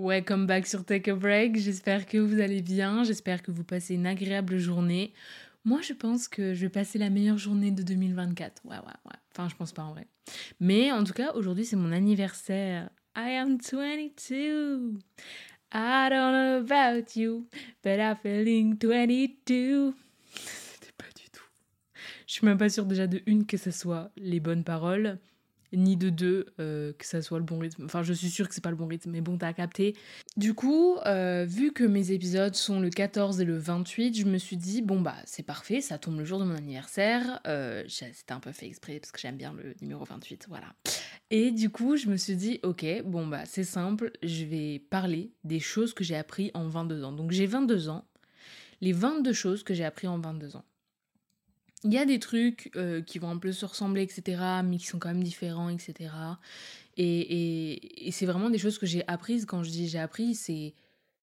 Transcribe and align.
Welcome 0.00 0.46
back 0.46 0.68
sur 0.68 0.84
Take 0.84 1.10
a 1.10 1.16
Break. 1.16 1.56
J'espère 1.56 2.06
que 2.06 2.18
vous 2.18 2.38
allez 2.38 2.62
bien. 2.62 3.02
J'espère 3.02 3.42
que 3.42 3.50
vous 3.50 3.64
passez 3.64 3.96
une 3.96 4.06
agréable 4.06 4.56
journée. 4.56 5.12
Moi, 5.64 5.80
je 5.82 5.92
pense 5.92 6.28
que 6.28 6.54
je 6.54 6.60
vais 6.60 6.68
passer 6.68 7.00
la 7.00 7.10
meilleure 7.10 7.36
journée 7.36 7.72
de 7.72 7.82
2024. 7.82 8.62
Ouais, 8.64 8.76
ouais, 8.76 8.82
ouais. 8.84 9.16
Enfin, 9.32 9.48
je 9.48 9.56
pense 9.56 9.72
pas 9.72 9.82
en 9.82 9.94
vrai. 9.94 10.06
Mais 10.60 10.92
en 10.92 11.02
tout 11.02 11.14
cas, 11.14 11.32
aujourd'hui, 11.32 11.64
c'est 11.64 11.74
mon 11.74 11.90
anniversaire. 11.90 12.90
I 13.16 13.30
am 13.30 13.58
22. 13.58 15.00
I 15.74 16.08
don't 16.08 16.32
know 16.32 16.60
about 16.60 17.16
you, 17.16 17.48
but 17.82 17.98
I'm 17.98 18.14
feeling 18.22 18.78
22. 18.78 19.94
C'était 20.32 20.92
pas 20.96 21.10
du 21.16 21.28
tout. 21.32 21.42
Je 22.28 22.34
suis 22.34 22.46
même 22.46 22.56
pas 22.58 22.68
sûre 22.68 22.86
déjà 22.86 23.08
de 23.08 23.20
une 23.26 23.46
que 23.46 23.56
ce 23.56 23.72
soit 23.72 24.12
les 24.16 24.38
bonnes 24.38 24.62
paroles 24.62 25.18
ni 25.72 25.96
de 25.96 26.10
deux, 26.10 26.46
euh, 26.60 26.92
que 26.92 27.04
ça 27.04 27.22
soit 27.22 27.38
le 27.38 27.44
bon 27.44 27.58
rythme. 27.58 27.84
Enfin, 27.84 28.02
je 28.02 28.12
suis 28.12 28.30
sûre 28.30 28.48
que 28.48 28.54
c'est 28.54 28.62
pas 28.62 28.70
le 28.70 28.76
bon 28.76 28.86
rythme, 28.86 29.10
mais 29.10 29.20
bon, 29.20 29.36
t'as 29.36 29.52
capté. 29.52 29.94
Du 30.36 30.54
coup, 30.54 30.96
euh, 31.06 31.44
vu 31.48 31.72
que 31.72 31.84
mes 31.84 32.12
épisodes 32.12 32.54
sont 32.54 32.80
le 32.80 32.90
14 32.90 33.40
et 33.40 33.44
le 33.44 33.56
28, 33.56 34.18
je 34.18 34.24
me 34.26 34.38
suis 34.38 34.56
dit, 34.56 34.82
bon 34.82 35.00
bah, 35.00 35.16
c'est 35.24 35.42
parfait, 35.42 35.80
ça 35.80 35.98
tombe 35.98 36.18
le 36.18 36.24
jour 36.24 36.38
de 36.38 36.44
mon 36.44 36.54
anniversaire. 36.54 37.40
Euh, 37.46 37.84
C'était 37.88 38.32
un 38.32 38.40
peu 38.40 38.52
fait 38.52 38.66
exprès 38.66 38.98
parce 39.00 39.12
que 39.12 39.20
j'aime 39.20 39.36
bien 39.36 39.52
le 39.52 39.74
numéro 39.80 40.04
28, 40.04 40.46
voilà. 40.48 40.74
Et 41.30 41.50
du 41.50 41.70
coup, 41.70 41.96
je 41.96 42.08
me 42.08 42.16
suis 42.16 42.36
dit, 42.36 42.60
ok, 42.62 42.84
bon 43.04 43.26
bah, 43.26 43.44
c'est 43.44 43.64
simple, 43.64 44.12
je 44.22 44.44
vais 44.44 44.78
parler 44.78 45.32
des 45.44 45.60
choses 45.60 45.92
que 45.92 46.04
j'ai 46.04 46.16
appris 46.16 46.50
en 46.54 46.66
22 46.66 47.04
ans. 47.04 47.12
Donc 47.12 47.32
j'ai 47.32 47.46
22 47.46 47.88
ans, 47.88 48.06
les 48.80 48.92
22 48.92 49.32
choses 49.32 49.62
que 49.62 49.74
j'ai 49.74 49.84
appris 49.84 50.06
en 50.06 50.18
22 50.18 50.56
ans. 50.56 50.64
Il 51.84 51.92
y 51.92 51.98
a 51.98 52.04
des 52.04 52.18
trucs 52.18 52.72
euh, 52.76 53.02
qui 53.02 53.18
vont 53.18 53.30
un 53.30 53.38
peu 53.38 53.52
se 53.52 53.64
ressembler, 53.64 54.02
etc., 54.02 54.42
mais 54.64 54.78
qui 54.78 54.86
sont 54.86 54.98
quand 54.98 55.08
même 55.08 55.22
différents, 55.22 55.68
etc. 55.68 56.10
Et, 56.96 58.10
c'est 58.10 58.26
vraiment 58.26 58.50
des 58.50 58.58
choses 58.58 58.78
que 58.78 58.86
j'ai 58.86 59.06
apprises. 59.06 59.46
Quand 59.46 59.62
je 59.62 59.70
dis 59.70 59.88
j'ai 59.88 60.00
appris, 60.00 60.34
c'est, 60.34 60.74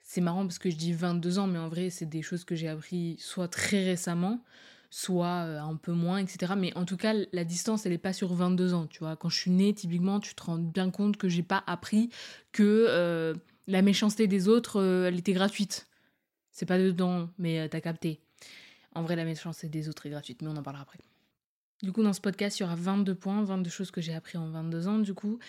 c'est 0.01 0.21
marrant 0.21 0.43
parce 0.43 0.59
que 0.59 0.69
je 0.69 0.77
dis 0.77 0.93
22 0.93 1.39
ans, 1.39 1.47
mais 1.47 1.59
en 1.59 1.67
vrai, 1.67 1.89
c'est 1.89 2.05
des 2.05 2.21
choses 2.21 2.45
que 2.45 2.55
j'ai 2.55 2.69
appris 2.69 3.17
soit 3.19 3.49
très 3.49 3.83
récemment, 3.83 4.41
soit 4.89 5.43
euh, 5.45 5.59
un 5.59 5.75
peu 5.75 5.91
moins, 5.91 6.19
etc. 6.19 6.53
Mais 6.57 6.75
en 6.77 6.85
tout 6.85 6.97
cas, 6.97 7.13
la 7.33 7.43
distance, 7.43 7.85
elle 7.85 7.91
n'est 7.91 7.97
pas 7.97 8.13
sur 8.13 8.33
22 8.33 8.73
ans, 8.73 8.87
tu 8.87 8.99
vois. 8.99 9.17
Quand 9.17 9.27
je 9.27 9.37
suis 9.37 9.51
née, 9.51 9.73
typiquement, 9.73 10.21
tu 10.21 10.35
te 10.35 10.43
rends 10.43 10.57
bien 10.57 10.89
compte 10.89 11.17
que 11.17 11.27
j'ai 11.27 11.43
pas 11.43 11.65
appris 11.67 12.09
que 12.53 12.85
euh, 12.87 13.33
la 13.67 13.81
méchanceté 13.81 14.27
des 14.27 14.47
autres, 14.47 14.81
elle 14.81 15.19
était 15.19 15.33
gratuite. 15.33 15.87
C'est 16.51 16.65
pas 16.65 16.77
dedans, 16.79 17.29
mais 17.37 17.67
t'as 17.67 17.81
capté. 17.81 18.24
En 18.95 19.03
vrai, 19.03 19.15
la 19.15 19.25
méchanceté 19.25 19.67
des 19.67 19.89
autres 19.89 20.05
est 20.05 20.09
gratuite, 20.09 20.41
mais 20.41 20.47
on 20.47 20.55
en 20.55 20.63
parlera 20.63 20.83
après. 20.83 20.99
Du 21.83 21.91
coup, 21.91 22.01
dans 22.01 22.13
ce 22.13 22.21
podcast, 22.21 22.59
il 22.59 22.63
y 22.63 22.65
aura 22.65 22.75
22 22.75 23.13
points, 23.13 23.43
22 23.43 23.69
choses 23.69 23.91
que 23.91 24.01
j'ai 24.01 24.13
appris 24.13 24.37
en 24.37 24.49
22 24.49 24.87
ans. 24.87 24.97
Du 24.99 25.13
coup, 25.13 25.39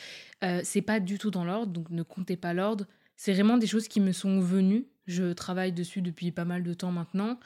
euh, 0.42 0.61
c'est 0.64 0.83
pas 0.83 1.00
du 1.00 1.19
tout 1.19 1.30
dans 1.30 1.44
l'ordre, 1.44 1.72
donc 1.72 1.89
ne 1.91 2.02
comptez 2.02 2.36
pas 2.36 2.52
l'ordre. 2.52 2.86
C'est 3.17 3.33
vraiment 3.33 3.56
des 3.56 3.67
choses 3.67 3.89
qui 3.89 4.00
me 4.00 4.12
sont 4.12 4.41
venues. 4.41 4.86
Je 5.06 5.33
travaille 5.33 5.72
dessus 5.72 6.02
depuis 6.02 6.33
pas 6.33 6.44
mal 6.44 6.64
de 6.64 6.74
temps 6.74 6.91
maintenant. 6.91 7.39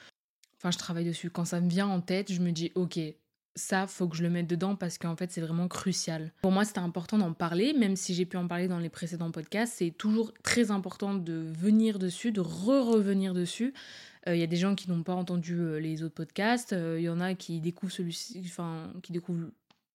Enfin, 0.56 0.70
je 0.70 0.78
travaille 0.78 1.04
dessus. 1.04 1.30
Quand 1.30 1.44
ça 1.44 1.60
me 1.60 1.68
vient 1.68 1.86
en 1.86 2.00
tête, 2.00 2.32
je 2.32 2.40
me 2.40 2.50
dis, 2.50 2.72
ok, 2.74 2.98
ça, 3.54 3.86
faut 3.86 4.08
que 4.08 4.16
je 4.16 4.22
le 4.22 4.30
mette 4.30 4.46
dedans 4.46 4.76
parce 4.76 4.98
qu'en 4.98 5.16
fait, 5.16 5.30
c'est 5.30 5.40
vraiment 5.40 5.68
crucial. 5.68 6.32
Pour 6.40 6.52
moi, 6.52 6.64
c'était 6.64 6.78
important 6.78 7.18
d'en 7.18 7.32
parler, 7.32 7.72
même 7.74 7.96
si 7.96 8.14
j'ai 8.14 8.24
pu 8.24 8.36
en 8.36 8.48
parler 8.48 8.68
dans 8.68 8.78
les 8.78 8.88
précédents 8.88 9.30
podcasts. 9.30 9.74
C'est 9.76 9.90
toujours 9.90 10.32
très 10.42 10.70
important 10.70 11.14
de 11.14 11.34
venir 11.58 11.98
dessus, 11.98 12.32
de 12.32 12.40
re-revenir 12.40 13.34
dessus. 13.34 13.74
Il 14.26 14.32
euh, 14.32 14.36
y 14.36 14.42
a 14.42 14.46
des 14.46 14.56
gens 14.56 14.74
qui 14.74 14.90
n'ont 14.90 15.02
pas 15.02 15.14
entendu 15.14 15.58
euh, 15.58 15.78
les 15.78 16.02
autres 16.02 16.14
podcasts. 16.14 16.72
Il 16.72 16.78
euh, 16.78 17.00
y 17.00 17.08
en 17.08 17.20
a 17.20 17.34
qui 17.34 17.60
découvrent 17.60 17.92
celui-ci, 17.92 18.42
enfin, 18.44 18.92
qui 19.02 19.12
découvrent 19.12 19.48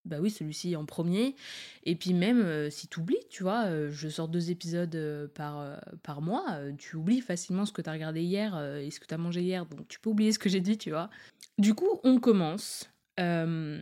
bah 0.06 0.18
oui, 0.22 0.30
celui-ci 0.30 0.76
en 0.76 0.86
premier. 0.86 1.36
Et 1.84 1.96
puis 1.96 2.14
même 2.14 2.70
si 2.70 2.88
tu 2.88 3.00
oublies, 3.00 3.26
tu 3.32 3.42
vois, 3.42 3.90
je 3.90 4.08
sors 4.08 4.28
deux 4.28 4.52
épisodes 4.52 5.32
par, 5.34 5.80
par 6.04 6.22
mois, 6.22 6.60
tu 6.78 6.96
oublies 6.96 7.22
facilement 7.22 7.66
ce 7.66 7.74
que 7.74 7.82
tu 7.82 7.90
as 7.90 7.94
regardé 7.94 8.22
hier 8.22 8.56
et 8.78 8.92
ce 8.92 9.00
que 9.00 9.08
tu 9.08 9.16
as 9.16 9.18
mangé 9.18 9.42
hier, 9.42 9.66
donc 9.66 9.88
tu 9.88 10.00
peux 10.00 10.12
oublier 10.12 10.32
ce 10.32 10.38
que 10.38 10.48
j'ai 10.48 10.62
dit, 10.62 10.78
tu 10.78 10.92
vois. 10.92 11.10
Du 11.58 11.74
coup, 11.74 11.90
on 12.04 12.20
commence. 12.20 12.88
je 13.18 13.82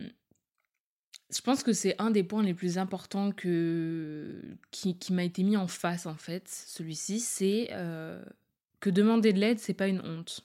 pense 1.44 1.62
que 1.62 1.74
c'est 1.74 1.94
un 2.00 2.10
des 2.10 2.24
points 2.24 2.42
les 2.42 2.54
plus 2.54 2.78
importants 2.78 3.30
que, 3.30 4.40
qui, 4.70 4.96
qui 4.96 5.12
m'a 5.12 5.24
été 5.24 5.42
mis 5.42 5.58
en 5.58 5.66
face, 5.66 6.06
en 6.06 6.14
fait, 6.14 6.48
celui-ci, 6.48 7.20
c'est 7.20 7.68
que 8.84 8.90
demander 8.90 9.32
de 9.32 9.40
l'aide, 9.40 9.58
c'est 9.58 9.72
pas 9.72 9.88
une 9.88 10.02
honte. 10.02 10.44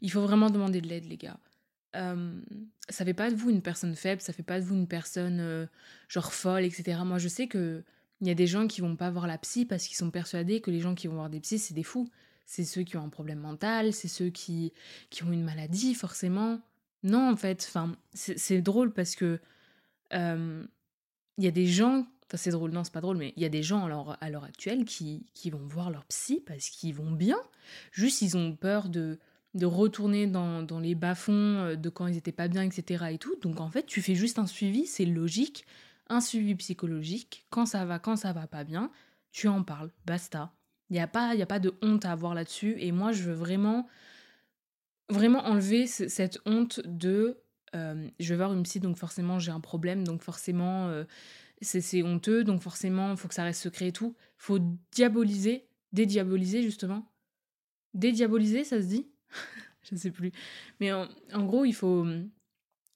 Il 0.00 0.10
faut 0.10 0.22
vraiment 0.22 0.50
demander 0.50 0.80
de 0.80 0.88
l'aide, 0.88 1.04
les 1.04 1.16
gars. 1.16 1.38
Euh, 1.94 2.40
ça 2.88 3.04
fait 3.04 3.14
pas 3.14 3.30
de 3.30 3.36
vous 3.36 3.50
une 3.50 3.62
personne 3.62 3.94
faible, 3.94 4.20
ça 4.20 4.32
fait 4.32 4.42
pas 4.42 4.58
de 4.58 4.64
vous 4.64 4.74
une 4.74 4.88
personne 4.88 5.38
euh, 5.38 5.66
genre 6.08 6.34
folle, 6.34 6.64
etc. 6.64 6.98
Moi, 7.04 7.18
je 7.18 7.28
sais 7.28 7.46
que 7.46 7.84
il 8.20 8.26
y 8.26 8.32
a 8.32 8.34
des 8.34 8.48
gens 8.48 8.66
qui 8.66 8.80
vont 8.80 8.96
pas 8.96 9.10
voir 9.10 9.28
la 9.28 9.38
psy 9.38 9.64
parce 9.64 9.86
qu'ils 9.86 9.96
sont 9.96 10.10
persuadés 10.10 10.60
que 10.60 10.72
les 10.72 10.80
gens 10.80 10.96
qui 10.96 11.06
vont 11.06 11.14
voir 11.14 11.30
des 11.30 11.38
psys, 11.38 11.60
c'est 11.60 11.74
des 11.74 11.84
fous. 11.84 12.08
C'est 12.46 12.64
ceux 12.64 12.82
qui 12.82 12.96
ont 12.96 13.04
un 13.04 13.08
problème 13.08 13.38
mental, 13.38 13.92
c'est 13.92 14.08
ceux 14.08 14.30
qui, 14.30 14.72
qui 15.10 15.22
ont 15.22 15.30
une 15.30 15.44
maladie, 15.44 15.94
forcément. 15.94 16.60
Non, 17.04 17.30
en 17.30 17.36
fait, 17.36 17.70
c'est 18.14 18.60
drôle 18.60 18.92
parce 18.92 19.14
que 19.14 19.38
euh, 20.14 20.64
il 21.38 21.44
y 21.44 21.48
a 21.48 21.52
des 21.52 21.66
gens 21.66 22.06
c'est 22.36 22.50
drôle, 22.50 22.70
non, 22.70 22.84
c'est 22.84 22.92
pas 22.92 23.00
drôle, 23.00 23.16
mais 23.16 23.32
il 23.36 23.42
y 23.42 23.46
a 23.46 23.48
des 23.48 23.62
gens 23.62 23.84
à 24.20 24.30
l'heure 24.30 24.44
actuelle 24.44 24.84
qui, 24.84 25.26
qui 25.34 25.50
vont 25.50 25.66
voir 25.66 25.90
leur 25.90 26.04
psy 26.06 26.42
parce 26.46 26.68
qu'ils 26.68 26.94
vont 26.94 27.10
bien. 27.10 27.38
Juste, 27.92 28.22
ils 28.22 28.36
ont 28.36 28.54
peur 28.54 28.88
de, 28.88 29.18
de 29.54 29.66
retourner 29.66 30.26
dans, 30.26 30.62
dans 30.62 30.80
les 30.80 30.94
bas-fonds 30.94 31.32
euh, 31.32 31.76
de 31.76 31.88
quand 31.88 32.06
ils 32.06 32.16
étaient 32.16 32.32
pas 32.32 32.48
bien, 32.48 32.62
etc. 32.62 33.04
et 33.10 33.18
tout. 33.18 33.36
Donc 33.42 33.60
en 33.60 33.70
fait, 33.70 33.86
tu 33.86 34.02
fais 34.02 34.14
juste 34.14 34.38
un 34.38 34.46
suivi, 34.46 34.86
c'est 34.86 35.04
logique, 35.04 35.64
un 36.08 36.20
suivi 36.20 36.54
psychologique. 36.54 37.46
Quand 37.50 37.66
ça 37.66 37.84
va, 37.84 37.98
quand 37.98 38.16
ça 38.16 38.32
va 38.32 38.46
pas 38.46 38.64
bien, 38.64 38.90
tu 39.30 39.48
en 39.48 39.62
parles, 39.62 39.90
basta. 40.06 40.52
Il 40.90 40.94
n'y 40.94 41.00
a, 41.00 41.06
pas, 41.06 41.30
a 41.30 41.46
pas 41.46 41.58
de 41.58 41.74
honte 41.80 42.04
à 42.04 42.12
avoir 42.12 42.34
là-dessus. 42.34 42.76
Et 42.78 42.92
moi, 42.92 43.12
je 43.12 43.22
veux 43.22 43.32
vraiment, 43.32 43.88
vraiment 45.08 45.44
enlever 45.46 45.86
cette 45.86 46.38
honte 46.44 46.80
de 46.84 47.38
euh, 47.74 48.08
je 48.20 48.28
vais 48.28 48.36
voir 48.36 48.52
une 48.52 48.62
psy, 48.64 48.80
donc 48.80 48.96
forcément 48.98 49.38
j'ai 49.38 49.50
un 49.50 49.60
problème, 49.60 50.04
donc 50.04 50.22
forcément 50.22 50.88
euh, 50.88 51.04
c'est 51.62 52.02
honteux, 52.02 52.44
donc 52.44 52.60
forcément, 52.60 53.16
faut 53.16 53.28
que 53.28 53.34
ça 53.34 53.44
reste 53.44 53.62
secret 53.62 53.88
et 53.88 53.92
tout. 53.92 54.14
faut 54.36 54.58
diaboliser, 54.92 55.66
dédiaboliser 55.92 56.62
justement. 56.62 57.10
Dédiaboliser, 57.94 58.64
ça 58.64 58.80
se 58.80 58.86
dit? 58.86 59.06
Je 59.90 59.96
sais 59.96 60.10
plus. 60.10 60.32
Mais 60.80 60.92
en, 60.92 61.08
gros, 61.44 61.64
il 61.64 61.74
faut, 61.74 62.06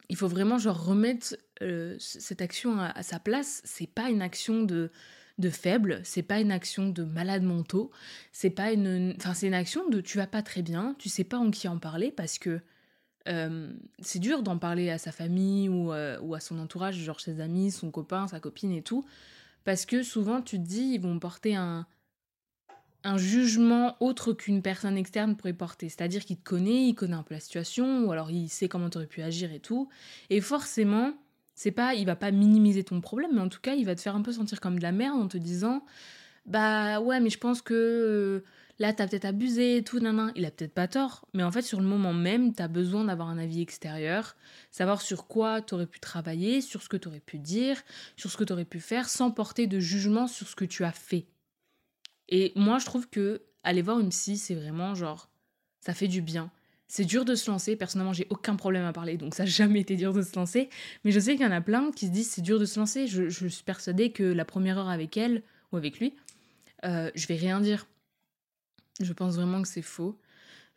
il 0.08 0.16
faut 0.16 0.28
vraiment 0.28 0.58
genre 0.58 0.84
remettre 0.84 1.36
euh, 1.62 1.96
cette 1.98 2.40
action 2.40 2.78
à, 2.80 3.02
sa 3.02 3.18
place. 3.18 3.60
C'est 3.64 3.88
pas 3.88 4.08
une 4.10 4.22
action 4.22 4.62
de, 4.62 4.90
de 5.38 5.50
faible, 5.50 6.00
c'est 6.04 6.22
pas 6.22 6.40
une 6.40 6.52
action 6.52 6.88
de 6.88 7.02
malade 7.04 7.42
mentaux, 7.42 7.90
c'est 8.32 8.50
pas 8.50 8.72
une, 8.72 9.14
enfin 9.16 9.34
c'est 9.34 9.46
une 9.46 9.54
action 9.54 9.88
de 9.88 10.00
tu 10.00 10.16
vas 10.16 10.26
pas 10.26 10.42
très 10.42 10.62
bien, 10.62 10.94
tu 10.98 11.08
sais 11.08 11.24
pas 11.24 11.38
en 11.38 11.50
qui 11.50 11.68
en 11.68 11.78
parler 11.78 12.10
parce 12.10 12.38
que 12.38 12.60
euh, 13.28 13.72
c'est 14.00 14.18
dur 14.18 14.42
d'en 14.42 14.58
parler 14.58 14.90
à 14.90 14.98
sa 14.98 15.12
famille 15.12 15.68
ou, 15.68 15.92
euh, 15.92 16.18
ou, 16.20 16.34
à 16.34 16.40
son 16.40 16.58
entourage, 16.58 16.96
genre 16.96 17.20
ses 17.20 17.40
amis, 17.40 17.70
son 17.70 17.90
copain, 17.90 18.28
sa 18.28 18.40
copine 18.40 18.72
et 18.72 18.82
tout, 18.82 19.04
parce 19.64 19.86
que 19.86 20.02
souvent 20.02 20.42
tu 20.42 20.58
te 20.58 20.64
dis 20.64 20.92
ils 20.94 21.00
vont 21.00 21.18
porter 21.18 21.56
un, 21.56 21.86
un 23.04 23.18
jugement 23.18 23.96
autre 24.00 24.32
qu'une 24.32 24.62
personne 24.62 24.96
externe 24.96 25.36
pourrait 25.36 25.52
porter. 25.52 25.88
C'est-à-dire 25.88 26.24
qu'il 26.24 26.36
te 26.38 26.44
connaît, 26.44 26.88
il 26.88 26.94
connaît 26.94 27.14
un 27.14 27.22
peu 27.22 27.34
la 27.34 27.40
situation, 27.40 28.04
ou 28.04 28.12
alors 28.12 28.30
il 28.30 28.48
sait 28.48 28.68
comment 28.68 28.90
tu 28.90 28.98
aurais 28.98 29.06
pu 29.06 29.22
agir 29.22 29.52
et 29.52 29.60
tout. 29.60 29.88
Et 30.28 30.40
forcément, 30.40 31.12
c'est 31.54 31.70
pas, 31.70 31.94
il 31.94 32.04
va 32.04 32.16
pas 32.16 32.32
minimiser 32.32 32.82
ton 32.82 33.00
problème, 33.00 33.30
mais 33.34 33.40
en 33.40 33.48
tout 33.48 33.60
cas, 33.60 33.74
il 33.74 33.86
va 33.86 33.94
te 33.94 34.00
faire 34.00 34.16
un 34.16 34.22
peu 34.22 34.32
sentir 34.32 34.60
comme 34.60 34.78
de 34.78 34.82
la 34.82 34.92
merde 34.92 35.18
en 35.18 35.28
te 35.28 35.38
disant, 35.38 35.84
bah 36.46 37.00
ouais, 37.00 37.20
mais 37.20 37.30
je 37.30 37.38
pense 37.38 37.62
que 37.62 38.44
là 38.78 38.92
t'as 38.92 39.06
peut-être 39.06 39.24
abusé, 39.24 39.82
tout, 39.84 40.00
nan, 40.00 40.32
il 40.36 40.44
a 40.44 40.50
peut-être 40.50 40.74
pas 40.74 40.88
tort, 40.88 41.26
mais 41.34 41.42
en 41.42 41.50
fait 41.50 41.62
sur 41.62 41.80
le 41.80 41.86
moment 41.86 42.12
même, 42.12 42.52
t'as 42.52 42.68
besoin 42.68 43.04
d'avoir 43.04 43.28
un 43.28 43.38
avis 43.38 43.62
extérieur, 43.62 44.36
savoir 44.70 45.00
sur 45.00 45.26
quoi 45.26 45.62
t'aurais 45.62 45.86
pu 45.86 46.00
travailler, 46.00 46.60
sur 46.60 46.82
ce 46.82 46.88
que 46.88 46.96
t'aurais 46.96 47.20
pu 47.20 47.38
dire, 47.38 47.82
sur 48.16 48.30
ce 48.30 48.36
que 48.36 48.44
t'aurais 48.44 48.64
pu 48.64 48.80
faire, 48.80 49.08
sans 49.08 49.30
porter 49.30 49.66
de 49.66 49.80
jugement 49.80 50.26
sur 50.26 50.48
ce 50.48 50.56
que 50.56 50.64
tu 50.64 50.84
as 50.84 50.92
fait. 50.92 51.26
Et 52.28 52.52
moi 52.56 52.78
je 52.78 52.86
trouve 52.86 53.08
que 53.08 53.42
aller 53.62 53.82
voir 53.82 53.98
une 53.98 54.10
psy, 54.10 54.36
c'est 54.36 54.54
vraiment 54.54 54.94
genre, 54.94 55.28
ça 55.80 55.94
fait 55.94 56.08
du 56.08 56.20
bien. 56.20 56.50
C'est 56.88 57.04
dur 57.04 57.24
de 57.24 57.34
se 57.34 57.50
lancer, 57.50 57.74
personnellement 57.74 58.12
j'ai 58.12 58.28
aucun 58.30 58.54
problème 58.54 58.84
à 58.84 58.92
parler, 58.92 59.16
donc 59.16 59.34
ça 59.34 59.42
n'a 59.42 59.50
jamais 59.50 59.80
été 59.80 59.96
dur 59.96 60.12
de 60.12 60.22
se 60.22 60.36
lancer, 60.36 60.68
mais 61.04 61.10
je 61.10 61.18
sais 61.18 61.32
qu'il 61.32 61.44
y 61.44 61.48
en 61.48 61.52
a 61.52 61.60
plein 61.60 61.90
qui 61.90 62.06
se 62.06 62.12
disent 62.12 62.30
c'est 62.30 62.42
dur 62.42 62.60
de 62.60 62.64
se 62.64 62.78
lancer, 62.78 63.08
je, 63.08 63.28
suis 63.28 63.64
persuadée 63.64 64.12
que 64.12 64.22
la 64.22 64.44
première 64.44 64.78
heure 64.78 64.88
avec 64.88 65.16
elle, 65.16 65.42
ou 65.72 65.76
avec 65.76 65.98
lui, 65.98 66.14
euh, 66.84 67.10
je 67.16 67.26
vais 67.26 67.34
rien 67.34 67.60
dire 67.60 67.88
je 69.00 69.12
pense 69.12 69.36
vraiment 69.36 69.62
que 69.62 69.68
c'est 69.68 69.82
faux. 69.82 70.18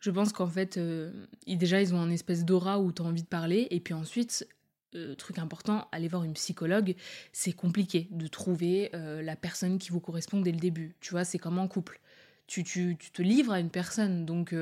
Je 0.00 0.10
pense 0.10 0.32
qu'en 0.32 0.46
fait, 0.46 0.78
euh, 0.78 1.12
déjà, 1.46 1.80
ils 1.80 1.94
ont 1.94 2.00
un 2.00 2.10
espèce 2.10 2.44
d'aura 2.44 2.80
où 2.80 2.90
tu 2.92 3.02
as 3.02 3.04
envie 3.04 3.22
de 3.22 3.28
parler. 3.28 3.68
Et 3.70 3.80
puis 3.80 3.92
ensuite, 3.94 4.48
euh, 4.94 5.14
truc 5.14 5.38
important, 5.38 5.88
aller 5.92 6.08
voir 6.08 6.24
une 6.24 6.32
psychologue, 6.32 6.94
c'est 7.32 7.52
compliqué 7.52 8.08
de 8.10 8.26
trouver 8.26 8.90
euh, 8.94 9.22
la 9.22 9.36
personne 9.36 9.78
qui 9.78 9.90
vous 9.90 10.00
correspond 10.00 10.40
dès 10.40 10.52
le 10.52 10.58
début. 10.58 10.96
Tu 11.00 11.10
vois, 11.10 11.24
c'est 11.24 11.38
comme 11.38 11.58
en 11.58 11.68
couple. 11.68 12.00
Tu, 12.46 12.64
tu, 12.64 12.96
tu, 12.98 13.10
te 13.10 13.22
livres 13.22 13.52
à 13.52 13.60
une 13.60 13.70
personne. 13.70 14.24
Donc, 14.24 14.54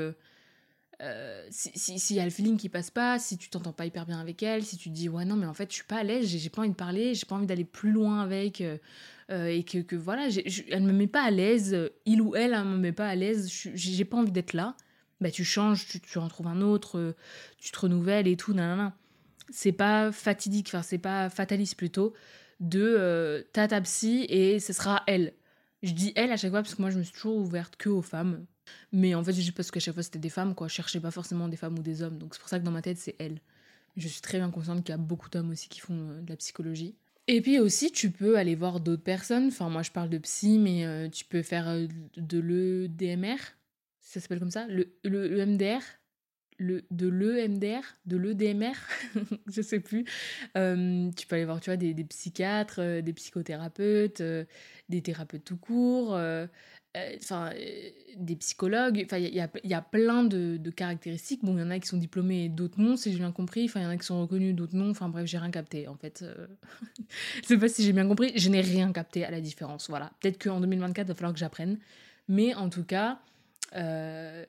euh, 1.01 1.47
s'il 1.51 2.01
si, 2.01 2.15
y 2.17 2.21
a 2.21 2.25
le 2.25 2.31
feeling 2.31 2.57
qui 2.57 2.69
passe 2.69 2.91
pas, 2.91 3.21
si 3.21 3.39
tu 3.39 3.49
t'entends 3.51 3.73
pas 3.73 3.87
hyper 3.87 4.05
bien 4.05 4.19
avec 4.19 4.43
elle, 4.43 4.65
si 4.65 4.77
tu 4.77 4.89
te 4.89 4.95
dis 4.95 5.09
ouais 5.09 5.25
non 5.25 5.37
mais 5.37 5.47
en 5.47 5.55
fait 5.55 5.71
je 5.71 5.77
suis 5.77 5.85
pas 5.85 5.99
à 5.99 6.03
l'aise, 6.03 6.27
j'ai 6.27 6.51
pas 6.51 6.63
envie 6.63 6.71
de 6.71 6.75
parler, 6.75 7.15
j'ai 7.15 7.25
pas 7.25 7.37
envie 7.37 7.47
d'aller 7.47 7.65
plus 7.65 7.93
loin 7.93 8.21
avec, 8.21 8.61
euh, 8.61 8.79
euh, 9.31 9.47
et 9.47 9.63
que, 9.63 9.79
que 9.79 9.95
voilà, 9.95 10.29
elle 10.71 10.83
me 10.83 10.93
met 10.93 11.07
pas 11.07 11.23
à 11.23 11.31
l'aise, 11.31 11.91
il 12.05 12.21
ou 12.21 12.35
elle, 12.35 12.53
elle 12.53 12.65
me 12.65 12.77
met 12.77 12.91
pas 12.91 13.07
à 13.07 13.15
l'aise, 13.15 13.49
j'ai 13.75 14.05
pas 14.05 14.17
envie 14.17 14.33
d'être 14.33 14.55
là, 14.55 14.75
bah 15.21 15.31
tu 15.31 15.45
changes, 15.45 15.87
tu, 15.87 16.19
en 16.19 16.27
trouves 16.27 16.49
un 16.49 16.63
autre, 16.63 17.15
tu 17.59 17.71
te 17.71 17.79
renouvelles 17.79 18.27
et 18.27 18.37
tout, 18.37 18.53
nanana. 18.53 18.93
C'est 19.51 19.73
pas 19.73 20.11
fatidique, 20.11 20.67
enfin 20.69 20.83
c'est 20.83 20.99
pas 20.99 21.31
fataliste 21.31 21.77
plutôt, 21.77 22.13
de 22.59 23.47
t'as 23.53 23.69
ta 23.69 23.81
psy 23.83 24.27
et 24.29 24.59
ce 24.59 24.73
sera 24.73 25.05
elle. 25.07 25.33
Je 25.85 25.93
dis 25.93 26.13
elle 26.17 26.33
à 26.33 26.37
chaque 26.37 26.51
fois 26.51 26.63
parce 26.63 26.75
que 26.75 26.83
moi 26.83 26.91
je 26.91 26.99
me 26.99 27.05
suis 27.05 27.13
toujours 27.13 27.37
ouverte 27.37 27.77
que 27.77 27.89
aux 27.89 28.03
femmes. 28.03 28.45
Mais 28.93 29.15
en 29.15 29.23
fait, 29.23 29.33
juste 29.33 29.53
parce 29.53 29.71
qu'à 29.71 29.81
chaque 29.81 29.95
fois 29.95 30.03
c'était 30.03 30.19
des 30.19 30.31
femmes, 30.31 30.55
quoi. 30.55 30.69
Je 30.69 30.75
cherchais 30.75 31.01
pas 31.01 31.11
forcément 31.11 31.49
des 31.49 31.57
femmes 31.57 31.79
ou 31.79 31.83
des 31.83 32.03
hommes. 32.03 32.19
Donc 32.19 32.35
c'est 32.35 32.41
pour 32.41 32.49
ça 32.49 32.59
que 32.59 32.65
dans 32.65 32.71
ma 32.71 32.83
tête, 32.83 32.99
c'est 32.99 33.17
elle. 33.19 33.41
Je 33.99 34.07
suis 34.07 34.21
très 34.21 34.39
bien 34.39 34.51
consciente 34.51 34.85
qu'il 34.85 34.93
y 34.93 34.95
a 34.95 34.99
beaucoup 34.99 35.29
d'hommes 35.29 35.51
aussi 35.51 35.69
qui 35.69 35.81
font 35.81 36.11
euh, 36.11 36.21
de 36.21 36.31
la 36.31 36.37
psychologie. 36.37 36.95
Et 37.27 37.43
puis 37.43 37.59
aussi, 37.59 37.91
tu 37.91 38.11
peux 38.11 38.39
aller 38.39 38.55
voir 38.55 38.81
d'autres 38.81 39.03
personnes. 39.03 39.49
Enfin, 39.49 39.69
moi 39.69 39.83
je 39.83 39.91
parle 39.91 40.09
de 40.09 40.19
psy, 40.19 40.59
mais 40.59 40.87
euh, 40.87 41.09
tu 41.09 41.25
peux 41.25 41.43
faire 41.43 41.69
euh, 41.69 41.87
de 42.17 42.39
l'EDMR. 42.39 43.37
Ça 44.01 44.21
s'appelle 44.21 44.39
comme 44.39 44.53
ça? 44.53 44.67
Le, 44.69 44.97
le, 45.05 45.45
MDR 45.45 45.83
le, 46.61 46.85
de 46.91 47.07
l'EMDR, 47.07 47.83
de 48.07 48.17
l'EDMR, 48.17 48.73
je 49.47 49.63
sais 49.63 49.79
plus. 49.79 50.05
tu 50.55 51.27
peux 51.27 51.37
aller 51.37 51.45
voir, 51.45 51.61
tu 51.61 51.71
vois, 51.71 51.77
des, 51.77 51.95
psychiatres, 52.05 53.01
des 53.01 53.13
psychothérapeutes, 53.13 54.23
des 54.89 55.03
thérapeutes 55.03 55.45
tout 55.45 55.59
court, 55.59 56.19
enfin, 56.97 57.53
euh, 57.55 57.91
des 58.17 58.37
psychologues. 58.37 59.03
Enfin, 59.05 59.19
il 59.19 59.35
y 59.35 59.41
a, 59.41 59.49
y 59.65 59.75
a, 59.75 59.83
plein 59.83 60.25
de, 60.25 60.57
de 60.57 60.71
caractéristiques. 60.71 61.45
Bon, 61.45 61.57
il 61.57 61.61
y 61.61 61.63
en 61.63 61.71
a 61.71 61.79
qui 61.79 61.89
sont 61.89 61.97
diplômés 61.97 62.49
d'autres 62.49 62.81
non, 62.81 62.97
si 62.97 63.13
j'ai 63.13 63.19
bien 63.19 63.33
compris. 63.33 63.65
Enfin, 63.65 63.81
il 63.81 63.83
y 63.85 63.87
en 63.87 63.91
a 63.91 63.97
qui 63.97 64.07
sont 64.07 64.21
reconnus, 64.21 64.55
d'autres 64.55 64.77
non. 64.77 64.91
Enfin, 64.91 65.09
bref, 65.09 65.27
j'ai 65.27 65.39
rien 65.39 65.51
capté, 65.51 65.89
en 65.89 65.97
fait. 65.97 66.23
Euh. 66.23 66.47
je 67.43 67.47
sais 67.47 67.59
pas 67.59 67.69
si 67.69 67.85
j'ai 67.85 67.93
bien 67.93 68.07
compris. 68.07 68.33
Je 68.37 68.49
n'ai 68.49 68.61
rien 68.61 68.93
capté 68.93 69.25
à 69.25 69.31
la 69.31 69.41
différence. 69.41 69.89
Voilà. 69.89 70.13
Peut-être 70.21 70.43
qu'en 70.43 70.61
2024, 70.61 71.07
il 71.07 71.09
va 71.09 71.15
falloir 71.15 71.33
que 71.33 71.41
j'apprenne. 71.41 71.79
Mais 72.29 72.55
en 72.55 72.69
tout 72.69 72.85
cas, 72.85 73.21
euh, 73.75 74.45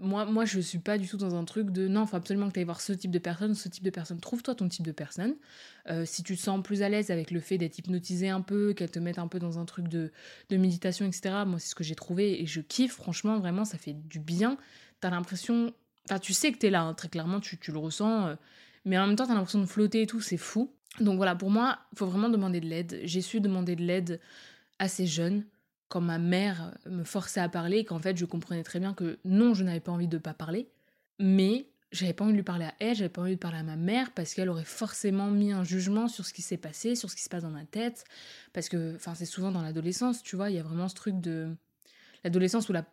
moi, 0.00 0.24
moi, 0.24 0.44
je 0.44 0.60
suis 0.60 0.78
pas 0.78 0.98
du 0.98 1.06
tout 1.06 1.16
dans 1.16 1.34
un 1.34 1.44
truc 1.44 1.70
de 1.70 1.88
non, 1.88 2.06
faut 2.06 2.16
absolument 2.16 2.48
que 2.48 2.54
tu 2.54 2.60
ailles 2.60 2.64
voir 2.64 2.80
ce 2.80 2.92
type 2.92 3.10
de 3.10 3.18
personne, 3.18 3.54
ce 3.54 3.68
type 3.68 3.84
de 3.84 3.90
personne. 3.90 4.20
Trouve-toi 4.20 4.54
ton 4.54 4.68
type 4.68 4.86
de 4.86 4.92
personne. 4.92 5.34
Euh, 5.88 6.04
si 6.06 6.22
tu 6.22 6.36
te 6.36 6.40
sens 6.40 6.62
plus 6.62 6.82
à 6.82 6.88
l'aise 6.88 7.10
avec 7.10 7.30
le 7.30 7.40
fait 7.40 7.58
d'être 7.58 7.78
hypnotisé 7.78 8.28
un 8.28 8.40
peu, 8.40 8.72
qu'elle 8.72 8.90
te 8.90 8.98
mette 8.98 9.18
un 9.18 9.28
peu 9.28 9.38
dans 9.38 9.58
un 9.58 9.64
truc 9.64 9.88
de, 9.88 10.10
de 10.48 10.56
méditation, 10.56 11.06
etc. 11.06 11.42
Moi, 11.46 11.58
c'est 11.58 11.68
ce 11.68 11.74
que 11.74 11.84
j'ai 11.84 11.94
trouvé 11.94 12.40
et 12.42 12.46
je 12.46 12.60
kiffe. 12.60 12.94
Franchement, 12.94 13.38
vraiment, 13.38 13.64
ça 13.64 13.78
fait 13.78 13.94
du 13.94 14.18
bien. 14.18 14.56
T'as 15.00 15.10
l'impression. 15.10 15.74
Enfin, 16.08 16.18
tu 16.18 16.32
sais 16.32 16.52
que 16.52 16.58
t'es 16.58 16.70
là, 16.70 16.82
hein, 16.82 16.94
très 16.94 17.08
clairement, 17.08 17.40
tu, 17.40 17.58
tu 17.58 17.72
le 17.72 17.78
ressens. 17.78 18.28
Euh, 18.28 18.34
mais 18.84 18.98
en 18.98 19.06
même 19.06 19.16
temps, 19.16 19.26
t'as 19.26 19.34
l'impression 19.34 19.60
de 19.60 19.66
flotter 19.66 20.02
et 20.02 20.06
tout, 20.06 20.20
c'est 20.20 20.36
fou. 20.36 20.72
Donc 21.00 21.16
voilà, 21.16 21.34
pour 21.34 21.50
moi, 21.50 21.78
faut 21.94 22.06
vraiment 22.06 22.30
demander 22.30 22.60
de 22.60 22.66
l'aide. 22.66 23.00
J'ai 23.02 23.20
su 23.20 23.40
demander 23.40 23.76
de 23.76 23.82
l'aide 23.82 24.20
assez 24.78 25.06
jeune 25.06 25.44
quand 25.88 26.00
ma 26.00 26.18
mère 26.18 26.72
me 26.86 27.04
forçait 27.04 27.40
à 27.40 27.48
parler, 27.48 27.84
qu'en 27.84 27.98
fait 27.98 28.16
je 28.16 28.24
comprenais 28.24 28.62
très 28.62 28.80
bien 28.80 28.94
que 28.94 29.18
non, 29.24 29.54
je 29.54 29.64
n'avais 29.64 29.80
pas 29.80 29.92
envie 29.92 30.08
de 30.08 30.18
pas 30.18 30.34
parler, 30.34 30.68
mais 31.18 31.68
j'avais 31.92 32.12
pas 32.12 32.24
envie 32.24 32.32
de 32.32 32.38
lui 32.38 32.44
parler 32.44 32.64
à 32.64 32.74
elle, 32.80 32.96
j'avais 32.96 33.08
pas 33.08 33.22
envie 33.22 33.34
de 33.34 33.40
parler 33.40 33.58
à 33.58 33.62
ma 33.62 33.76
mère 33.76 34.12
parce 34.12 34.34
qu'elle 34.34 34.48
aurait 34.48 34.64
forcément 34.64 35.30
mis 35.30 35.52
un 35.52 35.64
jugement 35.64 36.08
sur 36.08 36.26
ce 36.26 36.32
qui 36.32 36.42
s'est 36.42 36.56
passé, 36.56 36.94
sur 36.94 37.10
ce 37.10 37.16
qui 37.16 37.22
se 37.22 37.28
passe 37.28 37.42
dans 37.42 37.50
ma 37.50 37.64
tête, 37.64 38.04
parce 38.52 38.68
que, 38.68 38.96
enfin, 38.96 39.14
c'est 39.14 39.26
souvent 39.26 39.52
dans 39.52 39.62
l'adolescence, 39.62 40.22
tu 40.22 40.36
vois, 40.36 40.50
il 40.50 40.56
y 40.56 40.58
a 40.58 40.62
vraiment 40.62 40.88
ce 40.88 40.94
truc 40.94 41.20
de 41.20 41.54
l'adolescence 42.24 42.68
où 42.68 42.72
la, 42.72 42.84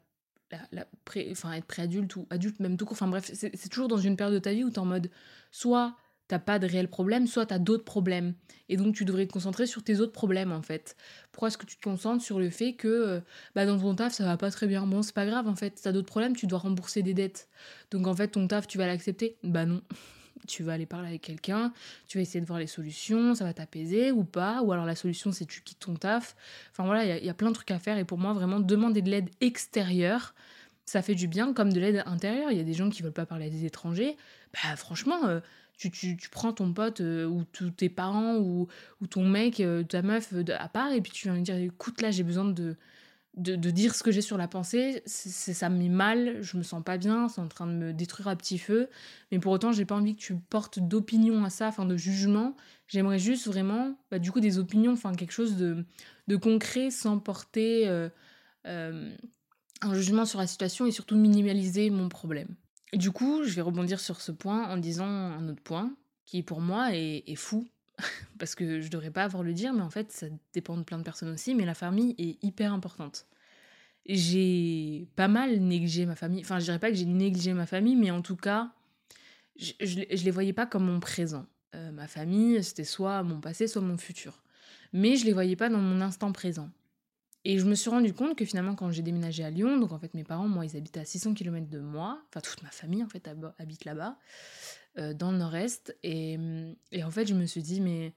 la, 0.72 0.86
pré, 1.06 1.28
enfin, 1.31 1.54
être 1.54 1.66
préadulte 1.66 2.16
ou 2.16 2.28
adulte 2.30 2.60
même 2.60 2.78
tout 2.78 2.86
court, 2.86 2.94
enfin 2.94 3.07
bref, 3.07 3.30
c'est 3.34 3.69
toujours 3.69 3.88
dans 3.88 3.98
une 3.98 4.16
période 4.16 4.36
de 4.36 4.39
ta 4.39 4.54
vie 4.54 4.63
où 4.63 4.69
t'es 4.69 4.80
en 4.80 4.86
mode, 4.86 5.10
soit 5.51 5.98
t'as 6.33 6.39
pas 6.39 6.57
de 6.57 6.65
réel 6.65 6.88
problème, 6.88 7.27
soit 7.27 7.45
t'as 7.45 7.59
d'autres 7.59 7.83
problèmes. 7.83 8.33
Et 8.68 8.75
donc 8.75 8.95
tu 8.95 9.06
devrais 9.06 9.27
te 9.27 9.31
concentrer 9.31 9.68
sur 9.68 9.83
tes 9.83 10.00
autres 10.00 10.13
problèmes 10.13 10.51
en 10.51 10.63
fait. 10.63 10.95
Pourquoi 11.31 11.50
est-ce 11.50 11.59
que 11.59 11.65
tu 11.68 11.77
te 11.77 11.83
concentres 11.83 12.24
sur 12.24 12.39
le 12.39 12.50
fait 12.50 12.74
que 12.74 12.88
euh, 12.88 13.19
bah, 13.53 13.68
dans 13.68 13.77
ton 13.77 13.94
taf 13.94 14.13
ça 14.13 14.25
va 14.25 14.35
pas 14.35 14.50
très 14.50 14.65
bien? 14.65 14.88
Bon, 14.88 15.03
c'est 15.03 15.13
pas 15.13 15.27
grave 15.27 15.47
en 15.47 15.56
fait, 15.56 15.80
t'as 15.83 15.91
d'autres 15.91 16.07
problèmes, 16.07 16.35
tu 16.35 16.47
dois 16.47 16.57
rembourser 16.57 17.03
des 17.03 17.13
dettes. 17.13 17.50
Donc 17.91 18.07
en 18.07 18.15
fait 18.15 18.30
ton 18.30 18.47
taf 18.47 18.65
tu 18.65 18.80
vas 18.80 18.88
l'accepter? 18.88 19.38
Bah 19.44 19.68
non. 19.68 19.83
tu 20.47 20.63
vas 20.63 20.74
aller 20.74 20.88
parler 20.88 21.09
avec 21.09 21.21
quelqu'un, 21.21 21.71
tu 22.07 22.18
vas 22.18 22.24
essayer 22.24 22.41
de 22.41 22.47
voir 22.47 22.57
les 22.57 22.65
solutions, 22.65 23.36
ça 23.36 23.45
va 23.45 23.53
t'apaiser 23.53 24.12
ou 24.12 24.24
pas, 24.24 24.63
ou 24.63 24.71
alors 24.71 24.88
la 24.88 24.95
solution 24.95 25.31
c'est 25.31 25.45
tu 25.45 25.62
quittes 25.62 25.79
ton 25.81 25.94
taf. 25.94 26.36
Enfin 26.71 26.83
voilà, 26.83 27.18
il 27.18 27.24
y, 27.24 27.29
a 27.29 27.33
plein 27.36 27.50
de 27.50 27.53
trucs 27.53 27.69
à 27.69 27.77
faire 27.77 28.00
et 28.00 28.06
pour 28.06 28.18
moi 28.18 28.33
vraiment 28.33 28.59
demander 28.59 29.03
de 29.03 29.12
l'aide 29.12 29.29
extérieure, 29.39 30.33
ça 30.86 31.03
fait 31.03 31.15
du 31.15 31.27
bien 31.27 31.53
comme 31.53 31.71
de 31.71 31.79
l'aide 31.79 32.01
intérieure. 32.07 32.51
Il 32.51 32.57
y 32.57 32.62
a 32.62 32.63
des 32.63 32.74
gens 32.74 32.89
qui 32.89 33.03
veulent 33.03 33.13
pas 33.13 33.27
parler 33.27 33.45
à 33.45 33.50
des 33.50 33.65
étrangers. 33.65 34.18
Bah 34.53 34.75
franchement, 34.75 35.27
euh, 35.27 35.39
tu, 35.78 35.92
tu, 35.92 36.30
prends 36.30 36.54
ton 36.54 36.74
pote 36.74 37.02
euh, 37.02 37.25
ou 37.25 37.44
tous 37.44 37.72
tes 37.72 37.90
parents 37.90 38.38
ou, 38.38 38.68
ton 39.10 39.28
mec, 39.28 39.60
euh, 39.60 39.84
ta 39.84 40.02
meuf 40.02 40.34
à 40.58 40.70
part 40.70 40.92
et 40.92 41.02
puis 41.02 41.12
tu 41.12 41.28
viens 41.28 41.36
lui 41.36 41.44
dire 41.44 41.56
écoute 41.56 42.02
là 42.02 42.12
j'ai 42.12 42.24
besoin 42.24 42.46
de, 42.46 42.78
de, 43.36 43.56
dire 43.70 43.96
ce 43.96 44.04
que 44.04 44.12
j'ai 44.12 44.22
sur 44.22 44.38
la 44.38 44.48
pensée, 44.48 45.02
ça 45.06 45.70
me 45.70 45.78
met 45.78 45.90
mal, 45.90 46.42
je 46.42 46.58
me 46.58 46.64
sens 46.64 46.84
pas 46.84 46.98
bien, 46.98 47.28
c'est 47.28 47.42
en 47.42 47.48
train 47.48 47.68
de 47.68 47.74
me 47.74 47.94
détruire 47.94 48.28
à 48.28 48.36
petit 48.36 48.58
feu, 48.58 48.90
mais 49.31 49.40
pour 49.40 49.52
autant 49.52 49.72
j'ai 49.72 49.86
pas 49.86 49.96
envie 49.96 50.16
que 50.16 50.22
tu 50.22 50.36
portes 50.36 50.80
d'opinion 50.80 51.44
à 51.44 51.50
ça, 51.50 51.68
enfin 51.68 51.86
de 51.86 51.98
jugement, 51.98 52.56
j'aimerais 52.88 53.20
juste 53.20 53.48
vraiment 53.48 53.98
bah, 54.12 54.20
du 54.20 54.31
coup 54.31 54.40
des 54.40 54.60
opinions, 54.60 54.94
enfin 54.94 55.14
quelque 55.14 55.34
chose 55.34 55.58
de, 55.58 55.84
de 56.28 56.36
concret 56.36 56.92
sans 56.92 57.20
porter 57.20 57.90
un 58.66 59.94
jugement 59.94 60.25
sur 60.25 60.40
la 60.40 60.48
situation 60.48 60.86
et 60.86 60.92
surtout 60.92 61.16
minimaliser 61.16 61.90
mon 61.90 62.08
problème. 62.08 62.56
Du 62.94 63.12
coup, 63.12 63.44
je 63.44 63.54
vais 63.54 63.62
rebondir 63.62 64.00
sur 64.00 64.22
ce 64.22 64.31
point 64.31 64.69
en 64.69 64.78
disant 64.78 65.06
un 65.07 65.50
autre 65.50 65.63
point 65.63 65.95
qui 66.25 66.44
pour 66.44 66.62
moi 66.62 66.90
est, 66.94 67.36
fou 67.36 67.68
parce 68.40 68.56
que 68.56 68.81
je 68.81 68.90
devrais 68.90 69.12
pas 69.12 69.24
avoir 69.24 69.44
le 69.44 69.54
dire, 69.54 69.74
mais 69.74 69.81
en 69.81 69.90
fait 69.90 70.12
ça 70.12 70.28
dépend 70.54 70.78
de 70.78 70.84
plein 70.84 70.98
de 70.98 71.04
personnes 71.04 71.30
aussi, 71.30 71.56
mais 71.56 71.66
la 71.66 71.74
famille 71.74 72.16
est 72.18 72.44
hyper 72.44 72.72
importante. 72.72 73.28
J'ai 74.06 75.07
pas 75.16 75.28
mal 75.28 75.60
négligé 75.60 76.06
ma 76.06 76.16
famille, 76.16 76.42
enfin 76.42 76.60
je 76.60 76.66
dirais 76.66 76.80
pas 76.80 76.90
que 76.90 76.95
j'ai 76.95 77.06
négligé 77.06 77.54
ma 77.54 77.66
famille, 77.66 77.95
mais 77.95 78.12
en 78.12 78.22
tout 78.22 78.36
cas, 78.36 78.72
je, 79.56 79.74
je, 79.80 80.24
les 80.24 80.31
voyais 80.31 80.54
pas 80.54 80.66
comme 80.66 80.86
mon 80.86 81.00
présent. 81.00 81.46
Euh, 81.75 81.92
ma 81.92 82.07
famille, 82.07 82.63
c'était 82.63 82.84
soit 82.84 83.24
mon 83.24 83.39
passé, 83.39 83.68
soit 83.68 83.81
mon 83.81 83.98
futur. 83.98 84.44
Mais 84.92 85.16
je 85.16 85.25
les 85.25 85.34
voyais 85.34 85.56
pas 85.56 85.69
dans 85.69 85.80
mon 85.80 86.01
instant 86.01 86.31
présent. 86.31 86.69
Et 87.45 87.60
je 87.60 87.66
me 87.66 87.75
suis 87.75 87.90
rendu 87.90 88.13
compte 88.13 88.38
que 88.38 88.45
finalement, 88.45 88.75
quand 88.75 88.90
j'ai 88.92 89.01
déménagé 89.01 89.44
à 89.44 89.50
Lyon, 89.50 89.78
donc 89.78 89.92
en 89.92 90.00
fait, 90.00 90.13
mes 90.13 90.24
parents, 90.24 90.48
moi, 90.48 90.66
ils 90.66 90.78
habitaient 90.78 91.01
à 91.01 91.06
600 91.06 91.34
km 91.34 91.69
de 91.69 91.80
moi, 91.80 92.22
enfin, 92.30 92.40
toute 92.40 92.63
ma 92.63 92.69
famille, 92.69 93.04
en 93.04 93.10
fait, 93.10 93.30
habite 93.57 93.84
là-bas, 93.84 94.18
euh, 94.98 95.13
dans 95.13 95.31
le 95.31 95.38
nord-est. 95.38 95.98
Et, 96.04 96.38
et, 96.92 97.04
en 97.04 97.12
fait, 97.12 97.25
je 97.25 97.34
me 97.34 97.45
suis 97.45 97.62
dit, 97.62 97.81
mais 97.81 98.13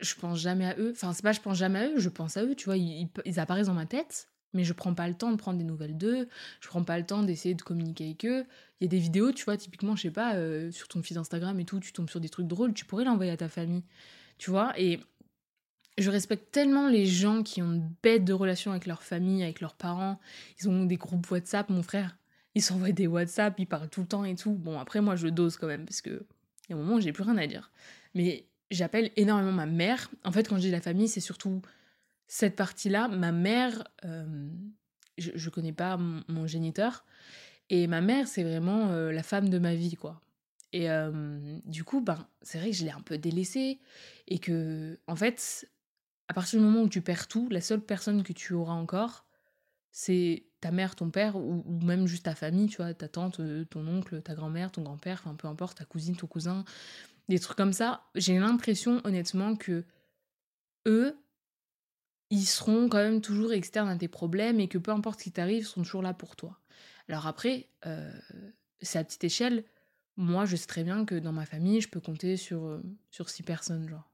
je 0.00 0.14
pense 0.14 0.40
jamais 0.40 0.66
à 0.66 0.76
eux. 0.78 0.92
Enfin, 0.92 1.12
c'est 1.12 1.22
pas 1.22 1.32
je 1.32 1.40
pense 1.40 1.56
jamais 1.58 1.78
à 1.78 1.88
eux, 1.88 1.98
je 1.98 2.08
pense 2.08 2.36
à 2.36 2.44
eux, 2.44 2.54
tu 2.54 2.66
vois, 2.66 2.76
ils, 2.76 3.08
apparaissent 3.36 3.66
dans 3.66 3.74
ma 3.74 3.86
tête, 3.86 4.28
mais 4.52 4.64
je 4.64 4.72
prends 4.72 4.94
pas 4.94 5.08
le 5.08 5.14
temps 5.14 5.30
de 5.30 5.36
prendre 5.36 5.58
des 5.58 5.64
nouvelles 5.64 5.96
d'eux, 5.96 6.28
je 6.60 6.68
prends 6.68 6.84
pas 6.84 6.98
le 6.98 7.06
temps 7.06 7.22
d'essayer 7.22 7.54
de 7.54 7.62
communiquer 7.62 8.04
avec 8.04 8.24
eux. 8.24 8.44
Il 8.80 8.84
y 8.84 8.86
a 8.86 8.88
des 8.88 8.98
vidéos, 8.98 9.32
tu 9.32 9.44
vois, 9.44 9.56
typiquement, 9.56 9.96
je 9.96 10.02
sais 10.02 10.10
pas, 10.10 10.34
euh, 10.36 10.70
sur 10.70 10.88
ton 10.88 11.02
fil 11.02 11.18
Instagram 11.18 11.58
et 11.60 11.64
tout, 11.64 11.80
tu 11.80 11.92
tombes 11.92 12.10
sur 12.10 12.20
des 12.20 12.28
trucs 12.28 12.46
drôles, 12.46 12.74
tu 12.74 12.84
pourrais 12.84 13.04
l'envoyer 13.04 13.32
à 13.32 13.36
ta 13.36 13.48
famille, 13.48 13.84
tu 14.38 14.50
vois, 14.50 14.78
et 14.78 15.00
je 15.98 16.10
respecte 16.10 16.52
tellement 16.52 16.88
les 16.88 17.06
gens 17.06 17.42
qui 17.42 17.62
ont 17.62 17.72
une 17.72 17.90
bête 18.02 18.24
de 18.24 18.32
relation 18.32 18.70
avec 18.70 18.86
leur 18.86 19.02
famille, 19.02 19.42
avec 19.42 19.60
leurs 19.60 19.74
parents. 19.74 20.20
Ils 20.60 20.68
ont 20.68 20.84
des 20.84 20.96
groupes 20.96 21.30
WhatsApp, 21.30 21.70
mon 21.70 21.82
frère. 21.82 22.16
Ils 22.54 22.62
s'envoient 22.62 22.92
des 22.92 23.06
WhatsApp, 23.06 23.54
ils 23.58 23.66
parlent 23.66 23.88
tout 23.88 24.00
le 24.00 24.06
temps 24.06 24.24
et 24.24 24.34
tout. 24.34 24.52
Bon, 24.52 24.78
après, 24.78 25.00
moi, 25.00 25.16
je 25.16 25.28
dose 25.28 25.56
quand 25.56 25.66
même, 25.66 25.84
parce 25.84 26.00
que 26.00 26.26
il 26.68 26.72
y 26.72 26.72
a 26.72 26.76
un 26.76 26.82
moment 26.82 26.96
où 26.96 27.00
j'ai 27.00 27.12
plus 27.12 27.22
rien 27.22 27.36
à 27.36 27.46
dire. 27.46 27.70
Mais 28.14 28.46
j'appelle 28.70 29.10
énormément 29.16 29.52
ma 29.52 29.66
mère. 29.66 30.10
En 30.24 30.32
fait, 30.32 30.48
quand 30.48 30.56
je 30.56 30.62
dis 30.62 30.70
la 30.70 30.80
famille, 30.80 31.08
c'est 31.08 31.20
surtout 31.20 31.62
cette 32.26 32.56
partie-là. 32.56 33.08
Ma 33.08 33.32
mère, 33.32 33.84
euh, 34.04 34.48
je, 35.18 35.30
je 35.34 35.50
connais 35.50 35.72
pas 35.72 35.96
mon, 35.96 36.46
géniteur. 36.46 37.04
Et 37.70 37.86
ma 37.86 38.00
mère, 38.00 38.26
c'est 38.28 38.42
vraiment 38.42 38.90
euh, 38.90 39.12
la 39.12 39.22
femme 39.22 39.48
de 39.48 39.58
ma 39.58 39.74
vie, 39.74 39.94
quoi. 39.94 40.20
Et 40.72 40.90
euh, 40.90 41.58
du 41.64 41.84
coup, 41.84 42.00
ben, 42.00 42.26
c'est 42.42 42.58
vrai 42.58 42.70
que 42.70 42.76
je 42.76 42.84
l'ai 42.84 42.90
un 42.90 43.00
peu 43.00 43.18
délaissée. 43.18 43.78
Et 44.28 44.38
que, 44.38 44.98
en 45.06 45.16
fait, 45.16 45.68
à 46.28 46.34
partir 46.34 46.58
du 46.58 46.64
moment 46.64 46.82
où 46.82 46.88
tu 46.88 47.02
perds 47.02 47.28
tout, 47.28 47.48
la 47.50 47.60
seule 47.60 47.80
personne 47.80 48.22
que 48.22 48.32
tu 48.32 48.52
auras 48.52 48.74
encore, 48.74 49.26
c'est 49.92 50.44
ta 50.60 50.70
mère, 50.70 50.96
ton 50.96 51.10
père, 51.10 51.36
ou, 51.36 51.64
même 51.82 52.06
juste 52.06 52.24
ta 52.24 52.34
famille, 52.34 52.68
tu 52.68 52.78
vois, 52.78 52.92
ta 52.92 53.08
tante, 53.08 53.40
euh, 53.40 53.64
ton 53.64 53.86
oncle, 53.86 54.20
ta 54.22 54.34
grand-mère, 54.34 54.72
ton 54.72 54.82
grand-père, 54.82 55.22
enfin 55.24 55.34
peu 55.34 55.48
importe, 55.48 55.78
ta 55.78 55.84
cousine, 55.84 56.16
ton 56.16 56.26
cousin, 56.26 56.64
des 57.28 57.38
trucs 57.38 57.56
comme 57.56 57.72
ça. 57.72 58.04
J'ai 58.14 58.38
l'impression, 58.38 59.00
honnêtement, 59.04 59.56
que 59.56 59.84
eux, 60.86 61.16
ils 62.30 62.46
seront 62.46 62.88
quand 62.88 62.98
même 62.98 63.20
toujours 63.20 63.52
externes 63.52 63.88
à 63.88 63.96
tes 63.96 64.08
problèmes 64.08 64.60
et 64.60 64.68
que 64.68 64.78
peu 64.78 64.90
importe 64.90 65.20
ce 65.20 65.24
qui 65.24 65.32
t'arrive, 65.32 65.62
ils 65.62 65.66
sont 65.66 65.82
toujours 65.82 66.02
là 66.02 66.12
pour 66.12 66.36
toi. 66.36 66.58
Alors 67.08 67.26
après, 67.26 67.68
euh, 67.86 68.12
c'est 68.80 68.98
à 68.98 69.04
petite 69.04 69.24
échelle. 69.24 69.64
Moi, 70.16 70.44
je 70.44 70.56
sais 70.56 70.66
très 70.66 70.82
bien 70.82 71.04
que 71.04 71.14
dans 71.14 71.32
ma 71.32 71.46
famille, 71.46 71.80
je 71.80 71.88
peux 71.88 72.00
compter 72.00 72.36
sur, 72.36 72.64
euh, 72.64 72.82
sur 73.10 73.30
six 73.30 73.42
personnes, 73.42 73.88
genre. 73.88 74.10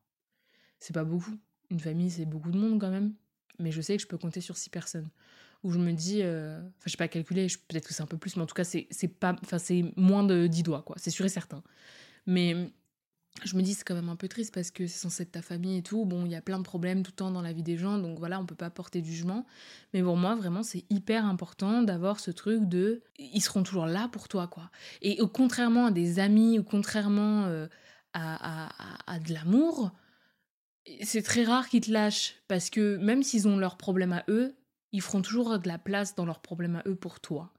C'est 0.78 0.92
pas 0.92 1.04
beaucoup. 1.04 1.38
Une 1.72 1.80
famille, 1.80 2.10
c'est 2.10 2.26
beaucoup 2.26 2.50
de 2.50 2.58
monde 2.58 2.78
quand 2.78 2.90
même. 2.90 3.14
Mais 3.58 3.72
je 3.72 3.80
sais 3.80 3.96
que 3.96 4.02
je 4.02 4.06
peux 4.06 4.18
compter 4.18 4.42
sur 4.42 4.56
six 4.58 4.70
personnes. 4.70 5.08
où 5.64 5.70
je 5.72 5.78
me 5.78 5.92
dis, 5.92 6.22
euh, 6.22 6.58
enfin, 6.58 6.86
je 6.86 6.90
sais 6.90 6.96
pas 6.96 7.08
calculer, 7.08 7.46
peut-être 7.68 7.86
que 7.86 7.94
c'est 7.94 8.02
un 8.02 8.06
peu 8.06 8.18
plus, 8.18 8.36
mais 8.36 8.42
en 8.42 8.46
tout 8.46 8.54
cas, 8.54 8.64
c'est 8.64 9.08
pas, 9.08 9.36
enfin, 9.42 9.58
c'est 9.58 9.84
moins 9.96 10.24
de 10.24 10.48
10 10.48 10.64
doigts, 10.64 10.82
quoi, 10.82 10.96
c'est 10.98 11.10
sûr 11.10 11.24
et 11.24 11.28
certain. 11.28 11.62
Mais 12.26 12.72
je 13.44 13.56
me 13.56 13.62
dis, 13.62 13.74
c'est 13.74 13.84
quand 13.84 13.94
même 13.94 14.08
un 14.08 14.16
peu 14.16 14.28
triste 14.28 14.52
parce 14.52 14.70
que 14.72 14.86
c'est 14.86 14.98
censé 14.98 15.22
être 15.22 15.32
ta 15.32 15.42
famille 15.42 15.78
et 15.78 15.82
tout. 15.82 16.04
Bon, 16.04 16.26
il 16.26 16.32
y 16.32 16.34
a 16.34 16.42
plein 16.42 16.58
de 16.58 16.64
problèmes 16.64 17.02
tout 17.02 17.12
le 17.12 17.16
temps 17.16 17.30
dans 17.30 17.42
la 17.42 17.52
vie 17.52 17.62
des 17.62 17.78
gens, 17.78 17.98
donc 17.98 18.18
voilà, 18.18 18.40
on 18.40 18.44
peut 18.46 18.56
pas 18.56 18.70
porter 18.70 19.00
du 19.00 19.10
jugement. 19.10 19.46
Mais 19.94 20.02
pour 20.02 20.16
moi, 20.16 20.34
vraiment, 20.34 20.62
c'est 20.62 20.84
hyper 20.90 21.24
important 21.26 21.82
d'avoir 21.82 22.20
ce 22.20 22.30
truc 22.32 22.68
de. 22.68 23.02
Ils 23.18 23.40
seront 23.40 23.62
toujours 23.62 23.86
là 23.86 24.08
pour 24.08 24.28
toi, 24.28 24.48
quoi. 24.48 24.70
Et 25.00 25.18
contrairement 25.32 25.86
à 25.86 25.90
des 25.92 26.18
amis, 26.18 26.58
ou 26.58 26.64
contrairement 26.64 27.44
euh, 27.46 27.68
à, 28.12 28.68
à, 29.06 29.18
de 29.18 29.32
l'amour, 29.32 29.92
c'est 31.02 31.22
très 31.22 31.44
rare 31.44 31.68
qu'ils 31.68 31.82
te 31.82 31.90
lâchent 31.90 32.36
parce 32.48 32.70
que 32.70 32.96
même 32.96 33.22
s'ils 33.22 33.48
ont 33.48 33.56
leurs 33.56 33.76
problèmes 33.76 34.12
à 34.12 34.24
eux, 34.28 34.54
ils 34.92 35.00
feront 35.00 35.22
toujours 35.22 35.58
de 35.58 35.68
la 35.68 35.78
place 35.78 36.14
dans 36.14 36.26
leurs 36.26 36.40
problèmes 36.40 36.76
à 36.76 36.82
eux 36.86 36.96
pour 36.96 37.20
toi. 37.20 37.52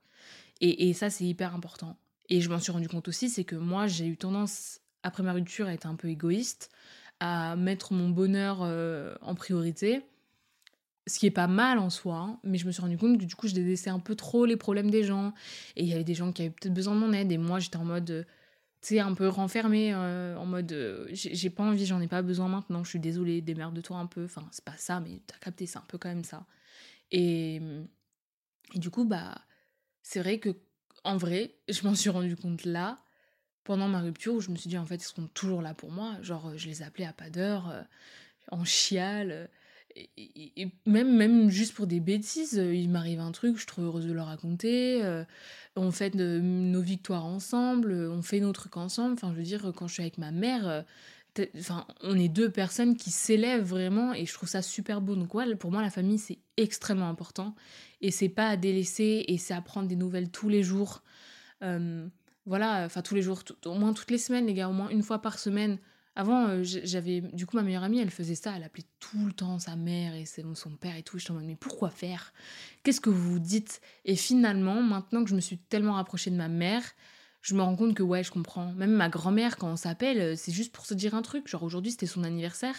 Et, 0.62 0.90
et 0.90 0.94
ça, 0.94 1.10
c'est 1.10 1.26
hyper 1.26 1.56
important. 1.56 1.98
Et 2.30 2.42
je 2.42 2.50
m'en 2.50 2.60
suis 2.60 2.72
rendu 2.72 2.88
compte 2.88 3.08
aussi, 3.08 3.30
c'est 3.30 3.44
que 3.44 3.56
moi, 3.56 3.88
j'ai 3.88 4.08
eu 4.08 4.18
tendance, 4.18 4.80
après 5.04 5.24
ma 5.24 5.34
rupture, 5.34 5.68
à 5.68 5.74
être 5.74 5.86
un 5.86 5.96
peu 5.96 6.10
égoïste, 6.10 6.70
à 7.20 7.56
mettre 7.56 7.94
mon 7.94 8.10
bonheur 8.10 8.60
euh, 8.62 9.16
en 9.22 9.36
priorité. 9.36 10.02
Ce 11.06 11.20
qui 11.20 11.26
est 11.26 11.32
pas 11.32 11.48
mal 11.48 11.80
en 11.80 11.90
soi, 11.90 12.16
hein, 12.16 12.40
mais 12.44 12.58
je 12.58 12.66
me 12.66 12.72
suis 12.72 12.82
rendu 12.82 12.98
compte 12.98 13.20
que 13.20 13.26
du 13.26 13.36
coup, 13.36 13.48
je 13.48 13.54
délaissais 13.54 13.90
un 13.90 14.00
peu 14.00 14.16
trop 14.16 14.46
les 14.46 14.56
problèmes 14.56 14.90
des 14.90 15.04
gens. 15.04 15.34
Et 15.76 15.84
il 15.84 15.90
y 15.90 15.94
avait 15.94 16.06
des 16.06 16.14
gens 16.14 16.32
qui 16.32 16.44
avaient 16.44 16.52
peut-être 16.52 16.74
besoin 16.74 16.96
de 16.96 17.00
mon 17.00 17.12
aide. 17.12 17.32
Et 17.32 17.38
moi, 17.38 17.60
j'étais 17.60 17.78
en 17.78 17.84
mode 17.84 18.26
tu 18.84 18.96
sais, 18.96 19.00
un 19.00 19.14
peu 19.14 19.30
renfermée, 19.30 19.94
euh, 19.94 20.36
en 20.36 20.46
mode 20.46 20.74
euh, 20.74 21.08
j'ai 21.14 21.50
pas 21.50 21.64
envie, 21.64 21.86
j'en 21.86 22.02
ai 22.02 22.10
pas 22.10 22.22
besoin 22.22 22.50
maintenant, 22.50 22.84
je 22.84 22.90
suis 22.90 23.00
désolée, 23.00 23.42
démerde-toi 23.42 23.98
un 23.98 24.08
peu. 24.08 24.26
Enfin, 24.26 24.46
c'est 24.52 24.66
pas 24.66 24.76
ça, 24.76 25.00
mais 25.00 25.22
t'as 25.26 25.38
capté, 25.38 25.66
c'est 25.66 25.78
un 25.78 25.86
peu 25.88 25.98
quand 25.98 26.10
même 26.10 26.26
ça. 26.26 26.46
Et, 27.12 27.62
du 28.76 28.90
coup, 28.90 29.06
bah, 29.06 29.36
c'est 30.02 30.20
vrai 30.20 30.40
que, 30.40 30.50
en 31.06 31.16
vrai, 31.16 31.56
je 31.70 31.84
m'en 31.84 31.96
suis 31.96 32.10
rendu 32.10 32.36
compte 32.36 32.66
là, 32.66 33.00
pendant 33.64 33.88
ma 33.88 34.02
rupture, 34.02 34.34
où 34.34 34.42
je 34.42 34.52
me 34.52 34.58
suis 34.58 34.70
dit, 34.70 34.78
en 34.78 34.86
fait, 34.86 34.96
ils 34.96 35.04
seront 35.04 35.28
toujours 35.28 35.62
là 35.62 35.74
pour 35.74 35.92
moi. 35.92 36.18
Genre, 36.22 36.58
je 36.58 36.68
les 36.68 36.84
appelais 36.84 37.06
à 37.06 37.14
pas 37.14 37.30
d'heure, 37.30 37.70
euh, 37.70 37.84
en 38.52 38.66
chial 38.66 39.50
et, 39.96 40.68
même, 40.86 41.16
même 41.16 41.50
juste 41.50 41.74
pour 41.74 41.88
des 41.88 42.00
bêtises, 42.00 42.58
euh, 42.58 42.74
il 42.74 42.90
m'arrive 42.90 43.20
un 43.20 43.32
truc, 43.32 43.56
je 43.56 43.60
suis 43.60 43.68
trop 43.68 43.82
heureuse 43.82 44.06
de 44.06 44.14
le 44.14 44.22
raconter. 44.22 45.04
Euh, 45.04 45.24
on 45.76 45.92
fait 45.92 46.14
nos 46.16 46.82
victoires 46.82 47.26
ensemble, 47.26 47.94
on 47.94 48.22
fait 48.22 48.40
nos 48.40 48.52
trucs 48.52 48.78
ensemble. 48.78 49.14
Enfin, 49.14 49.32
je 49.32 49.38
veux 49.38 49.44
dire, 49.44 49.72
quand 49.76 49.88
je 49.88 49.94
suis 49.94 50.04
avec 50.04 50.18
ma 50.18 50.32
mère, 50.32 50.68
euh, 50.68 51.46
enfin, 51.58 51.88
on 52.02 52.18
est 52.18 52.28
deux 52.28 52.50
personnes 52.50 52.96
qui 52.96 53.12
s'élèvent 53.12 53.66
vraiment 53.66 54.14
et 54.14 54.26
je 54.26 54.34
trouve 54.34 54.50
ça 54.50 54.62
super 54.62 55.02
beau. 55.02 55.16
Donc, 55.16 55.34
ouais, 55.34 55.56
pour 55.56 55.72
moi, 55.72 55.82
la 55.82 55.90
famille, 55.90 56.20
c'est 56.20 56.40
extrêmement 56.58 57.10
important. 57.10 57.56
Et 58.02 58.12
c'est 58.12 58.30
pas 58.30 58.50
à 58.50 58.58
délaisser 58.58 59.26
et 59.28 59.38
c'est 59.38 59.54
à 59.54 59.62
prendre 59.62 59.88
des 59.88 59.96
nouvelles 59.96 60.30
tous 60.30 60.50
les 60.50 60.64
jours. 60.64 61.04
voilà, 62.46 62.84
enfin, 62.86 63.02
tous 63.02 63.16
les 63.16 63.22
jours, 63.22 63.44
au 63.66 63.76
moins 63.76 63.94
toutes 63.94 64.12
les 64.12 64.18
semaines, 64.18 64.46
les 64.46 64.54
gars, 64.54 64.70
au 64.70 64.74
moins 64.74 64.90
une 64.90 65.04
fois 65.04 65.22
par 65.22 65.40
semaine 65.40 65.80
avant, 66.16 66.48
euh, 66.48 66.64
j'avais. 66.64 67.22
Du 67.22 67.48
coup, 67.48 67.56
ma 67.56 67.64
meilleure 67.64 67.84
amie, 67.84 68.00
elle 68.00 68.12
faisait 68.12 68.36
ça. 68.36 68.56
Elle 68.56 68.64
appelait 68.64 68.86
tout 69.00 69.26
le 69.26 69.34
temps 69.34 69.58
sa 69.58 69.76
mère 69.76 70.14
et 70.14 70.26
son 70.26 70.76
père 70.76 70.96
et 70.96 71.04
tout. 71.04 71.18
Je 71.18 71.32
me 71.32 71.40
mode, 71.40 71.48
mais 71.48 71.56
pourquoi 71.56 71.90
faire? 71.90 72.34
Qu'est-ce 72.84 73.02
que 73.02 73.10
vous 73.10 73.40
dites? 73.40 73.82
Et 74.06 74.16
finalement, 74.16 74.82
maintenant 74.82 75.24
que 75.24 75.30
je 75.30 75.36
me 75.36 75.42
suis 75.42 75.58
tellement 75.58 75.94
rapprochée 75.94 76.30
de 76.30 76.36
ma 76.36 76.50
mère, 76.50 76.84
je 77.42 77.56
me 77.56 77.62
rends 77.62 77.76
compte 77.76 77.96
que 77.96 78.04
ouais, 78.04 78.24
je 78.24 78.32
comprends. 78.32 78.72
Même 78.74 78.92
ma 78.92 79.10
grand-mère, 79.10 79.58
quand 79.58 79.72
on 79.72 79.76
s'appelle, 79.76 80.20
euh, 80.20 80.36
c'est 80.36 80.52
juste 80.52 80.72
pour 80.72 80.86
se 80.86 80.94
dire 80.94 81.16
un 81.16 81.24
truc. 81.24 81.48
Genre 81.48 81.64
aujourd'hui, 81.64 81.92
c'était 81.92 82.06
son 82.06 82.24
anniversaire. 82.24 82.76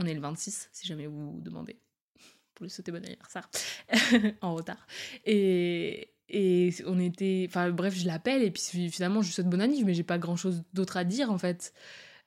On 0.00 0.06
est 0.06 0.14
le 0.14 0.20
26, 0.20 0.68
si 0.72 0.86
jamais 0.86 1.06
vous 1.06 1.40
demandez. 1.40 1.78
Pour 2.54 2.64
lui 2.64 2.70
souhaiter 2.70 2.90
bon 2.90 3.04
anniversaire. 3.04 3.48
en 4.40 4.54
retard. 4.54 4.84
Et, 5.24 6.10
et 6.28 6.74
on 6.86 6.98
était. 6.98 7.46
Enfin, 7.48 7.70
bref, 7.70 7.94
je 7.94 8.06
l'appelle 8.06 8.42
et 8.42 8.50
puis 8.50 8.90
finalement, 8.90 9.22
je 9.22 9.28
lui 9.28 9.34
souhaite 9.34 9.48
bon 9.48 9.60
anniversaire, 9.60 9.86
mais 9.86 9.94
j'ai 9.94 10.02
pas 10.02 10.18
grand 10.18 10.36
chose 10.36 10.64
d'autre 10.72 10.96
à 10.96 11.04
dire 11.04 11.30
en 11.30 11.38
fait 11.38 11.72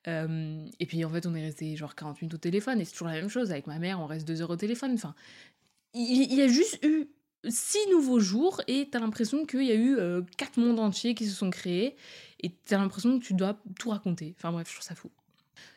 et 0.07 0.85
puis 0.87 1.05
en 1.05 1.09
fait, 1.09 1.25
on 1.27 1.35
est 1.35 1.41
resté 1.41 1.75
genre 1.75 1.95
40 1.95 2.21
minutes 2.21 2.33
au 2.33 2.37
téléphone 2.37 2.81
et 2.81 2.85
c'est 2.85 2.93
toujours 2.93 3.07
la 3.07 3.13
même 3.13 3.29
chose. 3.29 3.51
Avec 3.51 3.67
ma 3.67 3.79
mère, 3.79 3.99
on 3.99 4.07
reste 4.07 4.27
deux 4.27 4.41
heures 4.41 4.49
au 4.49 4.55
téléphone. 4.55 4.93
Enfin, 4.93 5.13
il, 5.93 6.33
y 6.33 6.41
a 6.41 6.47
juste 6.47 6.83
eu 6.83 7.05
six 7.47 7.89
nouveaux 7.91 8.19
jours 8.19 8.61
et 8.67 8.89
t'as 8.89 8.99
l'impression 8.99 9.45
qu'il 9.45 9.63
y 9.63 9.71
a 9.71 9.75
eu 9.75 9.97
quatre 10.37 10.57
mondes 10.57 10.79
entiers 10.79 11.15
qui 11.15 11.27
se 11.27 11.35
sont 11.35 11.49
créés 11.49 11.95
et 12.39 12.49
t'as 12.49 12.77
l'impression 12.77 13.19
que 13.19 13.23
tu 13.23 13.33
dois 13.33 13.61
tout 13.79 13.89
raconter. 13.89 14.33
Enfin 14.37 14.51
bref, 14.51 14.67
je 14.67 14.73
trouve 14.73 14.85
ça 14.85 14.95
fou. 14.95 15.11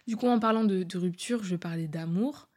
Du 0.06 0.16
coup, 0.16 0.26
en 0.26 0.38
parlant 0.38 0.64
de, 0.64 0.86
rupture, 0.96 1.44
je 1.44 1.56
parler 1.56 1.88
d'amour. 1.88 2.48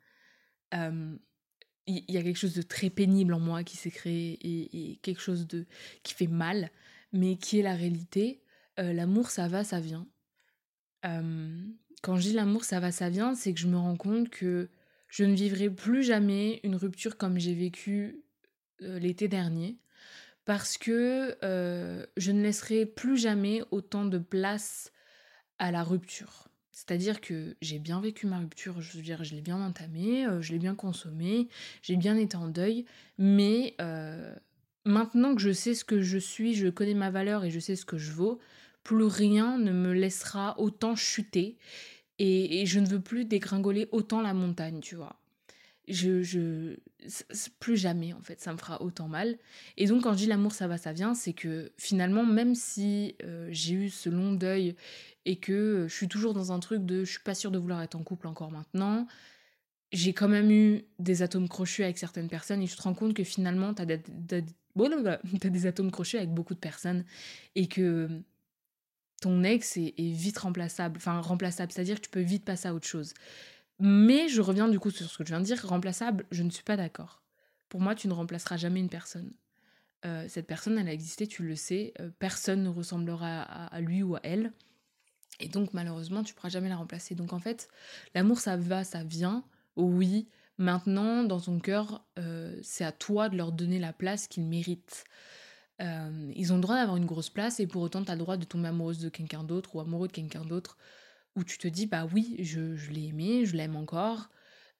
Il 1.89 2.03
y, 2.09 2.17
a 2.17 2.23
quelque 2.23 2.37
chose 2.37 2.53
de 2.53 2.61
très 2.61 2.89
pénible 2.89 3.33
en 3.33 3.39
moi 3.39 3.63
qui 3.63 3.77
s'est 3.77 3.91
créé 3.91 4.37
et, 4.41 4.97
quelque 4.97 5.21
chose 5.21 5.47
de 5.47 5.65
qui 6.03 6.13
fait 6.13 6.27
mal, 6.27 6.69
mais 7.13 7.37
qui 7.37 7.59
est 7.59 7.63
la 7.63 7.75
réalité. 7.75 8.41
L'amour, 8.77 9.29
ça 9.29 9.47
va, 9.47 9.63
ça 9.63 9.79
vient 9.79 10.07
quand 11.03 12.15
je 12.15 12.21
dis 12.21 12.33
l'amour, 12.33 12.63
ça 12.63 12.79
va, 12.79 12.91
ça 12.91 13.09
vient, 13.09 13.35
c'est 13.35 13.53
que 13.53 13.59
je 13.59 13.67
me 13.67 13.77
rends 13.77 13.97
compte 13.97 14.29
que 14.29 14.69
je 15.07 15.23
ne 15.23 15.33
vivrai 15.33 15.69
plus 15.69 16.03
jamais 16.03 16.59
une 16.63 16.75
rupture 16.75 17.17
comme 17.17 17.39
j'ai 17.39 17.53
vécu 17.53 18.23
l'été 18.79 19.27
dernier, 19.27 19.77
parce 20.45 20.77
que 20.77 21.37
je 21.41 22.31
ne 22.31 22.41
laisserai 22.41 22.85
plus 22.85 23.17
jamais 23.17 23.61
autant 23.71 24.05
de 24.05 24.17
place 24.17 24.91
à 25.59 25.71
la 25.71 25.83
rupture. 25.83 26.49
C'est-à-dire 26.71 27.21
que 27.21 27.55
j'ai 27.59 27.79
bien 27.79 27.99
vécu 28.01 28.27
ma 28.27 28.37
rupture, 28.37 28.81
je 28.81 28.95
veux 28.95 29.03
dire, 29.03 29.23
je 29.23 29.33
l'ai 29.33 29.41
bien 29.41 29.59
entamée, 29.59 30.27
je 30.41 30.51
l'ai 30.51 30.59
bien 30.59 30.75
consommée, 30.75 31.47
j'ai 31.81 31.95
bien 31.95 32.15
été 32.15 32.37
en 32.37 32.47
deuil, 32.47 32.85
mais 33.17 33.75
maintenant 34.85 35.35
que 35.35 35.41
je 35.41 35.51
sais 35.51 35.73
ce 35.73 35.83
que 35.83 36.01
je 36.01 36.17
suis, 36.17 36.53
je 36.53 36.67
connais 36.67 36.93
ma 36.93 37.09
valeur 37.09 37.43
et 37.45 37.49
je 37.49 37.59
sais 37.59 37.75
ce 37.75 37.85
que 37.85 37.97
je 37.97 38.11
vaux, 38.11 38.39
plus 38.87 39.03
rien 39.03 39.57
ne 39.57 39.73
me 39.73 39.91
laissera 39.91 40.57
autant 40.59 40.95
chuter 40.95 41.57
et, 42.19 42.65
je 42.65 42.79
ne 42.79 42.87
veux 42.87 43.01
plus 43.01 43.25
dégringoler 43.25 43.89
autant 43.91 44.21
la 44.21 44.33
montagne, 44.33 44.79
tu 44.79 44.95
vois. 44.95 45.19
Je, 45.89 46.23
je 46.23 46.77
plus 47.59 47.77
jamais 47.77 48.11
en 48.11 48.21
fait 48.21 48.41
ça 48.41 48.51
me 48.51 48.57
fera 48.57 48.81
autant 48.81 49.07
mal 49.07 49.37
et 49.77 49.85
donc 49.85 50.03
quand 50.03 50.11
je 50.11 50.17
dis 50.17 50.25
l'amour 50.25 50.51
ça 50.51 50.67
va 50.67 50.77
ça 50.77 50.91
vient 50.91 51.13
c'est 51.13 51.31
que 51.31 51.71
finalement 51.77 52.25
même 52.25 52.55
si 52.55 53.15
euh, 53.23 53.47
j'ai 53.51 53.75
eu 53.75 53.89
ce 53.89 54.09
long 54.09 54.33
deuil 54.33 54.75
et 55.23 55.37
que 55.37 55.85
je 55.87 55.93
suis 55.93 56.09
toujours 56.09 56.33
dans 56.33 56.51
un 56.51 56.59
truc 56.59 56.85
de 56.85 57.05
je 57.05 57.11
suis 57.11 57.21
pas 57.21 57.35
sûre 57.35 57.51
de 57.51 57.57
vouloir 57.57 57.81
être 57.81 57.95
en 57.95 58.03
couple 58.03 58.27
encore 58.27 58.51
maintenant 58.51 59.07
j'ai 59.93 60.11
quand 60.11 60.27
même 60.27 60.51
eu 60.51 60.83
des 60.99 61.21
atomes 61.21 61.47
crochus 61.47 61.83
avec 61.85 61.97
certaines 61.97 62.27
personnes 62.27 62.61
et 62.61 62.67
tu 62.67 62.75
te 62.75 62.81
rends 62.81 62.95
compte 62.95 63.13
que 63.13 63.23
finalement 63.23 63.73
t'as 63.73 63.85
des, 63.85 64.01
as 64.31 64.41
des 65.49 65.65
atomes 65.67 65.91
crochus 65.91 66.17
avec 66.17 66.33
beaucoup 66.33 66.53
de 66.53 66.59
personnes 66.59 67.05
et 67.55 67.67
que 67.67 68.09
ton 69.21 69.43
ex 69.43 69.77
est, 69.77 69.93
vite 69.97 70.37
remplaçable. 70.37 70.97
Enfin, 70.97 71.19
remplaçable, 71.21 71.71
c'est-à-dire 71.71 71.95
que 71.95 72.05
tu 72.05 72.09
peux 72.09 72.21
vite 72.21 72.45
passer 72.45 72.67
à 72.67 72.73
autre 72.73 72.87
chose. 72.87 73.13
Mais 73.79 74.27
je 74.27 74.41
reviens 74.41 74.67
du 74.67 74.79
coup 74.79 74.91
sur 74.91 75.09
ce 75.09 75.17
que 75.17 75.23
je 75.23 75.29
viens 75.29 75.39
de 75.39 75.45
dire, 75.45 75.65
remplaçable, 75.67 76.25
je 76.31 76.43
ne 76.43 76.49
suis 76.49 76.63
pas 76.63 76.77
d'accord. 76.77 77.21
Pour 77.69 77.81
moi, 77.81 77.95
tu 77.95 78.07
ne 78.07 78.13
remplaceras 78.13 78.57
jamais 78.57 78.79
une 78.79 78.89
personne. 78.89 79.31
Euh, 80.05 80.25
cette 80.27 80.47
personne, 80.47 80.77
elle 80.77 80.87
a 80.87 80.93
existé, 80.93 81.27
tu 81.27 81.43
le 81.43 81.55
sais, 81.55 81.93
euh, 81.99 82.09
personne 82.19 82.63
ne 82.63 82.69
ressemblera 82.69 83.41
à, 83.41 83.81
lui 83.81 84.03
ou 84.03 84.15
à 84.15 84.19
elle. 84.23 84.51
Et 85.39 85.49
donc, 85.49 85.73
malheureusement, 85.73 86.23
tu 86.23 86.33
ne 86.33 86.35
pourras 86.35 86.49
jamais 86.49 86.69
la 86.69 86.77
remplacer. 86.77 87.13
Donc, 87.13 87.33
en 87.33 87.39
fait, 87.39 87.69
l'amour, 88.15 88.39
ça 88.39 88.57
va, 88.57 88.83
ça 88.83 89.03
vient, 89.03 89.43
oui. 89.75 90.27
Maintenant, 90.57 91.23
dans 91.23 91.39
ton 91.39 91.59
cœur, 91.59 92.03
euh, 92.17 92.57
c'est 92.63 92.83
à 92.83 92.91
toi 92.91 93.29
de 93.29 93.37
leur 93.37 93.51
donner 93.51 93.79
la 93.79 93.93
place 93.93 94.27
qu'ils 94.27 94.43
méritent. 94.43 95.03
Euh, 95.81 96.31
ils 96.35 96.53
ont 96.53 96.55
le 96.55 96.61
droit 96.61 96.75
d'avoir 96.75 96.97
une 96.97 97.05
grosse 97.05 97.29
place 97.29 97.59
et 97.59 97.67
pour 97.67 97.83
autant 97.83 98.03
tu 98.03 98.09
as 98.09 98.15
le 98.15 98.19
droit 98.19 98.35
de 98.35 98.45
tomber 98.45 98.69
amoureuse 98.69 98.97
de 98.97 99.09
quelqu'un 99.09 99.43
d'autre 99.43 99.75
ou 99.75 99.79
amoureux 99.79 100.07
de 100.07 100.13
quelqu'un 100.13 100.43
d'autre 100.43 100.75
où 101.35 101.43
tu 101.43 101.59
te 101.59 101.67
dis 101.67 101.85
bah 101.85 102.07
oui 102.11 102.35
je, 102.39 102.89
l'ai 102.89 103.09
aimé, 103.09 103.45
je 103.45 103.55
l'aime 103.55 103.75
encore 103.75 104.29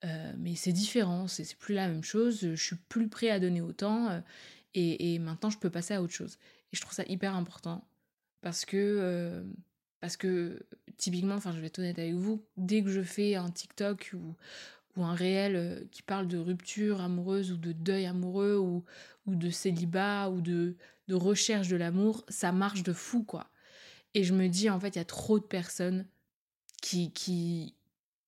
euh, 0.06 0.34
mais 0.40 0.56
c'est 0.56 0.72
différent, 0.72 1.28
c'est 1.28 1.56
plus 1.56 1.76
la 1.76 1.88
même 1.88 2.04
chose, 2.04 2.40
je 2.42 2.64
suis 2.64 2.76
plus 2.90 3.10
prêt 3.10 3.30
à 3.30 3.40
donner 3.40 3.62
autant 3.62 4.10
euh, 4.10 4.20
et, 4.74 5.14
et, 5.14 5.20
maintenant 5.20 5.52
je 5.52 5.60
peux 5.60 5.70
passer 5.70 5.94
à 5.94 6.02
autre 6.02 6.14
chose. 6.14 6.40
Et 6.74 6.76
je 6.76 6.82
trouve 6.82 6.94
ça 6.94 7.04
hyper 7.08 7.36
important 7.36 7.88
parce 8.42 8.66
que 8.66 9.46
parce 10.00 10.18
que 10.18 10.66
typiquement, 10.98 11.36
enfin 11.36 11.54
je 11.54 11.60
vais 11.60 11.68
être 11.68 11.80
honnête 11.80 12.00
avec 12.00 12.14
vous, 12.14 12.44
dès 12.58 12.84
que 12.84 12.90
je 12.90 13.02
fais 13.02 13.36
un 13.36 13.50
TikTok 13.50 14.12
ou, 14.14 14.36
ou 14.98 15.04
un 15.04 15.14
réel 15.14 15.88
qui 15.92 16.02
parle 16.02 16.28
de 16.28 16.38
rupture 16.38 17.02
amoureuse 17.02 17.52
ou 17.52 17.58
de 17.58 17.72
deuil 17.72 18.06
amoureux 18.06 18.58
ou, 18.58 18.84
ou 19.26 19.36
de 19.36 19.50
célibat 19.50 20.30
ou 20.30 20.42
de, 20.42 20.76
de 21.08 21.16
recherche 21.16 21.68
de 21.68 21.78
l'amour, 21.78 22.26
ça 22.28 22.52
marche 22.52 22.84
de 22.84 22.94
fou 22.94 23.24
quoi. 23.24 23.50
Et 24.14 24.24
je 24.24 24.34
me 24.34 24.48
dis 24.48 24.70
en 24.70 24.80
fait 24.80 24.90
il 24.90 24.98
y 24.98 25.02
a 25.02 25.06
trop 25.06 25.40
de 25.40 25.44
personnes 25.44 26.06
qui, 26.82 27.12
qui, 27.12 27.76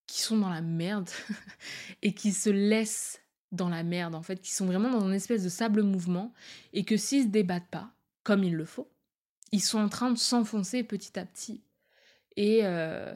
qui 0.08 0.22
sont 0.22 0.38
dans 0.38 0.50
la 0.50 0.62
merde 0.62 1.10
et 2.02 2.14
qui 2.14 2.32
se 2.32 2.50
laissent 2.50 3.22
dans 3.52 3.70
la 3.70 3.84
merde 3.84 4.16
en 4.16 4.22
fait, 4.22 4.40
qui 4.42 4.54
sont 4.54 4.66
vraiment 4.66 4.92
dans 4.92 5.08
une 5.08 5.14
espèce 5.14 5.44
de 5.44 5.50
sable 5.50 5.82
mouvement 5.82 6.34
et 6.74 6.84
que 6.86 6.98
s'ils 6.98 7.24
se 7.24 7.30
débattent 7.30 7.70
pas 7.72 7.92
comme 8.24 8.44
il 8.44 8.56
le 8.56 8.66
faut, 8.66 8.92
ils 9.52 9.62
sont 9.62 9.80
en 9.80 9.90
train 9.90 10.12
de 10.12 10.18
s'enfoncer 10.18 10.84
petit 10.84 11.18
à 11.18 11.26
petit. 11.26 11.64
Et, 12.36 12.60
euh, 12.64 13.16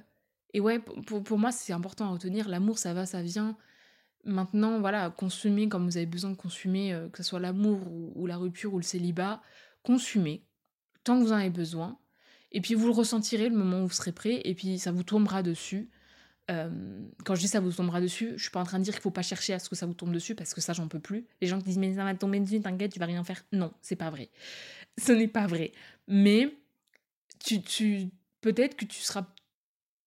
et 0.54 0.60
ouais, 0.60 0.80
pour, 0.80 1.24
pour 1.24 1.38
moi 1.38 1.52
c'est 1.52 1.74
important 1.74 2.06
à 2.06 2.10
retenir, 2.10 2.48
l'amour 2.48 2.78
ça 2.78 2.94
va, 2.94 3.06
ça 3.06 3.22
vient. 3.22 3.58
Maintenant, 4.26 4.80
voilà, 4.80 5.10
consumez 5.10 5.68
comme 5.68 5.86
vous 5.86 5.98
avez 5.98 6.06
besoin 6.06 6.32
de 6.32 6.38
consommer, 6.38 6.94
euh, 6.94 7.10
que 7.10 7.18
ce 7.18 7.24
soit 7.24 7.40
l'amour 7.40 7.80
ou, 8.16 8.26
la 8.26 8.38
rupture 8.38 8.74
ou 8.74 8.78
le 8.78 8.84
célibat, 8.84 9.42
consumez 9.84 10.46
tant 11.04 11.20
que 11.20 11.26
vous 11.26 11.34
en 11.34 11.38
avez 11.38 11.50
besoin. 11.50 11.98
Et 12.54 12.62
puis 12.62 12.74
vous 12.74 12.86
le 12.86 12.94
ressentirez 12.94 13.50
le 13.50 13.56
moment 13.56 13.82
où 13.84 13.88
vous 13.88 13.94
serez 13.94 14.14
prêt, 14.14 14.42
et 14.46 14.54
puis 14.54 14.80
ça 14.80 14.92
vous 14.92 15.04
tombera 15.04 15.44
dessus. 15.44 15.90
Quand 16.48 17.36
je 17.36 17.40
dis 17.40 17.48
ça 17.48 17.60
vous 17.60 17.72
tombera 17.72 18.00
dessus, 18.00 18.34
je 18.36 18.44
suis 18.44 18.52
pas 18.52 18.60
en 18.60 18.64
train 18.64 18.78
de 18.78 18.84
dire 18.84 18.94
qu'il 18.94 19.02
faut 19.02 19.12
pas 19.12 19.24
chercher 19.24 19.54
à 19.54 19.60
ce 19.60 19.70
que 19.70 19.76
ça 19.76 19.88
vous 19.88 19.96
tombe 19.96 20.14
dessus, 20.14 20.36
parce 20.36 20.54
que 20.54 20.62
ça 20.62 20.72
j'en 20.74 20.88
peux 20.88 21.00
plus. 21.00 21.26
Les 21.42 21.48
gens 21.48 21.58
qui 21.58 21.66
disent 21.66 21.80
mais 21.80 21.96
ça 21.96 22.04
va 22.04 22.14
tomber 22.14 22.40
dessus, 22.40 22.62
t'inquiète, 22.62 22.94
tu 22.94 23.00
vas 23.00 23.08
rien 23.08 23.24
faire. 23.24 23.44
Non, 23.52 23.74
c'est 23.82 23.96
pas 23.96 24.12
vrai. 24.12 24.30
Ce 25.00 25.12
n'est 25.12 25.28
pas 25.28 25.48
vrai. 25.48 25.72
Mais 26.08 26.56
tu, 27.44 27.62
tu 27.62 28.10
peut-être 28.42 28.76
que 28.76 28.86
tu 28.86 29.02
seras, 29.02 29.26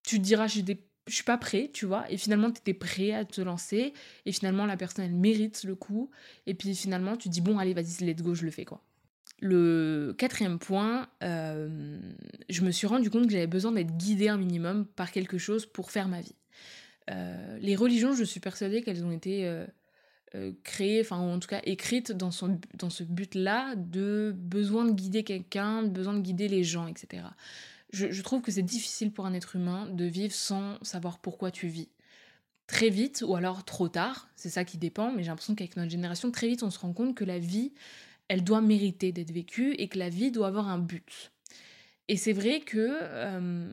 tu 0.07 0.19
te 0.19 0.23
diras 0.23 0.47
je 0.47 1.15
suis 1.15 1.25
pas 1.25 1.37
prêt, 1.37 1.71
tu 1.73 1.85
vois. 1.85 2.11
Et 2.11 2.17
finalement, 2.17 2.51
tu 2.51 2.59
étais 2.59 2.75
prêt 2.75 3.13
à 3.13 3.25
te 3.25 3.41
lancer. 3.41 3.93
Et 4.25 4.33
finalement, 4.33 4.67
la 4.67 4.77
personne, 4.77 5.05
elle 5.05 5.15
mérite 5.15 5.65
le 5.65 5.75
coup. 5.75 6.11
Et 6.47 6.55
puis 6.55 6.75
finalement, 6.75 7.17
tu 7.17 7.29
dis, 7.29 7.41
bon, 7.41 7.59
allez, 7.59 7.75
vas-y, 7.75 8.05
let's 8.05 8.23
go, 8.23 8.35
je 8.35 8.45
le 8.45 8.51
fais, 8.51 8.65
quoi. 8.65 8.83
Le 9.41 10.15
quatrième 10.17 10.59
point, 10.59 11.09
euh, 11.23 11.99
je 12.49 12.63
me 12.63 12.71
suis 12.71 12.87
rendu 12.87 13.11
compte 13.11 13.27
que 13.27 13.33
j'avais 13.33 13.47
besoin 13.47 13.73
d'être 13.73 13.97
guidée 13.97 14.29
un 14.29 14.39
minimum 14.39 14.87
par 14.87 15.13
quelque 15.13 15.37
chose 15.37 15.67
pour 15.67 15.91
faire 15.91 16.09
ma 16.09 16.23
vie. 16.23 16.35
Euh, 17.11 17.59
les 17.61 17.77
religions, 17.77 18.15
je 18.15 18.25
suis 18.25 18.41
persuadée 18.41 18.83
qu'elles 18.83 19.05
ont 19.05 19.13
été 19.13 19.45
euh, 19.45 20.53
créées, 20.65 21.03
enfin 21.03 21.19
en 21.19 21.39
tout 21.39 21.49
cas 21.49 21.61
écrites 21.65 22.13
dans, 22.13 22.31
son, 22.31 22.59
dans 22.75 22.89
ce 22.89 23.05
but-là 23.05 23.75
de 23.77 24.35
besoin 24.35 24.87
de 24.87 24.93
guider 24.93 25.23
quelqu'un, 25.23 25.83
de 25.83 25.91
besoin 25.91 26.15
de 26.15 26.21
guider 26.21 26.49
les 26.49 26.65
gens, 26.65 26.87
etc 26.87 27.25
je, 27.93 28.23
trouve 28.23 28.43
que 28.43 28.51
c'est 28.51 28.63
difficile 28.63 29.13
pour 29.13 29.27
un 29.27 29.33
être 29.33 29.57
humain 29.57 29.87
de 29.87 30.05
vivre 30.05 30.35
sans 30.35 30.83
savoir 30.83 31.19
pourquoi 31.19 31.51
tu 31.51 31.69
vis. 31.69 31.89
Très 32.67 32.91
vite, 32.91 33.23
ou 33.27 33.37
alors 33.37 33.65
trop 33.65 33.89
tard, 33.89 34.29
c'est 34.35 34.49
ça 34.49 34.65
qui 34.65 34.77
dépend, 34.77 35.13
mais 35.13 35.23
j'ai 35.23 35.29
l'impression 35.29 35.55
qu'avec 35.55 35.77
notre 35.77 35.91
génération, 35.91 36.33
très 36.33 36.49
vite, 36.49 36.65
on 36.65 36.71
se 36.71 36.81
rend 36.81 36.93
compte 36.93 37.15
que 37.15 37.25
la 37.25 37.39
vie, 37.39 37.73
elle 38.29 38.43
doit 38.43 38.61
mériter 38.61 39.13
d'être 39.13 39.31
vécue 39.31 39.75
et 39.75 39.89
que 39.89 39.99
la 39.99 40.09
vie 40.09 40.33
doit 40.33 40.49
avoir 40.49 40.69
un 40.69 40.79
but. 40.79 41.31
Et 42.09 42.17
c'est 42.17 42.33
vrai 42.33 42.61
que 42.61 42.99
euh, 43.03 43.73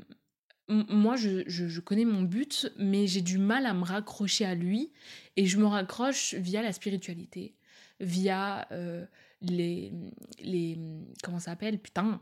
moi, 0.68 1.16
je, 1.16 1.80
connais 1.80 2.06
mon 2.06 2.22
but, 2.22 2.72
mais 2.78 3.08
j'ai 3.08 3.22
du 3.22 3.40
mal 3.40 3.66
à 3.66 3.74
me 3.74 3.84
raccrocher 3.84 4.46
à 4.46 4.54
lui, 4.54 4.92
et 5.38 5.48
je 5.48 5.58
me 5.58 5.66
raccroche 5.66 6.36
via 6.36 6.62
la 6.62 6.72
spiritualité, 6.72 7.56
via 8.00 8.68
euh, 8.72 9.06
les, 9.42 9.92
les... 10.40 10.78
Comment 11.24 11.40
ça 11.40 11.52
s'appelle? 11.52 11.80
Putain, 11.80 12.22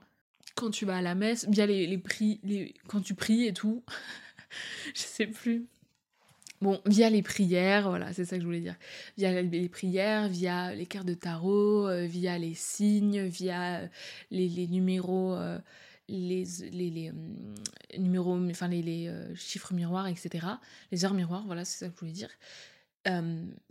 quand 0.55 0.71
tu 0.71 0.85
vas 0.85 0.97
à 0.97 1.01
la 1.01 1.15
messe, 1.15 1.47
via 1.49 1.65
les, 1.65 1.87
les 1.87 1.97
prix, 1.97 2.39
les, 2.43 2.75
quand 2.87 3.01
tu 3.01 3.15
pries 3.15 3.45
et 3.45 3.53
tout. 3.53 3.83
je 4.95 5.01
sais 5.01 5.27
plus. 5.27 5.67
Bon, 6.61 6.79
via 6.85 7.09
les 7.09 7.23
prières, 7.23 7.89
voilà, 7.89 8.13
c'est 8.13 8.23
ça 8.23 8.35
que 8.35 8.41
je 8.41 8.45
voulais 8.45 8.59
dire. 8.59 8.75
Via 9.17 9.41
les 9.41 9.67
prières, 9.67 10.29
via 10.29 10.75
les 10.75 10.85
cartes 10.85 11.07
de 11.07 11.15
tarot, 11.15 11.87
euh, 11.87 12.05
via 12.05 12.37
les 12.37 12.53
signes, 12.53 13.23
via 13.23 13.79
euh, 13.79 13.87
les, 14.29 14.47
les 14.47 14.67
numéros, 14.67 15.33
euh, 15.33 15.57
les, 16.07 16.43
les, 16.71 16.91
les 16.91 17.11
numéros, 17.97 18.37
enfin 18.51 18.67
les, 18.67 19.11
chiffres 19.33 19.73
miroirs, 19.73 20.07
etc. 20.07 20.45
Les 20.91 21.03
heures 21.03 21.15
miroirs, 21.15 21.45
voilà, 21.47 21.65
c'est 21.65 21.79
ça 21.79 21.87
que 21.89 21.95
je 21.95 21.99
voulais 21.99 22.11
dire. 22.11 22.29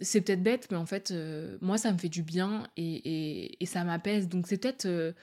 c'est 0.01 0.21
peut-être 0.23 0.43
bête, 0.43 0.67
mais 0.73 0.77
en 0.77 0.87
fait, 0.87 1.15
moi, 1.61 1.79
ça 1.79 1.93
me 1.93 1.99
fait 1.99 2.09
du 2.09 2.25
bien 2.25 2.67
et, 2.77 2.83
et, 2.83 3.63
et 3.63 3.67
ça 3.67 3.85
m'apaise. 3.85 4.29
Donc, 4.29 4.49
c'est 4.49 4.59
peut-être 4.59 5.15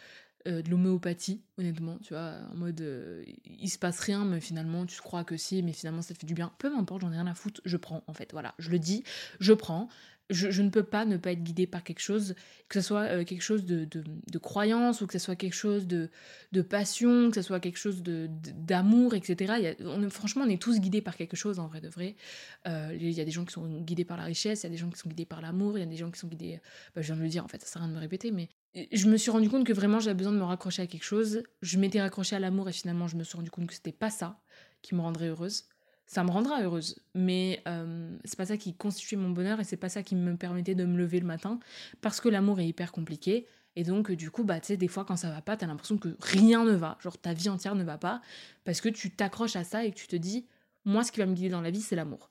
euh, 0.48 0.62
de 0.62 0.70
l'homéopathie, 0.70 1.42
honnêtement, 1.58 1.98
tu 2.02 2.14
vois, 2.14 2.36
en 2.54 2.56
mode 2.56 2.80
euh, 2.80 3.24
il 3.46 3.70
se 3.70 3.78
passe 3.78 4.00
rien, 4.00 4.24
mais 4.24 4.40
finalement 4.40 4.86
tu 4.86 5.02
crois 5.02 5.26
que 5.26 5.36
si, 5.36 5.62
mais 5.62 5.74
finalement 5.74 6.02
ça 6.02 6.14
te 6.14 6.20
fait 6.20 6.28
du 6.28 6.36
bien. 6.36 6.54
Peu 6.58 6.70
m'importe, 6.74 7.02
j'en 7.02 7.12
ai 7.12 7.16
rien 7.16 7.28
à 7.28 7.34
foutre, 7.34 7.60
je 7.66 7.76
prends 7.76 8.04
en 8.08 8.14
fait, 8.14 8.32
voilà, 8.32 8.56
je 8.58 8.70
le 8.70 8.80
dis, 8.80 9.04
je 9.40 9.54
prends. 9.54 9.90
Je, 10.30 10.62
ne 10.62 10.70
peux 10.70 10.84
pas 10.84 11.06
ne 11.06 11.16
pas 11.16 11.32
être 11.32 11.42
guidée 11.42 11.68
par 11.68 11.86
quelque 11.86 12.02
chose, 12.02 12.36
que 12.68 12.82
ce 12.82 12.88
soit 12.90 13.04
euh, 13.04 13.24
quelque 13.24 13.42
chose 13.42 13.64
de, 13.64 13.86
de, 13.86 14.38
croyance 14.38 15.00
ou 15.00 15.08
que 15.08 15.14
ce 15.14 15.20
soit 15.20 15.38
quelque 15.38 15.56
chose 15.56 15.88
de, 15.88 16.10
de 16.52 16.62
passion, 16.62 17.30
que 17.30 17.36
ce 17.36 17.42
soit 17.42 17.62
quelque 17.62 17.78
chose 17.78 18.04
d'amour, 18.04 19.14
etc. 19.14 19.78
on, 19.80 20.10
franchement, 20.10 20.44
on 20.46 20.50
est 20.50 20.62
tous 20.62 20.82
guidés 20.82 21.02
par 21.02 21.16
quelque 21.16 21.38
chose 21.38 21.60
en 21.60 21.68
vrai 21.68 21.80
de 21.80 21.88
vrai. 21.88 22.18
Il 22.66 23.10
y 23.10 23.22
a 23.22 23.24
des 23.24 23.32
gens 23.32 23.46
qui 23.46 23.54
sont 23.54 23.80
guidés 23.84 24.04
par 24.04 24.18
la 24.18 24.26
richesse, 24.26 24.64
il 24.64 24.66
y 24.66 24.68
a 24.68 24.72
des 24.72 24.76
gens 24.76 24.90
qui 24.90 25.00
sont 25.00 25.08
guidés 25.08 25.26
par 25.26 25.40
l'amour, 25.40 25.78
il 25.78 25.80
y 25.80 25.84
a 25.84 25.86
des 25.88 25.96
gens 25.96 26.12
qui 26.12 26.20
sont 26.20 26.28
guidés. 26.28 26.60
Bah, 26.94 27.02
je 27.02 27.08
viens 27.08 27.16
de 27.16 27.22
le 27.22 27.30
dire 27.30 27.46
en 27.46 27.48
fait, 27.48 27.62
ça 27.62 27.68
sert 27.68 27.82
à 27.82 27.86
rien 27.86 27.94
de 27.94 27.96
me 27.96 28.02
répéter, 28.02 28.32
mais 28.32 28.50
je 28.92 29.08
me 29.08 29.18
suis 29.18 29.32
rendu 29.32 29.50
compte 29.50 29.66
que 29.66 29.74
vraiment 29.74 30.00
j'avais 30.00 30.16
besoin 30.16 30.34
de 30.34 30.38
me 30.38 30.44
raccrocher 30.44 30.82
à 30.84 30.88
quelque 30.88 31.04
chose. 31.04 31.44
Je 31.62 31.78
m'étais 31.78 32.02
raccrochée 32.02 32.36
à 32.36 32.40
l'amour 32.40 32.70
et 32.70 32.74
finalement 32.74 33.08
je 33.08 33.16
me 33.16 33.24
suis 33.24 33.36
rendu 33.36 33.50
compte 33.50 33.68
que 33.68 33.74
c'était 33.74 33.92
pas 33.92 34.10
ça 34.10 34.40
qui 34.82 34.96
me 34.96 35.02
rendrait 35.02 35.28
heureuse. 35.28 35.66
Ça 36.06 36.24
me 36.24 36.32
rendra 36.32 36.62
heureuse, 36.62 37.02
mais 37.16 37.62
euh, 37.68 38.18
c'est 38.24 38.38
pas 38.38 38.46
ça 38.46 38.56
qui 38.56 38.74
constituait 38.74 39.18
mon 39.18 39.30
bonheur 39.32 39.60
et 39.60 39.66
c'est 39.66 39.76
pas 39.76 39.90
ça 39.90 40.04
qui 40.04 40.16
me 40.16 40.38
permettait 40.38 40.74
de 40.74 40.86
me 40.86 40.98
lever 40.98 41.20
le 41.20 41.26
matin 41.26 41.60
parce 42.00 42.22
que 42.22 42.30
l'amour 42.30 42.62
est 42.62 42.68
hyper 42.68 42.94
compliqué 42.94 43.46
et 43.76 43.84
donc 43.84 44.12
du 44.12 44.32
coup 44.32 44.46
bah 44.46 44.62
tu 44.62 44.68
sais 44.68 44.78
des 44.78 44.88
fois 44.88 45.04
quand 45.04 45.18
ça 45.18 45.30
va 45.30 45.42
pas 45.42 45.58
t'as 45.58 45.68
l'impression 45.68 45.98
que 45.98 46.16
rien 46.22 46.64
ne 46.64 46.72
va, 46.72 46.98
genre 47.02 47.18
ta 47.18 47.34
vie 47.34 47.50
entière 47.50 47.76
ne 47.76 47.84
va 47.84 47.98
pas 47.98 48.22
parce 48.64 48.80
que 48.80 48.88
tu 48.88 49.12
t'accroches 49.12 49.58
à 49.58 49.66
ça 49.66 49.84
et 49.84 49.92
que 49.92 49.98
tu 49.98 50.08
te 50.08 50.16
dis 50.16 50.48
moi 50.86 51.04
ce 51.04 51.12
qui 51.12 51.20
va 51.20 51.26
me 51.26 51.34
guider 51.34 51.50
dans 51.50 51.62
la 51.62 51.72
vie 51.72 51.82
c'est 51.82 51.98
l'amour. 51.98 52.30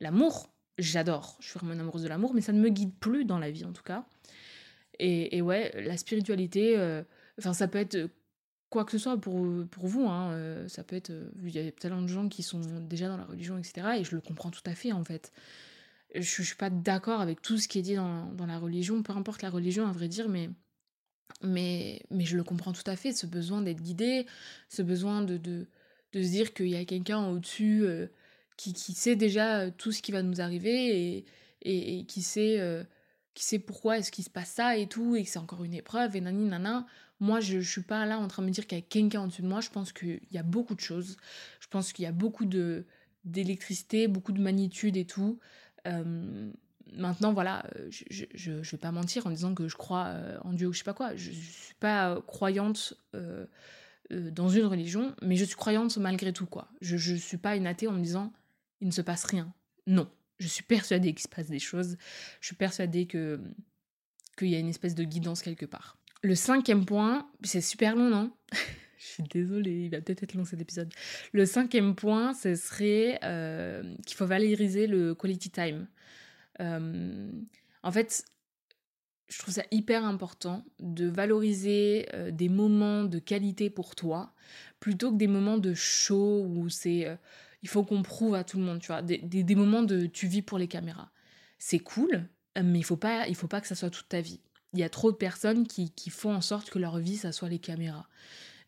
L'amour, 0.00 0.50
j'adore, 0.76 1.38
je 1.40 1.48
suis 1.48 1.58
vraiment 1.58 1.80
amoureuse 1.80 2.02
de 2.02 2.08
l'amour 2.08 2.34
mais 2.34 2.42
ça 2.42 2.52
ne 2.52 2.60
me 2.60 2.68
guide 2.68 2.94
plus 3.00 3.24
dans 3.24 3.38
la 3.38 3.50
vie 3.50 3.64
en 3.64 3.72
tout 3.72 3.82
cas. 3.82 4.04
Et, 4.98 5.42
ouais, 5.42 5.72
la 5.82 5.96
spiritualité, 5.96 6.76
euh, 6.76 7.02
enfin, 7.38 7.52
ça 7.52 7.68
peut 7.68 7.78
être 7.78 8.08
quoi 8.70 8.84
que 8.84 8.92
ce 8.92 8.98
soit 8.98 9.20
pour, 9.20 9.46
pour 9.70 9.86
vous. 9.86 10.06
Hein, 10.08 10.32
euh, 10.32 10.68
ça 10.68 10.84
peut 10.84 10.96
être. 10.96 11.10
Euh, 11.10 11.30
il 11.42 11.50
y 11.50 11.58
a 11.58 11.70
tellement 11.72 12.02
de 12.02 12.06
gens 12.06 12.28
qui 12.28 12.42
sont 12.42 12.60
déjà 12.80 13.08
dans 13.08 13.16
la 13.16 13.24
religion, 13.24 13.58
etc. 13.58 13.98
Et 13.98 14.04
je 14.04 14.14
le 14.14 14.20
comprends 14.20 14.50
tout 14.50 14.62
à 14.66 14.74
fait, 14.74 14.92
en 14.92 15.04
fait. 15.04 15.32
Je, 16.14 16.20
je 16.20 16.42
suis 16.42 16.56
pas 16.56 16.70
d'accord 16.70 17.20
avec 17.20 17.42
tout 17.42 17.58
ce 17.58 17.66
qui 17.68 17.80
est 17.80 17.82
dit 17.82 17.96
dans, 17.96 18.26
dans, 18.32 18.46
la 18.46 18.58
religion, 18.58 19.02
peu 19.02 19.12
importe 19.12 19.42
la 19.42 19.50
religion, 19.50 19.86
à 19.86 19.92
vrai 19.92 20.08
dire, 20.08 20.28
mais. 20.28 20.50
Mais, 21.42 22.02
mais 22.10 22.24
je 22.24 22.36
le 22.36 22.44
comprends 22.44 22.72
tout 22.72 22.88
à 22.88 22.96
fait, 22.96 23.12
ce 23.12 23.26
besoin 23.26 23.60
d'être 23.60 23.82
guidé, 23.82 24.24
ce 24.68 24.82
besoin 24.82 25.22
de, 25.22 25.36
de, 25.36 25.66
de 26.12 26.22
se 26.22 26.28
dire 26.28 26.54
qu'il 26.54 26.68
y 26.68 26.76
a 26.76 26.84
quelqu'un 26.84 27.26
au-dessus 27.26 27.84
qui, 28.56 28.72
qui, 28.72 28.92
sait 28.92 29.16
déjà 29.16 29.70
tout 29.70 29.90
ce 29.90 30.00
qui 30.00 30.12
va 30.12 30.22
nous 30.22 30.40
arriver 30.40 31.24
et, 31.62 31.98
et 31.98 32.04
qui 32.04 32.22
sait 32.22 32.86
qui 33.34 33.44
sait 33.44 33.58
pourquoi 33.58 33.98
est-ce 33.98 34.10
qu'il 34.10 34.24
se 34.24 34.30
passe 34.30 34.50
ça 34.50 34.76
et 34.76 34.86
tout, 34.86 35.16
et 35.16 35.24
que 35.24 35.30
c'est 35.30 35.38
encore 35.38 35.64
une 35.64 35.74
épreuve, 35.74 36.16
et 36.16 36.20
nani 36.20 36.48
nana. 36.48 36.86
Moi, 37.20 37.40
je, 37.40 37.60
je 37.60 37.70
suis 37.70 37.82
pas 37.82 38.06
là 38.06 38.18
en 38.18 38.28
train 38.28 38.42
de 38.42 38.48
me 38.48 38.52
dire 38.52 38.66
qu'il 38.66 38.78
y 38.78 38.80
a 38.80 38.84
quelqu'un 38.84 39.20
en 39.22 39.26
dessus 39.28 39.42
de 39.42 39.48
moi. 39.48 39.60
Je 39.60 39.70
pense 39.70 39.92
qu'il 39.92 40.20
y 40.30 40.38
a 40.38 40.42
beaucoup 40.42 40.74
de 40.74 40.80
choses. 40.80 41.16
Je 41.60 41.66
pense 41.68 41.92
qu'il 41.92 42.04
y 42.04 42.06
a 42.06 42.12
beaucoup 42.12 42.44
de 42.44 42.86
d'électricité, 43.24 44.06
beaucoup 44.06 44.32
de 44.32 44.40
magnitude 44.40 44.96
et 44.96 45.06
tout. 45.06 45.38
Euh, 45.86 46.50
maintenant, 46.92 47.32
voilà, 47.32 47.64
je, 47.88 48.04
je, 48.10 48.26
je, 48.34 48.70
vais 48.70 48.78
pas 48.78 48.92
mentir 48.92 49.26
en 49.26 49.30
disant 49.30 49.54
que 49.54 49.66
je 49.66 49.76
crois 49.76 50.08
euh, 50.08 50.38
en 50.42 50.52
Dieu 50.52 50.68
ou 50.68 50.72
je 50.72 50.78
sais 50.78 50.84
pas 50.84 50.92
quoi. 50.92 51.16
Je, 51.16 51.32
je 51.32 51.50
suis 51.50 51.74
pas 51.80 52.20
croyante 52.26 52.94
euh, 53.14 53.46
dans 54.10 54.50
une 54.50 54.66
religion, 54.66 55.14
mais 55.22 55.36
je 55.36 55.44
suis 55.44 55.56
croyante 55.56 55.96
malgré 55.96 56.32
tout, 56.32 56.46
quoi. 56.46 56.68
Je, 56.82 56.98
je 56.98 57.14
suis 57.14 57.38
pas 57.38 57.56
une 57.56 57.66
athée 57.66 57.88
en 57.88 57.92
me 57.92 58.02
disant 58.02 58.32
il 58.80 58.88
ne 58.88 58.92
se 58.92 59.00
passe 59.00 59.24
rien. 59.24 59.52
Non, 59.86 60.08
je 60.38 60.48
suis 60.48 60.64
persuadée 60.64 61.12
qu'il 61.14 61.22
se 61.22 61.28
passe 61.28 61.48
des 61.48 61.58
choses. 61.58 61.96
Je 62.40 62.46
suis 62.46 62.56
persuadée 62.56 63.06
que 63.06 63.40
qu'il 64.36 64.48
y 64.48 64.56
a 64.56 64.58
une 64.58 64.68
espèce 64.68 64.94
de 64.94 65.04
guidance 65.04 65.42
quelque 65.42 65.66
part. 65.66 65.96
Le 66.22 66.34
cinquième 66.34 66.84
point, 66.84 67.28
c'est 67.42 67.60
super 67.60 67.94
long, 67.94 68.08
non? 68.08 68.32
Je 68.98 69.10
suis 69.10 69.22
désolée, 69.24 69.84
il 69.84 69.90
va 69.90 70.00
peut-être 70.00 70.22
être 70.22 70.34
long 70.34 70.46
cet 70.46 70.62
épisode. 70.62 70.90
Le 71.32 71.44
cinquième 71.44 71.94
point, 71.94 72.32
ce 72.32 72.54
serait 72.54 73.18
euh, 73.22 73.82
qu'il 74.06 74.16
faut 74.16 74.24
valoriser 74.24 74.86
le 74.86 75.14
quality 75.14 75.50
time. 75.50 75.86
Euh, 76.60 77.30
en 77.82 77.92
fait, 77.92 78.24
je 79.28 79.38
trouve 79.38 79.52
ça 79.52 79.64
hyper 79.70 80.04
important 80.04 80.64
de 80.80 81.06
valoriser 81.06 82.06
euh, 82.14 82.30
des 82.30 82.48
moments 82.48 83.04
de 83.04 83.18
qualité 83.18 83.68
pour 83.68 83.94
toi 83.94 84.32
plutôt 84.80 85.12
que 85.12 85.18
des 85.18 85.28
moments 85.28 85.58
de 85.58 85.74
show 85.74 86.46
où 86.46 86.70
c'est 86.70 87.06
il 87.64 87.68
faut 87.68 87.82
qu'on 87.82 88.02
prouve 88.02 88.34
à 88.34 88.44
tout 88.44 88.58
le 88.58 88.62
monde, 88.62 88.78
tu 88.78 88.88
vois, 88.88 89.00
des, 89.00 89.54
moments 89.54 89.82
de 89.82 90.04
tu 90.04 90.26
vis 90.26 90.42
pour 90.42 90.58
les 90.58 90.68
caméras. 90.68 91.10
C'est 91.58 91.78
cool, 91.78 92.28
mais 92.62 92.78
il 92.78 92.82
faut 92.82 92.98
pas, 92.98 93.26
il 93.26 93.34
faut 93.34 93.48
pas 93.48 93.62
que 93.62 93.66
ça 93.66 93.74
soit 93.74 93.88
toute 93.88 94.06
ta 94.06 94.20
vie. 94.20 94.40
Il 94.74 94.80
y 94.80 94.82
a 94.82 94.90
trop 94.90 95.10
de 95.10 95.16
personnes 95.16 95.66
qui, 95.66 95.90
qui 95.90 96.10
font 96.10 96.34
en 96.34 96.42
sorte 96.42 96.68
que 96.68 96.78
leur 96.78 96.98
vie, 96.98 97.16
ça 97.16 97.32
soit 97.32 97.48
les 97.48 97.58
caméras. 97.58 98.06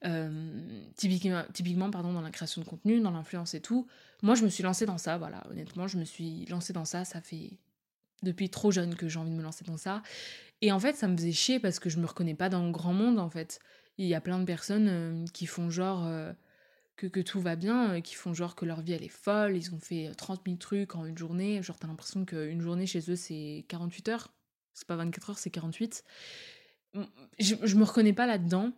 Euh, 0.07 0.81
typiquement, 0.97 1.45
typiquement, 1.53 1.91
pardon, 1.91 2.15
dans 2.15 2.23
la 2.23 2.31
création 2.31 2.63
de 2.63 2.67
contenu, 2.67 2.99
dans 3.01 3.11
l'influence 3.11 3.53
et 3.53 3.61
tout. 3.61 3.87
Moi, 4.23 4.35
je 4.35 4.45
me 4.45 4.49
suis 4.49 4.63
lancée 4.63 4.87
dans 4.87 4.97
ça, 4.97 5.19
voilà. 5.19 5.47
Honnêtement, 5.51 5.87
je 5.89 5.99
me 5.99 6.05
suis 6.05 6.47
lancée 6.47 6.73
dans 6.73 6.87
ça. 6.87 7.05
Ça 7.05 7.21
fait 7.21 7.59
depuis 8.23 8.49
trop 8.49 8.71
jeune 8.71 8.95
que 8.95 9.09
j'ai 9.09 9.19
envie 9.19 9.31
de 9.31 9.37
me 9.37 9.43
lancer 9.43 9.67
dans 9.67 9.77
ça. 9.77 10.03
Et 10.63 10.73
en 10.73 10.81
fait, 10.81 10.97
ça 10.97 11.07
me 11.07 11.19
faisait 11.19 11.33
chier 11.33 11.61
parce 11.61 11.79
que 11.81 11.91
je 11.91 11.99
me 11.99 12.07
reconnais 12.07 12.35
pas 12.35 12.49
dans 12.49 12.65
le 12.65 12.73
grand 12.73 12.95
monde, 12.95 13.19
en 13.19 13.29
fait. 13.29 13.61
Il 13.99 14.07
y 14.07 14.15
a 14.15 14.23
plein 14.23 14.39
de 14.39 14.47
personnes 14.47 14.89
euh, 14.89 15.25
qui 15.35 15.45
font 15.45 15.69
genre. 15.69 16.07
Euh, 16.07 16.33
que, 16.97 17.21
tout 17.21 17.41
va 17.41 17.57
bien, 17.57 17.93
euh, 17.93 18.01
qui 18.01 18.15
font 18.15 18.33
genre 18.33 18.55
que 18.55 18.65
leur 18.65 18.81
vie 18.81 18.93
elle 18.93 19.05
est 19.05 19.09
folle, 19.09 19.57
ils 19.57 19.75
ont 19.75 19.79
fait 19.79 20.13
30 20.17 20.39
euh, 20.39 20.43
000 20.47 20.57
trucs 20.57 20.95
en 20.95 21.05
une 21.05 21.19
journée, 21.19 21.63
genre 21.63 21.79
t'as 21.79 21.89
l'impression 21.89 22.25
qu'une 22.25 22.61
journée 22.61 22.87
chez 22.87 23.11
eux 23.11 23.17
c'est 23.17 23.65
48 23.69 24.09
heures, 24.09 24.29
c'est 24.73 24.87
pas 24.87 24.97
24 24.97 25.31
heures, 25.31 25.39
c'est 25.39 25.51
48. 25.51 26.05
Je, 27.39 27.55
je 27.63 27.77
me 27.77 27.85
reconnais 27.85 28.15
pas 28.15 28.27
là-dedans. 28.27 28.73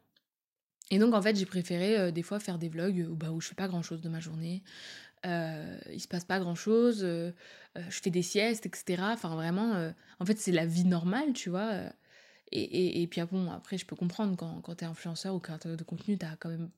Et 0.90 0.98
donc 0.98 1.14
en 1.14 1.22
fait 1.22 1.37
j'ai 1.37 1.46
préféré 1.46 1.98
euh, 1.98 2.11
des 2.11 2.22
fois 2.22 2.40
faire 2.40 2.59
des 2.59 2.68
vlogs 2.68 3.07
où, 3.09 3.14
bah, 3.14 3.31
où 3.31 3.40
je 3.40 3.48
fais 3.48 3.54
pas 3.54 3.68
grand 3.68 3.83
chose 3.83 4.00
de 4.00 4.09
ma 4.09 4.20
journée, 4.20 4.62
euh, 5.26 5.78
il 5.92 6.00
se 6.00 6.09
passe 6.09 6.24
pas 6.24 6.40
grand 6.40 6.54
chose, 6.54 7.00
je 7.04 7.33
fais 8.02 8.11
des 8.11 8.22
siestes, 8.22 8.66
etc. 8.66 9.02
Enfin, 9.12 9.35
vraiment, 9.35 9.92
en 10.18 10.24
fait, 10.24 10.38
c'est 10.38 10.52
la 10.52 10.66
vie 10.66 10.85
normale, 10.85 11.33
tu 11.33 11.50
vois. 11.50 11.72
Et, 12.50 13.02
et, 13.02 13.07
puis, 13.07 13.20
ah 13.20 13.26
bon, 13.26 13.50
après, 13.50 13.78
je 13.78 13.85
peux 13.85 13.96
comprendre 13.96 14.37
quand, 14.37 14.61
quand 14.62 14.76
tu 14.76 14.85
es 14.85 14.87
influenceur 14.87 15.35
ou 15.35 15.40
créateur 15.40 15.76
de 15.76 15.85
contenu, 15.85 16.16
tu 16.16 16.24
as 16.24 16.37
quand 16.37 16.48
même 16.48 16.70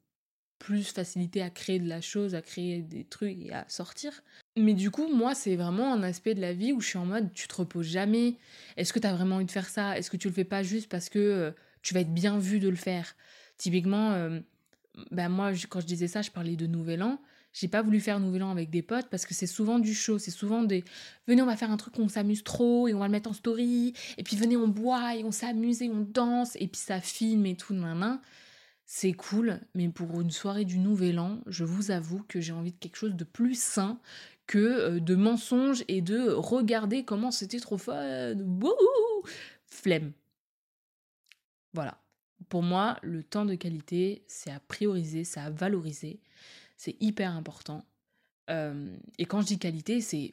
plus 0.61 0.93
facilité 0.93 1.43
à 1.43 1.51
créer 1.51 1.81
de 1.81 1.89
la 1.89 2.01
chose, 2.01 2.37
à 2.37 2.43
créer 2.43 2.83
des 2.83 3.03
trucs 3.03 3.37
et 3.45 3.53
à 3.53 3.65
sortir. 3.67 4.23
Mais 4.57 4.75
du 4.75 4.91
coup, 4.91 5.13
moi, 5.13 5.35
c'est 5.35 5.57
vraiment 5.57 5.93
un 5.93 6.03
aspect 6.05 6.35
de 6.35 6.41
la 6.41 6.53
vie 6.53 6.73
où 6.73 6.81
je 6.81 6.87
suis 6.87 6.99
en 6.99 7.07
mode, 7.07 7.33
tu 7.33 7.49
te 7.49 7.55
reposes 7.57 7.89
jamais. 7.89 8.37
Est-ce 8.77 8.93
que 8.93 8.99
tu 9.01 9.07
as 9.07 9.15
vraiment 9.15 9.37
envie 9.37 9.47
de 9.47 9.51
faire 9.51 9.69
ça? 9.69 9.99
Est-ce 9.99 10.11
que 10.11 10.19
tu 10.19 10.29
le 10.29 10.35
fais 10.35 10.45
pas 10.45 10.63
juste 10.63 10.89
parce 10.89 11.09
que 11.09 11.19
euh, 11.19 11.51
tu 11.83 11.95
vas 11.95 12.01
être 12.01 12.13
bien 12.13 12.39
vu 12.39 12.61
de 12.61 12.69
le 12.69 12.77
faire? 12.77 13.17
Typiquement, 13.57 14.13
euh, 14.13 14.39
bah 15.11 15.31
moi, 15.31 15.53
quand 15.69 15.81
je 15.81 15.87
disais 15.87 16.09
ça, 16.09 16.21
je 16.21 16.31
parlais 16.31 16.57
de 16.57 16.67
Nouvel 16.67 17.03
An. 17.03 17.19
J'ai 17.55 17.69
pas 17.69 17.81
voulu 17.83 17.99
faire 17.99 18.21
Nouvel 18.21 18.43
An 18.43 18.51
avec 18.51 18.69
des 18.69 18.83
potes 18.83 19.09
parce 19.11 19.25
que 19.25 19.35
c'est 19.35 19.47
souvent 19.47 19.79
du 19.79 19.95
show, 19.95 20.19
c'est 20.19 20.31
souvent 20.31 20.63
des 20.63 20.85
venez 21.27 21.43
on 21.43 21.47
va 21.47 21.57
faire 21.57 21.71
un 21.73 21.77
truc 21.77 21.99
où 21.99 22.03
on 22.03 22.09
s'amuse 22.09 22.45
trop 22.45 22.87
et 22.87 22.95
on 22.95 23.01
va 23.01 23.07
le 23.07 23.11
mettre 23.11 23.29
en 23.29 23.33
story 23.33 23.93
et 24.19 24.23
puis 24.23 24.37
venez 24.37 24.57
on 24.57 24.69
boit 24.69 25.17
et 25.17 25.25
on 25.25 25.33
s'amuse 25.33 25.83
et 25.83 25.91
on 25.91 26.07
danse 26.09 26.55
et 26.55 26.69
puis 26.69 26.81
ça 26.81 27.01
filme 27.01 27.47
et 27.47 27.57
tout 27.57 27.75
nan 27.75 28.21
c'est 28.93 29.13
cool, 29.13 29.61
mais 29.77 29.89
pour 29.89 30.21
une 30.21 30.33
soirée 30.33 30.65
du 30.65 30.81
Nouvel 30.81 31.21
An, 31.21 31.39
je 31.47 31.63
vous 31.63 31.93
avoue 31.93 32.25
que 32.25 32.41
j'ai 32.41 32.53
envie 32.53 32.73
de 32.73 32.77
quelque 32.77 32.97
chose 32.97 33.15
de 33.15 33.23
plus 33.23 33.57
sain 33.57 34.01
que 34.49 34.59
euh, 34.59 34.99
de 34.99 35.15
mensonges 35.15 35.85
et 35.87 36.03
de 36.03 36.31
regarder 36.33 37.05
comment 37.05 37.31
c'était 37.31 37.61
trop 37.61 37.79
fun. 37.79 38.35
Flemme. 39.69 40.11
Voilà. 41.73 42.03
Pour 42.49 42.65
moi, 42.65 42.99
le 43.03 43.23
temps 43.23 43.45
de 43.45 43.55
qualité, 43.55 44.25
c'est 44.27 44.51
à 44.51 44.59
prioriser, 44.59 45.23
c'est 45.23 45.39
à 45.39 45.51
valoriser. 45.51 46.19
C'est 46.77 46.97
hyper 47.01 47.31
important 47.37 47.85
et 49.19 49.27
quand 49.27 49.41
je 49.43 49.47
dis 49.47 49.59
qualité, 49.59 50.01
c'est 50.01 50.31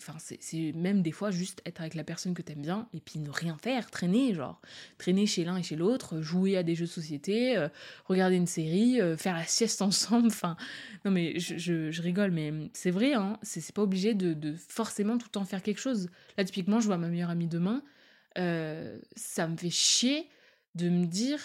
même 0.73 1.01
des 1.01 1.12
fois 1.12 1.30
juste 1.30 1.62
être 1.65 1.82
avec 1.82 1.93
la 1.93 2.03
personne 2.03 2.34
que 2.34 2.41
t'aimes 2.41 2.62
bien 2.62 2.88
et 2.93 2.99
puis 2.99 3.19
ne 3.19 3.30
rien 3.30 3.58
faire, 3.62 3.91
traîner, 3.91 4.34
genre 4.34 4.60
traîner 4.97 5.27
chez 5.27 5.43
l'un 5.43 5.58
et 5.58 5.63
chez 5.63 5.75
l'autre, 5.75 6.21
jouer 6.21 6.58
à 6.58 6.63
des 6.63 6.73
jeux 6.73 6.86
de 6.86 6.91
société, 6.91 7.67
regarder 8.06 8.36
une 8.36 8.47
série, 8.47 8.99
faire 9.17 9.36
la 9.36 9.45
sieste 9.45 9.82
ensemble. 9.84 10.27
Enfin, 10.27 10.58
non 11.06 11.12
mais 11.12 11.39
je, 11.39 11.58
je, 11.91 12.01
rigole, 12.01 12.32
mais 12.32 12.53
c'est 12.73 12.91
vrai, 12.91 13.13
hein, 13.13 13.38
c'est 13.43 13.71
pas 13.71 13.84
obligé 13.84 14.13
de, 14.13 14.34
de, 14.34 14.53
forcément 14.53 15.17
tout 15.17 15.27
le 15.27 15.32
temps 15.32 15.45
faire 15.45 15.62
quelque 15.62 15.82
chose. 15.82 16.10
Là, 16.38 16.43
typiquement, 16.43 16.80
je 16.80 16.88
vois 16.88 16.97
ma 16.97 17.10
meilleure 17.10 17.30
amie 17.30 17.47
demain, 17.47 17.84
ça 18.36 19.47
me 19.47 19.58
fait 19.58 19.69
chier 19.69 20.27
de 20.75 20.89
me 20.89 21.06
dire. 21.06 21.39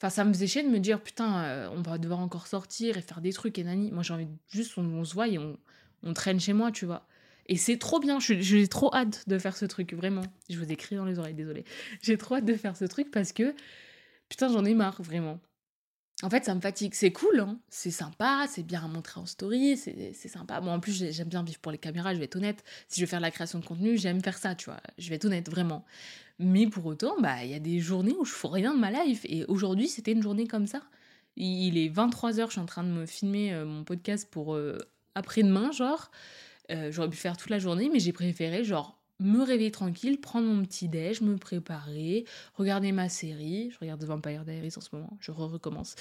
Enfin, 0.00 0.10
ça 0.10 0.24
me 0.24 0.32
faisait 0.32 0.46
chier 0.46 0.62
de 0.62 0.68
me 0.68 0.78
dire, 0.78 1.00
putain, 1.00 1.70
on 1.72 1.82
va 1.82 1.98
devoir 1.98 2.20
encore 2.20 2.46
sortir 2.46 2.96
et 2.96 3.02
faire 3.02 3.20
des 3.20 3.32
trucs 3.32 3.58
et 3.58 3.64
nani. 3.64 3.90
Moi, 3.90 4.02
j'ai 4.02 4.14
envie 4.14 4.28
juste, 4.48 4.78
on, 4.78 4.84
on 4.84 5.04
se 5.04 5.14
voit 5.14 5.26
et 5.26 5.38
on, 5.38 5.58
on 6.02 6.14
traîne 6.14 6.40
chez 6.40 6.52
moi, 6.52 6.72
tu 6.72 6.86
vois. 6.86 7.06
Et 7.46 7.56
c'est 7.56 7.78
trop 7.78 7.98
bien, 7.98 8.18
j'ai 8.20 8.68
trop 8.68 8.94
hâte 8.94 9.24
de 9.26 9.38
faire 9.38 9.56
ce 9.56 9.64
truc, 9.64 9.94
vraiment. 9.94 10.22
Je 10.50 10.58
vous 10.58 10.70
écris 10.70 10.96
dans 10.96 11.06
les 11.06 11.18
oreilles, 11.18 11.34
désolé. 11.34 11.64
J'ai 12.02 12.18
trop 12.18 12.36
hâte 12.36 12.44
de 12.44 12.54
faire 12.54 12.76
ce 12.76 12.84
truc 12.84 13.10
parce 13.10 13.32
que, 13.32 13.54
putain, 14.28 14.48
j'en 14.48 14.64
ai 14.66 14.74
marre, 14.74 15.00
vraiment. 15.02 15.40
En 16.22 16.30
fait, 16.30 16.44
ça 16.44 16.54
me 16.54 16.60
fatigue. 16.60 16.94
C'est 16.94 17.12
cool, 17.12 17.40
hein 17.40 17.58
c'est 17.68 17.92
sympa, 17.92 18.46
c'est 18.48 18.64
bien 18.64 18.84
à 18.84 18.88
montrer 18.88 19.20
en 19.20 19.26
story, 19.26 19.76
c'est 19.76 20.28
sympa. 20.28 20.60
Bon, 20.60 20.72
en 20.72 20.80
plus, 20.80 21.10
j'aime 21.10 21.28
bien 21.28 21.42
vivre 21.42 21.60
pour 21.60 21.72
les 21.72 21.78
caméras, 21.78 22.12
je 22.12 22.18
vais 22.18 22.24
être 22.24 22.36
honnête. 22.36 22.64
Si 22.88 23.00
je 23.00 23.06
veux 23.06 23.08
faire 23.08 23.20
la 23.20 23.30
création 23.30 23.60
de 23.60 23.64
contenu, 23.64 23.96
j'aime 23.96 24.20
faire 24.20 24.36
ça, 24.36 24.54
tu 24.54 24.66
vois. 24.66 24.80
Je 24.98 25.08
vais 25.08 25.14
être 25.14 25.24
honnête, 25.24 25.48
vraiment. 25.48 25.84
Mais 26.40 26.66
pour 26.66 26.84
autant, 26.86 27.14
bah, 27.20 27.44
il 27.44 27.50
y 27.50 27.54
a 27.54 27.60
des 27.60 27.78
journées 27.80 28.14
où 28.18 28.24
je 28.24 28.32
fais 28.32 28.48
rien 28.48 28.74
de 28.74 28.80
ma 28.80 28.90
life. 28.90 29.24
Et 29.28 29.44
aujourd'hui, 29.46 29.88
c'était 29.88 30.12
une 30.12 30.22
journée 30.22 30.46
comme 30.46 30.66
ça. 30.66 30.82
Il 31.36 31.78
est 31.78 31.88
23h, 31.88 32.46
je 32.46 32.52
suis 32.52 32.60
en 32.60 32.66
train 32.66 32.82
de 32.82 32.90
me 32.90 33.06
filmer 33.06 33.54
euh, 33.54 33.64
mon 33.64 33.84
podcast 33.84 34.28
pour 34.28 34.54
euh, 34.56 34.76
après-demain, 35.18 35.70
genre. 35.72 36.10
Euh, 36.70 36.90
j'aurais 36.92 37.08
pu 37.08 37.16
faire 37.16 37.36
toute 37.36 37.50
la 37.50 37.58
journée, 37.58 37.90
mais 37.92 37.98
j'ai 37.98 38.12
préféré, 38.12 38.64
genre, 38.64 38.98
me 39.20 39.42
réveiller 39.42 39.70
tranquille, 39.70 40.20
prendre 40.20 40.46
mon 40.46 40.62
petit 40.64 40.88
déj, 40.88 41.20
me 41.22 41.36
préparer, 41.36 42.24
regarder 42.54 42.92
ma 42.92 43.08
série. 43.08 43.70
Je 43.70 43.78
regarde 43.78 44.02
Vampire 44.04 44.44
Diaries 44.44 44.74
en 44.76 44.80
ce 44.80 44.88
moment, 44.92 45.16
je 45.20 45.30
recommence. 45.30 45.94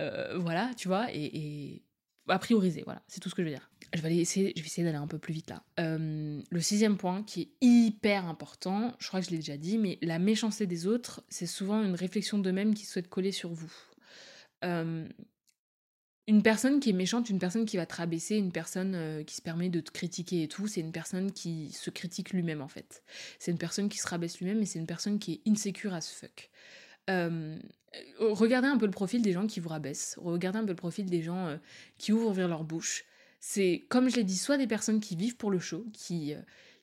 Euh, 0.00 0.38
voilà, 0.38 0.70
tu 0.76 0.88
vois, 0.88 1.08
et, 1.12 1.82
à 2.28 2.38
prioriser, 2.38 2.82
voilà, 2.84 3.02
c'est 3.08 3.20
tout 3.20 3.28
ce 3.28 3.34
que 3.34 3.42
je 3.42 3.48
veux 3.48 3.54
dire. 3.54 3.68
Je 3.94 4.00
vais, 4.00 4.16
essayer, 4.16 4.54
d'aller 4.78 4.96
un 4.96 5.08
peu 5.08 5.18
plus 5.18 5.34
vite 5.34 5.50
là. 5.50 5.62
Euh, 5.80 6.40
le 6.48 6.60
sixième 6.60 6.96
point 6.96 7.24
qui 7.24 7.42
est 7.42 7.66
hyper 7.66 8.26
important, 8.26 8.94
je 9.00 9.08
crois 9.08 9.20
que 9.20 9.26
je 9.26 9.32
l'ai 9.32 9.38
déjà 9.38 9.56
dit, 9.56 9.76
mais 9.76 9.98
la 10.00 10.18
méchanceté 10.18 10.66
des 10.66 10.86
autres, 10.86 11.22
c'est 11.28 11.46
souvent 11.46 11.82
une 11.82 11.94
réflexion 11.94 12.38
d'eux-mêmes 12.38 12.74
qui 12.74 12.86
souhaitent 12.86 13.10
coller 13.10 13.32
sur 13.32 13.50
vous. 13.52 13.72
Une 16.32 16.42
personne 16.42 16.80
qui 16.80 16.88
est 16.88 16.94
méchante, 16.94 17.28
une 17.28 17.38
personne 17.38 17.66
qui 17.66 17.76
va 17.76 17.84
te 17.84 17.94
rabaisser, 17.94 18.36
une 18.36 18.52
personne 18.52 18.94
euh, 18.94 19.22
qui 19.22 19.34
se 19.34 19.42
permet 19.42 19.68
de 19.68 19.80
te 19.80 19.90
critiquer 19.90 20.44
et 20.44 20.48
tout, 20.48 20.66
c'est 20.66 20.80
une 20.80 20.90
personne 20.90 21.30
qui 21.30 21.70
se 21.72 21.90
critique 21.90 22.32
lui-même 22.32 22.62
en 22.62 22.68
fait. 22.68 23.02
C'est 23.38 23.50
une 23.50 23.58
personne 23.58 23.90
qui 23.90 23.98
se 23.98 24.08
rabaisse 24.08 24.38
lui-même 24.38 24.62
et 24.62 24.64
c'est 24.64 24.78
une 24.78 24.86
personne 24.86 25.18
qui 25.18 25.42
est 25.44 25.50
insécure 25.50 25.92
as 25.92 26.08
fuck. 26.08 26.48
Euh, 27.10 27.58
regardez 28.18 28.68
un 28.68 28.78
peu 28.78 28.86
le 28.86 28.92
profil 28.92 29.20
des 29.20 29.32
gens 29.32 29.46
qui 29.46 29.60
vous 29.60 29.68
rabaissent, 29.68 30.18
regardez 30.22 30.58
un 30.58 30.64
peu 30.64 30.70
le 30.70 30.76
profil 30.76 31.04
des 31.04 31.20
gens 31.20 31.48
euh, 31.48 31.56
qui 31.98 32.12
ouvrent 32.12 32.32
vers 32.32 32.48
leur 32.48 32.64
bouche. 32.64 33.04
C'est, 33.38 33.84
comme 33.90 34.08
je 34.08 34.16
l'ai 34.16 34.24
dit, 34.24 34.38
soit 34.38 34.56
des 34.56 34.66
personnes 34.66 35.00
qui 35.00 35.16
vivent 35.16 35.36
pour 35.36 35.50
le 35.50 35.58
show, 35.58 35.84
qui, 35.92 36.34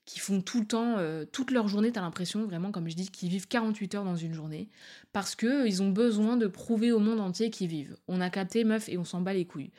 qui 0.09 0.19
font 0.19 0.41
tout 0.41 0.59
le 0.59 0.65
temps, 0.65 0.97
euh, 0.97 1.23
toute 1.23 1.51
leur 1.51 1.67
journée, 1.67 1.91
t'as 1.91 2.01
l'impression 2.01 2.43
vraiment, 2.43 2.71
comme 2.71 2.89
je 2.89 2.95
dis, 2.95 3.11
qu'ils 3.11 3.29
vivent 3.29 3.47
48 3.47 3.93
heures 3.93 4.03
dans 4.03 4.15
une 4.15 4.33
journée, 4.33 4.67
parce 5.13 5.35
que 5.35 5.67
ils 5.67 5.83
ont 5.83 5.89
besoin 5.89 6.35
de 6.35 6.47
prouver 6.47 6.91
au 6.91 6.97
monde 6.97 7.19
entier 7.19 7.51
qu'ils 7.51 7.67
vivent. 7.67 7.95
On 8.07 8.19
a 8.19 8.31
capté 8.31 8.63
meuf 8.63 8.89
et 8.89 8.97
on 8.97 9.03
s'en 9.03 9.21
bat 9.21 9.33
les 9.33 9.45
couilles. 9.45 9.69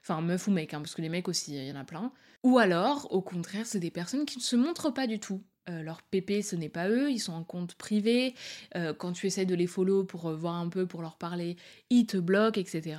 Enfin, 0.00 0.22
meuf 0.22 0.48
ou 0.48 0.52
mec, 0.52 0.72
hein, 0.72 0.80
parce 0.80 0.94
que 0.94 1.02
les 1.02 1.10
mecs 1.10 1.28
aussi, 1.28 1.54
il 1.54 1.66
y 1.66 1.70
en 1.70 1.76
a 1.76 1.84
plein. 1.84 2.12
Ou 2.42 2.56
alors, 2.56 3.12
au 3.12 3.20
contraire, 3.20 3.66
c'est 3.66 3.78
des 3.78 3.90
personnes 3.90 4.24
qui 4.24 4.38
ne 4.38 4.42
se 4.42 4.56
montrent 4.56 4.90
pas 4.90 5.06
du 5.06 5.20
tout. 5.20 5.42
Euh, 5.68 5.82
leur 5.82 6.00
PP, 6.00 6.40
ce 6.42 6.56
n'est 6.56 6.70
pas 6.70 6.88
eux, 6.88 7.10
ils 7.10 7.18
sont 7.18 7.34
en 7.34 7.44
compte 7.44 7.74
privé. 7.74 8.34
Euh, 8.76 8.94
quand 8.94 9.12
tu 9.12 9.26
essaies 9.26 9.44
de 9.44 9.54
les 9.54 9.66
follow 9.66 10.04
pour 10.04 10.30
voir 10.30 10.54
un 10.54 10.70
peu, 10.70 10.86
pour 10.86 11.02
leur 11.02 11.18
parler, 11.18 11.56
ils 11.90 12.06
te 12.06 12.16
bloquent, 12.16 12.58
etc. 12.58 12.96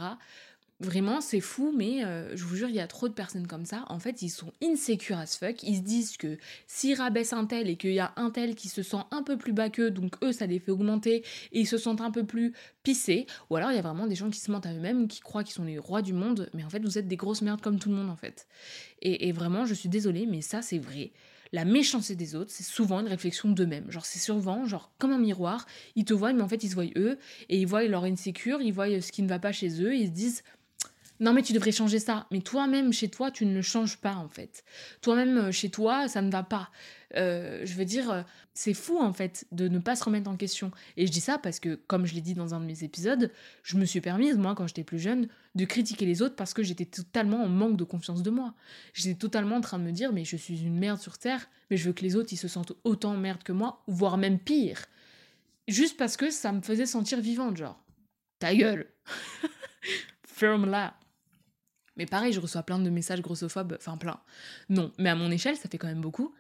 Vraiment, 0.82 1.22
c'est 1.22 1.40
fou, 1.40 1.74
mais 1.74 2.04
euh, 2.04 2.36
je 2.36 2.44
vous 2.44 2.58
jure, 2.58 2.68
il 2.68 2.76
y 2.76 2.82
a 2.82 2.88
trop 2.88 3.08
de 3.08 3.14
personnes 3.14 3.48
comme 3.48 3.64
ça. 3.64 3.86
En 3.88 3.98
fait, 3.98 4.22
ils 4.22 4.30
sont 4.30 4.52
insécures 4.62 5.18
as 5.18 5.38
fuck. 5.38 5.64
Ils 5.64 5.78
se 5.78 5.82
disent 5.82 6.18
que 6.18 6.38
s'ils 6.68 6.96
rabaissent 6.98 7.32
un 7.32 7.46
tel 7.46 7.70
et 7.70 7.78
qu'il 7.78 7.94
y 7.94 8.02
a 8.02 8.12
un 8.18 8.30
tel 8.30 8.56
qui 8.56 8.68
se 8.68 8.84
sent 8.84 8.98
un 9.12 9.24
peu 9.24 9.38
plus 9.38 9.54
bas 9.54 9.70
qu'eux, 9.70 9.90
donc 9.90 10.22
eux, 10.22 10.34
ça 10.34 10.48
les 10.48 10.60
fait 10.60 10.72
augmenter 10.72 11.24
et 11.54 11.62
ils 11.62 11.66
se 11.66 11.78
sentent 11.78 12.02
un 12.02 12.12
peu 12.12 12.26
plus 12.26 12.54
pissés. 12.84 13.26
Ou 13.50 13.56
alors, 13.56 13.72
il 13.72 13.76
y 13.76 13.80
a 13.80 13.82
vraiment 13.82 14.06
des 14.06 14.16
gens 14.16 14.30
qui 14.30 14.42
se 14.42 14.52
mentent 14.52 14.66
à 14.66 14.74
eux-mêmes, 14.74 15.08
qui 15.08 15.22
croient 15.22 15.46
qu'ils 15.46 15.54
sont 15.54 15.64
les 15.64 15.80
rois 15.80 16.02
du 16.02 16.12
monde, 16.12 16.50
mais 16.54 16.66
en 16.66 16.70
fait, 16.70 16.80
vous 16.80 16.98
êtes 16.98 17.08
des 17.08 17.16
grosses 17.16 17.42
merdes 17.42 17.62
comme 17.62 17.80
tout 17.80 17.88
le 17.88 17.96
monde, 17.96 18.10
en 18.10 18.18
fait. 18.18 18.46
Et, 19.02 19.32
vraiment, 19.32 19.66
je 19.66 19.74
suis 19.74 19.90
désolée, 19.90 20.26
mais 20.26 20.42
ça, 20.42 20.62
c'est 20.62 20.80
vrai 20.80 21.14
la 21.54 21.64
méchanceté 21.64 22.16
des 22.16 22.36
autres, 22.36 22.52
c'est 22.52 22.64
souvent 22.64 23.00
une 23.00 23.08
réflexion 23.08 23.48
d'eux-mêmes. 23.48 23.90
Genre, 23.90 24.06
c'est 24.06 24.20
souvent, 24.20 24.66
genre, 24.66 24.92
comme 24.98 25.14
un 25.14 25.20
miroir, 25.20 25.66
ils 25.96 26.04
te 26.04 26.14
voient, 26.14 26.34
mais 26.34 26.42
en 26.42 26.50
fait, 26.50 26.64
ils 26.64 26.70
se 26.70 26.76
voient 26.76 26.84
eux, 26.98 27.18
et 27.48 27.60
ils 27.60 27.68
voient 27.68 27.86
leur 27.86 28.04
insécure, 28.04 28.62
ils 28.62 28.74
voient 28.74 29.00
ce 29.00 29.12
qui 29.12 29.22
ne 29.22 29.30
va 29.30 29.40
pas 29.40 29.54
chez 29.54 29.82
eux, 29.82 29.94
et 29.94 30.00
ils 30.00 30.08
se 30.08 30.12
disent, 30.12 30.44
non 31.20 31.34
mais 31.34 31.42
tu 31.42 31.54
devrais 31.54 31.72
changer 31.72 32.00
ça. 32.00 32.28
Mais 32.32 32.42
toi-même 32.42 32.92
chez 32.92 33.10
toi, 33.10 33.32
tu 33.32 33.46
ne 33.46 33.54
le 33.54 33.62
changes 33.62 33.98
pas 33.98 34.16
en 34.16 34.28
fait. 34.28 34.64
Toi-même 35.02 35.38
euh, 35.38 35.52
chez 35.52 35.70
toi, 35.70 36.08
ça 36.08 36.22
ne 36.22 36.32
va 36.32 36.44
pas. 36.44 36.70
Euh, 37.16 37.62
je 37.64 37.74
veux 37.76 37.86
dire, 37.86 38.12
euh, 38.12 38.22
c'est 38.54 38.74
fou 38.74 38.98
en 39.00 39.14
fait 39.14 39.46
de 39.52 39.68
ne 39.68 39.80
pas 39.80 39.96
se 39.96 40.04
remettre 40.04 40.30
en 40.30 40.36
question. 40.36 40.72
Et 40.98 41.08
je 41.08 41.12
dis 41.12 41.22
ça 41.22 41.38
parce 41.38 41.60
que, 41.60 41.76
comme 41.76 42.06
je 42.06 42.14
l'ai 42.16 42.22
dit 42.22 42.34
dans 42.34 42.54
un 42.54 42.60
de 42.60 42.66
mes 42.66 42.84
épisodes, 42.84 43.32
je 43.64 43.78
me 43.78 43.86
suis 43.86 44.02
permise, 44.02 44.38
moi, 44.38 44.56
quand 44.56 44.68
j'étais 44.68 44.84
plus 44.84 45.00
jeune, 45.00 45.28
de 45.56 45.66
critiquer 45.66 46.06
les 46.06 46.22
autres 46.22 46.36
parce 46.36 46.54
que 46.54 46.64
j'étais 46.64 46.86
totalement 46.86 47.44
en 47.44 47.50
manque 47.50 47.78
de 47.78 47.86
confiance 47.86 48.22
de 48.22 48.30
moi. 48.30 48.54
J'étais 48.94 49.18
totalement 49.18 49.58
en 49.58 49.62
train 49.62 49.80
de 49.80 49.84
me 49.84 49.92
dire, 49.92 50.12
mais 50.12 50.26
je 50.26 50.36
suis 50.36 50.64
une 50.64 50.78
merde 50.78 51.00
sur 51.00 51.18
Terre, 51.18 51.48
mais 51.70 51.78
je 51.78 51.86
veux 51.86 51.94
que 51.94 52.02
les 52.02 52.18
autres, 52.18 52.34
ils 52.34 52.38
se 52.38 52.50
sentent 52.50 52.74
autant 52.84 53.16
merde 53.16 53.44
que 53.44 53.54
moi, 53.54 53.84
voire 53.88 54.18
même 54.18 54.40
pire. 54.40 54.86
Juste 55.68 55.98
parce 55.98 56.18
que 56.18 56.30
ça 56.30 56.52
me 56.52 56.62
faisait 56.62 56.86
sentir 56.86 57.22
vivante, 57.22 57.58
genre. 57.58 57.82
Ta 58.40 58.54
gueule 58.54 58.88
Ferme 60.28 60.70
là 60.70 60.96
mais 61.98 62.06
pareil, 62.06 62.34
je 62.34 62.40
reçois 62.40 62.64
plein 62.64 62.80
de 62.80 62.90
messages 62.90 63.22
grossophobes, 63.22 63.76
enfin 63.78 63.98
plein. 63.98 64.20
Non, 64.70 64.92
mais 64.98 65.10
à 65.10 65.16
mon 65.16 65.32
échelle, 65.32 65.56
ça 65.56 65.70
fait 65.70 65.78
quand 65.78 65.88
même 65.88 66.02
beaucoup. 66.02 66.34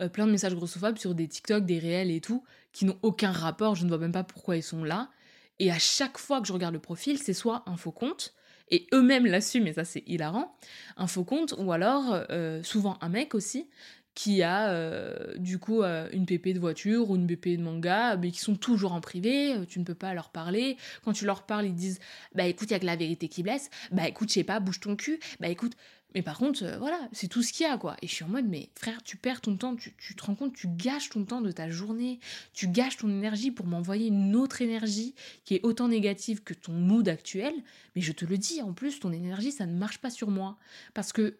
Euh, 0.00 0.08
plein 0.08 0.26
de 0.26 0.32
messages 0.32 0.54
grossophobes 0.54 0.98
sur 0.98 1.14
des 1.14 1.28
TikTok, 1.28 1.64
des 1.64 1.78
réels 1.78 2.10
et 2.10 2.20
tout, 2.20 2.42
qui 2.72 2.84
n'ont 2.84 2.98
aucun 3.02 3.32
rapport, 3.32 3.74
je 3.74 3.84
ne 3.84 3.88
vois 3.88 3.98
même 3.98 4.12
pas 4.12 4.24
pourquoi 4.24 4.56
ils 4.56 4.62
sont 4.62 4.84
là. 4.84 5.10
Et 5.58 5.70
à 5.70 5.78
chaque 5.78 6.18
fois 6.18 6.40
que 6.40 6.46
je 6.46 6.52
regarde 6.52 6.74
le 6.74 6.80
profil, 6.80 7.18
c'est 7.18 7.34
soit 7.34 7.62
un 7.66 7.76
faux 7.76 7.92
compte, 7.92 8.34
et 8.70 8.86
eux-mêmes 8.94 9.26
l'assument, 9.26 9.66
et 9.66 9.74
ça 9.74 9.84
c'est 9.84 10.02
hilarant, 10.06 10.56
un 10.96 11.06
faux 11.06 11.24
compte, 11.24 11.54
ou 11.58 11.72
alors 11.72 12.24
euh, 12.30 12.62
souvent 12.62 12.96
un 13.02 13.10
mec 13.10 13.34
aussi, 13.34 13.68
qui 14.14 14.42
a 14.42 14.70
euh, 14.70 15.36
du 15.38 15.58
coup 15.58 15.82
euh, 15.82 16.08
une 16.12 16.26
PP 16.26 16.48
de 16.48 16.60
voiture 16.60 17.10
ou 17.10 17.16
une 17.16 17.26
PP 17.26 17.56
de 17.56 17.62
manga, 17.62 18.16
mais 18.16 18.30
qui 18.30 18.40
sont 18.40 18.56
toujours 18.56 18.92
en 18.92 19.00
privé, 19.00 19.54
euh, 19.54 19.64
tu 19.66 19.78
ne 19.78 19.84
peux 19.84 19.94
pas 19.94 20.12
leur 20.14 20.30
parler. 20.30 20.76
Quand 21.04 21.12
tu 21.12 21.24
leur 21.24 21.44
parles, 21.44 21.66
ils 21.66 21.74
disent 21.74 21.98
Bah 22.34 22.46
écoute, 22.46 22.70
il 22.70 22.72
y 22.72 22.76
a 22.76 22.80
que 22.80 22.86
la 22.86 22.96
vérité 22.96 23.28
qui 23.28 23.42
blesse, 23.42 23.70
bah 23.90 24.08
écoute, 24.08 24.28
je 24.28 24.34
sais 24.34 24.44
pas, 24.44 24.60
bouge 24.60 24.80
ton 24.80 24.96
cul, 24.96 25.18
bah 25.40 25.48
écoute. 25.48 25.72
Mais 26.14 26.20
par 26.20 26.36
contre, 26.36 26.76
voilà, 26.78 27.08
c'est 27.12 27.26
tout 27.26 27.42
ce 27.42 27.54
qu'il 27.54 27.64
y 27.64 27.70
a 27.70 27.78
quoi. 27.78 27.96
Et 28.02 28.06
je 28.06 28.12
suis 28.12 28.24
en 28.24 28.28
mode 28.28 28.46
Mais 28.46 28.68
frère, 28.74 29.02
tu 29.02 29.16
perds 29.16 29.40
ton 29.40 29.56
temps, 29.56 29.74
tu, 29.76 29.94
tu 29.96 30.14
te 30.14 30.22
rends 30.22 30.34
compte, 30.34 30.52
tu 30.52 30.68
gâches 30.68 31.08
ton 31.08 31.24
temps 31.24 31.40
de 31.40 31.50
ta 31.50 31.70
journée, 31.70 32.20
tu 32.52 32.68
gâches 32.68 32.98
ton 32.98 33.08
énergie 33.08 33.50
pour 33.50 33.64
m'envoyer 33.64 34.08
une 34.08 34.36
autre 34.36 34.60
énergie 34.60 35.14
qui 35.46 35.54
est 35.54 35.64
autant 35.64 35.88
négative 35.88 36.42
que 36.42 36.52
ton 36.52 36.72
mood 36.72 37.08
actuel. 37.08 37.54
Mais 37.96 38.02
je 38.02 38.12
te 38.12 38.26
le 38.26 38.36
dis, 38.36 38.60
en 38.60 38.74
plus, 38.74 39.00
ton 39.00 39.10
énergie, 39.10 39.52
ça 39.52 39.64
ne 39.64 39.74
marche 39.74 39.98
pas 39.98 40.10
sur 40.10 40.28
moi. 40.28 40.58
Parce 40.92 41.14
que 41.14 41.34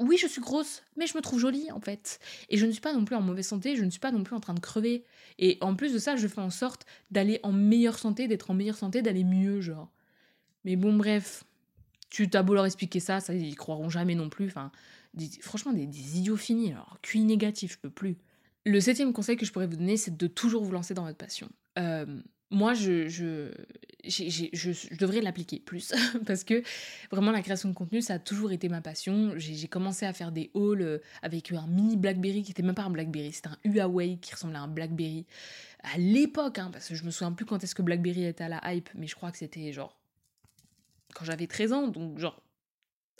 oui, 0.00 0.16
je 0.16 0.26
suis 0.26 0.40
grosse, 0.40 0.82
mais 0.96 1.06
je 1.06 1.16
me 1.16 1.22
trouve 1.22 1.38
jolie 1.38 1.70
en 1.70 1.80
fait. 1.80 2.18
Et 2.48 2.56
je 2.56 2.66
ne 2.66 2.72
suis 2.72 2.80
pas 2.80 2.92
non 2.92 3.04
plus 3.04 3.16
en 3.16 3.20
mauvaise 3.20 3.46
santé, 3.46 3.76
je 3.76 3.84
ne 3.84 3.90
suis 3.90 4.00
pas 4.00 4.10
non 4.10 4.22
plus 4.22 4.34
en 4.34 4.40
train 4.40 4.54
de 4.54 4.60
crever. 4.60 5.04
Et 5.38 5.58
en 5.60 5.76
plus 5.76 5.92
de 5.92 5.98
ça, 5.98 6.16
je 6.16 6.26
fais 6.26 6.40
en 6.40 6.50
sorte 6.50 6.86
d'aller 7.10 7.38
en 7.42 7.52
meilleure 7.52 7.98
santé, 7.98 8.26
d'être 8.26 8.50
en 8.50 8.54
meilleure 8.54 8.76
santé, 8.76 9.02
d'aller 9.02 9.24
mieux, 9.24 9.60
genre. 9.60 9.90
Mais 10.64 10.76
bon, 10.76 10.96
bref, 10.96 11.44
tu 12.08 12.28
t'as 12.28 12.42
beau 12.42 12.54
leur 12.54 12.66
expliquer 12.66 13.00
ça, 13.00 13.20
ça 13.20 13.34
ils 13.34 13.56
croiront 13.56 13.90
jamais 13.90 14.14
non 14.14 14.28
plus. 14.28 14.46
Enfin, 14.46 14.72
franchement, 15.40 15.72
des, 15.72 16.18
idiots 16.18 16.36
finis. 16.36 16.72
Alors, 16.72 16.98
QI 17.02 17.24
négatif, 17.24 17.72
je 17.72 17.78
peux 17.78 17.90
plus. 17.90 18.16
Le 18.64 18.80
septième 18.80 19.12
conseil 19.12 19.36
que 19.36 19.46
je 19.46 19.52
pourrais 19.52 19.66
vous 19.66 19.76
donner, 19.76 19.96
c'est 19.96 20.16
de 20.16 20.26
toujours 20.26 20.64
vous 20.64 20.72
lancer 20.72 20.94
dans 20.94 21.04
votre 21.04 21.18
passion. 21.18 21.48
Euh, 21.78 22.20
moi, 22.50 22.74
je, 22.74 23.52
devrais 24.98 25.20
l'appliquer 25.20 25.60
plus 25.60 25.92
parce 26.26 26.44
que 26.44 26.62
vraiment 27.10 27.30
la 27.30 27.42
création 27.42 27.68
de 27.68 27.74
contenu, 27.74 28.02
ça 28.02 28.14
a 28.14 28.18
toujours 28.18 28.52
été 28.52 28.68
ma 28.68 28.80
passion. 28.80 29.34
J'ai 29.36 29.68
commencé 29.68 30.04
à 30.06 30.12
faire 30.12 30.32
des 30.32 30.50
hauls 30.54 30.82
euh, 30.82 30.98
avec 31.22 31.52
un 31.52 31.66
mini 31.66 31.96
Blackberry 31.96 32.42
qui 32.42 32.50
était 32.50 32.62
même 32.62 32.74
pas 32.74 32.82
un 32.82 32.90
Blackberry, 32.90 33.32
c'était 33.32 33.48
un 33.48 33.58
Huawei 33.64 34.18
qui 34.20 34.34
ressemblait 34.34 34.58
à 34.58 34.62
un 34.62 34.68
Blackberry 34.68 35.26
à 35.82 35.96
l'époque, 35.96 36.58
hein, 36.58 36.70
parce 36.72 36.88
que 36.88 36.94
je 36.94 37.04
me 37.04 37.10
souviens 37.10 37.32
plus 37.32 37.46
quand 37.46 37.62
est-ce 37.64 37.74
que 37.74 37.82
Blackberry 37.82 38.24
était 38.24 38.44
à 38.44 38.48
la 38.48 38.60
hype, 38.74 38.90
mais 38.94 39.06
je 39.06 39.14
crois 39.14 39.30
que 39.30 39.38
c'était 39.38 39.72
genre 39.72 39.96
quand 41.14 41.24
j'avais 41.24 41.46
13 41.46 41.72
ans, 41.72 41.88
donc 41.88 42.18
genre 42.18 42.42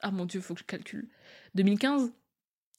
ah 0.03 0.11
mon 0.11 0.25
dieu, 0.25 0.41
faut 0.41 0.55
que 0.55 0.61
je 0.61 0.65
calcule. 0.65 1.09
2015 1.55 2.13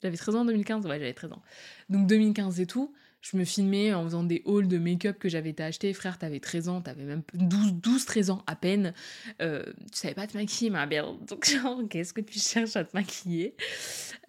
J'avais 0.02 0.18
13 0.18 0.36
ans 0.36 0.42
en 0.42 0.46
2015 0.46 0.86
Ouais, 0.86 1.00
j'avais 1.00 1.14
13 1.14 1.34
ans. 1.34 1.42
Donc 1.90 2.08
2015 2.08 2.60
et 2.60 2.66
tout 2.66 2.94
je 3.22 3.38
me 3.38 3.46
filmais 3.46 3.94
en 3.94 4.04
faisant 4.04 4.24
des 4.24 4.42
hauls 4.46 4.68
de 4.68 4.78
make-up 4.78 5.20
que 5.20 5.30
j'avais 5.30 5.52
été. 5.52 5.94
Frère, 5.94 6.18
t'avais 6.18 6.40
13 6.40 6.70
ans, 6.70 6.82
t'avais 6.82 7.04
même 7.04 7.22
12, 7.34 7.74
12, 7.74 8.06
13 8.06 8.30
ans 8.32 8.44
à 8.48 8.56
peine. 8.56 8.94
Euh, 9.42 9.64
tu 9.92 10.00
savais 10.00 10.16
pas 10.16 10.28
te 10.28 10.36
maquiller, 10.36 10.72
ma 10.72 10.86
belle. 10.88 11.06
Donc, 11.30 11.46
genre, 11.46 11.82
qu'est-ce 11.90 12.14
que 12.14 12.22
tu 12.22 12.40
cherches 12.40 12.76
à 12.76 12.84
te 12.84 12.96
maquiller? 12.96 13.56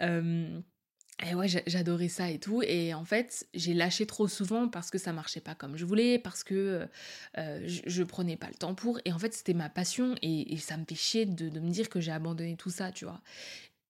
Euh, 0.00 0.61
Et 1.26 1.35
ouais, 1.35 1.48
j'adorais 1.66 2.09
ça 2.09 2.31
et 2.31 2.38
tout. 2.38 2.62
Et 2.62 2.92
en 2.92 3.07
fait, 3.07 3.46
j'ai 3.55 3.72
lâché 3.72 4.05
trop 4.05 4.28
souvent 4.28 4.68
parce 4.68 4.90
que 4.90 4.98
ça 4.98 5.12
marchait 5.14 5.40
pas 5.40 5.55
comme 5.55 5.78
je 5.78 5.87
voulais, 5.87 6.18
parce 6.18 6.44
que 6.44 6.87
euh, 7.38 7.66
je, 7.66 8.02
prenais 8.02 8.37
pas 8.37 8.48
le 8.48 8.55
temps 8.57 8.74
pour. 8.74 9.00
Et 9.07 9.12
en 9.12 9.18
fait, 9.18 9.33
c'était 9.33 9.55
ma 9.55 9.70
passion 9.70 10.16
et, 10.20 10.59
ça 10.59 10.76
me 10.76 10.85
fait 10.87 10.94
chier 10.94 11.24
de 11.24 11.59
me 11.61 11.70
dire 11.70 11.88
que 11.88 12.00
j'ai 12.00 12.12
abandonné 12.12 12.57
tout 12.57 12.70
ça, 12.70 12.92
tu 12.92 13.07
vois. 13.07 13.22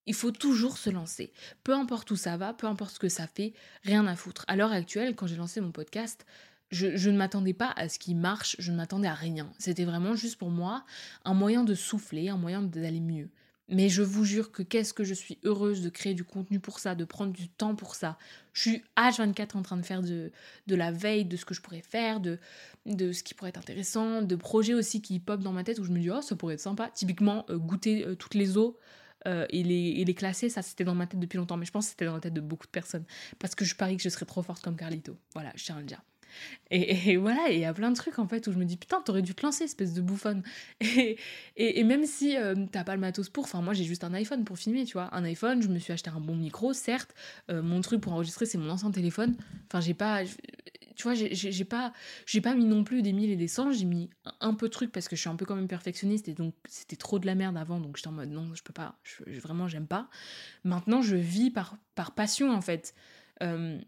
Il 0.06 0.14
faut 0.14 0.32
toujours 0.32 0.78
se 0.78 0.90
lancer. 0.90 1.32
Peu 1.62 1.74
importe 1.74 2.10
où 2.10 2.16
ça 2.16 2.36
va, 2.36 2.52
peu 2.52 2.66
importe 2.66 2.94
ce 2.94 2.98
que 2.98 3.08
ça 3.08 3.26
fait, 3.26 3.54
rien 3.84 4.06
à 4.06 4.16
foutre. 4.16 4.44
À 4.48 4.56
l'heure 4.56 4.72
actuelle, 4.72 5.14
quand 5.14 5.26
j'ai 5.26 5.36
lancé 5.36 5.60
mon 5.60 5.70
podcast, 5.70 6.26
je, 6.72 7.10
ne 7.10 7.16
m'attendais 7.16 7.52
pas 7.52 7.72
à 7.76 7.88
ce 7.88 7.98
qu'il 7.98 8.16
marche, 8.16 8.56
je 8.58 8.72
ne 8.72 8.76
m'attendais 8.76 9.08
à 9.08 9.14
rien. 9.14 9.52
C'était 9.58 9.84
vraiment 9.84 10.16
juste 10.16 10.36
pour 10.36 10.50
moi 10.50 10.84
un 11.24 11.34
moyen 11.34 11.64
de 11.64 11.74
souffler, 11.74 12.30
un 12.30 12.38
moyen 12.38 12.62
d'aller 12.62 13.00
mieux. 13.00 13.28
Mais 13.68 13.88
je 13.88 14.02
vous 14.02 14.24
jure 14.24 14.50
que 14.50 14.62
qu'est-ce 14.62 14.92
que 14.92 15.04
je 15.04 15.14
suis 15.14 15.38
heureuse 15.44 15.82
de 15.82 15.88
créer 15.88 16.14
du 16.14 16.24
contenu 16.24 16.60
pour 16.60 16.78
ça, 16.78 16.94
de 16.94 17.04
prendre 17.04 17.32
du 17.32 17.48
temps 17.48 17.74
pour 17.74 17.94
ça. 17.94 18.18
Je 18.52 18.60
suis 18.62 18.84
H24 18.96 19.56
en 19.56 19.62
train 19.62 19.76
de 19.76 19.82
faire 19.82 20.02
de, 20.02 20.32
de 20.66 20.74
la 20.74 20.90
veille, 20.90 21.24
de 21.24 21.36
ce 21.36 21.44
que 21.44 21.54
je 21.54 21.62
pourrais 21.62 21.82
faire, 21.82 22.20
de, 22.20 22.38
de 22.86 23.12
ce 23.12 23.22
qui 23.22 23.34
pourrait 23.34 23.50
être 23.50 23.58
intéressant, 23.58 24.20
de 24.20 24.36
projets 24.36 24.74
aussi 24.74 25.00
qui 25.00 25.20
pop 25.20 25.40
dans 25.40 25.52
ma 25.52 25.64
tête 25.64 25.78
où 25.78 25.84
je 25.84 25.90
me 25.90 26.00
dis, 26.00 26.10
oh, 26.10 26.20
ça 26.22 26.36
pourrait 26.36 26.54
être 26.54 26.60
sympa. 26.60 26.90
Typiquement, 26.92 27.46
euh, 27.50 27.56
goûter 27.56 28.04
euh, 28.04 28.14
toutes 28.14 28.34
les 28.34 28.58
eaux 28.58 28.78
euh, 29.26 29.46
et, 29.50 29.62
les, 29.62 30.14
ça 30.48 30.62
c'était 30.62 30.84
dans 30.84 30.94
ma 30.94 31.06
tête 31.06 31.20
depuis 31.20 31.36
longtemps, 31.36 31.56
mais 31.56 31.66
je 31.66 31.72
pense 31.72 31.86
que 31.86 31.90
c'était 31.90 32.06
dans 32.06 32.14
la 32.14 32.20
tête 32.20 32.34
de 32.34 32.40
beaucoup 32.40 32.66
de 32.66 32.72
personnes. 32.72 33.04
Parce 33.38 33.54
que 33.54 33.64
je 33.64 33.74
parie 33.74 33.96
que 33.96 34.02
je 34.02 34.08
serais 34.08 34.26
trop 34.26 34.42
forte 34.42 34.62
comme 34.62 34.76
Carlito. 34.76 35.16
Voilà, 35.34 35.52
je 35.54 35.64
tiens 35.64 35.76
à 35.76 35.80
le 35.80 35.86
dire. 35.86 36.02
Et, 36.70 37.16
voilà, 37.16 37.50
il 37.50 37.58
y 37.58 37.64
a 37.64 37.74
plein 37.74 37.90
de 37.90 37.96
trucs 37.96 38.18
en 38.18 38.26
fait 38.26 38.46
où 38.46 38.52
je 38.52 38.58
me 38.58 38.64
dis 38.64 38.76
putain, 38.76 39.02
t'aurais 39.02 39.22
dû 39.22 39.34
te 39.34 39.44
lancer, 39.44 39.64
espèce 39.64 39.92
de 39.92 40.00
bouffonne. 40.00 40.42
Et, 41.54 41.80
et, 41.80 41.84
même 41.84 42.06
si 42.06 42.36
euh, 42.36 42.54
t'as 42.70 42.82
pas 42.82 42.94
le 42.94 43.00
matos 43.00 43.28
pour, 43.28 43.44
enfin, 43.44 43.60
moi 43.60 43.74
j'ai 43.74 43.84
juste 43.84 44.04
un 44.04 44.14
iPhone 44.14 44.42
pour 44.44 44.58
filmer, 44.58 44.86
tu 44.86 44.94
vois. 44.94 45.14
Un 45.14 45.22
iPhone, 45.24 45.60
je 45.60 45.68
me 45.68 45.78
suis 45.78 45.92
acheté 45.92 46.08
un 46.08 46.18
bon 46.18 46.34
micro, 46.34 46.72
certes. 46.72 47.14
Euh, 47.50 47.62
mon 47.62 47.82
truc 47.82 48.00
pour 48.00 48.14
enregistrer, 48.14 48.46
c'est 48.46 48.56
mon 48.56 48.70
ancien 48.70 48.90
téléphone. 48.90 49.36
Enfin, 49.66 49.80
j'ai 49.80 49.92
pas 49.92 50.22
tu 50.94 51.04
vois, 51.04 51.14
j'ai 51.14 51.64
pas, 51.64 51.92
pas 52.42 52.54
mis 52.54 52.64
non 52.64 52.84
plus 52.84 53.02
des 53.02 53.12
mille 53.12 53.30
et 53.30 53.36
des 53.36 53.48
cents, 53.48 53.72
j'ai 53.72 53.84
mis 53.84 54.10
un 54.40 54.54
peu 54.54 54.68
de 54.68 54.72
trucs 54.72 54.92
parce 54.92 55.08
que 55.08 55.16
je 55.16 55.20
suis 55.20 55.30
un 55.30 55.36
peu 55.36 55.44
quand 55.44 55.56
même 55.56 55.68
perfectionniste 55.68 56.28
et 56.28 56.34
donc 56.34 56.54
c'était 56.68 56.96
trop 56.96 57.18
de 57.18 57.26
la 57.26 57.34
merde 57.34 57.56
avant, 57.56 57.80
donc 57.80 57.96
j'étais 57.96 58.08
en 58.08 58.12
mode 58.12 58.30
non, 58.30 58.54
je 58.54 58.62
peux 58.62 58.72
pas, 58.72 58.96
vraiment 59.26 59.68
j'aime 59.68 59.86
pas. 59.86 60.08
Maintenant, 60.64 61.02
je 61.02 61.16
vis 61.16 61.50
par, 61.50 61.76
par 61.94 62.12
passion 62.12 62.50
en 62.52 62.60
fait. 62.60 62.94
Euh, 63.42 63.78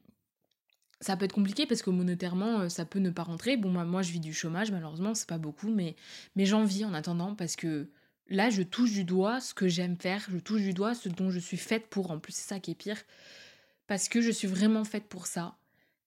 ça 1.04 1.16
peut 1.16 1.26
être 1.26 1.34
compliqué 1.34 1.66
parce 1.66 1.82
que 1.82 1.90
monétairement, 1.90 2.60
euh, 2.60 2.68
ça 2.68 2.84
peut 2.84 2.98
ne 2.98 3.10
pas 3.10 3.22
rentrer. 3.22 3.56
Bon, 3.56 3.68
moi, 3.68 4.02
je 4.02 4.10
vis 4.10 4.20
du 4.20 4.32
chômage, 4.32 4.72
malheureusement, 4.72 5.14
c'est 5.14 5.28
pas 5.28 5.38
beaucoup, 5.38 5.68
mais, 5.68 5.96
mais 6.34 6.46
j'en 6.46 6.64
vis 6.64 6.84
en 6.84 6.94
attendant 6.94 7.34
parce 7.34 7.56
que 7.56 7.88
là, 8.28 8.48
je 8.48 8.62
touche 8.62 8.92
du 8.92 9.04
doigt 9.04 9.40
ce 9.40 9.52
que 9.52 9.68
j'aime 9.68 9.96
faire, 9.96 10.26
je 10.30 10.38
touche 10.38 10.62
du 10.62 10.72
doigt 10.72 10.94
ce 10.94 11.10
dont 11.10 11.30
je 11.30 11.38
suis 11.38 11.58
faite 11.58 11.88
pour. 11.88 12.10
En 12.10 12.18
plus, 12.18 12.32
c'est 12.32 12.48
ça 12.48 12.58
qui 12.58 12.70
est 12.70 12.74
pire. 12.74 12.96
Parce 13.86 14.08
que 14.08 14.22
je 14.22 14.30
suis 14.30 14.48
vraiment 14.48 14.84
faite 14.84 15.04
pour 15.04 15.26
ça. 15.26 15.56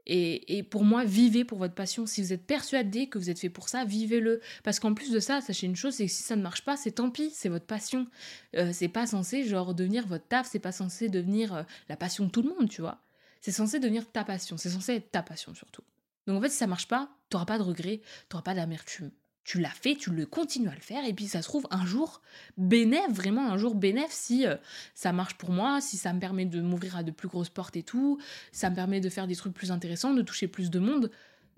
Et, 0.10 0.64
pour 0.64 0.86
moi, 0.86 1.04
vivez 1.04 1.44
pour 1.44 1.58
votre 1.58 1.74
passion. 1.74 2.06
Si 2.06 2.22
vous 2.22 2.32
êtes 2.32 2.46
persuadé 2.48 3.08
que 3.08 3.20
vous 3.20 3.30
êtes 3.30 3.40
fait 3.40 3.50
pour 3.50 3.68
ça, 3.68 3.84
vivez-le. 3.84 4.40
Parce 4.64 4.80
qu'en 4.80 4.94
plus 4.94 5.12
de 5.12 5.20
ça, 5.20 5.42
sachez 5.42 5.68
une 5.68 5.76
chose, 5.76 5.96
c'est 5.96 6.06
que 6.06 6.12
si 6.12 6.24
ça 6.24 6.38
ne 6.38 6.42
marche 6.42 6.64
pas, 6.64 6.78
c'est 6.78 6.92
tant 6.92 7.12
pis, 7.12 7.30
c'est 7.34 7.50
votre 7.50 7.66
passion. 7.66 8.08
Euh, 8.56 8.72
c'est 8.72 8.88
pas 8.88 9.06
censé, 9.06 9.44
genre, 9.44 9.76
devenir 9.76 10.08
votre 10.08 10.26
taf, 10.26 10.48
c'est 10.50 10.60
pas 10.60 10.72
censé 10.72 11.10
devenir 11.10 11.54
euh, 11.54 11.64
la 11.90 11.98
passion 11.98 12.26
de 12.26 12.32
tout 12.32 12.42
le 12.42 12.50
monde, 12.50 12.70
tu 12.70 12.80
vois. 12.80 13.02
C'est 13.42 13.52
censé 13.52 13.80
devenir 13.80 14.10
ta 14.12 14.24
passion, 14.24 14.58
c'est 14.58 14.70
censé 14.70 14.96
être 14.96 15.12
ta 15.12 15.24
passion 15.24 15.54
surtout. 15.54 15.84
Donc 16.26 16.38
en 16.38 16.42
fait, 16.42 16.50
si 16.50 16.58
ça 16.58 16.68
marche 16.68 16.88
pas, 16.88 17.10
t'auras 17.30 17.46
pas 17.46 17.58
de 17.58 17.64
regrets, 17.64 18.02
t'auras 18.30 18.44
pas 18.44 18.54
d'amertume 18.54 19.12
tu 19.48 19.62
l'as 19.62 19.70
fait, 19.70 19.96
tu 19.96 20.12
le 20.12 20.26
continues 20.26 20.68
à 20.68 20.76
le 20.76 20.82
faire, 20.82 21.06
et 21.06 21.14
puis 21.14 21.28
ça 21.28 21.42
se 21.42 21.48
trouve 21.48 21.66
un 21.72 21.86
jour 21.86 22.22
bénéf, 22.58 23.10
vraiment 23.10 23.50
un 23.50 23.58
jour 23.58 23.76
bénéf 23.76 24.12
si 24.12 24.46
euh, 24.46 24.58
ça 24.94 25.14
marche 25.14 25.36
pour 25.36 25.52
moi, 25.52 25.80
si 25.80 25.96
ça 25.96 26.12
me 26.12 26.20
permet 26.20 26.44
de 26.44 26.60
m'ouvrir 26.60 26.98
à 26.98 27.04
de 27.04 27.12
plus 27.12 27.30
grosses 27.30 27.48
portes 27.48 27.78
et 27.78 27.84
tout, 27.84 28.20
ça 28.52 28.70
me 28.70 28.76
permet 28.76 29.00
de 29.00 29.08
faire 29.08 29.26
des 29.26 29.38
trucs 29.38 29.54
plus 29.54 29.72
intéressants, 29.72 30.14
de 30.14 30.22
toucher 30.22 30.50
plus 30.50 30.70
de 30.70 30.80
monde. 30.80 31.12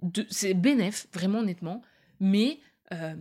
De, 0.03 0.27
c'est 0.29 0.53
bénéf, 0.53 1.07
vraiment 1.13 1.39
honnêtement, 1.39 1.81
mais 2.19 2.59
euh, 2.93 3.15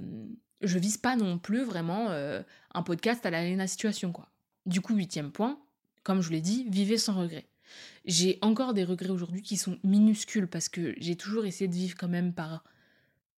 je 0.61 0.79
vise 0.79 0.99
pas 0.99 1.17
non 1.17 1.39
plus 1.39 1.63
vraiment 1.63 2.11
euh, 2.11 2.43
un 2.75 2.83
podcast 2.83 3.25
à 3.25 3.31
la 3.31 3.67
Situation, 3.67 4.13
quoi. 4.13 4.29
Du 4.67 4.83
coup, 4.83 4.95
huitième 4.95 5.33
point, 5.33 5.59
comme 6.03 6.21
je 6.21 6.27
vous 6.27 6.35
l'ai 6.35 6.43
dit, 6.43 6.67
vivez 6.69 6.99
sans 6.99 7.15
regret. 7.15 7.47
J'ai 8.05 8.39
encore 8.43 8.75
des 8.75 8.85
regrets 8.85 9.11
aujourd'hui 9.11 9.43
qui 9.43 9.57
sont 9.57 9.79
minuscules 9.85 10.49
parce 10.49 10.69
que 10.69 10.95
j'ai 10.99 11.17
toujours 11.17 11.47
essayé 11.47 11.69
de 11.69 11.75
vivre 11.75 11.97
quand 11.99 12.09
même 12.09 12.33
par 12.33 12.65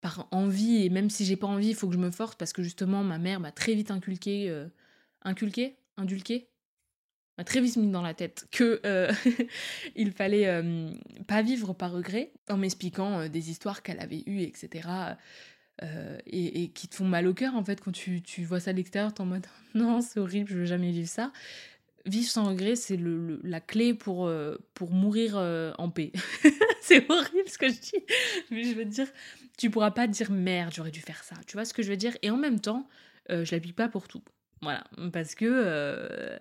par 0.01 0.29
envie, 0.31 0.85
et 0.85 0.91
même 0.91 1.11
si 1.11 1.25
j'ai 1.25 1.37
pas 1.37 1.47
envie, 1.47 1.69
il 1.69 1.75
faut 1.75 1.89
que 1.89 1.95
je 1.95 1.99
me 1.99 2.11
force 2.11 2.35
parce 2.35 2.53
que 2.53 2.63
justement 2.63 3.05
ma 3.05 3.19
mère 3.19 3.41
m'a 3.41 3.53
très 3.53 3.75
vite 3.75 3.91
inculqué, 3.91 4.49
euh, 4.49 4.67
inculqué, 5.23 5.77
indulqué, 5.97 6.49
m'a 7.37 7.45
très 7.45 7.61
vite 7.61 7.77
mis 7.77 7.91
dans 7.91 8.03
la 8.03 8.15
tête 8.15 8.47
que 8.51 8.81
euh, 8.87 9.13
il 9.97 10.13
fallait 10.13 10.47
euh, 10.47 10.91
pas 11.27 11.43
vivre 11.43 11.75
par 11.75 11.93
regret 11.93 12.33
en 12.49 12.57
m'expliquant 12.57 13.29
des 13.29 13.51
histoires 13.51 13.83
qu'elle 13.83 14.01
avait 14.01 14.23
eues, 14.27 14.43
etc. 14.43 14.89
Et, 16.27 16.69
qui 16.75 16.89
te 16.89 16.95
font 16.95 17.07
mal 17.07 17.27
au 17.27 17.33
cœur 17.33 17.55
en 17.55 17.65
fait 17.65 17.81
quand 17.81 17.93
tu, 17.93 18.23
vois 18.45 18.61
ça 18.61 18.73
de 18.73 18.77
l'extérieur, 18.77 19.15
t'es 19.15 19.23
en 19.23 19.27
mode 19.27 19.47
non, 19.75 20.03
c'est 20.03 20.21
horrible, 20.21 20.51
je 20.51 20.59
veux 20.59 20.67
jamais 20.67 20.93
vivre 20.93 21.09
ça. 21.09 21.33
Vivre 22.07 22.29
sans 22.29 22.45
regret, 22.45 22.77
c'est 22.77 22.97
le, 22.97 23.41
la 23.43 23.61
clé 23.61 23.95
pour, 23.95 24.31
pour 24.75 24.91
mourir 24.91 25.37
en 25.79 25.91
paix. 25.91 26.13
c'est 26.81 27.11
horrible 27.11 27.49
ce 27.49 27.59
que 27.59 27.69
je 27.69 27.79
dis, 27.79 28.05
mais 28.51 28.65
je 28.65 28.75
veux 28.75 28.85
dire, 28.85 29.07
tu 29.59 29.71
pourras 29.71 29.91
pas 29.91 30.07
dire 30.07 30.31
merde, 30.31 30.73
j'aurais 30.75 30.91
dû 30.91 31.01
faire 31.01 31.23
ça. 31.23 31.37
Tu 31.47 31.57
vois 31.57 31.65
ce 31.65 31.75
que 31.75 31.83
je 31.83 31.91
veux 31.91 31.97
dire? 31.97 32.17
Et 32.23 32.31
en 32.31 32.37
même 32.37 32.61
temps, 32.61 32.89
euh, 33.31 33.45
je 33.45 33.55
l'applique 33.55 33.77
pas 33.77 33.89
pour 33.89 34.09
tout. 34.09 34.23
Voilà, 34.63 34.85
parce 35.13 35.35
que 35.35 35.47
euh, 35.47 36.39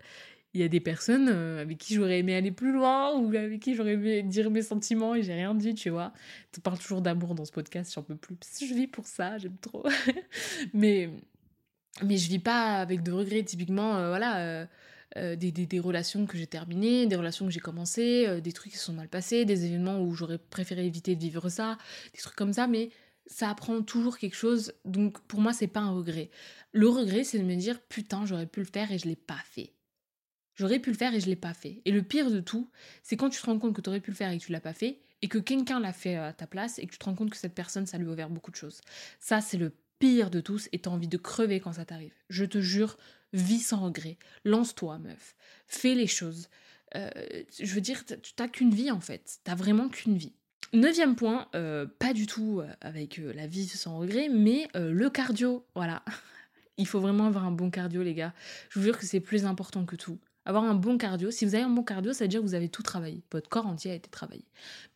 il 0.53 0.61
y 0.61 0.63
a 0.63 0.67
des 0.67 0.79
personnes 0.79 1.29
euh, 1.29 1.61
avec 1.61 1.77
qui 1.77 1.93
j'aurais 1.93 2.19
aimé 2.19 2.35
aller 2.35 2.51
plus 2.51 2.71
loin 2.71 3.17
ou 3.17 3.27
avec 3.35 3.59
qui 3.61 3.75
j'aurais 3.75 3.93
aimé 3.93 4.23
dire 4.23 4.49
mes 4.49 4.61
sentiments 4.61 5.15
et 5.15 5.23
j'ai 5.23 5.33
rien 5.33 5.53
dit, 5.53 5.75
tu 5.75 5.89
vois. 5.89 6.13
Tu 6.51 6.59
parles 6.59 6.79
toujours 6.79 7.01
d'amour 7.01 7.35
dans 7.35 7.45
ce 7.45 7.51
podcast, 7.51 7.93
j'en 7.93 8.03
peux 8.03 8.15
plus. 8.15 8.37
Je 8.59 8.73
vis 8.73 8.87
pour 8.87 9.05
ça, 9.05 9.37
j'aime 9.37 9.57
trop. 9.57 9.85
mais 10.73 11.09
mais 12.03 12.17
je 12.17 12.29
vis 12.29 12.39
pas 12.39 12.77
avec 12.77 13.03
de 13.03 13.11
regrets 13.11 13.43
typiquement 13.43 14.07
voilà 14.07 14.67
des, 15.15 15.51
des, 15.51 15.79
relations 15.79 16.25
que 16.25 16.37
j'ai 16.37 16.47
terminées, 16.47 17.07
des 17.07 17.15
relations 17.15 17.45
que 17.45 17.51
j'ai 17.51 17.59
commencées, 17.59 18.41
des 18.41 18.51
trucs 18.51 18.71
qui 18.71 18.77
se 18.77 18.85
sont 18.85 18.93
mal 18.93 19.09
passés, 19.09 19.45
des 19.45 19.65
événements 19.65 20.01
où 20.01 20.13
j'aurais 20.13 20.37
préféré 20.37 20.85
éviter 20.85 21.15
de 21.15 21.21
vivre 21.21 21.49
ça, 21.49 21.77
des 22.13 22.19
trucs 22.19 22.35
comme 22.35 22.53
ça, 22.53 22.67
mais 22.67 22.91
ça 23.25 23.49
apprend 23.49 23.81
toujours 23.81 24.17
quelque 24.17 24.35
chose. 24.35 24.73
Donc 24.85 25.19
pour 25.21 25.39
moi, 25.41 25.53
c'est 25.53 25.67
pas 25.67 25.79
un 25.79 25.91
regret. 25.91 26.29
Le 26.71 26.87
regret, 26.87 27.23
c'est 27.23 27.39
de 27.39 27.43
me 27.43 27.55
dire 27.55 27.79
putain, 27.81 28.25
j'aurais 28.25 28.47
pu 28.47 28.59
le 28.59 28.65
faire 28.65 28.91
et 28.91 28.97
je 28.97 29.07
l'ai 29.07 29.15
pas 29.15 29.41
fait. 29.45 29.73
J'aurais 30.55 30.79
pu 30.79 30.91
le 30.91 30.97
faire 30.97 31.13
et 31.13 31.21
je 31.21 31.27
l'ai 31.27 31.37
pas 31.37 31.53
fait. 31.53 31.81
Et 31.85 31.91
le 31.91 32.03
pire 32.03 32.29
de 32.29 32.41
tout, 32.41 32.69
c'est 33.01 33.15
quand 33.15 33.29
tu 33.29 33.39
te 33.39 33.45
rends 33.45 33.57
compte 33.57 33.73
que 33.73 33.81
tu 33.81 33.89
aurais 33.89 34.01
pu 34.01 34.11
le 34.11 34.15
faire 34.15 34.29
et 34.29 34.37
que 34.37 34.43
tu 34.43 34.51
l'as 34.51 34.59
pas 34.59 34.73
fait, 34.73 34.99
et 35.21 35.27
que 35.27 35.37
quelqu'un 35.37 35.79
l'a 35.79 35.93
fait 35.93 36.15
à 36.15 36.33
ta 36.33 36.47
place 36.47 36.79
et 36.79 36.85
que 36.85 36.91
tu 36.91 36.97
te 36.97 37.05
rends 37.05 37.15
compte 37.15 37.29
que 37.29 37.37
cette 37.37 37.55
personne, 37.55 37.85
ça 37.85 37.97
lui 37.97 38.07
a 38.07 38.11
ouvert 38.11 38.29
beaucoup 38.29 38.51
de 38.51 38.55
choses. 38.55 38.81
Ça, 39.19 39.41
c'est 39.41 39.57
le 39.57 39.71
pire 39.99 40.29
de 40.29 40.41
tous 40.41 40.69
et 40.71 40.79
t'as 40.79 40.89
envie 40.89 41.07
de 41.07 41.17
crever 41.17 41.59
quand 41.59 41.73
ça 41.73 41.85
t'arrive. 41.85 42.13
Je 42.29 42.45
te 42.45 42.59
jure, 42.59 42.97
vis 43.33 43.59
sans 43.59 43.79
regret. 43.79 44.17
Lance-toi, 44.45 44.99
meuf. 44.99 45.35
Fais 45.67 45.95
les 45.95 46.07
choses. 46.07 46.49
Euh, 46.95 47.09
je 47.59 47.73
veux 47.73 47.81
dire, 47.81 48.03
tu 48.05 48.33
t'as 48.33 48.47
qu'une 48.47 48.73
vie 48.73 48.91
en 48.91 48.99
fait. 48.99 49.39
T'as 49.43 49.55
vraiment 49.55 49.89
qu'une 49.89 50.17
vie. 50.17 50.33
Neuvième 50.73 51.15
point, 51.15 51.47
euh, 51.55 51.85
pas 51.99 52.13
du 52.13 52.27
tout 52.27 52.61
euh, 52.61 52.71
avec 52.81 53.17
la 53.17 53.47
vie 53.47 53.67
sans 53.67 53.97
regret, 53.97 54.29
mais 54.29 54.67
le 54.75 55.09
cardio, 55.09 55.65
voilà. 55.75 56.03
Il 56.77 56.87
faut 56.87 57.01
vraiment 57.01 57.25
avoir 57.25 57.45
un 57.45 57.51
bon 57.51 57.69
cardio, 57.69 58.03
les 58.03 58.13
gars. 58.13 58.33
Je 58.69 58.79
vous 58.79 58.85
jure 58.85 58.97
que 58.97 59.05
c'est 59.05 59.19
plus 59.19 59.45
important 59.45 59.85
que 59.85 59.97
tout. 59.97 60.17
Avoir 60.49 60.63
un 60.63 60.73
bon 60.73 60.97
cardio, 60.97 61.29
si 61.29 61.45
vous 61.45 61.53
avez 61.53 61.63
un 61.63 61.69
bon 61.69 61.83
cardio, 61.83 62.11
ça 62.11 62.23
veut 62.23 62.27
dire 62.27 62.39
que 62.39 62.45
vous 62.45 62.55
avez 62.55 62.69
tout 62.69 62.81
travaillé. 62.81 63.21
Votre 63.31 63.49
corps 63.49 63.67
entier 63.67 63.91
a 63.91 63.93
été 63.93 64.09
travaillé. 64.09 64.43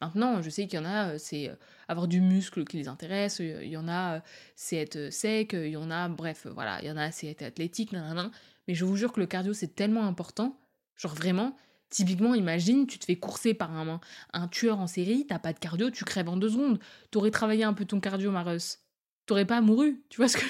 Maintenant, 0.01 0.41
je 0.41 0.49
sais 0.49 0.65
qu'il 0.65 0.79
y 0.79 0.81
en 0.81 0.85
a, 0.85 1.09
euh, 1.09 1.17
c'est 1.19 1.47
euh, 1.47 1.53
avoir 1.87 2.07
du 2.07 2.21
muscle 2.21 2.65
qui 2.65 2.77
les 2.77 2.87
intéresse, 2.87 3.37
il 3.37 3.67
y 3.67 3.77
en 3.77 3.87
a, 3.87 4.23
c'est 4.55 4.77
être 4.77 5.11
sec, 5.11 5.53
il 5.53 5.67
y 5.67 5.77
en 5.77 5.91
a, 5.91 6.09
bref, 6.09 6.47
voilà, 6.51 6.81
il 6.81 6.87
y 6.87 6.91
en 6.91 6.97
a, 6.97 7.11
c'est 7.11 7.27
être 7.27 7.43
athlétique, 7.43 7.91
nanana. 7.91 8.31
Mais 8.67 8.73
je 8.73 8.83
vous 8.83 8.95
jure 8.95 9.13
que 9.13 9.19
le 9.19 9.27
cardio, 9.27 9.53
c'est 9.53 9.75
tellement 9.75 10.07
important. 10.07 10.57
Genre 10.95 11.13
vraiment, 11.13 11.55
Typiquement, 11.91 12.33
imagine, 12.33 12.87
tu 12.87 12.97
te 12.97 13.05
fais 13.05 13.17
courser 13.17 13.53
par 13.53 13.69
un, 13.69 14.01
un 14.33 14.47
tueur 14.47 14.79
en 14.79 14.87
série, 14.87 15.27
t'as 15.27 15.37
pas 15.37 15.53
de 15.53 15.59
cardio, 15.59 15.91
tu 15.91 16.03
crèves 16.03 16.27
en 16.27 16.37
deux 16.37 16.49
secondes. 16.49 16.79
T'aurais 17.11 17.29
travaillé 17.29 17.65
un 17.65 17.73
peu 17.73 17.85
ton 17.85 17.99
cardio, 17.99 18.31
Mareuse. 18.31 18.79
T'aurais 19.27 19.45
pas 19.45 19.61
mouru, 19.61 20.03
tu 20.09 20.17
vois 20.17 20.27
ce 20.27 20.37
que 20.37 20.45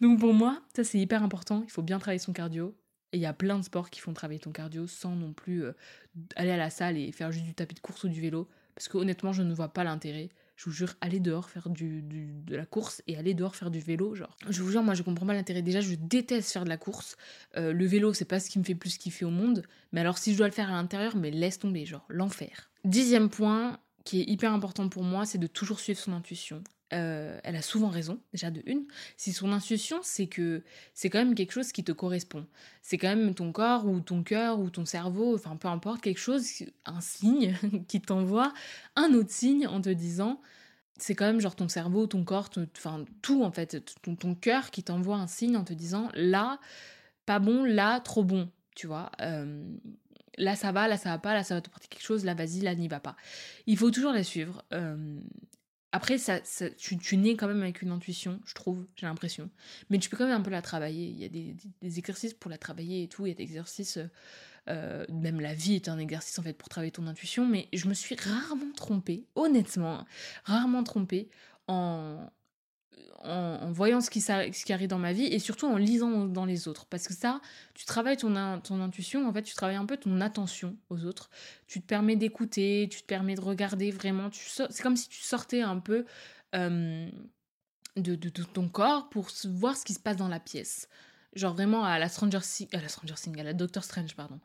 Donc 0.00 0.18
pour 0.18 0.32
moi, 0.32 0.62
ça 0.74 0.82
c'est 0.82 0.98
hyper 0.98 1.22
important, 1.22 1.62
il 1.66 1.70
faut 1.70 1.82
bien 1.82 1.98
travailler 1.98 2.18
son 2.18 2.32
cardio. 2.32 2.74
Et 3.12 3.18
il 3.18 3.20
y 3.20 3.26
a 3.26 3.32
plein 3.32 3.58
de 3.58 3.64
sports 3.64 3.90
qui 3.90 4.00
font 4.00 4.12
travailler 4.14 4.40
ton 4.40 4.52
cardio 4.52 4.86
sans 4.86 5.14
non 5.14 5.32
plus 5.32 5.64
euh, 5.64 5.72
aller 6.36 6.50
à 6.50 6.56
la 6.56 6.70
salle 6.70 6.96
et 6.96 7.12
faire 7.12 7.30
juste 7.30 7.44
du 7.44 7.54
tapis 7.54 7.74
de 7.74 7.80
course 7.80 8.04
ou 8.04 8.08
du 8.08 8.20
vélo. 8.20 8.48
Parce 8.74 8.88
que 8.88 8.96
honnêtement, 8.96 9.32
je 9.32 9.42
ne 9.42 9.52
vois 9.52 9.68
pas 9.68 9.84
l'intérêt 9.84 10.30
je 10.62 10.70
vous 10.70 10.76
jure, 10.76 10.94
aller 11.00 11.18
dehors 11.18 11.50
faire 11.50 11.68
de 11.68 12.54
la 12.54 12.66
course 12.66 13.02
et 13.08 13.16
aller 13.16 13.34
dehors 13.34 13.56
faire 13.56 13.70
du 13.70 13.80
vélo, 13.80 14.14
genre. 14.14 14.36
Je 14.48 14.62
vous 14.62 14.70
jure, 14.70 14.82
moi 14.82 14.94
je 14.94 15.02
comprends 15.02 15.26
pas 15.26 15.34
l'intérêt. 15.34 15.60
Déjà, 15.60 15.80
je 15.80 15.94
déteste 15.94 16.52
faire 16.52 16.64
de 16.64 16.68
la 16.68 16.76
course. 16.76 17.16
Euh, 17.56 17.72
le 17.72 17.84
vélo, 17.84 18.12
c'est 18.12 18.24
pas 18.24 18.38
ce 18.38 18.48
qui 18.48 18.60
me 18.60 18.64
fait 18.64 18.76
plus 18.76 18.96
kiffer 18.96 19.24
au 19.24 19.30
monde. 19.30 19.64
Mais 19.92 20.00
alors, 20.00 20.18
si 20.18 20.32
je 20.32 20.38
dois 20.38 20.46
le 20.46 20.52
faire 20.52 20.68
à 20.68 20.72
l'intérieur, 20.72 21.16
mais 21.16 21.32
laisse 21.32 21.58
tomber, 21.58 21.84
genre, 21.84 22.04
l'enfer. 22.08 22.70
Dixième 22.84 23.28
point, 23.28 23.78
qui 24.04 24.20
est 24.20 24.24
hyper 24.24 24.52
important 24.52 24.88
pour 24.88 25.02
moi, 25.02 25.26
c'est 25.26 25.38
de 25.38 25.46
toujours 25.46 25.80
suivre 25.80 25.98
son 25.98 26.12
intuition. 26.12 26.62
Euh, 26.92 27.38
elle 27.42 27.56
a 27.56 27.62
souvent 27.62 27.88
raison, 27.88 28.20
déjà 28.32 28.50
de 28.50 28.62
une. 28.66 28.84
Si 29.16 29.32
son 29.32 29.52
intuition, 29.52 30.00
c'est 30.02 30.26
que 30.26 30.62
c'est 30.92 31.08
quand 31.08 31.18
même 31.18 31.34
quelque 31.34 31.52
chose 31.52 31.72
qui 31.72 31.84
te 31.84 31.92
correspond. 31.92 32.46
C'est 32.82 32.98
quand 32.98 33.08
même 33.08 33.34
ton 33.34 33.50
corps 33.52 33.86
ou 33.86 34.00
ton 34.00 34.22
cœur 34.22 34.60
ou 34.60 34.68
ton 34.68 34.84
cerveau, 34.84 35.34
enfin 35.34 35.56
peu 35.56 35.68
importe, 35.68 36.02
quelque 36.02 36.20
chose, 36.20 36.46
un 36.84 37.00
signe 37.00 37.54
qui 37.88 38.00
t'envoie 38.00 38.52
un 38.96 39.14
autre 39.14 39.30
signe 39.30 39.66
en 39.66 39.80
te 39.80 39.88
disant, 39.88 40.40
c'est 40.98 41.14
quand 41.14 41.24
même 41.24 41.40
genre 41.40 41.56
ton 41.56 41.68
cerveau, 41.68 42.06
ton 42.06 42.24
corps, 42.24 42.50
enfin 42.76 43.04
tout 43.22 43.42
en 43.42 43.50
fait, 43.50 43.82
ton, 44.02 44.34
cœur 44.34 44.70
qui 44.70 44.82
t'envoie 44.82 45.16
un 45.16 45.26
signe 45.26 45.56
en 45.56 45.64
te 45.64 45.72
disant, 45.72 46.10
là, 46.14 46.60
pas 47.26 47.38
bon, 47.38 47.64
là, 47.64 48.00
trop 48.00 48.24
bon, 48.24 48.50
tu 48.74 48.86
vois. 48.86 49.10
Euh, 49.20 49.64
là 50.38 50.56
ça 50.56 50.72
va, 50.72 50.88
là 50.88 50.96
ça 50.96 51.10
va 51.10 51.18
pas, 51.18 51.34
là 51.34 51.44
ça 51.44 51.54
va 51.54 51.60
te 51.60 51.70
porter 51.70 51.88
quelque 51.88 52.04
chose, 52.04 52.24
là 52.24 52.34
vas-y, 52.34 52.60
là 52.60 52.74
n'y 52.74 52.88
va 52.88 53.00
pas. 53.00 53.16
Il 53.66 53.76
faut 53.76 53.90
toujours 53.90 54.12
la 54.12 54.24
suivre. 54.24 54.62
Euh, 54.72 55.18
après, 55.92 56.16
ça, 56.16 56.40
tu, 56.78 57.16
nais 57.18 57.36
quand 57.36 57.46
même 57.46 57.62
avec 57.62 57.82
une 57.82 57.90
intuition, 57.90 58.40
je 58.46 58.54
trouve, 58.54 58.86
j'ai 58.96 59.06
l'impression. 59.06 59.50
Mais 59.90 59.98
tu 59.98 60.08
peux 60.08 60.16
quand 60.16 60.26
même 60.26 60.40
un 60.40 60.42
peu 60.42 60.50
la 60.50 60.62
travailler. 60.62 61.08
Il 61.08 61.18
y 61.18 61.24
a 61.24 61.28
des, 61.28 61.98
exercices 61.98 62.32
pour 62.32 62.50
la 62.50 62.56
travailler 62.56 63.02
et 63.02 63.08
tout. 63.08 63.26
Il 63.26 63.28
y 63.28 63.32
a 63.32 63.34
des 63.34 63.42
exercices. 63.42 63.98
Euh, 64.68 65.04
même 65.10 65.40
la 65.40 65.54
vie 65.54 65.74
est 65.74 65.88
un 65.88 65.98
exercice 65.98 66.38
en 66.38 66.42
fait 66.42 66.54
pour 66.54 66.70
travailler 66.70 66.92
ton 66.92 67.06
intuition. 67.06 67.46
Mais 67.46 67.68
je 67.74 67.88
me 67.88 67.94
suis 67.94 68.16
rarement 68.16 68.72
trompée, 68.74 69.26
honnêtement, 69.34 70.06
rarement 70.44 70.82
trompée 70.82 71.28
en, 71.68 72.26
en, 73.24 73.70
voyant 73.70 74.00
ce 74.00 74.10
qui, 74.10 74.20
ce 74.20 74.64
qui, 74.64 74.72
arrive 74.72 74.88
dans 74.88 74.98
ma 74.98 75.12
vie 75.12 75.26
et 75.26 75.38
surtout 75.38 75.66
en 75.66 75.76
lisant 75.76 76.26
dans 76.26 76.44
les 76.44 76.68
autres. 76.68 76.86
Parce 76.86 77.06
que 77.06 77.14
ça, 77.14 77.40
tu 77.74 77.84
travailles 77.84 78.16
ton, 78.16 78.34
intuition, 78.36 79.28
en 79.28 79.32
fait, 79.32 79.42
tu 79.42 79.54
travailles 79.54 79.76
un 79.76 79.86
peu 79.86 79.96
ton 79.96 80.20
attention 80.20 80.76
aux 80.90 81.04
autres. 81.04 81.30
Tu 81.66 81.80
te 81.80 81.86
permets 81.86 82.16
d'écouter, 82.16 82.88
tu 82.90 83.02
te 83.02 83.06
permets 83.06 83.34
de 83.34 83.40
regarder 83.40 83.90
vraiment. 83.90 84.30
C'est 84.32 84.82
comme 84.82 84.96
si 84.96 85.08
tu 85.08 85.22
sortais 85.22 85.60
un 85.60 85.78
peu 85.78 86.04
de, 86.52 87.10
de, 87.96 88.42
ton 88.42 88.68
corps 88.68 89.08
pour 89.10 89.28
voir 89.44 89.76
ce 89.76 89.84
qui 89.84 89.94
se 89.94 90.00
passe 90.00 90.16
dans 90.16 90.28
la 90.28 90.40
pièce. 90.40 90.88
Genre 91.34 91.54
vraiment 91.54 91.84
à 91.84 91.98
la 91.98 92.08
Stranger, 92.08 92.40
à 92.72 92.80
la 92.80 92.88
Stranger 92.88 93.14
Things, 93.14 93.40
à 93.40 93.44
la 93.44 93.54
Doctor 93.54 93.84
Strange, 93.84 94.14
pardon. 94.14 94.38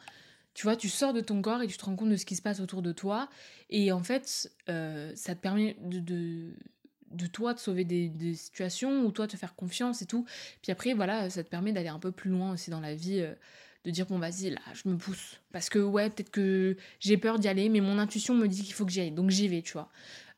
Tu 0.54 0.63
vois, 0.63 0.76
tu 0.76 0.89
sors 0.89 1.13
de 1.13 1.22
ton 1.22 1.39
corps 1.41 1.62
et 1.62 1.67
tu 1.67 1.78
te 1.78 1.86
rends 1.86 1.96
compte 1.96 2.10
de 2.10 2.15
ce 2.15 2.26
qui 2.26 2.36
se 2.36 2.41
passe 2.41 2.60
autour 2.60 2.82
de 2.82 2.91
toi. 2.91 3.30
Et 3.70 3.91
en 3.91 4.02
fait, 4.02 4.52
euh, 4.70 5.12
ça 5.15 5.36
te 5.36 5.39
permet 5.39 5.78
de 5.82 6.56
toi 7.28 7.54
de 7.54 7.60
sauver 7.60 7.84
des, 7.84 8.34
situations 8.36 9.06
ou 9.06 9.12
toi 9.12 9.28
te 9.28 9.38
faire 9.38 9.56
confiance 9.56 10.02
et 10.02 10.06
tout. 10.06 10.26
Puis 10.62 10.72
après, 10.72 10.93
voilà, 10.93 11.30
ça 11.30 11.43
te 11.43 11.50
permet 11.50 11.72
d'aller 11.72 11.89
un 11.89 12.00
peu 12.00 12.12
plus 12.12 12.30
loin 12.32 12.52
aussi 12.52 12.70
dans 12.70 12.80
la 12.80 12.96
vie, 12.96 13.20
euh, 13.22 13.34
de 13.86 13.91
dire 13.91 14.06
bon 14.06 14.20
vas-y 14.20 14.50
là, 14.50 14.60
je 14.74 14.89
me 14.89 14.98
pousse. 14.98 15.39
Parce 15.52 15.70
que 15.70 15.80
ouais, 15.80 16.10
peut-être 16.10 16.32
que 16.32 16.76
j'ai 17.00 17.17
peur 17.17 17.39
d'y 17.39 17.48
aller, 17.48 17.70
mais 17.70 17.82
mon 17.82 18.00
intuition 18.00 18.34
me 18.34 18.48
dit 18.48 18.63
qu'il 18.63 18.74
faut 18.74 18.86
que 18.86 18.91
j'y 18.91 19.02
aille, 19.02 19.12
donc 19.12 19.30
j'y 19.30 19.48
vais, 19.48 19.62
tu 19.62 19.74
vois. 19.74 19.89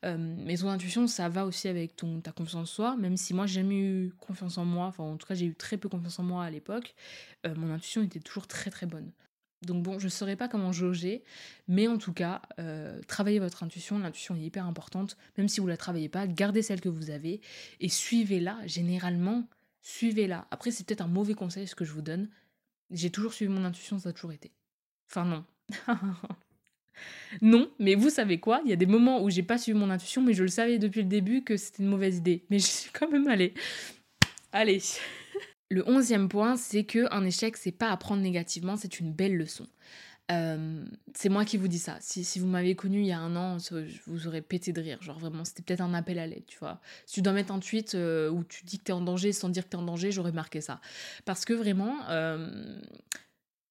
Euh, 0.04 0.16
mais 0.18 0.56
ton 0.56 0.68
intuition, 0.70 1.06
ça 1.06 1.28
va 1.28 1.44
aussi 1.44 1.68
avec 1.68 1.96
ton, 1.96 2.20
ta 2.20 2.32
confiance 2.32 2.62
en 2.62 2.64
soi, 2.64 2.96
même 2.96 3.16
si 3.16 3.34
moi 3.34 3.46
j'ai 3.46 3.56
jamais 3.56 3.78
eu 3.78 4.12
confiance 4.18 4.56
en 4.56 4.64
moi, 4.64 4.86
enfin 4.86 5.04
en 5.04 5.16
tout 5.16 5.26
cas 5.26 5.34
j'ai 5.34 5.46
eu 5.46 5.54
très 5.54 5.76
peu 5.76 5.88
confiance 5.88 6.18
en 6.18 6.22
moi 6.22 6.44
à 6.44 6.50
l'époque, 6.50 6.94
euh, 7.46 7.54
mon 7.54 7.70
intuition 7.72 8.02
était 8.02 8.20
toujours 8.20 8.46
très 8.46 8.70
très 8.70 8.86
bonne. 8.86 9.10
Donc 9.62 9.82
bon, 9.82 9.98
je 9.98 10.06
ne 10.06 10.10
saurais 10.10 10.36
pas 10.36 10.48
comment 10.48 10.72
jauger, 10.72 11.22
mais 11.68 11.86
en 11.86 11.98
tout 11.98 12.14
cas, 12.14 12.40
euh, 12.58 12.98
travaillez 13.06 13.38
votre 13.38 13.62
intuition, 13.62 13.98
l'intuition 13.98 14.34
est 14.36 14.40
hyper 14.40 14.64
importante, 14.64 15.18
même 15.36 15.48
si 15.48 15.60
vous 15.60 15.66
ne 15.66 15.72
la 15.72 15.76
travaillez 15.76 16.08
pas, 16.08 16.26
gardez 16.26 16.62
celle 16.62 16.80
que 16.80 16.88
vous 16.88 17.10
avez 17.10 17.40
et 17.80 17.88
suivez-la, 17.90 18.66
généralement, 18.66 19.46
suivez-la. 19.82 20.46
Après, 20.50 20.70
c'est 20.70 20.86
peut-être 20.86 21.02
un 21.02 21.08
mauvais 21.08 21.34
conseil 21.34 21.66
ce 21.66 21.74
que 21.74 21.84
je 21.84 21.92
vous 21.92 22.00
donne, 22.00 22.30
j'ai 22.90 23.10
toujours 23.10 23.34
suivi 23.34 23.52
mon 23.52 23.64
intuition, 23.64 23.98
ça 23.98 24.08
a 24.08 24.12
toujours 24.12 24.32
été. 24.32 24.50
Enfin 25.10 25.24
non. 25.24 25.44
non, 27.42 27.70
mais 27.78 27.94
vous 27.94 28.10
savez 28.10 28.40
quoi? 28.40 28.62
Il 28.64 28.70
y 28.70 28.72
a 28.72 28.76
des 28.76 28.86
moments 28.86 29.22
où 29.22 29.28
j'ai 29.28 29.42
pas 29.42 29.58
suivi 29.58 29.78
mon 29.78 29.90
intuition, 29.90 30.22
mais 30.22 30.32
je 30.32 30.42
le 30.42 30.48
savais 30.48 30.78
depuis 30.78 31.02
le 31.02 31.08
début 31.08 31.44
que 31.44 31.56
c'était 31.56 31.82
une 31.82 31.88
mauvaise 31.90 32.16
idée. 32.16 32.44
Mais 32.48 32.58
je 32.58 32.66
suis 32.66 32.90
quand 32.92 33.10
même 33.10 33.28
allée. 33.28 33.52
Allez. 34.52 34.80
Le 35.70 35.88
onzième 35.88 36.28
point, 36.28 36.56
c'est 36.56 36.82
que 36.82 37.12
un 37.14 37.24
échec, 37.24 37.56
c'est 37.56 37.70
pas 37.70 37.90
apprendre 37.90 38.22
négativement, 38.22 38.76
c'est 38.76 38.98
une 38.98 39.12
belle 39.12 39.36
leçon. 39.36 39.66
Euh, 40.32 40.84
c'est 41.14 41.28
moi 41.28 41.44
qui 41.44 41.56
vous 41.56 41.68
dis 41.68 41.78
ça. 41.78 41.96
Si, 42.00 42.38
vous 42.38 42.46
m'avez 42.46 42.74
connu 42.74 43.00
il 43.00 43.06
y 43.06 43.12
a 43.12 43.18
un 43.18 43.36
an, 43.36 43.56
vous 44.06 44.26
aurez 44.26 44.42
pété 44.42 44.72
de 44.72 44.80
rire. 44.80 45.02
Genre 45.02 45.18
vraiment, 45.18 45.44
c'était 45.44 45.62
peut-être 45.62 45.80
un 45.80 45.94
appel 45.94 46.18
à 46.18 46.26
l'aide, 46.26 46.44
tu 46.46 46.58
vois. 46.58 46.80
Si 47.06 47.14
tu 47.14 47.22
dois 47.22 47.32
mettre 47.32 47.52
un 47.52 47.60
tweet 47.60 47.94
euh, 47.94 48.30
où 48.30 48.44
tu 48.44 48.64
dis 48.64 48.78
que 48.78 48.84
t'es 48.84 48.92
en 48.92 49.00
danger 49.00 49.32
sans 49.32 49.48
dire 49.48 49.64
que 49.64 49.70
t'es 49.70 49.76
en 49.76 49.82
danger, 49.82 50.12
j'aurais 50.12 50.32
marqué 50.32 50.60
ça. 50.60 50.80
Parce 51.24 51.44
que 51.44 51.52
vraiment, 51.52 51.96
euh, 52.10 52.48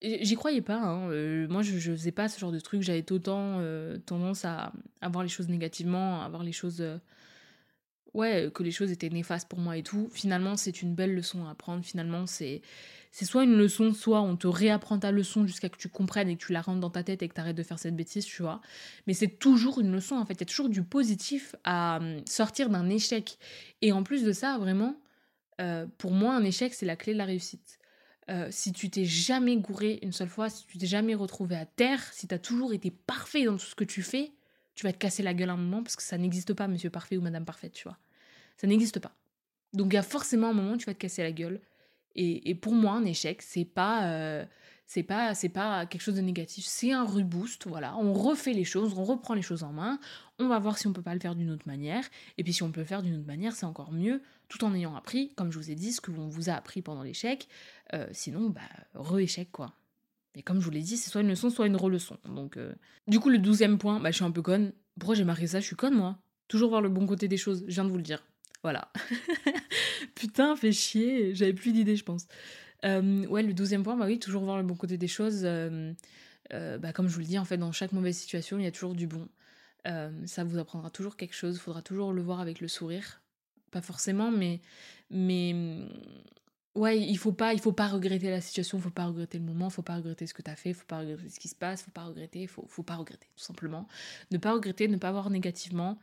j'y 0.01 0.35
croyais 0.35 0.61
pas. 0.61 0.79
Hein. 0.79 1.47
moi, 1.47 1.63
je, 1.63 1.77
je 1.77 1.91
faisais 1.91 2.11
pas 2.11 2.29
ce 2.29 2.39
genre 2.39 2.51
de 2.51 2.59
truc. 2.59 2.81
J'avais 2.81 3.09
autant 3.11 3.61
tendance 4.05 4.45
à, 4.45 4.73
à 5.01 5.09
voir 5.09 5.23
les 5.23 5.29
choses 5.29 5.49
négativement, 5.49 6.21
à 6.21 6.29
voir 6.29 6.43
les 6.43 6.53
choses 6.53 6.83
ouais, 8.13 8.49
que 8.53 8.63
les 8.63 8.71
choses 8.71 8.91
étaient 8.91 9.09
néfastes 9.09 9.47
pour 9.47 9.59
moi 9.59 9.77
et 9.77 9.83
tout. 9.83 10.09
Finalement, 10.13 10.55
c'est 10.57 10.81
une 10.81 10.95
belle 10.95 11.13
leçon 11.13 11.45
à 11.45 11.51
apprendre. 11.51 11.83
Finalement, 11.83 12.25
c'est 12.27 12.61
c'est 13.11 13.25
soit 13.25 13.43
une 13.43 13.57
leçon, 13.57 13.93
soit 13.93 14.21
on 14.21 14.35
te 14.35 14.47
réapprend 14.47 14.99
ta 14.99 15.11
leçon 15.11 15.47
jusqu'à 15.47 15.69
que 15.69 15.77
tu 15.77 15.89
comprennes 15.89 16.29
et 16.29 16.37
que 16.37 16.45
tu 16.45 16.53
la 16.53 16.61
rentres 16.61 16.79
dans 16.79 16.91
ta 16.91 17.03
tête 17.03 17.23
et 17.23 17.27
que 17.27 17.33
tu 17.33 17.41
arrêtes 17.41 17.55
de 17.55 17.63
faire 17.63 17.79
cette 17.79 17.95
bêtise, 17.95 18.23
tu 18.25 18.43
vois. 18.43 18.61
Mais 19.07 19.13
c'est 19.13 19.39
toujours 19.39 19.79
une 19.79 19.91
leçon, 19.91 20.15
en 20.15 20.25
fait. 20.25 20.35
Il 20.35 20.41
y 20.41 20.43
a 20.43 20.45
toujours 20.45 20.69
du 20.69 20.83
positif 20.83 21.55
à 21.63 21.97
hum, 21.97 22.21
sortir 22.27 22.69
d'un 22.69 22.87
échec. 22.89 23.37
Et 23.81 23.91
en 23.91 24.03
plus 24.03 24.23
de 24.23 24.31
ça, 24.31 24.57
vraiment, 24.59 24.95
euh, 25.59 25.87
pour 25.97 26.11
moi, 26.11 26.35
un 26.35 26.43
échec, 26.43 26.73
c'est 26.73 26.85
la 26.85 26.95
clé 26.95 27.13
de 27.13 27.17
la 27.17 27.25
réussite. 27.25 27.79
Euh, 28.29 28.47
si 28.51 28.73
tu 28.73 28.91
t'es 28.91 29.05
jamais 29.05 29.57
gouré 29.57 29.99
une 30.03 30.11
seule 30.11 30.29
fois, 30.29 30.49
si 30.49 30.65
tu 30.67 30.77
t'es 30.77 30.85
jamais 30.85 31.15
retrouvé 31.15 31.55
à 31.55 31.65
terre, 31.65 32.03
si 32.13 32.27
tu 32.27 32.35
as 32.35 32.39
toujours 32.39 32.73
été 32.73 32.91
parfait 32.91 33.45
dans 33.45 33.57
tout 33.57 33.65
ce 33.65 33.75
que 33.75 33.83
tu 33.83 34.03
fais, 34.03 34.31
tu 34.79 34.85
vas 34.85 34.93
te 34.93 34.97
casser 34.97 35.23
la 35.23 35.33
gueule 35.33 35.49
un 35.49 35.57
moment 35.57 35.83
parce 35.83 35.97
que 35.97 36.01
ça 36.01 36.17
n'existe 36.17 36.53
pas, 36.53 36.69
monsieur 36.69 36.89
parfait 36.89 37.17
ou 37.17 37.21
madame 37.21 37.43
parfaite, 37.43 37.73
tu 37.73 37.83
vois. 37.83 37.97
Ça 38.55 38.65
n'existe 38.65 38.99
pas. 38.99 39.11
Donc 39.73 39.87
il 39.91 39.95
y 39.95 39.97
a 39.97 40.03
forcément 40.03 40.51
un 40.51 40.53
moment 40.53 40.71
où 40.71 40.77
tu 40.77 40.85
vas 40.85 40.93
te 40.93 40.99
casser 40.99 41.21
la 41.21 41.33
gueule. 41.33 41.59
Et, 42.15 42.55
pour 42.55 42.71
moi, 42.71 42.93
un 42.93 43.03
échec, 43.03 43.41
c'est 43.41 43.65
pas, 43.65 44.05
euh, 44.07 44.45
c'est 44.87 45.03
pas, 45.03 45.35
c'est 45.35 45.49
pas 45.49 45.85
quelque 45.85 46.01
chose 46.01 46.15
de 46.15 46.21
négatif. 46.21 46.63
C'est 46.65 46.93
un 46.93 47.03
reboost, 47.03 47.67
voilà. 47.67 47.97
On 47.97 48.13
refait 48.13 48.53
les 48.53 48.63
choses, 48.63 48.93
on 48.97 49.03
reprend 49.03 49.33
les 49.33 49.41
choses 49.41 49.63
en 49.63 49.73
main. 49.73 49.99
On 50.37 50.47
va 50.47 50.59
voir 50.59 50.77
si 50.77 50.87
on 50.87 50.93
peut 50.93 51.01
pas 51.01 51.13
le 51.13 51.19
faire 51.19 51.35
d'une 51.35 51.51
autre 51.51 51.67
manière. 51.67 52.05
Et 52.37 52.45
puis 52.45 52.53
si 52.53 52.63
on 52.63 52.71
peut 52.71 52.79
le 52.79 52.87
faire 52.87 53.03
d'une 53.03 53.15
autre 53.15 53.27
manière, 53.27 53.55
c'est 53.57 53.65
encore 53.65 53.91
mieux, 53.91 54.21
tout 54.47 54.63
en 54.63 54.73
ayant 54.73 54.95
appris, 54.95 55.33
comme 55.35 55.51
je 55.51 55.59
vous 55.59 55.71
ai 55.71 55.75
dit, 55.75 55.91
ce 55.91 55.99
que 55.99 56.11
l'on 56.11 56.29
vous 56.29 56.49
a 56.49 56.53
appris 56.53 56.81
pendant 56.81 57.03
l'échec. 57.03 57.49
Euh, 57.93 58.07
sinon, 58.13 58.49
bah, 58.49 58.61
re-échec, 58.93 59.51
quoi. 59.51 59.73
Et 60.39 60.41
comme 60.41 60.61
je 60.61 60.65
vous 60.65 60.71
l'ai 60.71 60.79
dit, 60.79 60.95
c'est 60.95 61.09
soit 61.09 61.19
une 61.19 61.27
leçon, 61.27 61.49
soit 61.49 61.67
une 61.67 61.75
releçon. 61.75 62.15
Donc, 62.23 62.55
euh, 62.55 62.71
du 63.09 63.19
coup, 63.19 63.29
le 63.29 63.39
douzième 63.39 63.77
point, 63.77 63.99
bah, 63.99 64.09
je 64.09 64.15
suis 64.15 64.23
un 64.23 64.31
peu 64.31 64.41
conne. 64.41 64.71
Pourquoi 64.97 65.13
j'ai 65.13 65.25
marqué 65.25 65.47
ça? 65.47 65.59
Je 65.59 65.65
suis 65.65 65.75
conne, 65.75 65.93
moi. 65.93 66.17
Toujours 66.47 66.69
voir 66.69 66.81
le 66.81 66.87
bon 66.87 67.05
côté 67.05 67.27
des 67.27 67.35
choses, 67.35 67.65
je 67.67 67.73
viens 67.73 67.83
de 67.83 67.89
vous 67.89 67.97
le 67.97 68.03
dire. 68.03 68.23
Voilà. 68.63 68.89
Putain, 70.15 70.55
fait 70.55 70.71
chier, 70.71 71.35
j'avais 71.35 71.51
plus 71.51 71.73
d'idées, 71.73 71.97
je 71.97 72.05
pense. 72.05 72.25
Euh, 72.85 73.25
ouais, 73.27 73.43
le 73.43 73.53
douzième 73.53 73.83
point, 73.83 73.97
bah 73.97 74.05
oui, 74.05 74.17
toujours 74.17 74.45
voir 74.45 74.55
le 74.55 74.63
bon 74.63 74.75
côté 74.75 74.97
des 74.97 75.09
choses. 75.09 75.41
Euh, 75.43 75.93
bah, 76.49 76.93
comme 76.93 77.09
je 77.09 77.13
vous 77.13 77.19
le 77.19 77.25
dis, 77.25 77.37
en 77.37 77.43
fait, 77.43 77.57
dans 77.57 77.73
chaque 77.73 77.91
mauvaise 77.91 78.15
situation, 78.15 78.57
il 78.59 78.63
y 78.63 78.67
a 78.67 78.71
toujours 78.71 78.95
du 78.95 79.07
bon. 79.07 79.27
ça 79.83 80.45
vous 80.45 80.57
apprendra 80.57 80.89
toujours 80.89 81.17
quelque 81.17 81.35
chose, 81.35 81.57
il 81.57 81.59
faudra 81.59 81.81
toujours 81.81 82.13
le 82.13 82.21
voir 82.21 82.39
avec 82.39 82.61
le 82.61 82.69
sourire. 82.69 83.21
Pas 83.71 83.81
forcément, 83.81 84.31
mais, 84.31 84.61
mais 85.09 85.53
ouais, 86.79 86.99
il 86.99 87.17
faut 87.17 87.33
pas, 87.33 87.55
faut 87.57 87.73
pas 87.73 87.87
regretter 87.87 88.29
la 88.29 88.41
situation, 88.41 88.77
il 88.77 88.81
faut 88.81 88.89
pas 88.89 89.05
regretter 89.05 89.37
le 89.37 89.43
moment, 89.43 89.67
il 89.67 89.71
faut 89.71 89.81
pas 89.81 89.95
regretter 89.97 90.25
ce 90.27 90.33
que 90.33 90.41
tu 90.41 90.49
as 90.49 90.55
fait, 90.55 90.69
il 90.69 90.75
faut 90.75 90.85
pas 90.87 90.99
regretter 90.99 91.29
ce 91.29 91.39
qui 91.39 91.49
se 91.49 91.55
passe, 91.55 91.83
faut 91.83 91.91
pas 91.91 92.05
regretter, 92.05 92.47
faut, 92.47 92.65
faut 92.67 92.83
pas 92.83 92.95
regretter, 92.95 93.27
tout 93.35 93.43
simplement. 93.43 93.87
Ne 94.31 94.37
pas 94.37 94.53
regretter, 94.53 94.87
ne 94.87 94.97
pas 94.97 95.11
voir 95.11 95.29
négativement, 95.29 95.99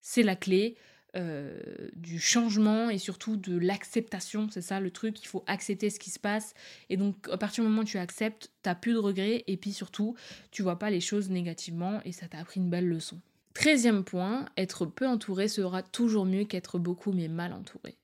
c'est 0.00 0.22
la 0.22 0.36
clé. 0.36 0.76
euh, 1.14 1.58
du 1.94 2.18
changement 2.18 2.90
et 2.90 2.98
surtout 2.98 3.36
de 3.36 3.56
l'acceptation. 3.56 4.48
C'est 4.50 4.60
ça 4.60 4.80
le 4.80 4.90
truc, 4.90 5.22
il 5.22 5.26
faut 5.26 5.44
accepter 5.46 5.88
ce 5.88 5.98
qui 5.98 6.10
se 6.10 6.18
passe. 6.18 6.52
Et 6.90 6.98
donc, 6.98 7.28
à 7.30 7.38
partir 7.38 7.64
du 7.64 7.70
moment 7.70 7.82
où 7.82 7.84
tu 7.86 7.96
acceptes, 7.96 8.50
t'as 8.62 8.74
plus 8.74 8.92
de 8.92 8.98
regrets 8.98 9.42
et 9.46 9.56
puis 9.56 9.72
surtout, 9.72 10.14
tu 10.50 10.62
vois 10.62 10.78
pas 10.78 10.90
les 10.90 11.00
choses 11.00 11.30
négativement 11.30 12.00
et 12.04 12.12
ça 12.12 12.28
t'a 12.28 12.38
appris 12.38 12.60
une 12.60 12.68
belle 12.68 12.88
leçon. 12.88 13.18
Treizième 13.54 14.04
point, 14.04 14.46
être 14.58 14.84
peu 14.84 15.06
entouré 15.06 15.48
sera 15.48 15.82
toujours 15.82 16.26
mieux 16.26 16.44
qu'être 16.44 16.78
beaucoup 16.78 17.12
mais 17.12 17.28
mal 17.28 17.54
entouré. 17.54 17.96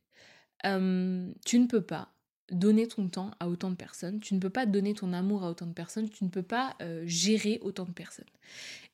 Tu 0.64 1.58
ne 1.58 1.66
peux 1.66 1.82
pas 1.82 2.12
donner 2.52 2.86
ton 2.86 3.08
temps 3.08 3.30
à 3.40 3.48
autant 3.48 3.70
de 3.70 3.76
personnes, 3.76 4.20
tu 4.20 4.34
ne 4.34 4.40
peux 4.40 4.50
pas 4.50 4.66
donner 4.66 4.94
ton 4.94 5.12
amour 5.12 5.44
à 5.44 5.50
autant 5.50 5.66
de 5.66 5.72
personnes, 5.72 6.08
tu 6.08 6.24
ne 6.24 6.28
peux 6.28 6.42
pas 6.42 6.76
euh, 6.80 7.02
gérer 7.06 7.58
autant 7.62 7.84
de 7.84 7.92
personnes. 7.92 8.26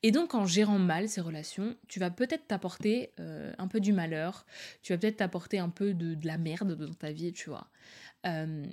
Et 0.01 0.11
donc 0.11 0.33
en 0.33 0.45
gérant 0.45 0.79
mal 0.79 1.09
ces 1.09 1.21
relations, 1.21 1.75
tu 1.87 1.99
vas 1.99 2.09
peut-être 2.09 2.47
t'apporter 2.47 3.11
euh, 3.19 3.51
un 3.57 3.67
peu 3.67 3.79
du 3.79 3.91
malheur, 3.91 4.45
tu 4.81 4.93
vas 4.93 4.97
peut-être 4.97 5.17
t'apporter 5.17 5.59
un 5.59 5.69
peu 5.69 5.93
de, 5.93 6.15
la 6.25 6.37
merde 6.37 6.75
dans 6.75 6.93
ta 6.93 7.11
vie, 7.11 7.33
tu 7.33 7.49
vois. 7.49 7.67
Euh, 8.25 8.65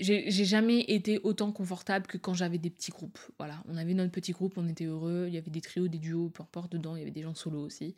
j'ai 0.00 0.44
jamais 0.44 0.80
été 0.80 1.18
autant 1.22 1.50
confortable 1.50 2.06
que 2.06 2.18
quand 2.18 2.34
j'avais 2.34 2.58
des 2.58 2.68
petits 2.68 2.90
groupes. 2.90 3.18
Voilà, 3.38 3.62
on 3.68 3.76
avait 3.78 3.94
notre 3.94 4.12
petit 4.12 4.32
groupe, 4.32 4.54
on 4.58 4.68
était 4.68 4.84
heureux, 4.84 5.24
il 5.28 5.34
y 5.34 5.38
avait 5.38 5.50
des 5.50 5.62
trios, 5.62 5.88
des 5.88 5.96
duos, 5.96 6.28
peu 6.28 6.42
importe, 6.42 6.72
dedans, 6.72 6.94
il 6.94 6.98
y 6.98 7.02
avait 7.02 7.10
des 7.10 7.22
gens 7.22 7.34
solo 7.34 7.60
aussi. 7.60 7.94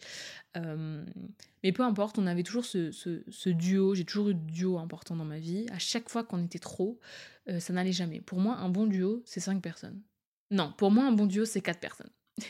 Mais 1.64 1.72
peu 1.72 1.82
importe, 1.82 2.18
on 2.18 2.26
avait 2.26 2.44
toujours 2.44 2.64
ce, 2.64 2.92
ce, 2.92 3.48
duo, 3.48 3.94
j'ai 3.94 4.04
toujours 4.04 4.28
eu 4.28 4.34
de 4.34 4.50
duo 4.50 4.78
important 4.78 5.16
dans 5.16 5.24
ma 5.24 5.38
vie. 5.38 5.66
À 5.72 5.78
chaque 5.78 6.07
fois 6.10 6.24
qu'on 6.24 6.44
était 6.44 6.58
trop, 6.58 6.98
euh, 7.48 7.60
ça 7.60 7.72
n'allait 7.72 7.92
jamais. 7.92 8.20
Pour 8.20 8.40
moi, 8.40 8.56
un 8.56 8.68
bon 8.68 8.86
duo, 8.86 9.22
c'est 9.24 9.40
cinq 9.40 9.62
personnes. 9.62 10.02
Non, 10.50 10.72
pour 10.76 10.90
moi, 10.90 11.04
un 11.04 11.12
bon 11.12 11.26
duo, 11.26 11.44
c'est 11.44 11.60
quatre 11.60 11.80
personnes. 11.80 12.10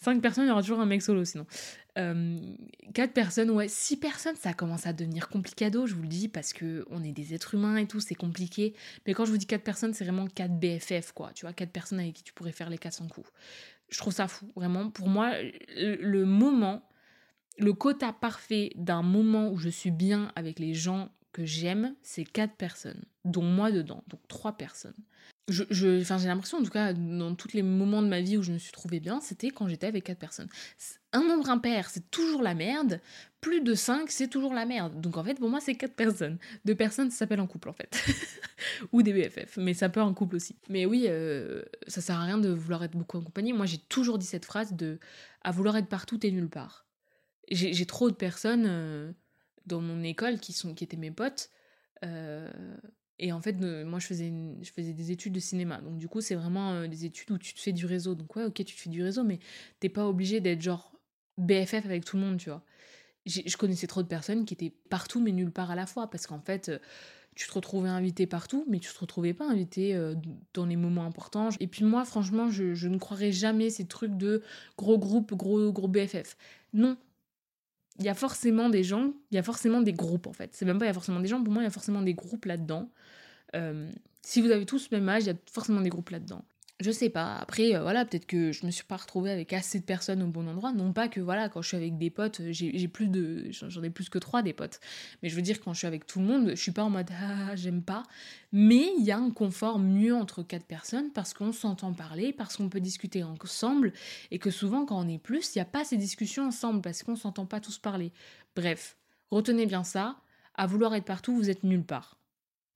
Cinq 0.00 0.22
personnes, 0.22 0.44
il 0.44 0.48
y 0.48 0.50
aura 0.50 0.62
toujours 0.62 0.80
un 0.80 0.86
mec 0.86 1.02
solo 1.02 1.24
sinon. 1.24 1.46
Euh, 1.98 2.38
quatre 2.94 3.12
personnes, 3.12 3.50
ouais, 3.50 3.66
six 3.66 3.96
personnes, 3.96 4.36
ça 4.36 4.52
commence 4.52 4.86
à 4.86 4.92
devenir 4.92 5.28
complicado, 5.28 5.86
je 5.86 5.94
vous 5.94 6.02
le 6.02 6.08
dis, 6.08 6.28
parce 6.28 6.52
que 6.52 6.86
on 6.90 7.02
est 7.02 7.12
des 7.12 7.34
êtres 7.34 7.54
humains 7.54 7.76
et 7.76 7.86
tout, 7.86 7.98
c'est 7.98 8.14
compliqué. 8.14 8.74
Mais 9.06 9.14
quand 9.14 9.24
je 9.24 9.32
vous 9.32 9.38
dis 9.38 9.46
quatre 9.46 9.64
personnes, 9.64 9.94
c'est 9.94 10.04
vraiment 10.04 10.28
quatre 10.28 10.56
BFF, 10.58 11.12
quoi. 11.12 11.32
Tu 11.34 11.44
vois, 11.44 11.52
quatre 11.52 11.72
personnes 11.72 11.98
avec 11.98 12.14
qui 12.14 12.22
tu 12.22 12.32
pourrais 12.32 12.52
faire 12.52 12.70
les 12.70 12.78
400 12.78 13.08
coups. 13.08 13.28
Je 13.88 13.98
trouve 13.98 14.12
ça 14.12 14.28
fou, 14.28 14.52
vraiment. 14.54 14.90
Pour 14.90 15.08
moi, 15.08 15.32
le 15.76 16.24
moment, 16.24 16.88
le 17.58 17.72
quota 17.72 18.12
parfait 18.12 18.70
d'un 18.76 19.02
moment 19.02 19.50
où 19.50 19.58
je 19.58 19.68
suis 19.68 19.90
bien 19.90 20.30
avec 20.36 20.60
les 20.60 20.74
gens 20.74 21.10
que 21.32 21.44
j'aime, 21.44 21.94
c'est 22.02 22.24
quatre 22.24 22.54
personnes, 22.54 23.02
dont 23.24 23.42
moi 23.42 23.70
dedans, 23.70 24.04
donc 24.08 24.20
trois 24.28 24.56
personnes 24.56 24.94
je, 25.48 25.64
j'ai 25.70 26.28
l'impression, 26.28 26.58
en 26.58 26.62
tout 26.62 26.70
cas, 26.70 26.92
dans 26.92 27.34
tous 27.34 27.52
les 27.54 27.62
moments 27.62 28.02
de 28.02 28.08
ma 28.08 28.20
vie 28.20 28.36
où 28.36 28.42
je 28.42 28.52
me 28.52 28.58
suis 28.58 28.72
trouvée 28.72 29.00
bien, 29.00 29.20
c'était 29.20 29.50
quand 29.50 29.68
j'étais 29.68 29.86
avec 29.86 30.04
quatre 30.04 30.18
personnes. 30.18 30.48
Un 31.12 31.22
nombre 31.22 31.48
impair, 31.48 31.88
c'est 31.88 32.10
toujours 32.10 32.42
la 32.42 32.54
merde. 32.54 33.00
Plus 33.40 33.62
de 33.62 33.74
cinq, 33.74 34.10
c'est 34.10 34.28
toujours 34.28 34.52
la 34.52 34.66
merde. 34.66 35.00
Donc 35.00 35.16
en 35.16 35.24
fait, 35.24 35.34
pour 35.34 35.48
moi, 35.48 35.60
c'est 35.60 35.74
quatre 35.74 35.94
personnes. 35.94 36.38
Deux 36.64 36.74
personnes, 36.74 37.10
ça 37.10 37.18
s'appelle 37.18 37.40
un 37.40 37.46
couple, 37.46 37.70
en 37.70 37.72
fait. 37.72 38.04
Ou 38.92 39.02
des 39.02 39.12
BFF, 39.12 39.56
mais 39.56 39.74
ça 39.74 39.88
peut 39.88 40.00
un 40.00 40.12
couple 40.12 40.36
aussi. 40.36 40.56
Mais 40.68 40.84
oui, 40.84 41.06
euh, 41.08 41.62
ça 41.86 42.00
sert 42.00 42.18
à 42.18 42.24
rien 42.24 42.38
de 42.38 42.50
vouloir 42.50 42.84
être 42.84 42.96
beaucoup 42.96 43.16
en 43.16 43.22
compagnie. 43.22 43.52
Moi, 43.52 43.66
j'ai 43.66 43.78
toujours 43.78 44.18
dit 44.18 44.26
cette 44.26 44.44
phrase 44.44 44.74
de 44.74 44.98
«à 45.42 45.50
vouloir 45.50 45.76
être 45.76 45.88
partout 45.88 46.18
et 46.26 46.30
nulle 46.30 46.50
part». 46.50 46.84
J'ai 47.50 47.86
trop 47.86 48.10
de 48.10 48.14
personnes 48.14 48.66
euh, 48.66 49.10
dans 49.68 49.80
mon 49.80 50.02
école 50.02 50.40
qui, 50.40 50.52
sont, 50.52 50.74
qui 50.74 50.84
étaient 50.84 50.96
mes 50.96 51.10
potes, 51.10 51.50
euh, 52.04 52.48
et 53.18 53.32
en 53.32 53.40
fait, 53.40 53.54
moi, 53.84 53.98
je 53.98 54.06
faisais, 54.06 54.32
je 54.62 54.70
faisais 54.70 54.92
des 54.92 55.10
études 55.10 55.32
de 55.32 55.40
cinéma. 55.40 55.80
Donc, 55.80 55.98
du 55.98 56.08
coup, 56.08 56.20
c'est 56.20 56.36
vraiment 56.36 56.72
euh, 56.74 56.86
des 56.86 57.04
études 57.04 57.30
où 57.32 57.38
tu 57.38 57.52
te 57.52 57.60
fais 57.60 57.72
du 57.72 57.84
réseau. 57.84 58.14
Donc, 58.14 58.36
ouais, 58.36 58.44
ok, 58.44 58.54
tu 58.54 58.76
te 58.76 58.80
fais 58.80 58.90
du 58.90 59.02
réseau, 59.02 59.24
mais 59.24 59.40
t'es 59.80 59.88
pas 59.88 60.06
obligé 60.06 60.40
d'être 60.40 60.62
genre 60.62 60.92
BFF 61.36 61.84
avec 61.84 62.04
tout 62.04 62.16
le 62.16 62.22
monde, 62.22 62.38
tu 62.38 62.50
vois. 62.50 62.64
Je 63.26 63.56
connaissais 63.56 63.86
trop 63.86 64.02
de 64.02 64.08
personnes 64.08 64.44
qui 64.46 64.54
étaient 64.54 64.72
partout, 64.88 65.20
mais 65.20 65.32
nulle 65.32 65.50
part 65.50 65.70
à 65.70 65.74
la 65.74 65.86
fois. 65.86 66.08
Parce 66.08 66.26
qu'en 66.26 66.40
fait, 66.40 66.68
euh, 66.68 66.78
tu 67.34 67.46
te 67.48 67.52
retrouvais 67.52 67.88
invité 67.88 68.26
partout, 68.26 68.64
mais 68.68 68.78
tu 68.78 68.92
te 68.92 68.98
retrouvais 68.98 69.34
pas 69.34 69.46
invité 69.46 70.00
dans 70.54 70.64
les 70.64 70.76
moments 70.76 71.04
importants. 71.04 71.50
Et 71.60 71.66
puis, 71.66 71.84
moi, 71.84 72.04
franchement, 72.04 72.50
je, 72.50 72.74
je 72.74 72.88
ne 72.88 72.98
croirais 72.98 73.30
jamais 73.32 73.70
ces 73.70 73.86
trucs 73.86 74.16
de 74.16 74.42
gros 74.76 74.98
groupe, 74.98 75.34
gros, 75.34 75.70
gros 75.72 75.88
BFF. 75.88 76.36
Non, 76.72 76.96
il 77.98 78.04
y 78.04 78.08
a 78.08 78.14
forcément 78.14 78.68
des 78.68 78.84
gens, 78.84 79.12
il 79.30 79.34
y 79.34 79.38
a 79.38 79.42
forcément 79.42 79.80
des 79.80 79.92
groupes 79.92 80.26
en 80.26 80.32
fait. 80.32 80.50
C'est 80.54 80.64
même 80.64 80.78
pas 80.78 80.84
il 80.84 80.88
y 80.88 80.90
a 80.90 80.94
forcément 80.94 81.20
des 81.20 81.28
gens, 81.28 81.42
pour 81.42 81.52
moi 81.52 81.62
il 81.62 81.66
y 81.66 81.68
a 81.68 81.72
forcément 81.72 82.02
des 82.02 82.14
groupes 82.14 82.44
là-dedans. 82.44 82.88
Euh, 83.56 83.88
si 84.22 84.40
vous 84.40 84.50
avez 84.50 84.66
tous 84.66 84.90
le 84.90 84.98
même 84.98 85.08
âge, 85.08 85.24
il 85.24 85.26
y 85.28 85.30
a 85.30 85.36
forcément 85.50 85.80
des 85.80 85.88
groupes 85.88 86.10
là-dedans. 86.10 86.44
Je 86.80 86.92
sais 86.92 87.10
pas. 87.10 87.34
Après, 87.38 87.74
euh, 87.74 87.82
voilà, 87.82 88.04
peut-être 88.04 88.26
que 88.26 88.52
je 88.52 88.64
me 88.64 88.70
suis 88.70 88.84
pas 88.84 88.96
retrouvée 88.96 89.32
avec 89.32 89.52
assez 89.52 89.80
de 89.80 89.84
personnes 89.84 90.22
au 90.22 90.28
bon 90.28 90.46
endroit. 90.46 90.70
Non 90.72 90.92
pas 90.92 91.08
que, 91.08 91.18
voilà, 91.18 91.48
quand 91.48 91.60
je 91.60 91.68
suis 91.68 91.76
avec 91.76 91.98
des 91.98 92.08
potes, 92.08 92.40
j'ai 92.50 92.86
plus 92.86 93.08
de. 93.08 93.48
J'en 93.50 93.82
ai 93.82 93.90
plus 93.90 94.08
que 94.08 94.18
trois 94.18 94.42
des 94.42 94.52
potes. 94.52 94.78
Mais 95.20 95.28
je 95.28 95.34
veux 95.34 95.42
dire, 95.42 95.60
quand 95.60 95.72
je 95.72 95.78
suis 95.78 95.88
avec 95.88 96.06
tout 96.06 96.20
le 96.20 96.26
monde, 96.26 96.50
je 96.50 96.54
suis 96.54 96.70
pas 96.70 96.84
en 96.84 96.90
mode 96.90 97.10
ah, 97.20 97.56
j'aime 97.56 97.82
pas. 97.82 98.04
Mais 98.52 98.92
il 98.96 99.04
y 99.04 99.10
a 99.10 99.18
un 99.18 99.30
confort 99.30 99.80
mieux 99.80 100.14
entre 100.14 100.44
quatre 100.44 100.66
personnes 100.66 101.10
parce 101.12 101.34
qu'on 101.34 101.50
s'entend 101.52 101.92
parler, 101.92 102.32
parce 102.32 102.56
qu'on 102.56 102.68
peut 102.68 102.80
discuter 102.80 103.24
ensemble. 103.24 103.92
Et 104.30 104.38
que 104.38 104.52
souvent, 104.52 104.86
quand 104.86 105.04
on 105.04 105.08
est 105.08 105.18
plus, 105.18 105.56
il 105.56 105.58
n'y 105.58 105.62
a 105.62 105.64
pas 105.64 105.84
ces 105.84 105.96
discussions 105.96 106.46
ensemble 106.46 106.80
parce 106.80 107.02
qu'on 107.02 107.16
s'entend 107.16 107.46
pas 107.46 107.58
tous 107.58 107.78
parler. 107.78 108.12
Bref, 108.54 108.96
retenez 109.32 109.66
bien 109.66 109.82
ça. 109.82 110.20
À 110.54 110.68
vouloir 110.68 110.94
être 110.94 111.04
partout, 111.04 111.34
vous 111.34 111.50
êtes 111.50 111.64
nulle 111.64 111.84
part. 111.84 112.20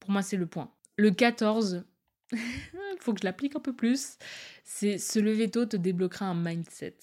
Pour 0.00 0.10
moi, 0.10 0.22
c'est 0.22 0.36
le 0.36 0.46
point. 0.46 0.72
Le 0.96 1.12
14, 1.12 1.84
il 2.32 2.38
faut 3.00 3.12
que 3.12 3.20
je 3.20 3.26
l'applique 3.26 3.56
un 3.56 3.60
peu 3.60 3.72
plus. 3.72 4.16
C'est 4.64 4.98
se 4.98 5.18
lever 5.18 5.50
tôt 5.50 5.66
te 5.66 5.76
débloquera 5.76 6.26
un 6.26 6.34
mindset. 6.34 6.96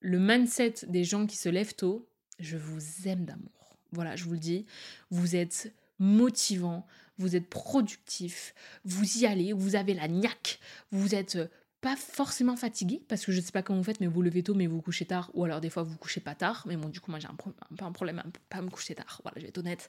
Le 0.00 0.18
mindset 0.18 0.74
des 0.88 1.04
gens 1.04 1.26
qui 1.26 1.36
se 1.36 1.48
lèvent 1.48 1.74
tôt, 1.74 2.08
je 2.38 2.56
vous 2.56 3.08
aime 3.08 3.24
d'amour. 3.24 3.76
Voilà, 3.92 4.16
je 4.16 4.24
vous 4.24 4.32
le 4.32 4.38
dis, 4.38 4.66
vous 5.10 5.36
êtes 5.36 5.72
motivant, 5.98 6.86
vous 7.18 7.36
êtes 7.36 7.48
productif, 7.48 8.54
vous 8.84 9.18
y 9.18 9.26
allez, 9.26 9.52
vous 9.52 9.76
avez 9.76 9.94
la 9.94 10.08
niaque, 10.08 10.58
vous 10.90 11.14
êtes 11.14 11.38
pas 11.82 11.96
forcément 11.96 12.56
fatigué, 12.56 13.02
parce 13.08 13.26
que 13.26 13.32
je 13.32 13.40
sais 13.40 13.52
pas 13.52 13.62
comment 13.62 13.80
vous 13.80 13.84
faites, 13.84 14.00
mais 14.00 14.06
vous 14.06 14.22
levez 14.22 14.42
tôt, 14.42 14.54
mais 14.54 14.66
vous, 14.66 14.76
vous 14.76 14.82
couchez 14.82 15.04
tard, 15.04 15.30
ou 15.34 15.44
alors 15.44 15.60
des 15.60 15.68
fois 15.68 15.82
vous 15.82 15.90
vous 15.90 15.98
couchez 15.98 16.20
pas 16.20 16.36
tard, 16.36 16.64
mais 16.68 16.76
bon, 16.76 16.88
du 16.88 17.00
coup, 17.00 17.10
moi 17.10 17.18
j'ai 17.18 17.26
un, 17.26 17.34
peu 17.34 17.84
un 17.84 17.92
problème 17.92 18.20
à 18.20 18.24
pas 18.48 18.62
me 18.62 18.70
coucher 18.70 18.94
tard, 18.94 19.20
voilà, 19.24 19.34
je 19.38 19.42
vais 19.42 19.48
être 19.48 19.58
honnête, 19.58 19.88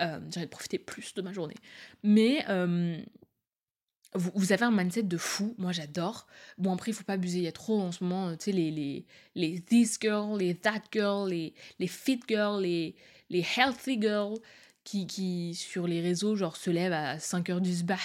euh, 0.00 0.20
j'ai 0.32 0.42
de 0.42 0.46
profiter 0.46 0.78
plus 0.78 1.14
de 1.14 1.22
ma 1.22 1.32
journée. 1.32 1.56
Mais 2.02 2.44
euh, 2.50 3.00
vous, 4.14 4.52
avez 4.52 4.64
un 4.64 4.70
mindset 4.70 5.04
de 5.04 5.16
fou, 5.16 5.54
moi 5.58 5.72
j'adore. 5.72 6.26
Bon, 6.58 6.72
après, 6.72 6.90
il 6.90 6.94
faut 6.94 7.04
pas 7.04 7.12
abuser, 7.12 7.38
il 7.38 7.44
y 7.44 7.48
a 7.48 7.52
trop 7.52 7.80
en 7.80 7.92
ce 7.92 8.02
moment, 8.02 8.32
tu 8.36 8.46
sais, 8.46 8.52
les, 8.52 8.70
les, 8.70 9.06
les 9.36 9.60
this 9.60 9.98
girl, 10.00 10.38
les 10.38 10.54
that 10.54 10.82
girl, 10.92 11.28
les, 11.30 11.54
les 11.78 11.86
fit 11.86 12.20
girl, 12.28 12.62
les, 12.62 12.96
les 13.28 13.46
healthy 13.56 14.00
girl, 14.00 14.34
qui, 14.84 15.06
qui 15.06 15.54
sur 15.54 15.86
les 15.86 16.00
réseaux, 16.00 16.34
genre, 16.34 16.56
se 16.56 16.70
lèvent 16.70 16.92
à 16.92 17.18
5h 17.18 17.60
du 17.60 17.72
sbah 17.72 17.96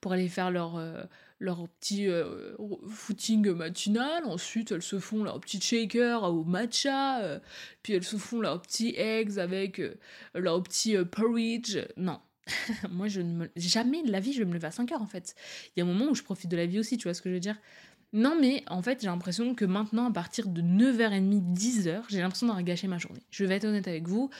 pour 0.00 0.12
aller 0.12 0.28
faire 0.28 0.50
leur, 0.52 0.76
euh, 0.76 1.02
leur 1.40 1.68
petit 1.68 2.06
euh, 2.06 2.54
footing 2.88 3.50
matinal. 3.52 4.24
Ensuite, 4.26 4.70
elles 4.70 4.82
se 4.82 5.00
font 5.00 5.24
leur 5.24 5.40
petit 5.40 5.60
shaker 5.60 6.22
au 6.22 6.44
matcha. 6.44 7.20
Euh, 7.22 7.40
puis 7.82 7.94
elles 7.94 8.04
se 8.04 8.16
font 8.16 8.40
leur 8.40 8.62
petit 8.62 8.94
eggs 8.96 9.38
avec 9.38 9.80
leur 10.34 10.62
petit 10.62 10.96
porridge. 11.04 11.78
Non, 11.96 12.20
moi, 12.90 13.08
je 13.08 13.20
ne 13.20 13.32
me... 13.32 13.50
jamais 13.56 14.02
de 14.02 14.10
la 14.10 14.20
vie, 14.20 14.32
je 14.32 14.38
vais 14.38 14.44
me 14.44 14.54
lever 14.54 14.66
à 14.66 14.70
5 14.70 14.90
heures 14.92 15.02
en 15.02 15.06
fait. 15.06 15.34
Il 15.76 15.80
y 15.80 15.82
a 15.82 15.84
un 15.84 15.88
moment 15.88 16.10
où 16.10 16.14
je 16.14 16.22
profite 16.22 16.50
de 16.50 16.56
la 16.56 16.66
vie 16.66 16.78
aussi, 16.78 16.96
tu 16.96 17.04
vois 17.04 17.14
ce 17.14 17.22
que 17.22 17.28
je 17.28 17.34
veux 17.34 17.40
dire? 17.40 17.56
Non, 18.14 18.38
mais 18.40 18.64
en 18.68 18.80
fait, 18.80 19.02
j'ai 19.02 19.06
l'impression 19.06 19.54
que 19.54 19.66
maintenant, 19.66 20.08
à 20.08 20.10
partir 20.10 20.48
de 20.48 20.62
9h30, 20.62 21.52
10h, 21.52 22.04
j'ai 22.08 22.20
l'impression 22.20 22.46
d'avoir 22.46 22.64
gâché 22.64 22.88
ma 22.88 22.96
journée. 22.96 23.20
Je 23.30 23.44
vais 23.44 23.56
être 23.56 23.66
honnête 23.66 23.86
avec 23.86 24.08
vous. 24.08 24.30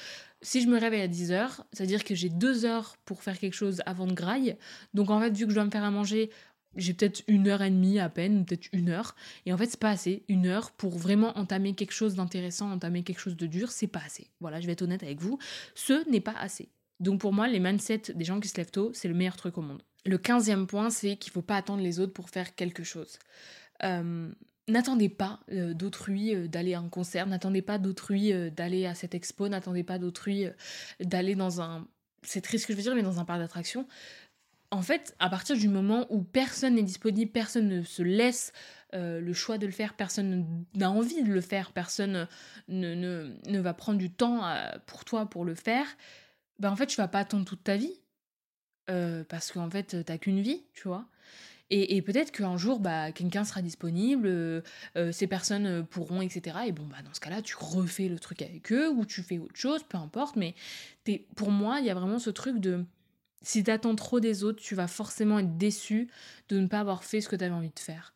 Si 0.41 0.63
je 0.63 0.69
me 0.69 0.79
réveille 0.79 1.03
à 1.03 1.09
10h, 1.09 1.61
c'est-à-dire 1.73 2.03
que 2.03 2.15
j'ai 2.15 2.31
2 2.31 2.65
heures 2.65 2.97
pour 3.05 3.23
faire 3.23 3.39
quelque 3.39 3.55
chose 3.55 3.83
avant 3.85 4.07
de 4.07 4.15
graille. 4.15 4.57
Donc 4.95 5.11
en 5.11 5.21
fait, 5.21 5.37
vu 5.37 5.45
que 5.45 5.51
je 5.51 5.55
dois 5.55 5.67
me 5.67 5.71
faire 5.71 5.85
à 5.85 5.91
manger, 5.91 6.31
j'ai 6.77 6.95
peut-être 6.95 7.23
une 7.27 7.49
heure 7.49 7.63
et 7.63 7.71
demie 7.71 7.99
à 7.99 8.09
peine, 8.09 8.47
peut-être 8.47 8.69
une 8.73 8.89
heure. 8.89 9.15
Et 9.45 9.53
en 9.53 9.59
fait, 9.59 9.67
c'est 9.67 9.81
pas 9.81 9.91
assez. 9.91 10.25
Une 10.29 10.47
heure 10.47 10.71
pour 10.71 10.97
vraiment 10.97 11.37
entamer 11.37 11.75
quelque 11.75 11.93
chose 11.93 12.15
d'intéressant, 12.15 12.71
entamer 12.71 13.03
quelque 13.03 13.21
chose 13.21 13.37
de 13.37 13.47
dur, 13.47 13.71
c'est 13.71 13.87
pas 13.87 14.03
assez. 14.05 14.31
Voilà, 14.41 14.61
je 14.61 14.67
vais 14.67 14.73
être 14.73 14.83
honnête 14.83 15.03
avec 15.03 15.21
vous. 15.21 15.39
Ce 15.75 16.09
n'est 16.11 16.21
pas 16.21 16.35
assez. 16.39 16.71
Donc 17.01 17.21
pour 17.21 17.33
moi, 17.33 17.49
les 17.49 17.61
mindsets 17.61 18.13
des 18.15 18.25
gens 18.25 18.41
qui 18.41 18.49
se 18.49 18.57
lèvent 18.57 18.71
tôt, 18.71 18.91
c'est 18.93 19.09
le 19.09 19.15
meilleur 19.15 19.37
truc 19.37 19.59
au 19.59 19.63
monde. 19.63 19.83
Le 20.05 20.19
quinzième 20.19 20.67
point, 20.67 20.91
c'est 20.91 21.17
qu'il 21.17 21.31
ne 21.31 21.35
faut 21.35 21.43
pas 21.43 21.57
attendre 21.57 21.83
les 21.83 22.01
autres 22.01 22.13
pour 22.13 22.31
faire 22.31 22.55
quelque 22.55 22.83
chose. 22.83 23.19
Euh, 23.85 24.31
n'attendez 24.69 25.09
pas 25.09 25.41
euh, 25.53 25.75
d'autrui 25.75 26.35
euh, 26.35 26.49
d'aller 26.49 26.75
à 26.75 26.81
un 26.81 26.89
concert, 26.89 27.27
n'attendez 27.27 27.63
pas 27.63 27.79
d'autrui 27.79 28.33
d'aller 28.51 28.87
à 28.87 28.95
cette 28.95 29.15
expo, 29.15 29.49
n'attendez 29.49 29.85
pas 29.85 29.99
d'autrui 29.99 30.47
d'aller 31.01 31.35
dans 31.35 31.61
un... 31.61 31.87
C'est 32.23 32.41
triste 32.41 32.67
que 32.67 32.73
je 32.73 32.79
veux 32.79 32.83
dire, 32.83 32.95
mais 32.95 33.03
dans 33.03 33.21
un 33.21 33.25
parc 33.25 33.41
d'attractions. 33.41 33.87
En 34.71 34.83
fait, 34.83 35.15
à 35.19 35.31
partir 35.31 35.57
du 35.57 35.69
moment 35.69 36.07
où 36.11 36.23
personne 36.23 36.75
n'est 36.75 36.83
disponible, 36.83 37.31
personne 37.31 37.69
ne 37.69 37.83
se 37.83 38.03
laisse 38.03 38.53
le 38.93 39.33
choix 39.33 39.57
de 39.57 39.67
le 39.67 39.73
faire, 39.73 39.95
personne 39.95 40.65
n'a 40.75 40.91
envie 40.91 41.23
de 41.23 41.33
le 41.33 41.41
faire, 41.41 41.73
personne 41.73 42.27
ne, 42.69 42.95
ne, 42.95 43.35
ne 43.47 43.61
va 43.61 43.73
prendre 43.73 43.99
du 43.99 44.11
temps 44.11 44.43
pour 44.87 45.05
toi 45.07 45.25
pour 45.27 45.47
le 45.47 45.55
faire, 45.55 45.87
bah 46.59 46.71
en 46.71 46.77
fait, 46.77 46.87
tu 46.87 46.97
vas 46.97 47.09
pas 47.09 47.21
attendre 47.21 47.45
toute 47.45 47.65
ta 47.65 47.77
vie. 47.77 48.01
Parce 49.29 49.53
qu'en 49.53 49.69
fait, 49.69 50.05
t'as 50.05 50.17
qu'une 50.19 50.41
vie, 50.41 50.65
tu 50.73 50.89
vois? 50.89 51.07
Et, 51.71 52.01
peut-être 52.01 52.33
qu'un 52.33 52.57
jour, 52.57 52.81
bah, 52.81 53.13
quelqu'un 53.13 53.45
sera 53.45 53.61
disponible, 53.61 54.63
ces 55.13 55.27
personnes 55.27 55.85
pourront, 55.87 56.23
etc. 56.23 56.57
Et 56.67 56.73
bon, 56.73 56.87
bah, 56.87 57.03
dans 57.05 57.13
ce 57.13 57.21
cas-là, 57.21 57.43
tu 57.43 57.55
refais 57.59 58.09
le 58.09 58.19
truc 58.19 58.41
avec 58.41 58.73
eux 58.73 58.89
ou 58.89 59.05
tu 59.05 59.23
fais 59.23 59.39
autre 59.39 59.57
chose, 59.57 59.83
peu 59.83 59.99
importe. 59.99 60.37
Mais 60.37 60.55
pour 61.37 61.51
moi, 61.51 61.81
il 61.81 61.87
y 61.87 61.91
a 61.91 61.95
vraiment 61.95 62.19
ce 62.19 62.31
truc 62.31 62.59
de 62.61 62.87
si 63.43 63.63
tu 63.63 63.71
attends 63.71 63.95
trop 63.95 64.21
des 64.21 64.43
autres, 64.43 64.61
tu 64.61 64.75
vas 64.75 64.89
forcément 64.89 65.39
être 65.39 65.59
déçu 65.59 66.09
de 66.49 66.59
ne 66.59 66.67
pas 66.67 66.81
avoir 66.81 67.05
fait 67.05 67.21
ce 67.21 67.29
que 67.29 67.37
tu 67.37 67.45
avais 67.45 67.55
envie 67.55 67.69
de 67.69 67.79
faire. 67.79 68.15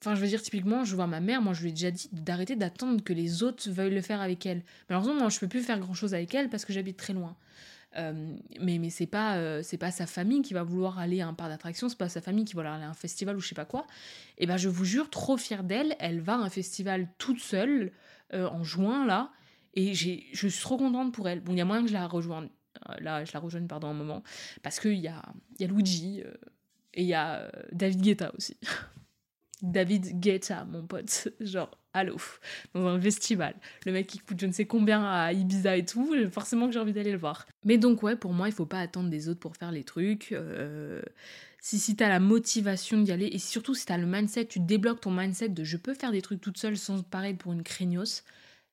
Enfin, 0.00 0.14
je 0.14 0.20
veux 0.20 0.28
dire, 0.28 0.40
typiquement, 0.40 0.84
je 0.84 0.96
vois 0.96 1.06
ma 1.06 1.20
mère, 1.20 1.42
moi 1.42 1.52
je 1.52 1.62
lui 1.62 1.68
ai 1.68 1.72
déjà 1.72 1.90
dit 1.90 2.08
d'arrêter 2.12 2.56
d'attendre 2.56 3.04
que 3.04 3.12
les 3.12 3.42
autres 3.42 3.70
veuillent 3.70 3.94
le 3.94 4.00
faire 4.00 4.22
avec 4.22 4.46
elle. 4.46 4.62
Malheureusement, 4.88 5.14
moi 5.14 5.28
je 5.28 5.38
peux 5.38 5.48
plus 5.48 5.62
faire 5.62 5.78
grand 5.78 5.92
chose 5.92 6.14
avec 6.14 6.34
elle 6.34 6.48
parce 6.48 6.64
que 6.64 6.72
j'habite 6.72 6.96
très 6.96 7.12
loin. 7.12 7.36
Euh, 7.96 8.36
mais 8.60 8.78
mais 8.78 8.88
c'est 8.88 9.06
pas 9.06 9.36
euh, 9.36 9.62
pas 9.78 9.90
sa 9.90 10.06
famille 10.06 10.42
qui 10.42 10.54
va 10.54 10.62
vouloir 10.62 11.00
aller 11.00 11.20
à 11.20 11.28
un 11.28 11.34
parc 11.34 11.50
d'attractions, 11.50 11.88
c'est 11.88 11.98
pas 11.98 12.08
sa 12.08 12.20
famille 12.20 12.44
qui 12.44 12.54
va 12.54 12.72
aller 12.72 12.84
à 12.84 12.88
un 12.88 12.94
festival 12.94 13.36
ou 13.36 13.40
je 13.40 13.48
sais 13.48 13.54
pas 13.54 13.64
quoi. 13.64 13.86
Et 14.38 14.46
ben 14.46 14.56
je 14.56 14.68
vous 14.68 14.84
jure, 14.84 15.10
trop 15.10 15.36
fière 15.36 15.64
d'elle, 15.64 15.96
elle 15.98 16.20
va 16.20 16.34
à 16.34 16.38
un 16.38 16.50
festival 16.50 17.08
toute 17.18 17.40
seule 17.40 17.92
euh, 18.32 18.48
en 18.48 18.62
juin 18.62 19.06
là, 19.06 19.32
et 19.74 19.92
je 19.94 20.48
suis 20.48 20.60
trop 20.60 20.78
contente 20.78 21.12
pour 21.12 21.28
elle. 21.28 21.40
Bon, 21.40 21.52
il 21.52 21.58
y 21.58 21.60
a 21.60 21.64
moyen 21.64 21.82
que 21.82 21.88
je 21.88 21.94
la 21.94 22.06
rejoigne. 22.06 22.48
Là, 23.00 23.24
je 23.24 23.32
la 23.34 23.40
rejoigne 23.40 23.66
pardon 23.66 23.88
un 23.88 23.94
moment 23.94 24.22
parce 24.62 24.80
qu'il 24.80 24.94
y 24.94 25.08
a 25.08 25.20
y 25.58 25.64
a 25.64 25.66
Luigi 25.66 26.20
et 26.94 27.02
il 27.02 27.06
y 27.06 27.14
a 27.14 27.50
David 27.72 28.00
Guetta 28.00 28.32
aussi. 28.36 28.56
David 29.62 30.20
Guetta, 30.20 30.64
mon 30.64 30.86
pote. 30.86 31.28
Genre, 31.40 31.70
allô, 31.92 32.16
dans 32.74 32.86
un 32.86 33.00
festival. 33.00 33.54
Le 33.86 33.92
mec 33.92 34.06
qui 34.06 34.18
coûte 34.18 34.40
je 34.40 34.46
ne 34.46 34.52
sais 34.52 34.66
combien 34.66 35.04
à 35.04 35.32
Ibiza 35.32 35.76
et 35.76 35.84
tout, 35.84 36.14
forcément 36.30 36.66
que 36.66 36.72
j'ai 36.72 36.78
envie 36.80 36.92
d'aller 36.92 37.12
le 37.12 37.18
voir. 37.18 37.46
Mais 37.64 37.78
donc, 37.78 38.02
ouais, 38.02 38.16
pour 38.16 38.32
moi, 38.32 38.48
il 38.48 38.52
faut 38.52 38.66
pas 38.66 38.80
attendre 38.80 39.10
des 39.10 39.28
autres 39.28 39.40
pour 39.40 39.56
faire 39.56 39.72
les 39.72 39.84
trucs. 39.84 40.32
Euh, 40.32 41.02
si, 41.60 41.78
si 41.78 41.96
t'as 41.96 42.08
la 42.08 42.20
motivation 42.20 43.00
d'y 43.00 43.12
aller, 43.12 43.26
et 43.26 43.38
surtout 43.38 43.74
si 43.74 43.86
t'as 43.86 43.98
le 43.98 44.06
mindset, 44.06 44.46
tu 44.46 44.60
débloques 44.60 45.00
ton 45.00 45.10
mindset 45.10 45.50
de 45.50 45.64
je 45.64 45.76
peux 45.76 45.94
faire 45.94 46.12
des 46.12 46.22
trucs 46.22 46.40
toute 46.40 46.58
seule 46.58 46.76
sans 46.76 47.02
pareil 47.02 47.34
pour 47.34 47.52
une 47.52 47.62
craignos, 47.62 48.24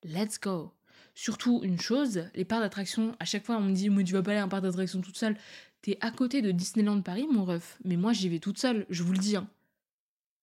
let's 0.04 0.40
go. 0.40 0.72
Surtout 1.14 1.62
une 1.64 1.80
chose, 1.80 2.26
les 2.36 2.46
parcs 2.46 2.62
d'attraction, 2.62 3.16
à 3.20 3.26
chaque 3.26 3.44
fois 3.44 3.58
on 3.58 3.62
me 3.62 3.74
dit, 3.74 3.90
mais 3.90 4.04
tu 4.04 4.14
vas 4.14 4.22
pas 4.22 4.32
aller 4.32 4.40
à 4.40 4.44
un 4.44 4.48
parc 4.48 4.62
d'attraction 4.62 5.02
toute 5.02 5.18
seule. 5.18 5.36
T'es 5.82 5.98
à 6.02 6.12
côté 6.12 6.42
de 6.42 6.52
Disneyland 6.52 7.02
Paris, 7.02 7.28
mon 7.32 7.44
ref. 7.44 7.78
Mais 7.84 7.98
moi, 7.98 8.14
j'y 8.14 8.30
vais 8.30 8.40
toute 8.40 8.58
seule, 8.58 8.86
je 8.90 9.04
vous 9.04 9.14
le 9.14 9.20
dis. 9.20 9.36
Hein 9.36 9.48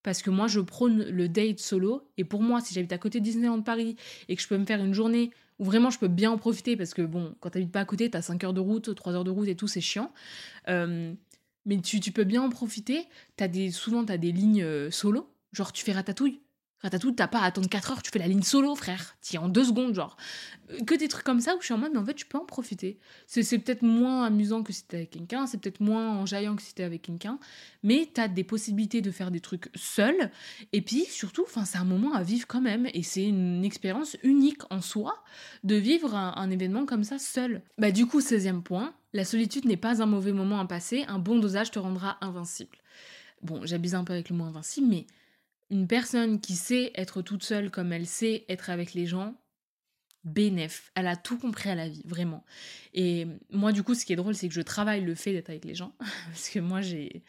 parce 0.04 0.22
que 0.22 0.30
moi 0.30 0.46
je 0.46 0.60
prône 0.60 1.02
le 1.02 1.28
date 1.28 1.58
solo. 1.58 2.08
Et 2.16 2.22
pour 2.22 2.42
moi 2.42 2.60
si 2.60 2.72
j'habite 2.72 2.92
à 2.92 2.98
côté 2.98 3.18
de 3.18 3.24
Disneyland 3.24 3.62
Paris 3.62 3.96
et 4.28 4.36
que 4.36 4.42
je 4.42 4.46
peux 4.46 4.56
me 4.56 4.66
faire 4.66 4.84
une 4.84 4.94
journée 4.94 5.32
où 5.58 5.64
vraiment 5.64 5.90
je 5.90 5.98
peux 5.98 6.08
bien 6.08 6.30
en 6.30 6.38
profiter 6.38 6.76
parce 6.76 6.94
que 6.94 7.02
bon 7.02 7.34
quand 7.40 7.50
t'habites 7.50 7.72
pas 7.72 7.80
à 7.80 7.84
côté 7.84 8.08
t'as 8.08 8.22
5 8.22 8.44
heures 8.44 8.52
de 8.52 8.60
route 8.60 8.94
3 8.94 9.14
heures 9.14 9.24
de 9.24 9.30
route 9.30 9.48
et 9.48 9.56
tout 9.56 9.66
c'est 9.66 9.80
chiant. 9.80 10.12
Euh, 10.68 11.12
mais 11.66 11.80
tu, 11.80 11.98
peux 12.12 12.24
bien 12.24 12.42
en 12.42 12.50
profiter. 12.50 13.06
As 13.40 13.48
des, 13.48 13.70
souvent 13.70 14.04
t'as 14.04 14.18
des 14.18 14.30
lignes 14.30 14.62
euh, 14.62 14.90
solo. 14.90 15.28
Genre 15.52 15.72
tu 15.72 15.82
fais 15.84 15.92
ratatouille 15.92 16.40
Ratatouille, 16.84 17.14
t'as 17.14 17.28
pas 17.28 17.40
à 17.40 17.46
attendre 17.46 17.66
4 17.66 17.92
heures, 17.92 18.02
tu 18.02 18.10
fais 18.10 18.18
la 18.18 18.28
ligne 18.28 18.42
solo, 18.42 18.74
frère. 18.74 19.16
T'y 19.22 19.38
en 19.38 19.48
deux 19.48 19.64
secondes, 19.64 19.94
genre. 19.94 20.18
Que 20.86 20.94
des 20.94 21.08
trucs 21.08 21.24
comme 21.24 21.40
ça 21.40 21.56
où 21.56 21.60
je 21.60 21.64
suis 21.64 21.72
en 21.72 21.78
mode, 21.78 21.92
mais 21.94 21.98
en 21.98 22.04
fait, 22.04 22.12
tu 22.12 22.26
peux 22.26 22.36
en 22.36 22.44
profiter. 22.44 22.98
C'est 23.26 23.58
peut-être 23.58 23.80
moins 23.80 24.24
amusant 24.24 24.62
que 24.62 24.70
si 24.70 24.84
t'es 24.84 24.98
avec 24.98 25.10
quelqu'un, 25.12 25.46
c'est 25.46 25.56
peut-être 25.56 25.80
moins 25.80 26.10
enjaillant 26.18 26.54
que 26.56 26.60
si 26.60 26.74
t'es 26.74 26.82
avec 26.82 27.00
quelqu'un, 27.00 27.38
mais 27.82 28.10
t'as 28.12 28.28
des 28.28 28.44
possibilités 28.44 29.00
de 29.00 29.10
faire 29.10 29.30
des 29.30 29.40
trucs 29.40 29.70
seul. 29.74 30.30
Et 30.74 30.82
puis, 30.82 31.06
surtout, 31.06 31.46
c'est 31.64 31.78
un 31.78 31.84
moment 31.84 32.12
à 32.12 32.22
vivre 32.22 32.46
quand 32.46 32.60
même. 32.60 32.86
Et 32.92 33.02
c'est 33.02 33.24
une 33.24 33.64
expérience 33.64 34.18
unique 34.22 34.60
en 34.68 34.82
soi 34.82 35.24
de 35.62 35.76
vivre 35.76 36.14
un, 36.14 36.34
un 36.36 36.50
événement 36.50 36.84
comme 36.84 37.02
ça 37.02 37.18
seul. 37.18 37.62
Bah, 37.78 37.92
du 37.92 38.04
coup, 38.04 38.20
16e 38.20 38.60
point, 38.60 38.92
la 39.14 39.24
solitude 39.24 39.64
n'est 39.64 39.78
pas 39.78 40.02
un 40.02 40.06
mauvais 40.06 40.32
moment 40.32 40.60
à 40.60 40.66
passer, 40.66 41.06
un 41.08 41.18
bon 41.18 41.38
dosage 41.38 41.70
te 41.70 41.78
rendra 41.78 42.18
invincible. 42.20 42.76
Bon, 43.40 43.64
j'abuse 43.64 43.94
un 43.94 44.04
peu 44.04 44.12
avec 44.12 44.28
le 44.28 44.36
mot 44.36 44.44
invincible, 44.44 44.88
mais 44.88 45.06
une 45.70 45.86
personne 45.86 46.40
qui 46.40 46.54
sait 46.54 46.92
être 46.94 47.22
toute 47.22 47.42
seule 47.42 47.70
comme 47.70 47.92
elle 47.92 48.06
sait 48.06 48.44
être 48.48 48.70
avec 48.70 48.94
les 48.94 49.06
gens, 49.06 49.34
bénéf. 50.24 50.90
Elle 50.94 51.06
a 51.06 51.16
tout 51.16 51.38
compris 51.38 51.68
à 51.68 51.74
la 51.74 51.88
vie, 51.88 52.02
vraiment. 52.04 52.44
Et 52.94 53.26
moi, 53.50 53.72
du 53.72 53.82
coup, 53.82 53.94
ce 53.94 54.04
qui 54.04 54.12
est 54.12 54.16
drôle, 54.16 54.34
c'est 54.34 54.48
que 54.48 54.54
je 54.54 54.62
travaille 54.62 55.02
le 55.02 55.14
fait 55.14 55.32
d'être 55.32 55.50
avec 55.50 55.64
les 55.64 55.74
gens. 55.74 55.94
Parce 56.26 56.48
que 56.48 56.58
moi, 56.60 56.80
j'ai, 56.80 57.22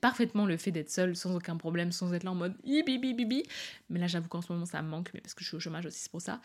parfaitement 0.00 0.46
le 0.46 0.56
fait 0.56 0.72
d'être 0.72 0.90
seule 0.90 1.16
sans 1.16 1.34
aucun 1.34 1.56
problème, 1.56 1.92
sans 1.92 2.12
être 2.12 2.24
là 2.24 2.32
en 2.32 2.34
mode 2.34 2.56
bi 2.64 2.82
bi 2.82 3.42
Mais 3.88 3.98
là, 3.98 4.06
j'avoue 4.06 4.28
qu'en 4.28 4.42
ce 4.42 4.52
moment, 4.52 4.66
ça 4.66 4.82
me 4.82 4.88
manque, 4.88 5.10
mais 5.14 5.20
parce 5.20 5.34
que 5.34 5.44
je 5.44 5.48
suis 5.48 5.56
au 5.56 5.60
chômage 5.60 5.86
aussi, 5.86 6.00
c'est 6.00 6.10
pour 6.10 6.22
ça. 6.22 6.40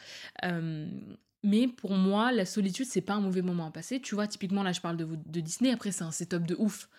Mais 1.44 1.68
pour 1.68 1.94
moi, 1.94 2.32
la 2.32 2.46
solitude, 2.46 2.88
c'est 2.88 3.02
pas 3.02 3.14
un 3.14 3.22
mauvais 3.22 3.44
moment 3.44 3.68
à 3.68 3.72
passer. 3.72 4.00
Tu 4.00 4.16
vois, 4.16 4.28
typiquement, 4.28 4.64
là, 4.64 4.72
je 4.72 4.82
parle 4.82 4.98
de, 4.98 5.40
Disney. 5.42 5.72
Après, 5.72 5.92
c'est 5.92 6.04
un 6.04 6.12
setup 6.12 6.46
de 6.46 6.56
ouf. 6.58 6.90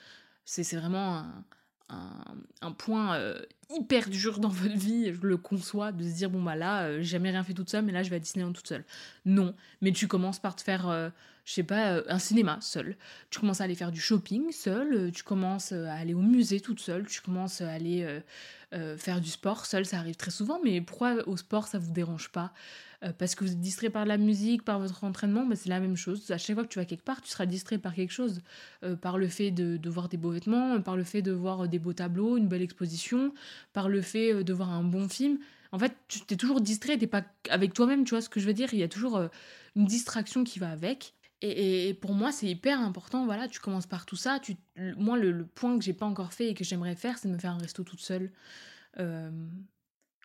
C'est 0.44 0.76
vraiment 0.76 1.16
un, 1.16 1.44
un, 1.89 2.72
point 2.72 3.16
euh, 3.16 3.41
hyper 3.70 4.09
dur 4.09 4.39
dans 4.39 4.49
votre 4.49 4.76
vie, 4.76 5.12
je 5.12 5.26
le 5.26 5.37
conçois, 5.37 5.93
de 5.93 6.03
se 6.03 6.14
dire 6.14 6.30
bon 6.30 6.43
bah 6.43 6.57
là, 6.57 6.84
euh, 6.84 6.97
j'ai 6.99 7.05
jamais 7.05 7.30
rien 7.30 7.45
fait 7.45 7.55
toute 7.55 7.70
seule, 7.70 7.84
mais 7.84 7.93
là 7.93 8.03
je 8.03 8.11
vais 8.11 8.16
à 8.16 8.18
Disneyland 8.18 8.53
toute 8.53 8.66
seule. 8.66 8.84
Non, 9.24 9.55
mais 9.80 9.93
tu 9.93 10.09
commences 10.09 10.39
par 10.39 10.57
te 10.57 10.62
faire, 10.62 10.89
euh, 10.89 11.11
je 11.47 11.53
sais 11.55 11.62
pas, 11.62 12.03
un 12.09 12.18
cinéma 12.18 12.59
seul. 12.61 12.99
Tu 13.30 13.40
commences 13.40 13.62
à 13.62 13.64
aller 13.64 13.74
faire 13.74 13.92
du 13.92 14.01
shopping 14.01 14.53
seul, 14.53 15.11
tu 15.12 15.22
commences 15.22 15.72
à 15.72 15.94
aller 15.94 16.12
au 16.12 16.20
musée 16.20 16.61
toute 16.61 16.80
seule, 16.80 17.07
tu 17.07 17.22
commences 17.22 17.62
à 17.62 17.70
aller 17.70 18.20
faire 18.99 19.22
du 19.22 19.30
sport 19.30 19.64
seul, 19.64 19.86
ça 19.86 19.99
arrive 19.99 20.16
très 20.16 20.30
souvent, 20.30 20.61
mais 20.62 20.82
pourquoi 20.82 21.26
au 21.26 21.38
sport 21.38 21.66
ça 21.66 21.78
vous 21.78 21.92
dérange 21.92 22.28
pas? 22.28 22.53
Euh, 23.05 23.12
parce 23.16 23.34
que 23.34 23.44
vous 23.44 23.53
êtes 23.53 23.61
distrait 23.61 23.90
par 23.90 24.05
la 24.05 24.16
musique, 24.16 24.62
par 24.64 24.78
votre 24.78 25.05
entraînement, 25.05 25.44
bah, 25.44 25.57
c'est 25.57 25.68
la 25.68 25.80
même 25.80 25.97
chose. 25.97 26.30
À 26.30 26.38
chaque 26.38 26.55
fois 26.55 26.64
que 26.64 26.68
tu 26.68 26.78
vas 26.78 26.84
quelque 26.84 27.05
part, 27.05 27.20
tu 27.20 27.28
seras 27.28 27.47
distrait 27.47 27.78
par 27.78 27.94
quelque 27.94 28.12
chose. 28.12 28.40
Euh, 28.84 28.97
par 28.97 29.18
le 29.18 29.28
fait 29.28 29.51
de, 29.51 29.88
voir 29.88 30.09
des 30.09 30.16
beaux 30.16 30.30
vêtements, 30.30 30.80
par 30.80 30.97
le 30.97 31.05
fait 31.05 31.22
de 31.22 31.32
voir 31.32 31.68
des 31.68 31.78
beaux 31.78 31.92
tableaux, 31.92 32.36
une 32.36 32.49
belle 32.49 32.62
exposition, 32.62 33.32
par 33.72 33.88
le 33.88 34.01
fait 34.03 34.32
euh, 34.32 34.44
de 34.44 34.53
voir 34.53 34.70
un 34.70 34.82
bon 34.82 35.09
film. 35.09 35.38
En 35.72 35.78
fait, 35.78 35.94
tu 36.09 36.20
t'es 36.20 36.36
toujours 36.36 36.61
distrait, 36.61 36.97
t'es 36.97 37.07
pas 37.07 37.24
avec 37.51 37.74
toi-même, 37.74 38.05
tu 38.05 38.11
vois 38.11 38.20
ce 38.20 38.28
que 38.28 38.40
je 38.40 38.47
veux 38.47 38.55
dire? 38.55 38.72
Il 38.72 38.78
y 38.78 38.82
a 38.84 38.88
toujours 38.88 39.20
une 39.74 39.84
distraction 39.84 40.44
qui 40.44 40.59
va 40.59 40.70
avec. 40.70 41.12
Et, 41.43 41.95
pour 42.01 42.14
moi, 42.14 42.32
c'est 42.32 42.47
hyper 42.47 42.80
important. 42.80 43.24
Voilà, 43.26 43.49
tu 43.49 43.61
commences 43.61 43.87
par 43.87 44.07
tout 44.07 44.16
ça. 44.16 44.41
Moi, 44.97 45.18
le, 45.18 45.47
point 45.47 45.78
que 45.78 45.84
j'ai 45.84 45.93
pas 45.93 46.07
encore 46.07 46.32
fait 46.32 46.49
et 46.51 46.55
que 46.55 46.64
j'aimerais 46.64 46.97
faire, 46.97 47.18
c'est 47.18 47.28
de 47.28 47.34
me 47.34 47.39
faire 47.39 47.53
un 47.53 47.59
resto 47.59 47.84
toute 47.84 48.01
seule. 48.01 48.32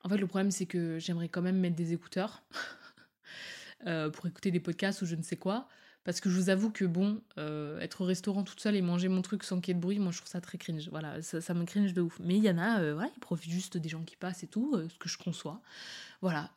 En 0.03 0.09
fait, 0.09 0.18
le 0.18 0.28
problème, 0.28 0.51
c'est 0.51 0.66
que 0.66 0.99
j'aimerais 0.99 1.30
quand 1.30 1.41
même 1.41 1.57
mettre 1.57 1.76
des 1.76 1.93
écouteurs 1.93 2.43
euh, 3.88 4.09
pour 4.09 4.26
écouter 4.26 4.51
des 4.51 4.59
podcasts 4.59 5.01
ou 5.01 5.05
je 5.05 5.16
ne 5.16 5.22
sais 5.22 5.38
quoi. 5.38 5.68
Parce 6.03 6.20
que 6.20 6.32
je 6.32 6.36
vous 6.36 6.49
avoue 6.49 6.72
que, 6.72 6.84
bon, 6.84 7.22
euh, 7.38 7.80
être 7.80 8.01
au 8.01 8.05
restaurant 8.05 8.43
toute 8.43 8.59
seule 8.59 8.76
et 8.76 8.82
manger 8.82 9.07
mon 9.07 9.22
truc 9.22 9.43
sans 9.43 9.62
qu'il 9.62 9.70
y 9.70 9.72
ait 9.74 9.76
de 9.76 9.80
bruit, 9.80 9.99
moi, 9.99 10.12
je 10.12 10.18
trouve 10.18 10.30
ça 10.30 10.41
très 10.41 10.57
cringe. 10.57 10.89
Voilà, 10.89 11.22
ça, 11.22 11.53
me 11.53 11.64
cringe 11.64 11.93
de 11.93 12.01
ouf. 12.01 12.20
Mais 12.20 12.38
il 12.38 12.43
y 12.43 12.49
en 12.49 12.57
a, 12.57 12.82
euh, 12.82 12.99
ils 13.16 13.20
profitent 13.20 13.51
juste 13.51 13.78
des 13.78 13.89
gens 13.89 14.03
qui 14.03 14.16
passent 14.16 14.41
et 14.41 14.47
tout, 14.47 14.76
ce 14.89 14.97
que 14.97 15.07
je 15.07 15.20
conçois. 15.20 15.62
Voilà. 16.22 16.49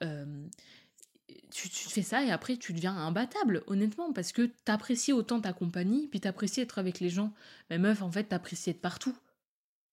Tu, 1.51 1.70
tu, 1.70 1.89
fais 1.89 2.03
ça 2.03 2.22
et 2.22 2.31
après, 2.31 2.57
tu 2.57 2.72
deviens 2.72 2.97
imbattable, 2.97 3.62
honnêtement, 3.66 4.12
parce 4.12 4.33
que 4.33 4.51
t'apprécies 4.64 5.12
autant 5.12 5.41
ta 5.41 5.53
compagnie, 5.53 6.09
puis 6.09 6.20
t'apprécies 6.20 6.61
être 6.61 6.79
avec 6.79 7.01
les 7.01 7.09
gens. 7.09 7.33
Mais 7.70 7.79
meuf, 7.79 8.03
en 8.03 8.11
fait, 8.11 8.25
t'apprécies 8.25 8.70
être 8.70 8.81
partout. 8.81 9.16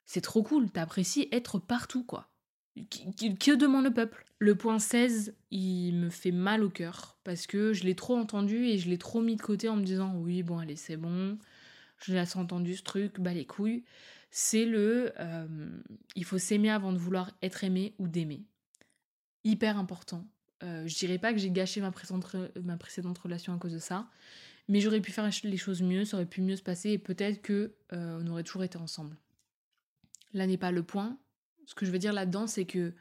C'est 0.06 0.22
trop 0.22 0.44
cool, 0.44 0.70
t'apprécies 0.70 1.30
être 1.32 1.60
partout, 1.60 2.04
quoi. 2.04 2.28
Que 2.76 3.56
demande 3.56 3.86
le 3.86 3.94
peuple? 3.94 4.26
Le 4.40 4.56
point 4.56 4.80
16, 4.80 5.36
il 5.52 5.94
me 5.96 6.10
fait 6.10 6.32
mal 6.32 6.64
au 6.64 6.70
cœur 6.70 7.18
parce 7.24 7.46
que 7.46 7.74
je 7.74 7.84
l'ai 7.84 7.96
trop 7.96 8.16
entendu 8.16 8.66
et 8.66 8.78
je 8.78 8.90
l'ai 8.90 8.98
trop 8.98 9.22
mis 9.22 9.36
de 9.36 9.42
côté 9.42 9.70
en 9.70 9.76
me 9.76 9.84
disant 9.84 10.16
oui, 10.16 10.42
bon, 10.42 10.58
allez, 10.58 10.78
c'est 10.78 10.98
bon, 10.98 11.38
je 12.00 12.14
l'ai 12.14 12.24
entendu 12.36 12.76
ce 12.76 12.84
truc, 12.84 13.20
bah 13.20 13.34
les 13.34 13.46
couilles. 13.46 13.84
C'est 14.32 14.66
le 14.66 15.12
euh, 15.20 15.70
il 16.16 16.24
faut 16.24 16.38
s'aimer 16.38 16.70
avant 16.70 16.94
de 16.94 16.98
vouloir 16.98 17.32
être 17.42 17.64
aimé 17.64 17.94
ou 18.00 18.08
d'aimer. 18.08 18.44
Hyper 19.44 19.78
important. 19.78 20.26
Euh, 20.64 20.88
je 20.88 20.96
dirais 20.96 21.18
pas 21.18 21.34
que 21.34 21.40
j'ai 21.40 21.50
gâché 21.50 21.82
ma 21.82 21.92
précédente, 21.92 23.18
relation 23.18 23.54
à 23.54 23.58
cause 23.58 23.74
de 23.74 23.80
ça, 23.80 24.08
mais 24.68 24.80
j'aurais 24.80 25.02
pu 25.02 25.12
faire 25.12 25.30
les 25.44 25.58
choses 25.58 25.82
mieux, 25.82 26.06
ça 26.06 26.18
aurait 26.18 26.26
pu 26.26 26.42
mieux 26.42 26.56
se 26.56 26.64
passer 26.64 26.92
et 26.92 26.98
peut-être 26.98 27.42
que 27.42 27.74
euh, 27.94 28.28
aurait 28.28 28.44
toujours 28.44 28.64
été 28.64 28.78
ensemble. 28.78 29.18
Là 30.34 30.48
n'est 30.48 30.58
pas 30.58 30.72
le 30.72 30.84
point, 30.84 31.18
ce 31.66 31.76
que 31.76 31.86
je 31.86 31.92
veux 31.92 32.00
dire 32.00 32.14
là-dedans, 32.14 32.48
c'est 32.48 32.66
que 32.66 32.94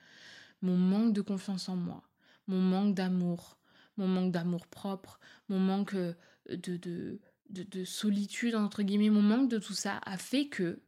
mon 0.63 0.77
manque 0.77 1.13
de 1.13 1.21
confiance 1.21 1.69
en 1.69 1.77
moi, 1.77 2.03
mon 2.47 2.61
manque 2.61 2.95
d'amour, 2.95 3.59
mon 3.97 4.09
manque 4.09 4.33
d'amour 4.33 4.67
propre, 4.67 5.21
mon 5.49 5.59
manque 5.59 5.95
euh, 5.95 6.15
de, 6.49 6.77
de, 6.77 7.19
de, 7.51 7.85
solitude, 7.85 8.55
entre 8.55 8.83
guillemets, 8.83 9.11
mon 9.11 9.23
manque 9.23 9.51
de 9.51 9.59
tout 9.59 9.75
ça 9.75 10.01
a 10.05 10.17
fait 10.17 10.49
que 10.49 10.81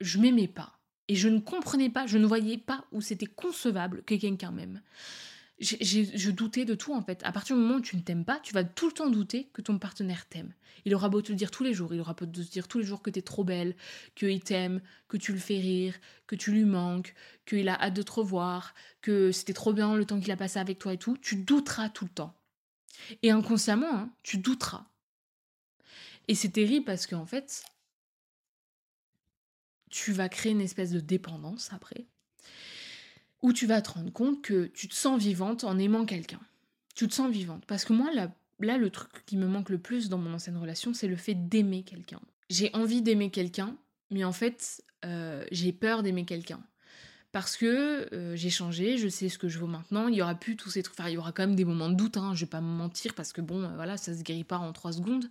je 0.00 0.18
m'aimais 0.18 0.48
pas. 0.48 0.78
Et 1.08 1.16
je 1.16 1.28
ne 1.28 1.40
comprenais 1.40 1.90
pas, 1.90 2.06
je 2.06 2.18
ne 2.18 2.26
voyais 2.26 2.58
pas 2.58 2.84
où 2.92 3.00
c'était 3.00 3.26
concevable 3.26 4.02
que 4.04 4.14
quelqu'un 4.14 4.52
m'aime 4.52 4.80
je 5.60 6.30
doutais 6.30 6.64
de 6.64 6.74
tout 6.74 6.94
en 6.94 7.02
fait. 7.02 7.22
À 7.24 7.32
partir 7.32 7.54
du 7.54 7.62
moment 7.62 7.76
où 7.76 7.80
tu 7.80 7.96
ne 7.96 8.00
t'aimes 8.00 8.24
pas, 8.24 8.40
tu 8.40 8.54
vas 8.54 8.64
tout 8.64 8.86
le 8.86 8.92
temps 8.92 9.10
douter 9.10 9.50
que 9.52 9.60
ton 9.60 9.78
partenaire 9.78 10.26
t'aime. 10.26 10.52
Il 10.86 10.94
aura 10.94 11.10
beau 11.10 11.20
te 11.20 11.30
le 11.30 11.36
dire 11.36 11.50
tous 11.50 11.64
les 11.64 11.74
jours, 11.74 11.92
il 11.92 12.00
aura 12.00 12.14
beau 12.14 12.24
te 12.24 12.40
dire 12.40 12.66
tous 12.66 12.78
les 12.78 12.84
jours 12.84 13.02
que 13.02 13.10
t'es 13.10 13.20
trop 13.20 13.44
belle, 13.44 13.76
qu'il 14.14 14.40
t'aime, 14.40 14.80
que 15.08 15.18
tu 15.18 15.32
le 15.32 15.38
fais 15.38 15.58
rire, 15.58 15.94
que 16.26 16.34
tu 16.34 16.52
lui 16.52 16.64
manques, 16.64 17.14
qu'il 17.44 17.68
a 17.68 17.80
hâte 17.80 17.94
de 17.94 18.02
te 18.02 18.12
revoir, 18.12 18.74
que 19.02 19.32
c'était 19.32 19.52
trop 19.52 19.72
bien 19.74 19.94
le 19.94 20.06
temps 20.06 20.18
qu'il 20.18 20.30
a 20.30 20.36
passé 20.36 20.58
avec 20.58 20.78
toi 20.78 20.94
et 20.94 20.98
tout. 20.98 21.18
Tu 21.18 21.36
douteras 21.36 21.90
tout 21.90 22.06
le 22.06 22.10
temps. 22.10 22.34
Et 23.22 23.30
inconsciemment, 23.30 23.92
hein, 23.92 24.12
tu 24.22 24.38
douteras. 24.38 24.86
Et 26.28 26.34
c'est 26.34 26.50
terrible 26.50 26.84
parce 26.86 27.06
qu'en 27.06 27.26
fait, 27.26 27.64
tu 29.90 30.12
vas 30.12 30.28
créer 30.28 30.52
une 30.52 30.60
espèce 30.60 30.92
de 30.92 31.00
dépendance 31.00 31.72
après, 31.72 32.06
où 33.42 33.52
tu 33.52 33.66
vas 33.66 33.82
te 33.82 33.90
rendre 33.90 34.12
compte 34.12 34.42
que 34.42 34.66
tu 34.66 34.88
te 34.88 34.94
sens 34.94 35.20
vivante 35.20 35.64
en 35.64 35.78
aimant 35.78 36.04
quelqu'un. 36.04 36.40
Tu 36.94 37.08
te 37.08 37.14
sens 37.14 37.30
vivante. 37.30 37.64
Parce 37.66 37.84
que 37.84 37.92
moi, 37.92 38.12
là, 38.12 38.30
là, 38.60 38.76
le 38.76 38.90
truc 38.90 39.24
qui 39.26 39.36
me 39.36 39.46
manque 39.46 39.70
le 39.70 39.78
plus 39.78 40.08
dans 40.08 40.18
mon 40.18 40.34
ancienne 40.34 40.56
relation, 40.56 40.92
c'est 40.92 41.08
le 41.08 41.16
fait 41.16 41.34
d'aimer 41.34 41.82
quelqu'un. 41.82 42.20
J'ai 42.50 42.70
envie 42.74 43.02
d'aimer 43.02 43.30
quelqu'un, 43.30 43.76
mais 44.10 44.24
en 44.24 44.32
fait, 44.32 44.82
euh, 45.04 45.44
j'ai 45.50 45.72
peur 45.72 46.02
d'aimer 46.02 46.24
quelqu'un. 46.24 46.62
Parce 47.32 47.56
que 47.56 48.08
euh, 48.12 48.34
j'ai 48.34 48.50
changé, 48.50 48.98
je 48.98 49.06
sais 49.06 49.28
ce 49.28 49.38
que 49.38 49.48
je 49.48 49.60
veux 49.60 49.68
maintenant, 49.68 50.08
il 50.08 50.16
y 50.16 50.22
aura 50.22 50.34
plus 50.34 50.56
tous 50.56 50.70
ces 50.70 50.82
trucs, 50.82 50.98
enfin 50.98 51.08
il 51.08 51.14
y 51.14 51.16
aura 51.16 51.30
quand 51.30 51.44
même 51.46 51.54
des 51.54 51.64
moments 51.64 51.88
de 51.88 51.94
doute, 51.94 52.16
hein, 52.16 52.34
je 52.34 52.40
vais 52.40 52.50
pas 52.50 52.60
me 52.60 52.66
mentir 52.66 53.14
parce 53.14 53.32
que 53.32 53.40
bon, 53.40 53.70
voilà, 53.76 53.96
ça 53.96 54.12
se 54.16 54.24
guérit 54.24 54.42
pas 54.42 54.58
en 54.58 54.72
trois 54.72 54.92
secondes, 54.92 55.28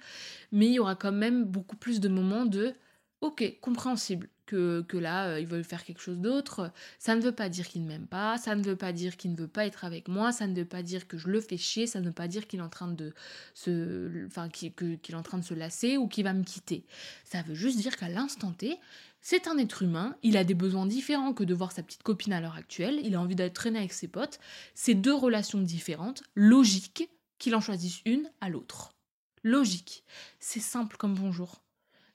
mais 0.53 0.67
il 0.67 0.73
y 0.73 0.79
aura 0.79 0.95
quand 0.95 1.11
même 1.11 1.43
beaucoup 1.43 1.75
plus 1.75 1.99
de 1.99 2.07
moments 2.07 2.45
de 2.45 2.73
ok, 3.19 3.59
compréhensible, 3.59 4.29
que, 4.49 4.97
là, 4.97 5.27
euh, 5.27 5.39
ils 5.39 5.47
veulent 5.47 5.63
faire 5.63 5.83
quelque 5.83 6.01
chose 6.01 6.17
d'autre. 6.17 6.71
Ça 6.97 7.15
ne 7.15 7.21
veut 7.21 7.31
pas 7.31 7.49
dire 7.49 7.67
qu'il 7.67 7.83
ne 7.83 7.87
m'aime 7.87 8.07
pas, 8.07 8.37
ça 8.37 8.55
ne 8.55 8.63
veut 8.63 8.75
pas 8.75 8.91
dire 8.91 9.17
qu'il 9.17 9.31
ne 9.31 9.37
veut 9.37 9.47
pas 9.47 9.65
être 9.65 9.85
avec 9.85 10.07
moi, 10.07 10.31
ça 10.31 10.47
ne 10.47 10.55
veut 10.55 10.65
pas 10.65 10.81
dire 10.81 11.07
que 11.07 11.17
je 11.17 11.27
le 11.27 11.39
fais 11.39 11.57
chier, 11.57 11.87
ça 11.87 11.99
ne 11.99 12.05
veut 12.05 12.11
pas 12.11 12.27
dire 12.27 12.47
qu'il 12.47 12.59
est 12.59 12.63
en 12.63 12.69
train 12.69 12.87
de 12.87 13.13
se, 13.53 14.25
enfin, 14.25 14.49
qu'il 14.49 14.73
est 14.77 15.13
en 15.13 15.23
train 15.23 15.37
de 15.37 15.43
se 15.43 15.53
lasser 15.53 15.97
ou 15.97 16.07
qu'il 16.07 16.23
va 16.23 16.33
me 16.33 16.43
quitter. 16.43 16.85
Ça 17.23 17.41
veut 17.43 17.55
juste 17.55 17.77
dire 17.77 17.95
qu'à 17.95 18.09
l'instant 18.09 18.51
T, 18.51 18.77
c'est 19.21 19.47
un 19.47 19.57
être 19.57 19.83
humain, 19.83 20.15
il 20.23 20.37
a 20.37 20.43
des 20.43 20.53
besoins 20.53 20.85
différents 20.85 21.33
que 21.33 21.43
de 21.43 21.53
voir 21.53 21.71
sa 21.71 21.83
petite 21.83 22.03
copine 22.03 22.33
à 22.33 22.41
l'heure 22.41 22.55
actuelle, 22.55 22.99
il 23.03 23.15
a 23.15 23.21
envie 23.21 23.35
d'être 23.35 23.53
traîné 23.53 23.79
avec 23.79 23.93
ses 23.93 24.07
potes. 24.07 24.39
C'est 24.73 24.95
deux 24.95 25.13
relations 25.13 25.59
différentes, 25.59 26.23
logique 26.35 27.09
qu'il 27.37 27.55
en 27.55 27.61
choisisse 27.61 28.01
une 28.05 28.29
à 28.41 28.49
l'autre. 28.49 28.95
Logique. 29.43 30.03
C'est 30.39 30.59
simple 30.59 30.97
comme 30.97 31.13
bonjour. 31.13 31.61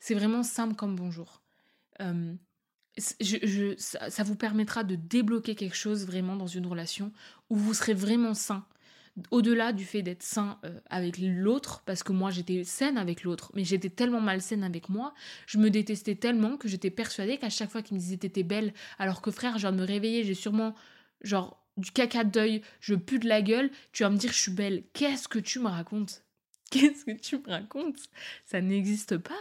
C'est 0.01 0.15
vraiment 0.15 0.43
simple 0.43 0.75
comme 0.75 0.97
bonjour. 0.97 1.44
Ça, 2.97 4.23
vous 4.23 4.37
permettra 4.37 4.85
de 4.85 4.95
débloquer 4.95 5.55
quelque 5.55 5.77
chose 5.77 6.07
vraiment 6.07 6.37
dans 6.37 6.47
une 6.47 6.67
relation 6.67 7.13
où 7.51 7.57
vous 7.57 7.75
serez 7.75 7.95
vraiment 7.95 8.35
sain. 8.35 8.65
Au-delà 9.31 9.73
du 9.73 9.85
fait 9.85 10.03
d'être 10.03 10.25
sain 10.25 10.59
euh, 10.65 10.81
avec 10.91 11.19
l'autre, 11.19 11.83
parce 11.87 12.03
que 12.03 12.13
moi 12.13 12.33
j'étais 12.33 12.65
saine 12.65 12.99
avec 12.99 13.23
l'autre, 13.23 13.53
mais 13.55 13.63
j'étais 13.63 13.89
tellement 13.89 14.21
malsaine 14.21 14.65
avec 14.65 14.89
moi, 14.89 15.15
je 15.47 15.59
me 15.59 15.71
détestais 15.71 16.17
tellement 16.17 16.57
que 16.57 16.67
j'étais 16.67 16.91
persuadée 16.91 17.39
qu'à 17.39 17.49
chaque 17.49 17.71
fois 17.71 17.81
qu'il 17.81 17.95
me 17.95 18.01
disait 18.01 18.17
t'étais 18.17 18.43
belle, 18.43 18.75
alors 18.99 19.23
que 19.23 19.31
frère, 19.31 19.55
je 19.55 19.61
viens 19.61 19.73
de 19.73 19.77
me 19.77 19.87
réveiller, 19.87 20.25
j'ai 20.25 20.35
sûrement 20.35 20.75
genre 21.21 21.65
du 21.77 21.91
caca 21.91 22.25
d'œil, 22.25 22.63
je 22.81 22.95
pue 22.95 23.19
de 23.19 23.29
la 23.29 23.43
gueule, 23.43 23.71
tu 23.93 24.03
vas 24.03 24.11
me 24.11 24.17
dire 24.17 24.33
je 24.33 24.39
suis 24.39 24.53
belle. 24.53 24.85
Qu'est-ce 24.93 25.29
que 25.29 25.39
tu 25.39 25.61
me 25.61 25.69
racontes? 25.69 26.25
Qu'est-ce 26.71 27.05
que 27.05 27.13
tu 27.13 27.39
me 27.39 27.49
racontes? 27.49 28.09
Ça 28.47 28.61
n'existe 28.61 29.19
pas. 29.19 29.35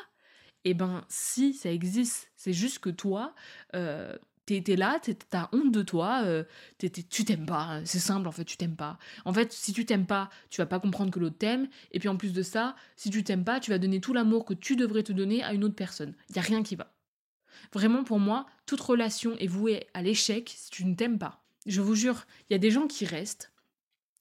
Eh 0.66 0.74
ben, 0.74 1.03
si, 1.09 1.53
ça 1.53 1.72
existe. 1.72 2.32
C'est 2.36 2.53
juste 2.53 2.80
que 2.80 2.89
toi, 2.89 3.34
euh, 3.76 4.16
t'es 4.45 4.76
là, 4.76 4.99
t'as 5.30 5.49
honte 5.51 5.72
de 5.72 5.82
toi, 5.82 6.22
euh, 6.26 6.43
tu 6.78 7.26
t'aimes 7.26 7.45
pas. 7.45 7.64
Hein. 7.64 7.86
C'est 7.86 7.99
simple, 7.99 8.28
en 8.28 8.32
fait, 8.32 8.45
tu 8.45 8.57
t'aimes 8.57 8.76
pas. 8.76 8.97
En 9.26 9.34
fait, 9.34 9.51
si 9.51 9.74
tu 9.74 9.86
t'aimes 9.86 10.05
pas, 10.05 10.30
tu 10.49 10.61
vas 10.61 10.66
pas 10.66 10.80
comprendre 10.80 11.11
que 11.11 11.20
l'autre 11.20 11.38
t'aime. 11.38 11.68
Et 11.91 11.99
puis 11.99 12.09
en 12.09 12.18
plus 12.18 12.34
de 12.34 12.41
ça, 12.41 12.76
si 12.95 13.09
tu 13.09 13.24
t'aimes 13.24 13.43
pas, 13.43 13.59
tu 13.59 13.72
vas 13.72 13.78
donner 13.78 14.01
tout 14.01 14.14
l'amour 14.14 14.45
que 14.45 14.53
tu 14.53 14.76
devrais 14.76 15.03
te 15.03 15.11
donner 15.11 15.43
à 15.43 15.53
une 15.53 15.64
autre 15.64 15.76
personne. 15.76 16.14
Il 16.30 16.36
y 16.36 16.39
a 16.39 16.43
rien 16.43 16.64
qui 16.64 16.76
va. 16.76 16.93
Vraiment, 17.72 18.03
pour 18.03 18.20
moi, 18.20 18.45
toute 18.66 18.82
relation 18.82 19.38
est 19.38 19.47
vouée 19.47 19.88
à 19.93 20.01
l'échec 20.01 20.53
si 20.55 20.70
tu 20.70 20.86
ne 20.86 20.95
t'aimes 20.95 21.20
pas. 21.20 21.43
Je 21.66 21.82
vous 21.82 21.95
jure, 21.95 22.26
il 22.49 22.53
y 22.53 22.55
a 22.55 22.59
des 22.59 22.72
gens 22.72 22.88
qui 22.88 23.05
restent 23.05 23.52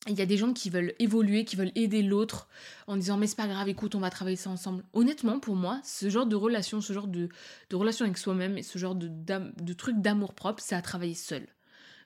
il 0.09 0.19
y 0.19 0.23
a 0.23 0.27
des 0.27 0.37
gens 0.37 0.53
qui 0.53 0.69
veulent 0.69 0.95
évoluer, 0.99 1.45
qui 1.45 1.55
veulent 1.55 1.73
aider 1.77 2.03
l'autre 2.03 2.49
en 2.89 2.97
disant 2.97 3.17
mais 3.17 3.29
c'est 3.29 3.37
pas 3.37 3.47
grave, 3.47 3.69
écoute, 3.69 3.95
on 3.95 4.01
va 4.01 4.11
travailler 4.11 4.37
ça 4.37 4.51
ensemble. 4.51 4.85
Honnêtement, 4.93 5.39
pour 5.39 5.55
moi, 5.55 5.81
ce 5.85 6.11
genre 6.11 6.27
de 6.27 6.35
relation, 6.35 6.81
ce 6.81 6.93
genre 6.93 7.07
de, 7.07 7.29
relation 7.73 8.05
avec 8.05 8.19
soi-même 8.19 8.59
et 8.59 8.63
ce 8.63 8.79
genre 8.79 8.97
de, 8.97 9.73
truc 9.75 10.01
d'amour 10.01 10.35
propre, 10.35 10.63
c'est 10.63 10.75
à 10.75 10.83
travailler 10.83 11.15
seul. 11.15 11.47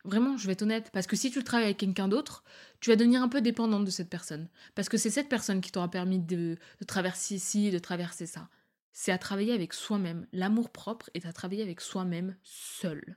Vraiment, 0.05 0.37
je 0.37 0.47
vais 0.47 0.53
être 0.53 0.63
honnête, 0.63 0.91
parce 0.93 1.07
que 1.07 1.17
si 1.17 1.31
tu 1.31 1.43
travailles 1.43 1.67
avec 1.67 1.79
quelqu'un 1.79 2.07
d'autre, 2.07 2.45
tu 2.81 2.91
vas 2.91 2.97
devenir 2.97 3.23
un 3.23 3.29
peu 3.29 3.41
dépendante 3.41 3.85
de 3.85 3.91
cette 3.91 4.11
personne. 4.11 4.49
Parce 4.75 4.89
que 4.89 4.99
c'est 4.99 5.11
cette 5.11 5.29
personne 5.29 5.61
qui 5.61 5.73
t'aura 5.73 5.91
permis 5.91 6.21
de, 6.21 6.57
de 6.81 6.85
traverser 6.87 7.39
ci, 7.39 7.71
de 7.71 7.79
traverser 7.79 8.27
ça. 8.27 8.49
C'est 8.93 9.11
à 9.11 9.19
travailler 9.19 9.53
avec 9.53 9.73
soi-même. 9.73 10.27
L'amour 10.33 10.71
propre 10.71 11.11
est 11.15 11.27
à 11.27 11.33
travailler 11.33 11.63
avec 11.63 11.81
soi-même 11.81 12.37
seul. 12.43 13.17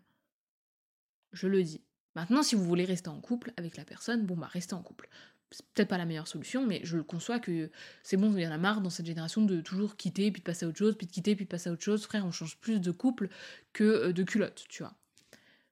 Je 1.31 1.47
le 1.47 1.61
dis. 1.61 1.81
Maintenant, 2.15 2.43
si 2.43 2.55
vous 2.55 2.63
voulez 2.63 2.85
rester 2.85 3.09
en 3.09 3.19
couple 3.19 3.53
avec 3.57 3.77
la 3.77 3.85
personne, 3.85 4.25
bon 4.25 4.35
bah 4.35 4.49
restez 4.51 4.73
en 4.73 4.81
couple. 4.81 5.09
C'est 5.51 5.65
peut-être 5.67 5.89
pas 5.89 5.97
la 5.97 6.05
meilleure 6.05 6.27
solution, 6.27 6.65
mais 6.65 6.81
je 6.83 6.97
le 6.97 7.03
conçois 7.03 7.39
que 7.39 7.71
c'est 8.03 8.17
bon, 8.17 8.31
il 8.35 8.41
y 8.41 8.47
en 8.47 8.51
a 8.51 8.57
marre 8.57 8.81
dans 8.81 8.89
cette 8.89 9.05
génération 9.05 9.43
de 9.43 9.61
toujours 9.61 9.95
quitter, 9.95 10.31
puis 10.31 10.41
de 10.41 10.45
passer 10.45 10.65
à 10.65 10.69
autre 10.69 10.77
chose, 10.77 10.95
puis 10.95 11.07
de 11.07 11.11
quitter, 11.11 11.35
puis 11.35 11.45
de 11.45 11.49
passer 11.49 11.69
à 11.69 11.73
autre 11.73 11.83
chose. 11.83 12.05
Frère, 12.05 12.25
on 12.25 12.31
change 12.31 12.57
plus 12.57 12.79
de 12.79 12.91
couple 12.91 13.29
que 13.73 13.83
euh, 13.83 14.13
de 14.13 14.23
culotte, 14.23 14.65
tu 14.69 14.83
vois. 14.83 14.93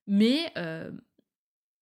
Mais 0.07 0.51
euh, 0.57 0.91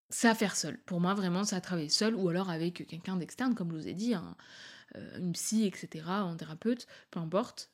c'est 0.10 0.28
à 0.28 0.36
faire 0.36 0.56
seul. 0.56 0.78
Pour 0.80 1.00
moi, 1.00 1.14
vraiment, 1.14 1.44
c'est 1.44 1.56
à 1.56 1.62
travailler 1.62 1.90
seul 1.90 2.16
ou 2.16 2.28
alors 2.28 2.50
avec 2.50 2.86
quelqu'un 2.88 3.16
d'externe, 3.16 3.56
comme 3.56 3.72
je 3.72 3.76
vous 3.76 3.88
ai 3.88 3.94
dit, 3.94 4.14
euh, 4.16 5.20
une 5.20 5.32
psy, 5.34 5.66
etc., 5.66 6.06
un 6.08 6.36
thérapeute, 6.36 6.88
peu 7.12 7.20
importe. 7.20 7.72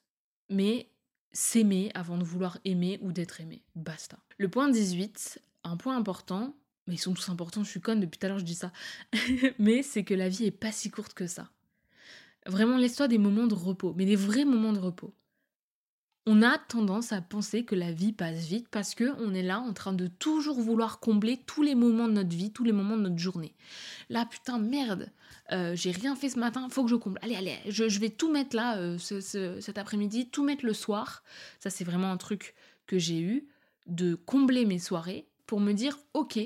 Mais 0.50 0.92
s'aimer 1.32 1.92
avant 1.94 2.18
de 2.18 2.24
vouloir 2.24 2.60
aimer 2.66 3.00
ou 3.02 3.12
d'être 3.12 3.40
aimé. 3.42 3.64
Basta. 3.76 4.20
Le 4.38 4.50
point 4.50 4.70
18, 4.70 5.42
un 5.64 5.78
point 5.78 5.96
important, 5.96 6.56
mais 6.92 6.96
ils 6.96 7.00
sont 7.00 7.14
tous 7.14 7.30
importants, 7.30 7.64
je 7.64 7.70
suis 7.70 7.80
conne, 7.80 8.02
depuis 8.02 8.20
tout 8.20 8.26
à 8.26 8.30
l'heure 8.30 8.40
je 8.40 8.44
dis 8.44 8.54
ça. 8.54 8.74
mais 9.60 9.82
c'est 9.82 10.04
que 10.04 10.14
la 10.14 10.28
vie 10.28 10.46
est 10.46 10.52
pas 10.52 10.74
si 10.74 10.92
courte 10.92 11.14
que 11.14 11.26
ça. 11.26 11.50
Vraiment, 12.46 12.78
laisse-toi 12.78 13.08
des 13.08 13.18
moments 13.18 13.48
de 13.48 13.54
repos, 13.54 13.94
mais 13.96 14.06
des 14.06 14.18
vrais 14.18 14.44
moments 14.44 14.74
de 14.74 14.80
repos. 14.80 15.14
On 16.28 16.44
a 16.44 16.58
tendance 16.58 17.14
à 17.14 17.22
penser 17.22 17.64
que 17.64 17.74
la 17.76 17.94
vie 17.94 18.12
passe 18.12 18.46
vite 18.46 18.68
parce 18.70 18.94
que 18.94 19.16
on 19.20 19.34
est 19.34 19.42
là 19.42 19.60
en 19.60 19.74
train 19.74 19.94
de 19.94 20.06
toujours 20.06 20.60
vouloir 20.60 21.00
combler 21.00 21.38
tous 21.48 21.64
les 21.64 21.74
moments 21.74 22.08
de 22.08 22.14
notre 22.14 22.36
vie, 22.36 22.52
tous 22.52 22.66
les 22.66 22.74
moments 22.74 22.98
de 22.98 23.04
notre 23.04 23.18
journée. 23.18 23.56
Là, 24.10 24.26
putain, 24.26 24.60
merde, 24.60 25.10
euh, 25.52 25.76
j'ai 25.76 25.92
rien 25.92 26.16
fait 26.16 26.30
ce 26.30 26.38
matin, 26.38 26.68
faut 26.70 26.84
que 26.84 26.92
je 26.92 26.96
comble. 26.96 27.18
Allez, 27.24 27.36
allez, 27.36 27.58
je, 27.68 28.00
vais 28.00 28.10
tout 28.10 28.32
mettre 28.32 28.56
là 28.56 28.78
euh, 28.78 28.98
cet 29.00 29.78
après-midi, 29.80 30.30
tout 30.30 30.44
mettre 30.44 30.66
le 30.66 30.74
soir. 30.74 31.24
Ça, 31.60 31.72
c'est 31.72 31.84
vraiment 31.84 32.12
un 32.12 32.18
truc 32.18 32.54
que 32.86 33.00
j'ai 33.00 33.20
eu, 33.20 33.48
de 33.88 34.14
combler 34.14 34.66
mes 34.66 34.80
soirées 34.80 35.28
pour 35.48 35.60
me 35.60 35.74
dire, 35.74 35.98
ok, 36.14 36.40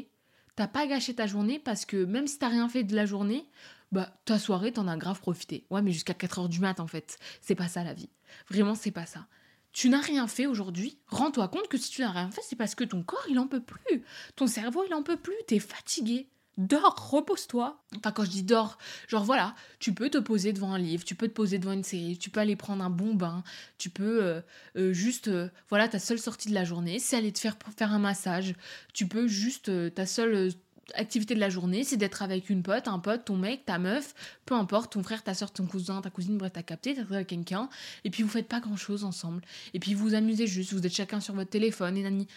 t'as 0.56 0.68
pas 0.68 0.88
gâché 0.88 1.14
ta 1.14 1.28
journée 1.28 1.60
parce 1.60 1.86
que 1.86 2.06
même 2.06 2.28
si 2.28 2.40
t'as 2.40 2.50
rien 2.50 2.70
fait 2.70 2.84
de 2.84 2.96
la 2.96 3.06
journée, 3.06 3.48
bah 3.92 4.18
ta 4.26 4.40
soirée 4.40 4.72
t'en 4.72 4.88
as 4.88 4.98
grave 4.98 5.20
profité. 5.20 5.66
Ouais 5.70 5.82
mais 5.82 5.92
jusqu'à 5.92 6.14
4h 6.14 6.50
du 6.50 6.60
mat 6.60 6.80
en 6.80 6.88
fait. 6.88 7.18
C'est 7.42 7.56
pas 7.56 7.68
ça 7.68 7.84
la 7.84 7.94
vie. 7.94 8.10
Vraiment 8.50 8.76
c'est 8.76 8.92
pas 8.92 9.06
ça. 9.06 9.28
Tu 9.72 9.90
n'as 9.90 10.00
rien 10.02 10.28
fait 10.28 10.46
aujourd'hui, 10.46 11.00
rends-toi 11.08 11.50
compte 11.50 11.68
que 11.68 11.78
si 11.78 11.90
tu 11.90 12.02
n'as 12.02 12.12
rien 12.12 12.32
fait, 12.32 12.42
c'est 12.44 12.56
parce 12.56 12.76
que 12.76 12.86
ton 12.86 13.04
corps 13.04 13.26
il 13.30 13.40
en 13.40 13.48
peut 13.48 13.64
plus. 13.64 14.04
Ton 14.36 14.48
cerveau 14.48 14.84
il 14.88 14.94
en 14.94 15.04
peut 15.04 15.18
plus, 15.18 15.36
t'es 15.48 15.60
fatigué. 15.60 16.30
Dors, 16.58 17.10
repose-toi. 17.12 17.84
Enfin, 17.98 18.12
quand 18.12 18.24
je 18.24 18.30
dis 18.30 18.44
dors, 18.44 18.78
genre 19.08 19.26
voilà, 19.26 19.56
tu 19.80 19.94
peux 19.94 20.10
te 20.10 20.18
poser 20.18 20.54
devant 20.54 20.74
un 20.74 20.80
livre, 20.80 21.04
tu 21.04 21.14
peux 21.14 21.28
te 21.28 21.34
poser 21.34 21.60
devant 21.60 21.74
une 21.74 21.84
série, 21.84 22.18
tu 22.18 22.30
peux 22.30 22.40
aller 22.40 22.56
prendre 22.56 22.84
un 22.84 22.90
bon 22.90 23.14
bain, 23.14 23.44
tu 23.78 23.90
peux 23.90 24.24
euh, 24.24 24.42
euh, 24.78 24.94
juste, 24.94 25.28
euh, 25.28 25.50
voilà, 25.70 25.90
ta 25.90 26.00
seule 26.00 26.20
sortie 26.20 26.48
de 26.48 26.54
la 26.54 26.64
journée, 26.64 27.00
c'est 27.00 27.18
aller 27.18 27.34
te 27.34 27.40
faire 27.40 27.58
faire 27.78 27.92
un 27.92 28.00
massage. 28.00 28.56
Tu 28.94 29.06
peux 29.06 29.28
juste, 29.28 29.70
ta 29.94 30.06
seule 30.06 30.52
activité 30.94 31.36
de 31.36 31.40
la 31.42 31.50
journée, 31.50 31.84
c'est 31.84 31.98
d'être 31.98 32.22
avec 32.22 32.50
une 32.50 32.64
pote, 32.64 32.88
un 32.88 33.00
pote, 33.00 33.26
ton 33.26 33.36
mec, 33.36 33.66
ta 33.66 33.78
meuf, 33.78 34.14
peu 34.46 34.56
importe, 34.56 34.94
ton 34.94 35.04
frère, 35.04 35.24
ta 35.24 35.34
soeur, 35.34 35.52
ton 35.52 35.66
cousin, 35.66 36.02
ta 36.02 36.10
cousine, 36.10 36.38
bref, 36.38 36.54
t'as 36.54 36.64
capté, 36.64 36.94
t'es 36.94 37.02
avec 37.02 37.28
quelqu'un, 37.28 37.70
et 38.06 38.10
puis 38.10 38.24
vous 38.24 38.30
faites 38.30 38.48
pas 38.48 38.62
grand 38.62 38.78
chose 38.78 39.04
ensemble. 39.04 39.42
Et 39.74 39.80
puis 39.80 39.94
vous 39.94 40.06
vous 40.06 40.16
amusez 40.16 40.48
juste, 40.48 40.72
vous 40.72 40.86
êtes 40.86 40.96
chacun 40.96 41.20
sur 41.20 41.34
votre 41.34 41.50
téléphone, 41.50 41.98
et 41.98 42.04
nani. 42.04 42.28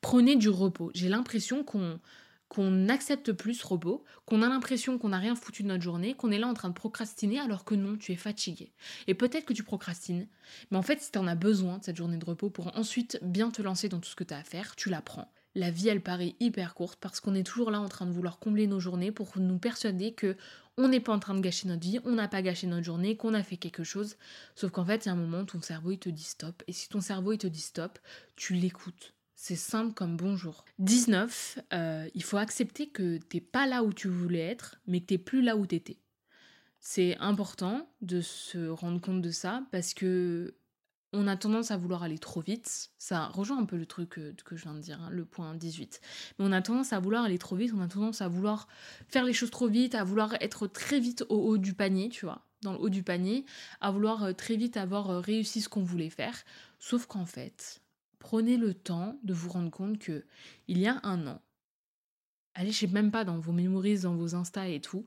Prenez 0.00 0.36
du 0.36 0.50
repos. 0.50 0.90
J'ai 0.94 1.08
l'impression 1.08 1.64
qu'on 1.64 1.98
qu'on 2.54 2.70
n'accepte 2.70 3.32
plus 3.32 3.54
ce 3.54 3.66
repos, 3.66 4.04
qu'on 4.26 4.42
a 4.42 4.48
l'impression 4.48 4.96
qu'on 4.96 5.08
n'a 5.08 5.18
rien 5.18 5.34
foutu 5.34 5.64
de 5.64 5.68
notre 5.68 5.82
journée, 5.82 6.14
qu'on 6.14 6.30
est 6.30 6.38
là 6.38 6.46
en 6.46 6.54
train 6.54 6.68
de 6.68 6.74
procrastiner 6.74 7.40
alors 7.40 7.64
que 7.64 7.74
non, 7.74 7.96
tu 7.96 8.12
es 8.12 8.16
fatigué. 8.16 8.72
Et 9.08 9.14
peut-être 9.14 9.44
que 9.44 9.52
tu 9.52 9.64
procrastines, 9.64 10.28
mais 10.70 10.78
en 10.78 10.82
fait, 10.82 11.00
si 11.00 11.10
tu 11.10 11.18
en 11.18 11.26
as 11.26 11.34
besoin 11.34 11.78
de 11.78 11.84
cette 11.84 11.96
journée 11.96 12.16
de 12.16 12.24
repos 12.24 12.50
pour 12.50 12.76
ensuite 12.76 13.18
bien 13.22 13.50
te 13.50 13.60
lancer 13.60 13.88
dans 13.88 13.98
tout 13.98 14.08
ce 14.08 14.14
que 14.14 14.22
tu 14.22 14.34
as 14.34 14.38
à 14.38 14.44
faire, 14.44 14.76
tu 14.76 14.88
la 14.88 15.02
prends. 15.02 15.32
La 15.56 15.72
vie, 15.72 15.88
elle 15.88 16.00
paraît 16.00 16.36
hyper 16.38 16.74
courte 16.74 16.98
parce 17.00 17.18
qu'on 17.18 17.34
est 17.34 17.44
toujours 17.44 17.72
là 17.72 17.80
en 17.80 17.88
train 17.88 18.06
de 18.06 18.12
vouloir 18.12 18.38
combler 18.38 18.68
nos 18.68 18.80
journées 18.80 19.10
pour 19.10 19.32
nous 19.38 19.58
persuader 19.58 20.12
que 20.12 20.36
on 20.76 20.88
n'est 20.88 21.00
pas 21.00 21.12
en 21.12 21.20
train 21.20 21.34
de 21.34 21.40
gâcher 21.40 21.68
notre 21.68 21.82
vie, 21.82 22.00
on 22.04 22.12
n'a 22.12 22.28
pas 22.28 22.42
gâché 22.42 22.66
notre 22.66 22.84
journée, 22.84 23.16
qu'on 23.16 23.34
a 23.34 23.42
fait 23.42 23.56
quelque 23.56 23.84
chose. 23.84 24.16
Sauf 24.54 24.70
qu'en 24.72 24.84
fait, 24.84 25.04
il 25.04 25.08
y 25.08 25.10
a 25.10 25.12
un 25.12 25.16
moment 25.16 25.44
ton 25.44 25.60
cerveau 25.60 25.92
il 25.92 25.98
te 25.98 26.08
dit 26.08 26.24
stop. 26.24 26.62
Et 26.66 26.72
si 26.72 26.88
ton 26.88 27.00
cerveau 27.00 27.32
il 27.32 27.38
te 27.38 27.46
dit 27.46 27.60
stop, 27.60 27.98
tu 28.36 28.54
l'écoutes 28.54 29.13
c'est 29.34 29.56
simple 29.56 29.94
comme 29.94 30.16
bonjour. 30.16 30.64
19, 30.78 31.58
euh, 31.72 32.08
il 32.14 32.22
faut 32.22 32.36
accepter 32.36 32.88
que 32.88 33.18
t'es 33.18 33.40
pas 33.40 33.66
là 33.66 33.82
où 33.82 33.92
tu 33.92 34.08
voulais 34.08 34.40
être, 34.40 34.80
mais 34.86 35.00
que 35.00 35.06
t'es 35.06 35.18
plus 35.18 35.42
là 35.42 35.56
où 35.56 35.66
t'étais. 35.66 35.98
C'est 36.80 37.16
important 37.18 37.88
de 38.02 38.20
se 38.20 38.68
rendre 38.68 39.00
compte 39.00 39.22
de 39.22 39.30
ça 39.30 39.62
parce 39.72 39.94
que 39.94 40.54
on 41.14 41.28
a 41.28 41.36
tendance 41.36 41.70
à 41.70 41.76
vouloir 41.76 42.02
aller 42.02 42.18
trop 42.18 42.40
vite. 42.40 42.90
Ça 42.98 43.26
rejoint 43.28 43.58
un 43.58 43.64
peu 43.64 43.76
le 43.76 43.86
truc 43.86 44.10
que, 44.10 44.34
que 44.44 44.56
je 44.56 44.64
viens 44.64 44.74
de 44.74 44.80
dire, 44.80 45.00
hein, 45.00 45.10
le 45.10 45.24
point 45.24 45.54
18. 45.54 46.00
Mais 46.38 46.44
on 46.44 46.52
a 46.52 46.60
tendance 46.60 46.92
à 46.92 46.98
vouloir 46.98 47.24
aller 47.24 47.38
trop 47.38 47.56
vite, 47.56 47.72
on 47.74 47.80
a 47.80 47.88
tendance 47.88 48.20
à 48.20 48.28
vouloir 48.28 48.68
faire 49.08 49.24
les 49.24 49.32
choses 49.32 49.50
trop 49.50 49.68
vite, 49.68 49.94
à 49.94 50.04
vouloir 50.04 50.34
être 50.40 50.66
très 50.66 50.98
vite 50.98 51.24
au 51.28 51.36
haut 51.36 51.58
du 51.58 51.72
panier, 51.72 52.08
tu 52.08 52.26
vois, 52.26 52.44
dans 52.62 52.72
le 52.72 52.78
haut 52.80 52.88
du 52.88 53.02
panier, 53.02 53.46
à 53.80 53.90
vouloir 53.92 54.24
euh, 54.24 54.32
très 54.32 54.56
vite 54.56 54.76
avoir 54.76 55.10
euh, 55.10 55.20
réussi 55.20 55.60
ce 55.60 55.68
qu'on 55.68 55.84
voulait 55.84 56.10
faire. 56.10 56.36
Sauf 56.80 57.06
qu'en 57.06 57.26
fait, 57.26 57.80
prenez 58.24 58.56
le 58.56 58.72
temps 58.72 59.18
de 59.22 59.34
vous 59.34 59.50
rendre 59.50 59.70
compte 59.70 59.98
que 59.98 60.24
il 60.66 60.78
y 60.78 60.86
a 60.86 60.98
un 61.02 61.26
an, 61.26 61.42
allez, 62.54 62.72
je 62.72 62.78
sais 62.78 62.86
même 62.86 63.10
pas 63.10 63.22
dans 63.22 63.38
vos 63.38 63.52
mémories, 63.52 64.00
dans 64.00 64.14
vos 64.14 64.34
Insta 64.34 64.66
et 64.66 64.80
tout, 64.80 65.06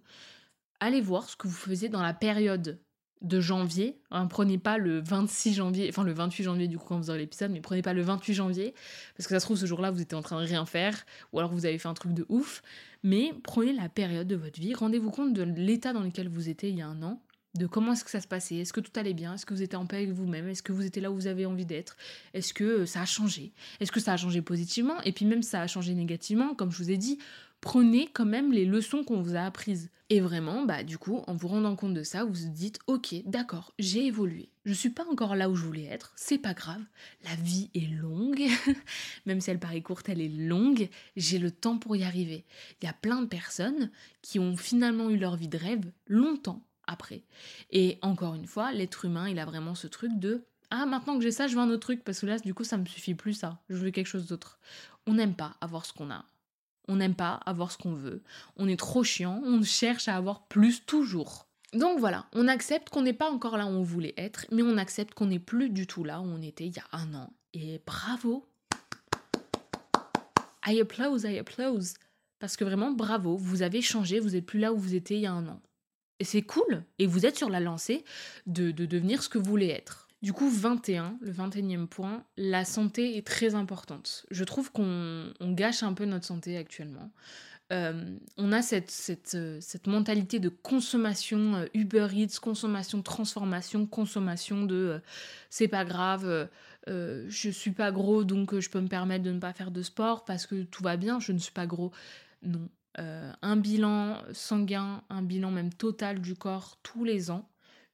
allez 0.79 1.01
voir 1.01 1.27
ce 1.27 1.35
que 1.35 1.47
vous 1.47 1.55
faisiez 1.55 1.89
dans 1.89 2.03
la 2.03 2.13
période 2.13 2.79
de 3.21 3.39
janvier. 3.41 3.99
Hein, 4.11 4.27
prenez 4.27 4.59
pas 4.59 4.77
le 4.77 4.99
26 4.99 5.55
janvier, 5.55 5.87
enfin 5.89 6.03
le 6.03 6.13
28 6.13 6.43
janvier 6.43 6.67
du 6.67 6.77
coup 6.77 6.85
quand 6.85 6.99
vous 6.99 7.09
aurez 7.09 7.17
l'épisode, 7.17 7.49
mais 7.49 7.59
prenez 7.59 7.81
pas 7.81 7.93
le 7.93 8.03
28 8.03 8.35
janvier, 8.35 8.75
parce 9.15 9.25
que 9.25 9.33
ça 9.33 9.39
se 9.39 9.45
trouve 9.45 9.57
ce 9.57 9.65
jour-là 9.65 9.89
vous 9.89 10.01
étiez 10.01 10.15
en 10.15 10.21
train 10.21 10.39
de 10.39 10.47
rien 10.47 10.67
faire, 10.67 11.03
ou 11.33 11.39
alors 11.39 11.51
vous 11.51 11.65
avez 11.65 11.79
fait 11.79 11.87
un 11.87 11.95
truc 11.95 12.13
de 12.13 12.23
ouf. 12.29 12.61
Mais 13.01 13.33
prenez 13.43 13.73
la 13.73 13.89
période 13.89 14.27
de 14.27 14.35
votre 14.35 14.59
vie, 14.59 14.75
rendez-vous 14.75 15.09
compte 15.09 15.33
de 15.33 15.41
l'état 15.41 15.91
dans 15.91 16.01
lequel 16.01 16.29
vous 16.29 16.49
étiez 16.49 16.69
il 16.69 16.77
y 16.77 16.83
a 16.83 16.87
un 16.87 17.01
an, 17.01 17.19
de 17.57 17.67
comment 17.67 17.93
est-ce 17.93 18.03
que 18.03 18.11
ça 18.11 18.21
se 18.21 18.27
passait, 18.27 18.57
est-ce 18.57 18.73
que 18.73 18.79
tout 18.79 18.91
allait 18.95 19.13
bien, 19.13 19.33
est-ce 19.33 19.45
que 19.45 19.53
vous 19.53 19.61
étiez 19.61 19.77
en 19.77 19.85
paix 19.85 19.97
avec 19.97 20.11
vous-même, 20.11 20.47
est-ce 20.47 20.63
que 20.63 20.71
vous 20.71 20.85
étiez 20.85 21.01
là 21.01 21.11
où 21.11 21.15
vous 21.15 21.27
avez 21.27 21.45
envie 21.45 21.65
d'être, 21.65 21.97
est-ce 22.33 22.53
que 22.53 22.63
euh, 22.63 22.85
ça 22.85 23.01
a 23.01 23.05
changé, 23.05 23.53
est-ce 23.79 23.91
que 23.91 23.99
ça 23.99 24.13
a 24.13 24.17
changé 24.17 24.41
positivement, 24.41 25.01
et 25.01 25.11
puis 25.11 25.25
même 25.25 25.43
ça 25.43 25.61
a 25.61 25.67
changé 25.67 25.93
négativement, 25.93 26.55
comme 26.55 26.71
je 26.71 26.77
vous 26.77 26.91
ai 26.91 26.97
dit, 26.97 27.19
prenez 27.61 28.07
quand 28.13 28.25
même 28.25 28.51
les 28.51 28.65
leçons 28.65 29.03
qu'on 29.03 29.21
vous 29.21 29.35
a 29.35 29.41
apprises. 29.41 29.89
Et 30.09 30.21
vraiment, 30.21 30.63
bah 30.63 30.83
du 30.83 30.97
coup, 30.97 31.21
en 31.27 31.35
vous 31.35 31.49
rendant 31.49 31.75
compte 31.75 31.93
de 31.93 32.03
ça, 32.03 32.23
vous 32.23 32.31
vous 32.31 32.49
dites 32.49 32.79
OK, 32.87 33.13
d'accord, 33.25 33.73
j'ai 33.77 34.05
évolué. 34.05 34.49
Je 34.63 34.71
suis 34.71 34.89
pas 34.89 35.05
encore 35.11 35.35
là 35.35 35.49
où 35.49 35.55
je 35.55 35.65
voulais 35.65 35.83
être, 35.83 36.13
c'est 36.15 36.37
pas 36.37 36.53
grave. 36.53 36.81
La 37.25 37.35
vie 37.35 37.69
est 37.75 37.91
longue, 37.91 38.41
même 39.25 39.41
si 39.41 39.51
elle 39.51 39.59
paraît 39.59 39.81
courte, 39.81 40.07
elle 40.07 40.21
est 40.21 40.29
longue, 40.29 40.87
j'ai 41.17 41.39
le 41.39 41.51
temps 41.51 41.77
pour 41.77 41.97
y 41.97 42.03
arriver. 42.03 42.45
Il 42.81 42.85
y 42.85 42.89
a 42.89 42.93
plein 42.93 43.21
de 43.21 43.27
personnes 43.27 43.91
qui 44.21 44.39
ont 44.39 44.55
finalement 44.55 45.09
eu 45.09 45.17
leur 45.17 45.35
vie 45.35 45.49
de 45.49 45.57
rêve 45.57 45.91
longtemps 46.07 46.63
après. 46.87 47.23
Et 47.71 47.99
encore 48.01 48.33
une 48.35 48.47
fois, 48.47 48.71
l'être 48.71 49.05
humain, 49.05 49.29
il 49.29 49.39
a 49.39 49.45
vraiment 49.45 49.75
ce 49.75 49.87
truc 49.87 50.17
de 50.17 50.43
ah, 50.69 50.85
maintenant 50.85 51.17
que 51.17 51.23
j'ai 51.23 51.31
ça, 51.31 51.47
je 51.47 51.55
veux 51.55 51.61
un 51.61 51.69
autre 51.69 51.79
truc, 51.79 52.03
parce 52.03 52.19
que 52.19 52.25
là, 52.25 52.39
du 52.39 52.53
coup, 52.53 52.65
ça 52.65 52.77
me 52.77 52.85
suffit 52.85 53.13
plus 53.13 53.33
ça. 53.33 53.59
Je 53.69 53.77
veux 53.77 53.91
quelque 53.91 54.07
chose 54.07 54.27
d'autre. 54.27 54.59
On 55.05 55.13
n'aime 55.13 55.33
pas 55.33 55.55
avoir 55.61 55.85
ce 55.85 55.93
qu'on 55.93 56.11
a. 56.11 56.25
On 56.89 56.97
n'aime 56.97 57.15
pas 57.15 57.39
avoir 57.45 57.71
ce 57.71 57.77
qu'on 57.77 57.93
veut. 57.93 58.21
On 58.57 58.67
est 58.67 58.77
trop 58.77 59.03
chiant, 59.03 59.41
on 59.45 59.63
cherche 59.63 60.07
à 60.07 60.15
avoir 60.17 60.47
plus 60.47 60.85
toujours. 60.85 61.47
Donc 61.73 61.99
voilà, 61.99 62.25
on 62.33 62.47
accepte 62.47 62.89
qu'on 62.89 63.01
n'est 63.01 63.13
pas 63.13 63.29
encore 63.29 63.57
là 63.57 63.65
où 63.65 63.69
on 63.69 63.83
voulait 63.83 64.13
être, 64.17 64.45
mais 64.51 64.61
on 64.61 64.77
accepte 64.77 65.13
qu'on 65.13 65.27
n'est 65.27 65.39
plus 65.39 65.69
du 65.69 65.85
tout 65.85 66.03
là 66.03 66.21
où 66.21 66.23
on 66.23 66.41
était 66.41 66.65
il 66.65 66.75
y 66.75 66.79
a 66.79 66.97
un 66.97 67.13
an. 67.13 67.33
Et 67.53 67.81
bravo 67.85 68.45
I 70.65 70.81
applause, 70.81 71.23
I 71.23 71.37
applause. 71.37 71.93
Parce 72.39 72.55
que 72.55 72.63
vraiment, 72.63 72.91
bravo, 72.91 73.35
vous 73.35 73.63
avez 73.63 73.81
changé, 73.81 74.19
vous 74.19 74.31
n'êtes 74.31 74.45
plus 74.45 74.59
là 74.59 74.73
où 74.73 74.77
vous 74.77 74.95
étiez 74.95 75.17
il 75.17 75.23
y 75.23 75.25
a 75.25 75.33
un 75.33 75.47
an. 75.47 75.61
C'est 76.21 76.41
cool, 76.41 76.83
et 76.99 77.05
vous 77.05 77.25
êtes 77.25 77.37
sur 77.37 77.49
la 77.49 77.59
lancée 77.59 78.03
de, 78.45 78.71
de 78.71 78.85
devenir 78.85 79.21
ce 79.21 79.29
que 79.29 79.37
vous 79.37 79.49
voulez 79.49 79.67
être. 79.67 80.07
Du 80.23 80.33
coup, 80.33 80.49
21, 80.49 81.17
le 81.21 81.31
21e 81.31 81.85
point, 81.85 82.23
la 82.37 82.65
santé 82.65 83.17
est 83.17 83.25
très 83.25 83.53
importante. 83.53 84.25
Je 84.31 84.43
trouve 84.43 84.71
qu'on 84.71 85.31
gâche 85.41 85.83
un 85.83 85.93
peu 85.93 86.05
notre 86.05 86.25
santé 86.25 86.57
actuellement. 86.57 87.11
Euh, 87.73 88.17
on 88.37 88.53
a 88.53 88.61
cette, 88.61 88.89
cette, 88.89 89.35
euh, 89.35 89.57
cette, 89.59 89.87
mentalité 89.87 90.39
de 90.39 90.47
consommation 90.47 91.55
euh, 91.55 91.65
Uber 91.73 92.07
Eats, 92.13 92.39
consommation 92.41 93.01
transformation, 93.01 93.85
consommation 93.85 94.63
de 94.63 95.01
c'est 95.49 95.67
pas 95.67 95.83
grave, 95.83 96.47
je 96.87 97.49
suis 97.49 97.71
pas 97.71 97.91
gros 97.91 98.23
donc 98.23 98.57
je 98.57 98.69
peux 98.69 98.79
me 98.79 98.87
permettre 98.87 99.25
de 99.25 99.31
ne 99.31 99.39
pas 99.39 99.51
faire 99.51 99.71
de 99.71 99.81
sport 99.81 100.23
parce 100.23 100.45
que 100.45 100.63
tout 100.63 100.81
va 100.81 100.95
bien, 100.95 101.19
je 101.19 101.33
ne 101.33 101.39
suis 101.39 101.51
pas 101.51 101.65
gros. 101.65 101.91
Non. 102.41 102.69
Un 102.97 103.57
bilan 103.57 104.17
sanguin, 104.33 105.03
un 105.09 105.21
bilan 105.21 105.51
même 105.51 105.73
total 105.73 106.19
du 106.19 106.35
corps 106.35 106.77
tous 106.83 107.03
les 107.03 107.29
ans, 107.31 107.47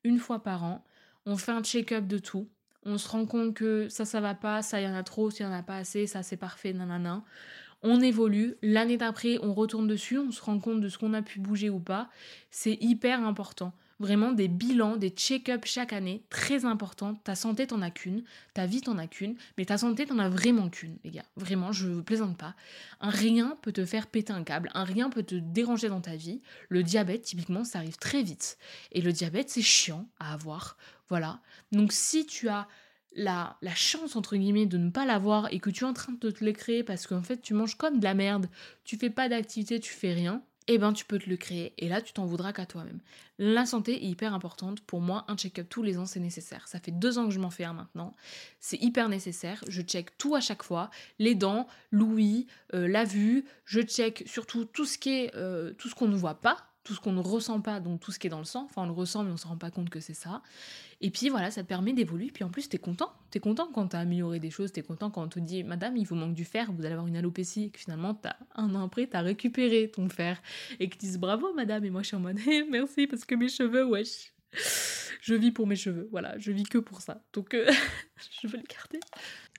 une 0.03 0.17
fois 0.17 0.41
par 0.41 0.63
an, 0.63 0.83
on 1.25 1.37
fait 1.37 1.51
un 1.51 1.63
check-up 1.63 2.07
de 2.07 2.17
tout. 2.17 2.49
On 2.85 2.97
se 2.97 3.07
rend 3.07 3.25
compte 3.25 3.53
que 3.53 3.87
ça, 3.87 4.03
ça 4.05 4.19
va 4.19 4.35
pas, 4.35 4.61
ça, 4.61 4.81
y 4.81 4.87
en 4.87 4.93
a 4.93 5.03
trop, 5.03 5.29
s'il 5.29 5.45
y 5.45 5.49
en 5.49 5.53
a 5.53 5.63
pas 5.63 5.77
assez, 5.77 6.05
ça, 6.05 6.21
c'est 6.21 6.37
parfait, 6.37 6.73
nanana. 6.73 7.23
On 7.81 8.01
évolue. 8.01 8.55
L'année 8.61 8.97
d'après, 8.97 9.37
on 9.41 9.53
retourne 9.53 9.87
dessus, 9.87 10.17
on 10.17 10.31
se 10.31 10.41
rend 10.41 10.59
compte 10.59 10.81
de 10.81 10.89
ce 10.89 10.97
qu'on 10.97 11.13
a 11.13 11.21
pu 11.21 11.39
bouger 11.39 11.69
ou 11.69 11.79
pas. 11.79 12.09
C'est 12.49 12.77
hyper 12.81 13.23
important 13.25 13.73
vraiment 13.99 14.31
des 14.31 14.47
bilans, 14.47 14.97
des 14.97 15.09
check-ups 15.09 15.69
chaque 15.69 15.93
année, 15.93 16.23
très 16.29 16.65
important. 16.65 17.15
Ta 17.15 17.35
santé, 17.35 17.67
t'en 17.67 17.81
as 17.81 17.91
qu'une, 17.91 18.23
ta 18.53 18.65
vie, 18.65 18.81
t'en 18.81 18.97
as 18.97 19.07
qu'une, 19.07 19.35
mais 19.57 19.65
ta 19.65 19.77
santé, 19.77 20.05
t'en 20.05 20.19
as 20.19 20.29
vraiment 20.29 20.69
qu'une, 20.69 20.97
les 21.03 21.11
gars. 21.11 21.25
Vraiment, 21.35 21.71
je 21.71 21.87
vous 21.87 22.03
plaisante 22.03 22.37
pas. 22.37 22.55
Un 22.99 23.09
rien 23.09 23.57
peut 23.61 23.71
te 23.71 23.85
faire 23.85 24.07
péter 24.07 24.33
un 24.33 24.43
câble, 24.43 24.69
un 24.73 24.83
rien 24.83 25.09
peut 25.09 25.23
te 25.23 25.35
déranger 25.35 25.89
dans 25.89 26.01
ta 26.01 26.15
vie. 26.15 26.41
Le 26.69 26.83
diabète, 26.83 27.23
typiquement, 27.23 27.63
ça 27.63 27.79
arrive 27.79 27.97
très 27.97 28.23
vite. 28.23 28.57
Et 28.91 29.01
le 29.01 29.11
diabète, 29.11 29.49
c'est 29.49 29.61
chiant 29.61 30.07
à 30.19 30.33
avoir. 30.33 30.77
Voilà. 31.09 31.41
Donc 31.71 31.91
si 31.91 32.25
tu 32.25 32.49
as 32.49 32.67
la, 33.15 33.57
la, 33.61 33.75
chance, 33.75 34.15
entre 34.15 34.35
guillemets, 34.35 34.65
de 34.65 34.77
ne 34.77 34.89
pas 34.89 35.05
l'avoir 35.05 35.51
et 35.53 35.59
que 35.59 35.69
tu 35.69 35.83
es 35.83 35.87
en 35.87 35.93
train 35.93 36.13
de 36.13 36.31
te 36.31 36.43
le 36.43 36.51
créer 36.51 36.83
parce 36.83 37.05
qu'en 37.05 37.21
fait, 37.21 37.41
tu 37.41 37.53
manges 37.53 37.75
comme 37.75 37.99
de 37.99 38.03
la 38.03 38.15
merde, 38.15 38.47
tu 38.83 38.97
fais 38.97 39.09
pas 39.09 39.29
d'activité, 39.29 39.79
tu 39.79 39.93
fais 39.93 40.13
rien, 40.13 40.43
eh 40.67 40.77
ben 40.77 40.93
tu 40.93 41.05
peux 41.05 41.19
te 41.19 41.29
le 41.29 41.37
créer 41.37 41.73
et 41.77 41.89
là 41.89 42.01
tu 42.01 42.13
t'en 42.13 42.25
voudras 42.25 42.53
qu'à 42.53 42.65
toi-même. 42.65 42.99
La 43.39 43.65
santé 43.65 44.03
est 44.03 44.07
hyper 44.07 44.33
importante. 44.33 44.81
Pour 44.81 45.01
moi, 45.01 45.25
un 45.27 45.35
check-up 45.35 45.67
tous 45.69 45.83
les 45.83 45.97
ans 45.97 46.05
c'est 46.05 46.19
nécessaire. 46.19 46.67
Ça 46.67 46.79
fait 46.79 46.91
deux 46.91 47.17
ans 47.17 47.25
que 47.25 47.31
je 47.31 47.39
m'en 47.39 47.49
fais 47.49 47.63
un 47.63 47.73
maintenant. 47.73 48.15
C'est 48.59 48.81
hyper 48.81 49.09
nécessaire. 49.09 49.63
Je 49.67 49.81
check 49.81 50.17
tout 50.17 50.35
à 50.35 50.39
chaque 50.41 50.63
fois. 50.63 50.89
Les 51.19 51.35
dents, 51.35 51.67
l'ouïe, 51.91 52.47
euh, 52.73 52.87
la 52.87 53.03
vue. 53.03 53.45
Je 53.65 53.81
check 53.81 54.23
surtout 54.25 54.65
tout 54.65 54.85
ce 54.85 54.97
euh, 55.35 55.73
tout 55.73 55.89
ce 55.89 55.95
qu'on 55.95 56.07
ne 56.07 56.15
voit 56.15 56.35
pas 56.41 56.72
tout 56.83 56.93
ce 56.93 56.99
qu'on 56.99 57.13
ne 57.13 57.21
ressent 57.21 57.61
pas, 57.61 57.79
donc 57.79 58.01
tout 58.01 58.11
ce 58.11 58.19
qui 58.19 58.27
est 58.27 58.29
dans 58.29 58.39
le 58.39 58.45
sang. 58.45 58.65
Enfin, 58.65 58.83
on 58.83 58.85
le 58.85 58.91
ressent, 58.91 59.23
mais 59.23 59.29
on 59.29 59.33
ne 59.33 59.37
se 59.37 59.47
rend 59.47 59.57
pas 59.57 59.71
compte 59.71 59.89
que 59.89 59.99
c'est 59.99 60.13
ça. 60.13 60.41
Et 61.01 61.09
puis 61.09 61.29
voilà, 61.29 61.49
ça 61.49 61.63
te 61.63 61.67
permet 61.67 61.93
d'évoluer. 61.93 62.29
Puis 62.33 62.43
en 62.43 62.49
plus, 62.49 62.67
t'es 62.67 62.77
content. 62.77 63.11
T'es 63.31 63.39
content 63.39 63.69
quand 63.73 63.87
t'as 63.87 63.99
amélioré 63.99 64.39
des 64.39 64.49
choses. 64.49 64.71
T'es 64.71 64.81
content 64.81 65.09
quand 65.09 65.23
on 65.23 65.27
te 65.27 65.39
dit, 65.39 65.63
Madame, 65.63 65.95
il 65.97 66.05
vous 66.05 66.15
manque 66.15 66.33
du 66.33 66.45
fer, 66.45 66.71
vous 66.71 66.81
allez 66.81 66.93
avoir 66.93 67.07
une 67.07 67.15
alopécie. 67.15 67.63
Et 67.65 67.69
que 67.69 67.79
finalement, 67.79 68.19
as, 68.25 68.37
un 68.55 68.73
an 68.75 68.83
après, 68.83 69.07
t'as 69.07 69.21
récupéré 69.21 69.91
ton 69.91 70.09
fer. 70.09 70.41
Et 70.79 70.89
que 70.89 70.95
tu 70.95 71.05
dises 71.05 71.19
bravo, 71.19 71.53
Madame. 71.53 71.85
Et 71.85 71.89
moi, 71.89 72.01
je 72.01 72.07
suis 72.07 72.17
en 72.17 72.21
mode, 72.21 72.39
merci, 72.69 73.07
parce 73.07 73.23
que 73.23 73.35
mes 73.35 73.49
cheveux, 73.49 73.85
wesh. 73.85 74.33
Je 75.21 75.35
vis 75.35 75.51
pour 75.51 75.67
mes 75.67 75.75
cheveux. 75.77 76.09
Voilà, 76.11 76.37
je 76.37 76.51
vis 76.51 76.63
que 76.63 76.77
pour 76.77 77.01
ça. 77.01 77.23
Donc, 77.31 77.53
euh, 77.53 77.65
je 78.41 78.47
veux 78.47 78.57
le 78.57 78.63
garder. 78.63 78.99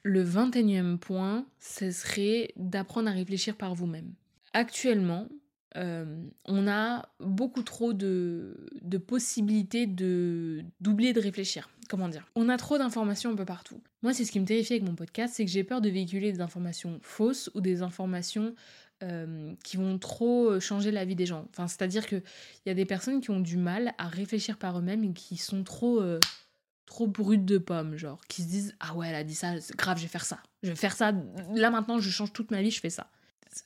Le 0.02 0.22
21e 0.22 0.98
point, 0.98 1.46
ce 1.58 1.90
serait 1.90 2.52
d'apprendre 2.56 3.08
à 3.08 3.12
réfléchir 3.12 3.56
par 3.56 3.74
vous-même. 3.74 4.12
Actuellement, 4.52 5.28
euh, 5.76 6.04
on 6.44 6.68
a 6.68 7.08
beaucoup 7.18 7.62
trop 7.62 7.92
de, 7.92 8.70
possibilités 9.06 9.86
de 9.86 10.64
d'oublier 10.80 11.12
de 11.12 11.20
réfléchir. 11.20 11.68
Comment 11.88 12.08
dire 12.08 12.26
On 12.36 12.48
a 12.48 12.56
trop 12.56 12.78
d'informations 12.78 13.32
un 13.32 13.34
peu 13.34 13.44
partout. 13.44 13.82
Moi, 14.02 14.14
c'est 14.14 14.24
ce 14.24 14.32
qui 14.32 14.40
me 14.40 14.46
terrifie 14.46 14.74
avec 14.74 14.84
mon 14.84 14.94
podcast, 14.94 15.34
c'est 15.36 15.44
que 15.44 15.50
j'ai 15.50 15.64
peur 15.64 15.80
de 15.80 15.88
véhiculer 15.88 16.32
des 16.32 16.40
informations 16.40 16.98
fausses 17.02 17.50
ou 17.54 17.60
des 17.60 17.82
informations 17.82 18.54
euh, 19.02 19.52
qui 19.64 19.76
vont 19.76 19.98
trop 19.98 20.50
euh, 20.50 20.60
changer 20.60 20.92
la 20.92 21.04
vie 21.04 21.16
des 21.16 21.26
gens. 21.26 21.46
Enfin, 21.50 21.66
c'est-à-dire 21.66 22.06
qu'il 22.06 22.22
y 22.66 22.70
a 22.70 22.74
des 22.74 22.86
personnes 22.86 23.20
qui 23.20 23.30
ont 23.30 23.40
du 23.40 23.56
mal 23.56 23.94
à 23.98 24.06
réfléchir 24.06 24.58
par 24.58 24.78
eux-mêmes 24.78 25.02
et 25.04 25.12
qui 25.12 25.36
sont 25.36 25.64
trop 25.64 26.02
trop 26.86 27.06
brutes 27.08 27.46
de 27.46 27.58
pommes, 27.58 27.96
genre, 27.96 28.20
qui 28.28 28.42
se 28.42 28.48
disent 28.48 28.76
Ah 28.78 28.94
ouais, 28.94 29.08
elle 29.08 29.14
a 29.16 29.24
dit 29.24 29.34
ça, 29.34 29.54
grave, 29.76 29.98
je 29.98 30.02
vais 30.02 30.08
faire 30.08 30.24
ça. 30.24 30.38
Je 30.62 30.68
vais 30.68 30.76
faire 30.76 30.94
ça. 30.94 31.12
Là 31.54 31.70
maintenant, 31.70 31.98
je 31.98 32.10
change 32.10 32.32
toute 32.32 32.52
ma 32.52 32.62
vie, 32.62 32.70
je 32.70 32.80
fais 32.80 32.90
ça 32.90 33.10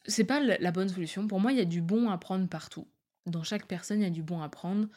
c'est 0.06 0.24
pas 0.24 0.40
la 0.40 0.70
bonne 0.70 0.88
solution. 0.88 1.26
Pour 1.26 1.40
moi, 1.40 1.52
il 1.52 1.58
y 1.58 1.62
a 1.62 1.64
du 1.64 1.80
bon 1.80 2.10
à 2.10 2.18
prendre 2.18 2.46
partout. 2.48 2.86
Dans 3.26 3.42
chaque 3.42 3.66
personne, 3.66 4.00
il 4.00 4.04
y 4.04 4.06
a 4.06 4.10
du 4.10 4.22
bon 4.22 4.42
à 4.42 4.48
prendre. 4.48 4.88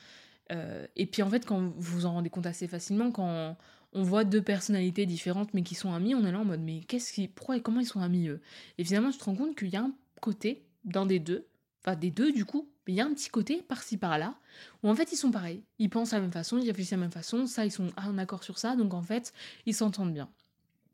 Euh, 0.51 0.85
et 0.95 1.05
puis 1.05 1.21
en 1.21 1.29
fait, 1.29 1.45
quand 1.45 1.59
vous 1.59 1.97
vous 1.97 2.05
en 2.05 2.13
rendez 2.13 2.29
compte 2.29 2.45
assez 2.45 2.67
facilement, 2.67 3.11
quand 3.11 3.57
on 3.93 4.03
voit 4.03 4.23
deux 4.23 4.41
personnalités 4.41 5.05
différentes 5.05 5.53
mais 5.53 5.63
qui 5.63 5.75
sont 5.75 5.93
amis, 5.93 6.15
on 6.15 6.25
est 6.25 6.31
là 6.31 6.39
en 6.39 6.45
mode 6.45 6.61
mais 6.61 6.81
qu'est-ce 6.81 7.13
qui, 7.13 7.27
pourquoi 7.27 7.57
et 7.57 7.61
comment 7.61 7.79
ils 7.79 7.85
sont 7.85 8.01
amis 8.01 8.27
eux? 8.27 8.41
Et 8.77 8.83
finalement, 8.83 9.11
tu 9.11 9.17
te 9.17 9.23
rends 9.23 9.35
compte 9.35 9.55
qu'il 9.55 9.69
y 9.69 9.75
a 9.75 9.81
un 9.81 9.93
côté 10.21 10.65
dans 10.83 11.05
des 11.05 11.19
deux, 11.19 11.47
enfin 11.83 11.95
des 11.95 12.11
deux 12.11 12.31
du 12.31 12.45
coup, 12.45 12.69
mais 12.85 12.93
il 12.93 12.95
y 12.95 13.01
a 13.01 13.05
un 13.05 13.13
petit 13.13 13.29
côté 13.29 13.61
par-ci 13.61 13.97
par-là 13.97 14.35
où 14.83 14.89
en 14.89 14.95
fait 14.95 15.11
ils 15.11 15.17
sont 15.17 15.31
pareils, 15.31 15.63
ils 15.79 15.89
pensent 15.89 16.13
à 16.13 16.17
la 16.17 16.23
même 16.23 16.31
façon, 16.31 16.57
ils 16.57 16.67
réfléchissent 16.67 16.93
à 16.93 16.97
la 16.97 17.01
même 17.01 17.11
façon, 17.11 17.47
ça 17.47 17.65
ils 17.65 17.71
sont 17.71 17.89
en 17.97 18.17
accord 18.17 18.43
sur 18.43 18.57
ça, 18.57 18.75
donc 18.75 18.93
en 18.93 19.01
fait 19.01 19.33
ils 19.65 19.75
s'entendent 19.75 20.13
bien. 20.13 20.29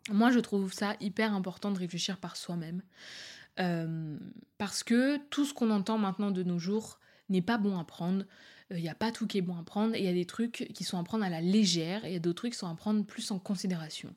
Moi 0.10 0.32
je 0.32 0.40
trouve 0.40 0.74
ça 0.74 0.96
hyper 1.00 1.34
important 1.34 1.72
de 1.72 1.80
réfléchir 1.80 2.18
par 2.18 2.36
soi-même. 2.36 2.82
Euh, 3.60 4.18
parce 4.58 4.84
que 4.84 5.18
tout 5.30 5.46
ce 5.46 5.54
qu'on 5.54 5.72
entend 5.72 5.98
maintenant 5.98 6.32
de 6.32 6.44
nos 6.44 6.60
jours 6.60 7.00
n'est 7.30 7.42
pas 7.42 7.58
bon 7.58 7.78
à 7.78 7.84
prendre. 7.84 8.26
Il 8.70 8.78
euh, 8.78 8.80
n'y 8.80 8.90
a 8.90 8.96
pas 8.96 9.12
tout 9.12 9.28
qui 9.28 9.38
est 9.38 9.42
bon 9.42 9.58
à 9.58 9.64
prendre. 9.64 9.96
Il 9.96 10.04
y 10.04 10.08
a 10.08 10.14
des 10.14 10.26
trucs 10.26 10.70
qui 10.74 10.84
sont 10.84 10.98
à 10.98 11.04
prendre 11.04 11.24
à 11.24 11.30
la 11.30 11.42
légère 11.42 12.06
et 12.06 12.10
il 12.10 12.14
y 12.14 12.18
a 12.18 12.20
d'autres 12.20 12.38
trucs 12.38 12.54
qui 12.54 12.60
sont 12.60 12.70
à 12.70 12.76
prendre 12.76 13.04
plus 13.06 13.32
en 13.32 13.40
considération. 13.40 14.14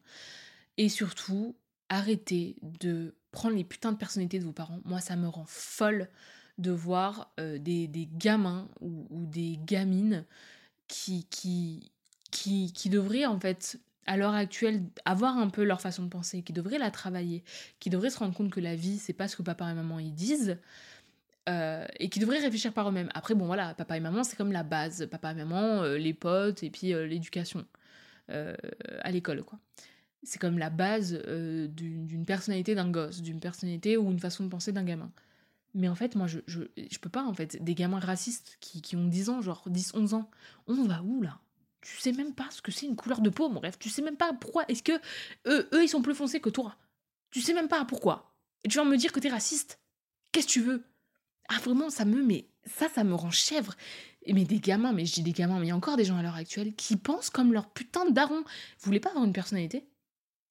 Et 0.77 0.89
surtout, 0.89 1.57
arrêtez 1.89 2.57
de 2.63 3.15
prendre 3.33 3.57
les 3.57 3.65
putains 3.65 3.93
de 3.93 3.97
personnalités 3.97 4.39
de 4.39 4.45
vos 4.45 4.53
parents. 4.53 4.81
Moi, 4.85 5.01
ça 5.01 5.17
me 5.17 5.29
rend 5.29 5.45
folle 5.47 6.09
de 6.59 6.71
voir 6.71 7.33
euh, 7.41 7.59
des, 7.59 7.89
des, 7.89 8.07
gamins 8.07 8.69
ou, 8.81 9.07
ou, 9.11 9.27
des 9.27 9.59
gamines 9.65 10.27
qui, 10.89 11.25
qui, 11.31 11.91
qui, 12.31 12.73
qui 12.73 12.91
devraient 12.91 13.27
en 13.27 13.39
fait 13.41 13.81
à 14.07 14.17
l'heure 14.17 14.35
actuelle 14.35 14.83
avoir 15.05 15.37
un 15.37 15.49
peu 15.49 15.65
leur 15.65 15.81
façon 15.81 16.05
de 16.05 16.09
penser, 16.09 16.43
qui 16.43 16.53
devraient 16.53 16.79
la 16.79 16.91
travailler, 16.91 17.45
qui 17.79 17.91
devraient 17.91 18.11
se 18.11 18.19
rendre 18.19 18.35
compte 18.35 18.51
que 18.51 18.61
la 18.61 18.75
vie 18.75 18.99
c'est 18.99 19.13
pas 19.13 19.29
ce 19.29 19.37
que 19.37 19.43
papa 19.43 19.71
et 19.71 19.75
maman 19.75 19.99
ils 19.99 20.15
disent. 20.15 20.59
Euh, 21.49 21.87
et 21.99 22.11
qui 22.11 22.21
devraient 22.21 22.39
réfléchir 22.39 22.73
par 22.73 22.89
eux-mêmes. 22.89 23.09
Après, 23.15 23.35
bon 23.35 23.47
voilà, 23.47 23.75
papa 23.75 23.97
et 23.97 24.01
maman, 24.01 24.25
c'est 24.25 24.37
comme 24.37 24.53
la 24.53 24.63
base. 24.63 25.09
Papa 25.11 25.33
et 25.33 25.35
maman, 25.35 25.83
euh, 25.83 25.97
les 25.97 26.15
potes, 26.15 26.63
et 26.63 26.71
puis 26.71 26.93
euh, 26.93 27.07
l'éducation 27.07 27.65
à 29.03 29.11
l'école, 29.11 29.43
quoi. 29.43 29.59
c'est 30.23 30.39
comme 30.39 30.57
la 30.57 30.71
base 30.71 31.21
d'une 31.75 32.25
personnalité 32.25 32.77
d'un 32.77 32.89
gosse, 32.89 33.23
d'une 33.23 33.41
personnalité 33.41 33.97
ou 33.97 34.09
une 34.13 34.21
façon 34.21 34.45
de 34.45 34.49
penser 34.49 34.71
d'un 34.71 34.85
gamin. 34.85 35.11
Mais 35.75 35.89
en 35.89 35.97
fait, 35.97 36.15
moi, 36.15 36.29
je, 36.29 36.39
je, 36.47 36.63
je 36.77 36.99
peux 37.01 37.09
pas, 37.09 37.25
en 37.25 37.35
fait. 37.35 37.61
Des 37.61 37.75
gamins 37.75 37.99
racistes 37.99 38.57
qui, 38.61 38.83
qui 38.83 38.95
ont 38.95 39.09
10 39.09 39.31
ans, 39.31 39.43
genre 39.43 39.65
10, 39.67 39.95
11 39.95 40.15
ans, 40.15 40.31
on 40.69 40.85
va 40.85 41.03
où, 41.03 41.23
là? 41.23 41.41
Tu 41.81 41.97
sais 41.99 42.13
même 42.13 42.35
pas 42.35 42.49
ce 42.51 42.61
que 42.61 42.71
c'est 42.71 42.87
une 42.87 42.97
couleur 42.97 43.21
de 43.21 43.31
peau, 43.31 43.49
mon 43.49 43.61
rêve. 43.61 43.77
Tu 43.79 43.89
sais 43.89 44.03
même 44.03 44.17
pas 44.17 44.33
pourquoi. 44.33 44.65
Est-ce 44.69 44.83
que 44.83 45.01
eux, 45.47 45.69
eux, 45.73 45.83
ils 45.83 45.89
sont 45.89 46.03
plus 46.03 46.15
foncés 46.15 46.41
que 46.41 46.51
toi 46.51 46.77
Tu 47.31 47.41
sais 47.41 47.55
même 47.55 47.69
pas 47.69 47.85
pourquoi. 47.85 48.35
Et 48.65 48.69
tu 48.69 48.77
vas 48.79 48.85
me 48.85 48.97
dire 48.97 49.13
que 49.13 49.21
t'es 49.21 49.31
raciste 49.31 49.81
Qu'est-ce 50.33 50.47
que 50.47 50.53
tu 50.53 50.61
veux? 50.61 50.85
Ah, 51.49 51.59
vraiment, 51.59 51.91
ça 51.91 52.05
me... 52.05 52.23
Mais 52.23 52.49
ça, 52.65 52.89
ça 52.89 53.03
me 53.03 53.15
rend 53.15 53.31
chèvre. 53.31 53.75
Mais 54.27 54.45
des 54.45 54.61
gamins, 54.61 54.93
mais 54.93 55.07
je 55.07 55.15
dis 55.15 55.23
des 55.23 55.33
gamins, 55.33 55.59
mais 55.59 55.67
il 55.67 55.69
y 55.71 55.73
a 55.73 55.77
encore 55.77 55.97
des 55.97 56.05
gens 56.05 56.19
à 56.19 56.23
l'heure 56.23 56.37
actuelle 56.37 56.75
qui 56.75 56.97
pensent 56.97 57.31
comme 57.31 57.53
leur 57.53 57.71
putain 57.71 58.05
de 58.05 58.11
daron. 58.11 58.41
Vous 58.41 58.85
voulez 58.85 59.01
pas 59.01 59.09
avoir 59.11 59.25
une 59.25 59.33
personnalité? 59.33 59.89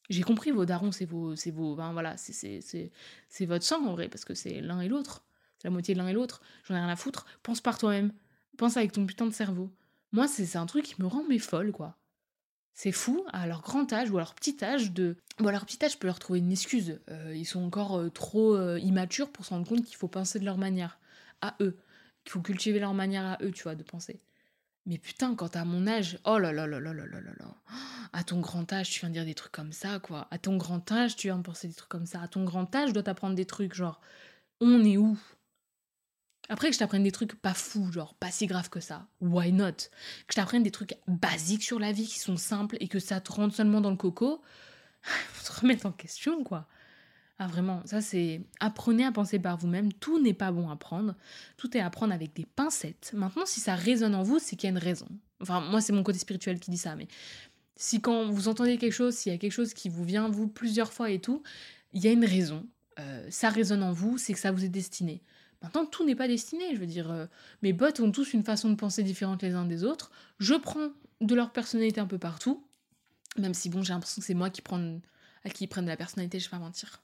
J'ai 0.09 0.23
compris 0.23 0.49
vos 0.49 0.65
darons, 0.65 0.91
c'est 0.91 1.05
vos, 1.05 1.35
c'est 1.35 1.51
vos, 1.51 1.75
ben 1.75 1.93
voilà, 1.93 2.17
c'est 2.17 3.45
votre 3.45 3.63
sang 3.63 3.85
en 3.85 3.93
vrai, 3.93 4.09
parce 4.09 4.25
que 4.25 4.33
c'est 4.33 4.59
l'un 4.59 4.81
et 4.81 4.87
l'autre. 4.87 5.23
C'est 5.59 5.67
la 5.67 5.71
moitié 5.71 5.93
de 5.93 5.99
l'un 5.99 6.07
et 6.07 6.13
l'autre. 6.13 6.41
J'en 6.63 6.75
ai 6.75 6.79
rien 6.79 6.89
à 6.89 6.95
foutre. 6.95 7.25
Pense 7.43 7.61
par 7.61 7.77
toi-même. 7.77 8.11
Pense 8.57 8.75
avec 8.75 8.91
ton 8.91 9.05
putain 9.05 9.27
de 9.27 9.33
cerveau. 9.33 9.69
Moi, 10.11 10.27
c'est, 10.27 10.55
un 10.55 10.65
truc 10.65 10.85
qui 10.85 11.01
me 11.01 11.07
rend 11.07 11.23
mais 11.27 11.39
folle, 11.39 11.71
quoi. 11.71 11.97
C'est 12.73 12.91
fou, 12.91 13.23
à 13.33 13.45
leur 13.45 13.61
grand 13.61 13.91
âge 13.91 14.09
ou 14.09 14.17
à 14.17 14.21
leur 14.21 14.33
petit 14.33 14.57
âge, 14.63 14.91
de. 14.91 15.17
Bon, 15.37 15.47
à 15.47 15.51
leur 15.51 15.65
petit 15.65 15.83
âge, 15.83 15.93
je 15.93 15.97
peux 15.97 16.07
leur 16.07 16.19
trouver 16.19 16.39
une 16.39 16.51
excuse. 16.51 16.99
Euh, 17.09 17.35
ils 17.35 17.45
sont 17.45 17.61
encore 17.61 17.97
euh, 17.97 18.09
trop 18.09 18.55
euh, 18.55 18.79
immatures 18.79 19.31
pour 19.31 19.45
se 19.45 19.51
rendre 19.51 19.67
compte 19.67 19.83
qu'il 19.83 19.97
faut 19.97 20.07
penser 20.07 20.39
de 20.39 20.45
leur 20.45 20.57
manière, 20.57 20.99
à 21.41 21.55
eux. 21.59 21.77
Qu'il 22.23 22.31
faut 22.31 22.41
cultiver 22.41 22.79
leur 22.79 22.93
manière 22.93 23.25
à 23.25 23.37
eux, 23.41 23.51
tu 23.51 23.63
vois, 23.63 23.75
de 23.75 23.83
penser. 23.83 24.21
Mais 24.85 24.97
putain, 24.97 25.35
quand 25.35 25.49
t'as 25.49 25.65
mon 25.65 25.85
âge, 25.87 26.19
oh 26.23 26.39
là 26.39 26.51
là 26.51 26.65
là 26.65 26.79
là 26.79 26.93
là 26.93 27.05
là 27.05 27.21
là 27.21 27.31
là. 27.37 27.55
À 28.11 28.23
ton 28.23 28.39
grand 28.39 28.73
âge, 28.73 28.89
tu 28.89 29.01
viens 29.01 29.09
de 29.09 29.13
dire 29.13 29.25
des 29.25 29.35
trucs 29.35 29.51
comme 29.51 29.71
ça, 29.71 29.99
quoi. 29.99 30.27
À 30.31 30.39
ton 30.39 30.57
grand 30.57 30.91
âge, 30.91 31.15
tu 31.15 31.27
viens 31.27 31.37
de 31.37 31.43
penser 31.43 31.67
des 31.67 31.75
trucs 31.75 31.89
comme 31.89 32.07
ça. 32.07 32.21
À 32.21 32.27
ton 32.27 32.43
grand 32.43 32.73
âge, 32.75 32.89
je 32.89 32.93
dois 32.93 33.03
t'apprendre 33.03 33.35
des 33.35 33.45
trucs, 33.45 33.75
genre, 33.75 34.01
on 34.61 34.83
est 34.83 34.97
où? 34.97 35.15
Après 36.49 36.67
que 36.67 36.73
je 36.73 36.79
t'apprenne 36.79 37.03
des 37.03 37.11
trucs 37.11 37.35
pas 37.35 37.53
fous, 37.53 37.91
genre, 37.91 38.15
pas 38.15 38.31
si 38.31 38.47
grave 38.47 38.69
que 38.69 38.79
ça. 38.79 39.07
Why 39.21 39.51
not? 39.51 39.71
Que 40.27 40.31
je 40.31 40.35
t'apprenne 40.35 40.63
des 40.63 40.71
trucs 40.71 40.95
basiques 41.07 41.63
sur 41.63 41.79
la 41.79 41.91
vie 41.91 42.07
qui 42.07 42.19
sont 42.19 42.37
simples 42.37 42.75
et 42.79 42.87
que 42.87 42.99
ça 42.99 43.21
te 43.21 43.31
rentre 43.31 43.55
seulement 43.55 43.81
dans 43.81 43.91
le 43.91 43.95
coco. 43.95 44.41
Faut 45.01 45.53
te 45.53 45.61
remettre 45.61 45.85
en 45.85 45.91
question, 45.91 46.43
quoi. 46.43 46.67
Ah 47.41 47.47
vraiment, 47.47 47.81
ça 47.85 48.01
c'est 48.01 48.41
apprenez 48.59 49.05
à 49.05 49.13
penser 49.13 49.39
par 49.39 49.55
vous-même, 49.55 49.93
tout 49.93 50.21
n'est 50.21 50.33
pas 50.33 50.51
bon 50.51 50.69
à 50.69 50.75
prendre, 50.75 51.15
tout 51.55 51.77
est 51.77 51.79
à 51.79 51.89
prendre 51.89 52.13
avec 52.13 52.35
des 52.35 52.45
pincettes. 52.45 53.11
Maintenant 53.13 53.45
si 53.45 53.61
ça 53.61 53.75
résonne 53.75 54.13
en 54.13 54.23
vous, 54.23 54.39
c'est 54.39 54.57
qu'il 54.57 54.67
y 54.67 54.73
a 54.73 54.75
une 54.75 54.83
raison. 54.83 55.07
Enfin 55.41 55.61
moi 55.61 55.79
c'est 55.79 55.93
mon 55.93 56.03
côté 56.03 56.19
spirituel 56.19 56.59
qui 56.59 56.69
dit 56.69 56.77
ça, 56.77 56.97
mais 56.97 57.07
si 57.77 58.01
quand 58.01 58.25
vous 58.25 58.49
entendez 58.49 58.77
quelque 58.77 58.91
chose, 58.91 59.15
s'il 59.15 59.31
y 59.31 59.35
a 59.35 59.37
quelque 59.37 59.53
chose 59.53 59.73
qui 59.73 59.87
vous 59.87 60.03
vient 60.03 60.27
vous 60.27 60.49
plusieurs 60.49 60.91
fois 60.91 61.11
et 61.11 61.19
tout, 61.19 61.41
il 61.93 62.03
y 62.03 62.09
a 62.09 62.11
une 62.11 62.25
raison. 62.25 62.67
Euh, 62.99 63.25
ça 63.29 63.47
résonne 63.47 63.83
en 63.83 63.93
vous, 63.93 64.17
c'est 64.17 64.33
que 64.33 64.39
ça 64.39 64.51
vous 64.51 64.65
est 64.65 64.69
destiné. 64.69 65.23
Maintenant, 65.61 65.85
tout 65.85 66.05
n'est 66.05 66.15
pas 66.15 66.27
destiné. 66.27 66.73
Je 66.73 66.79
veux 66.79 66.85
dire, 66.85 67.11
euh, 67.11 67.25
mes 67.61 67.73
bots 67.73 68.01
ont 68.01 68.11
tous 68.11 68.33
une 68.33 68.43
façon 68.43 68.69
de 68.69 68.75
penser 68.75 69.03
différente 69.03 69.41
les 69.41 69.53
uns 69.53 69.65
des 69.65 69.83
autres. 69.83 70.11
Je 70.39 70.55
prends 70.55 70.89
de 71.21 71.35
leur 71.35 71.51
personnalité 71.51 71.99
un 71.99 72.05
peu 72.05 72.17
partout. 72.17 72.65
Même 73.37 73.53
si, 73.53 73.69
bon, 73.69 73.81
j'ai 73.83 73.93
l'impression 73.93 74.21
que 74.21 74.25
c'est 74.25 74.33
moi 74.33 74.49
qui 74.49 74.61
prends, 74.61 74.99
à 75.43 75.49
qui 75.49 75.65
ils 75.65 75.67
prennent 75.67 75.85
de 75.85 75.89
la 75.89 75.97
personnalité, 75.97 76.39
je 76.39 76.45
vais 76.45 76.51
pas 76.51 76.59
mentir. 76.59 77.01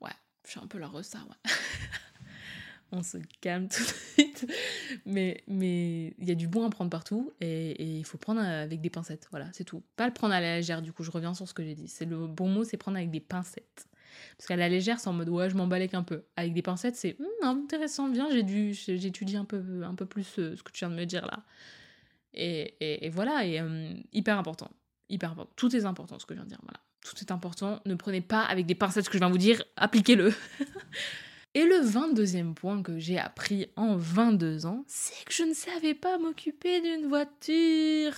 Ouais, 0.00 0.10
je 0.44 0.50
suis 0.50 0.60
un 0.60 0.66
peu 0.66 0.82
resta, 0.82 1.18
ouais. 1.18 1.52
On 2.92 3.02
se 3.02 3.18
calme 3.40 3.68
tout 3.68 3.82
de 3.82 3.88
suite. 3.88 4.46
Mais 5.04 5.42
il 5.48 6.14
y 6.20 6.30
a 6.30 6.34
du 6.34 6.46
bon 6.46 6.64
à 6.64 6.70
prendre 6.70 6.90
partout 6.90 7.32
et 7.40 7.98
il 7.98 8.04
faut 8.04 8.18
prendre 8.18 8.40
avec 8.40 8.80
des 8.80 8.90
pincettes. 8.90 9.26
Voilà, 9.30 9.48
c'est 9.52 9.64
tout. 9.64 9.82
Pas 9.96 10.06
le 10.06 10.12
prendre 10.12 10.32
à 10.32 10.40
la 10.40 10.56
légère, 10.56 10.80
du 10.80 10.92
coup, 10.92 11.02
je 11.02 11.10
reviens 11.10 11.34
sur 11.34 11.48
ce 11.48 11.54
que 11.54 11.64
j'ai 11.64 11.74
dit. 11.74 11.88
C'est 11.88 12.04
le 12.04 12.26
bon 12.26 12.48
mot, 12.48 12.62
c'est 12.62 12.76
prendre 12.76 12.96
avec 12.96 13.10
des 13.10 13.20
pincettes. 13.20 13.88
Parce 14.36 14.46
qu'à 14.46 14.56
la 14.56 14.68
légère, 14.68 15.00
c'est 15.00 15.08
en 15.08 15.12
mode 15.12 15.28
ouais, 15.28 15.50
je 15.50 15.56
m'emballais 15.56 15.94
un 15.94 16.02
peu. 16.02 16.22
Avec 16.36 16.52
des 16.52 16.62
pincettes, 16.62 16.96
c'est 16.96 17.16
hmm, 17.18 17.44
intéressant, 17.44 18.08
bien, 18.08 18.28
j'ai 18.30 18.42
dû 18.42 18.74
j'étudie 18.74 19.36
un 19.36 19.44
peu, 19.44 19.62
un 19.84 19.94
peu 19.94 20.06
plus 20.06 20.38
euh, 20.38 20.56
ce 20.56 20.62
que 20.62 20.72
tu 20.72 20.80
viens 20.80 20.90
de 20.90 20.96
me 20.96 21.04
dire 21.04 21.26
là. 21.26 21.42
Et, 22.34 22.74
et, 22.80 23.10
voilà, 23.10 23.46
et 23.46 23.60
euh, 23.60 23.94
hyper 24.12 24.38
important. 24.38 24.70
Hyper 25.08 25.32
important. 25.32 25.52
Tout 25.56 25.76
est 25.76 25.84
important 25.84 26.18
ce 26.18 26.26
que 26.26 26.34
je 26.34 26.40
viens 26.40 26.44
de 26.44 26.48
dire. 26.48 26.60
Voilà 26.62 26.80
tout 27.04 27.14
est 27.20 27.30
important. 27.30 27.80
Ne 27.84 27.94
prenez 27.94 28.22
pas 28.22 28.42
avec 28.42 28.66
des 28.66 28.74
pincettes 28.74 29.04
ce 29.04 29.10
que 29.10 29.18
je 29.18 29.20
viens 29.20 29.28
de 29.28 29.32
vous 29.32 29.38
dire, 29.38 29.62
appliquez-le. 29.76 30.34
Et 31.56 31.64
le 31.64 31.76
22e 31.76 32.54
point 32.54 32.82
que 32.82 32.98
j'ai 32.98 33.18
appris 33.18 33.68
en 33.76 33.94
22 33.96 34.66
ans, 34.66 34.84
c'est 34.88 35.24
que 35.24 35.32
je 35.32 35.44
ne 35.44 35.54
savais 35.54 35.94
pas 35.94 36.18
m'occuper 36.18 36.80
d'une 36.80 37.06
voiture. 37.06 38.12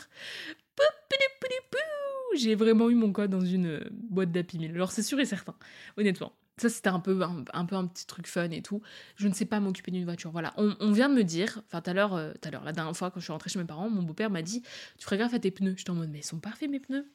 J'ai 2.36 2.54
vraiment 2.54 2.90
eu 2.90 2.94
mon 2.94 3.12
code 3.12 3.30
dans 3.30 3.44
une 3.44 3.80
boîte 3.90 4.32
d'Happy 4.32 4.58
Meal. 4.58 4.72
Alors 4.74 4.92
c'est 4.92 5.02
sûr 5.02 5.18
et 5.20 5.24
certain, 5.24 5.54
honnêtement. 5.96 6.32
Ça, 6.58 6.70
c'était 6.70 6.88
un 6.88 7.00
peu 7.00 7.20
un, 7.22 7.66
petit 7.86 8.06
truc 8.06 8.26
fun 8.26 8.48
et 8.48 8.62
tout. 8.62 8.80
Je 9.16 9.28
ne 9.28 9.34
sais 9.34 9.44
pas 9.44 9.60
m'occuper 9.60 9.90
d'une 9.90 10.04
voiture. 10.04 10.30
Voilà, 10.30 10.54
on, 10.56 10.90
vient 10.90 11.10
de 11.10 11.14
me 11.14 11.22
dire, 11.22 11.62
enfin 11.66 11.82
tout 11.82 11.90
à 11.90 11.92
l'heure, 11.92 12.14
euh, 12.14 12.32
tout 12.40 12.48
à 12.48 12.50
l'heure, 12.50 12.64
la 12.64 12.72
dernière 12.72 12.96
fois 12.96 13.10
quand 13.10 13.20
je 13.20 13.24
suis 13.24 13.32
rentrée 13.32 13.50
chez 13.50 13.58
mes 13.58 13.66
parents, 13.66 13.90
mon 13.90 14.02
beau-père 14.02 14.30
m'a 14.30 14.40
dit, 14.40 14.62
tu 14.96 15.04
ferais 15.04 15.18
gaffe 15.18 15.34
à 15.34 15.38
tes 15.38 15.50
pneus. 15.50 15.74
J'étais 15.76 15.90
en 15.90 15.94
mode, 15.94 16.08
mais 16.08 16.20
ils 16.20 16.24
sont 16.24 16.38
parfaits 16.38 16.70
mes 16.70 16.80
pneus. 16.80 17.06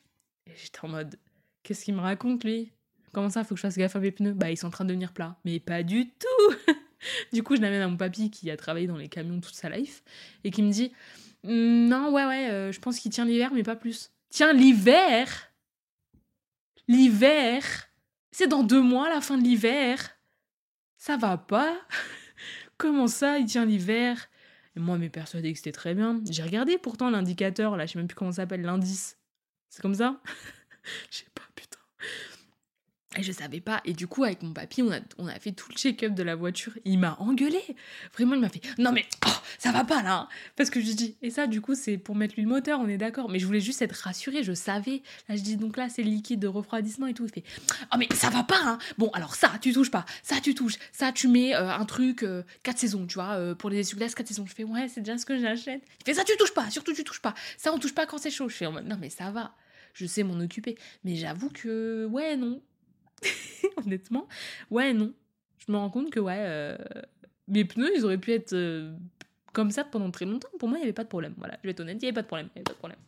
Et 0.46 0.52
j'étais 0.56 0.80
en 0.84 0.90
mode, 0.90 1.18
Qu'est-ce 1.64 1.86
qu'il 1.86 1.94
me 1.94 2.02
raconte, 2.02 2.44
lui? 2.44 2.72
Comment 3.14 3.30
ça, 3.30 3.44
faut 3.44 3.56
que 3.56 3.60
je 3.60 3.62
fasse 3.62 3.78
gaffe 3.78 3.96
à 3.96 4.00
mes 4.00 4.12
pneus? 4.12 4.34
Bah, 4.34 4.50
ils 4.50 4.58
sont 4.58 4.68
en 4.68 4.72
train 4.72 4.86
de 4.86 4.90
devenir 4.90 5.14
plats. 5.14 5.38
Mais 5.46 5.60
pas 5.60 5.84
du 5.84 6.10
tout 6.10 6.56
Du 7.34 7.44
coup, 7.44 7.56
je 7.56 7.62
l'amène 7.62 7.82
à 7.82 7.88
mon 7.88 7.98
papy 7.98 8.32
qui 8.32 8.50
a 8.50 8.58
travaillé 8.58 8.88
dans 8.88 8.98
les 8.98 9.10
camions 9.10 9.40
toute 9.42 9.54
sa 9.54 9.70
life 9.70 10.04
et 10.44 10.52
qui 10.52 10.64
me 10.64 10.72
dit 10.72 10.92
«Hum, 11.44 11.88
Non, 11.88 12.12
ouais, 12.12 12.26
ouais, 12.26 12.50
euh, 12.52 12.72
je 12.72 12.80
pense 12.80 13.00
qu'il 13.00 13.12
tient 13.12 13.26
l'hiver, 13.26 13.52
mais 13.54 13.64
pas 13.64 13.76
plus. 13.76 14.12
Tiens, 14.32 14.54
l'hiver 14.54 15.52
L'hiver 16.88 17.64
C'est 18.32 18.48
dans 18.48 18.64
deux 18.64 18.82
mois, 18.82 19.10
la 19.10 19.20
fin 19.20 19.38
de 19.38 19.44
l'hiver 19.44 20.18
Ça 20.98 21.18
va 21.18 21.38
pas 21.38 21.78
Comment 22.78 23.08
ça, 23.08 23.40
il 23.40 23.46
tient 23.46 23.66
l'hiver? 23.66 24.30
Et 24.78 24.80
moi, 24.80 24.98
m'est 24.98 25.10
persuadé 25.10 25.52
que 25.52 25.58
c'était 25.58 25.74
très 25.74 25.94
bien. 25.94 26.22
J'ai 26.30 26.44
regardé 26.44 26.78
pourtant 26.78 27.10
l'indicateur, 27.10 27.76
là, 27.76 27.86
je 27.86 27.92
sais 27.92 28.00
même 28.00 28.08
plus 28.08 28.16
comment 28.16 28.32
ça 28.32 28.44
s'appelle, 28.44 28.62
l'indice. 28.62 29.20
C'est 29.70 29.82
comme 29.82 29.94
ça? 29.94 30.22
Je 31.12 31.18
sais 31.18 31.26
pas, 31.36 31.44
putain. 31.54 31.78
Et 33.18 33.24
je 33.24 33.32
savais 33.34 33.60
pas. 33.60 33.82
Et 33.84 33.92
du 33.92 34.08
coup, 34.08 34.24
avec 34.24 34.42
mon 34.42 34.54
papy, 34.54 34.82
on 34.82 34.92
a, 34.92 35.00
on 35.18 35.28
a 35.28 35.38
fait 35.38 35.52
tout 35.52 35.68
le 35.70 35.76
check-up 35.76 36.14
de 36.14 36.24
la 36.24 36.36
voiture. 36.36 36.72
Il 36.86 36.98
m'a 36.98 37.18
engueulé. 37.20 37.60
Vraiment, 38.14 38.36
il 38.36 38.42
m'a 38.42 38.48
fait 38.48 38.62
Non, 38.78 38.94
mais 38.94 39.06
oh, 39.28 39.32
ça 39.60 39.74
va 39.74 39.84
pas 39.84 40.02
là. 40.02 40.16
Hein. 40.16 40.28
Parce 40.56 40.70
que 40.70 40.80
je 40.80 40.94
dis 40.94 41.18
Et 41.22 41.30
ça, 41.30 41.46
du 41.46 41.60
coup, 41.60 41.76
c'est 41.76 41.98
pour 41.98 42.16
mettre 42.16 42.36
l'huile 42.38 42.48
moteur, 42.48 42.80
on 42.80 42.88
est 42.88 42.98
d'accord. 42.98 43.30
Mais 43.30 43.38
je 43.38 43.46
voulais 43.46 43.60
juste 43.60 43.82
être 43.82 43.92
rassurée. 43.92 44.44
Je 44.44 44.54
savais. 44.54 45.02
Là, 45.28 45.36
je 45.36 45.42
dis 45.42 45.58
Donc 45.58 45.76
là, 45.76 45.90
c'est 45.90 46.04
le 46.04 46.10
liquide 46.10 46.40
de 46.40 46.48
refroidissement 46.48 47.08
et 47.08 47.14
tout. 47.14 47.26
Il 47.26 47.32
fait 47.32 47.44
Oh, 47.94 47.98
mais 47.98 48.08
ça 48.14 48.30
va 48.30 48.44
pas. 48.44 48.62
Hein. 48.64 48.78
Bon, 48.98 49.10
alors 49.10 49.36
ça, 49.36 49.52
tu 49.62 49.74
touches 49.74 49.92
pas. 49.92 50.06
Ça, 50.24 50.38
tu 50.42 50.56
touches. 50.56 50.78
Ça, 50.94 51.12
tu 51.12 51.28
mets 51.28 51.54
euh, 51.54 51.70
un 51.70 51.84
truc 51.84 52.20
4 52.20 52.26
euh, 52.26 52.44
saisons, 52.78 53.06
tu 53.08 53.16
vois. 53.16 53.34
Euh, 53.34 53.56
pour 53.56 53.70
les 53.70 53.80
essuie-glaces, 53.80 54.16
4 54.16 54.28
saisons. 54.28 54.46
Je 54.48 54.54
fais 54.54 54.64
Ouais, 54.64 54.88
c'est 54.88 55.02
déjà 55.02 55.18
ce 55.18 55.26
que 55.26 55.38
j'achète. 55.38 55.82
Il 56.00 56.06
fait 56.06 56.14
Ça, 56.14 56.24
tu 56.24 56.38
touches 56.38 56.54
pas. 56.54 56.70
Surtout, 56.70 56.94
tu 56.94 57.04
touches 57.04 57.22
pas. 57.22 57.36
Ça, 57.58 57.74
on 57.74 57.78
touche 57.78 57.94
pas 57.94 58.06
quand 58.06 58.20
c'est 58.20 58.32
chaud. 58.32 58.48
Je 58.48 58.56
fais 58.56 58.72
Non, 58.72 58.98
mais 59.00 59.10
ça 59.10 59.32
va 59.32 59.54
je 59.94 60.06
sais 60.06 60.24
m'en 60.24 60.40
occuper. 60.40 60.78
Mais 61.04 61.16
j'avoue 61.16 61.50
que, 61.50 62.06
ouais, 62.06 62.38
non. 62.38 62.62
Honnêtement, 63.78 64.28
ouais, 64.70 64.94
non. 64.94 65.14
Je 65.66 65.72
me 65.72 65.78
rends 65.78 65.90
compte 65.90 66.10
que, 66.10 66.20
ouais, 66.20 66.38
euh, 66.40 66.78
mes 67.48 67.66
pneus, 67.66 67.92
ils 67.96 68.06
auraient 68.06 68.18
pu 68.18 68.32
être 68.32 68.54
euh, 68.54 68.92
comme 69.54 69.72
ça 69.72 69.84
pendant 69.84 70.10
très 70.12 70.26
longtemps. 70.26 70.50
Pour 70.60 70.70
moi, 70.70 70.78
il 70.78 70.82
n'y 70.82 70.86
avait 70.86 70.94
pas 70.94 71.04
de 71.04 71.10
problème. 71.10 71.34
Voilà, 71.38 71.58
je 71.62 71.68
vais 71.68 71.72
être 71.72 71.80
honnête, 71.82 71.98
il 72.02 72.06
n'y 72.06 72.08
avait 72.08 72.16
pas 72.16 72.22
de 72.24 72.28
problème. 72.28 72.50
Il 72.56 72.60
avait 72.60 72.64
pas 72.64 72.74
de 72.74 72.78
problème. 72.78 73.00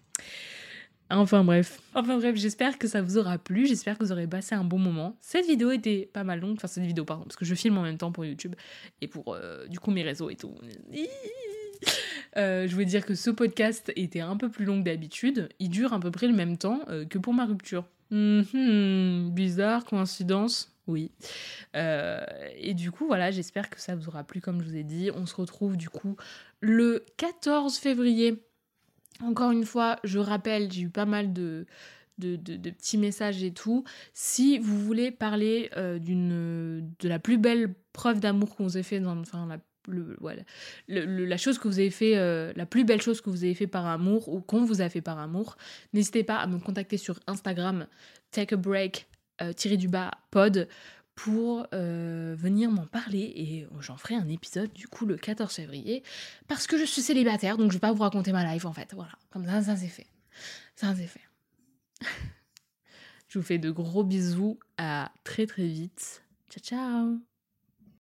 Enfin 1.09 1.43
bref. 1.43 1.81
Enfin 1.93 2.17
bref, 2.17 2.35
j'espère 2.35 2.79
que 2.79 2.87
ça 2.87 3.01
vous 3.01 3.17
aura 3.17 3.37
plu, 3.37 3.67
j'espère 3.67 3.97
que 3.97 4.03
vous 4.03 4.11
aurez 4.11 4.25
passé 4.25 4.55
un 4.55 4.63
bon 4.63 4.79
moment. 4.79 5.15
Cette 5.21 5.45
vidéo 5.45 5.71
était 5.71 6.09
pas 6.11 6.23
mal 6.23 6.39
longue, 6.39 6.53
enfin 6.53 6.67
cette 6.67 6.85
vidéo 6.85 7.05
pardon, 7.05 7.23
parce 7.25 7.35
que 7.35 7.45
je 7.45 7.53
filme 7.53 7.77
en 7.77 7.83
même 7.83 7.97
temps 7.97 8.11
pour 8.11 8.25
YouTube 8.25 8.55
et 9.01 9.07
pour 9.07 9.33
euh, 9.33 9.67
du 9.67 9.79
coup 9.79 9.91
mes 9.91 10.01
réseaux 10.01 10.29
et 10.29 10.35
tout. 10.35 10.55
Je 12.35 12.75
veux 12.75 12.85
dire 12.85 13.05
que 13.05 13.13
ce 13.13 13.29
podcast 13.29 13.91
était 13.95 14.21
un 14.21 14.37
peu 14.37 14.49
plus 14.49 14.65
long 14.65 14.79
que 14.79 14.85
d'habitude. 14.85 15.49
Il 15.59 15.69
dure 15.69 15.93
à 15.93 15.99
peu 15.99 16.09
près 16.09 16.27
le 16.27 16.33
même 16.33 16.57
temps 16.57 16.79
que 17.09 17.17
pour 17.19 17.33
ma 17.33 17.45
rupture. 17.45 17.85
Mhm, 18.13 19.31
bizarre, 19.31 19.85
coïncidence 19.85 20.69
oui. 20.85 21.11
Euh, 21.77 22.25
et 22.57 22.73
du 22.73 22.91
coup, 22.91 23.07
voilà, 23.07 23.31
j'espère 23.31 23.69
que 23.69 23.79
ça 23.79 23.95
vous 23.95 24.09
aura 24.09 24.23
plu, 24.25 24.41
comme 24.41 24.61
je 24.61 24.67
vous 24.67 24.75
ai 24.75 24.83
dit. 24.83 25.09
On 25.15 25.25
se 25.25 25.33
retrouve 25.33 25.77
du 25.77 25.89
coup 25.89 26.17
le 26.59 27.05
14 27.17 27.77
février. 27.77 28.43
Encore 29.21 29.51
une 29.51 29.65
fois, 29.65 29.97
je 30.03 30.19
rappelle, 30.19 30.71
j'ai 30.71 30.81
eu 30.81 30.89
pas 30.89 31.05
mal 31.05 31.31
de, 31.31 31.65
de, 32.17 32.35
petits 32.69 32.97
messages 32.97 33.43
et 33.43 33.53
tout. 33.53 33.85
Si 34.13 34.59
vous 34.59 34.77
voulez 34.77 35.09
parler 35.09 35.69
d'une 36.01 36.93
de 36.99 37.07
la 37.07 37.19
plus 37.19 37.37
belle 37.37 37.73
preuve 37.93 38.19
d'amour 38.19 38.55
qu'on 38.55 38.65
vous 38.65 38.77
ait 38.77 38.83
fait 38.83 38.99
dans 38.99 39.15
la 39.47 39.59
le, 39.87 41.25
la 41.25 41.37
chose 41.37 41.57
que 41.59 41.67
vous 41.67 41.79
avez 41.79 41.89
fait, 41.89 42.17
euh, 42.17 42.53
la 42.55 42.65
plus 42.65 42.83
belle 42.83 43.01
chose 43.01 43.21
que 43.21 43.29
vous 43.29 43.43
avez 43.43 43.53
fait 43.53 43.67
par 43.67 43.85
amour 43.85 44.29
ou 44.29 44.41
qu'on 44.41 44.65
vous 44.65 44.81
a 44.81 44.89
fait 44.89 45.01
par 45.01 45.19
amour, 45.19 45.57
n'hésitez 45.93 46.23
pas 46.23 46.37
à 46.37 46.47
me 46.47 46.59
contacter 46.59 46.97
sur 46.97 47.19
Instagram, 47.27 47.87
take 48.31 48.53
a 48.53 48.57
break, 48.57 49.07
euh, 49.41 49.53
du 49.53 49.87
bas, 49.87 50.11
pod, 50.31 50.67
pour 51.15 51.67
euh, 51.73 52.35
venir 52.37 52.71
m'en 52.71 52.87
parler 52.87 53.31
et 53.35 53.67
j'en 53.79 53.97
ferai 53.97 54.15
un 54.15 54.27
épisode 54.29 54.73
du 54.73 54.87
coup 54.87 55.05
le 55.05 55.15
14 55.15 55.53
février 55.53 56.03
parce 56.47 56.65
que 56.65 56.77
je 56.77 56.85
suis 56.85 57.03
célibataire 57.03 57.57
donc 57.57 57.69
je 57.69 57.75
vais 57.75 57.81
pas 57.81 57.91
vous 57.91 58.01
raconter 58.01 58.31
ma 58.31 58.51
life 58.51 58.65
en 58.65 58.73
fait. 58.73 58.93
Voilà, 58.93 59.13
comme 59.29 59.45
ça, 59.45 59.61
ça 59.61 59.75
c'est 59.75 59.87
fait. 59.87 60.07
Ça 60.75 60.93
c'est 60.95 61.07
fait. 61.07 61.21
Je 63.29 63.39
vous 63.39 63.45
fais 63.45 63.57
de 63.57 63.71
gros 63.71 64.03
bisous. 64.03 64.59
À 64.77 65.11
très 65.23 65.47
très 65.47 65.65
vite. 65.65 66.21
Ciao 66.51 66.61
ciao 66.61 67.32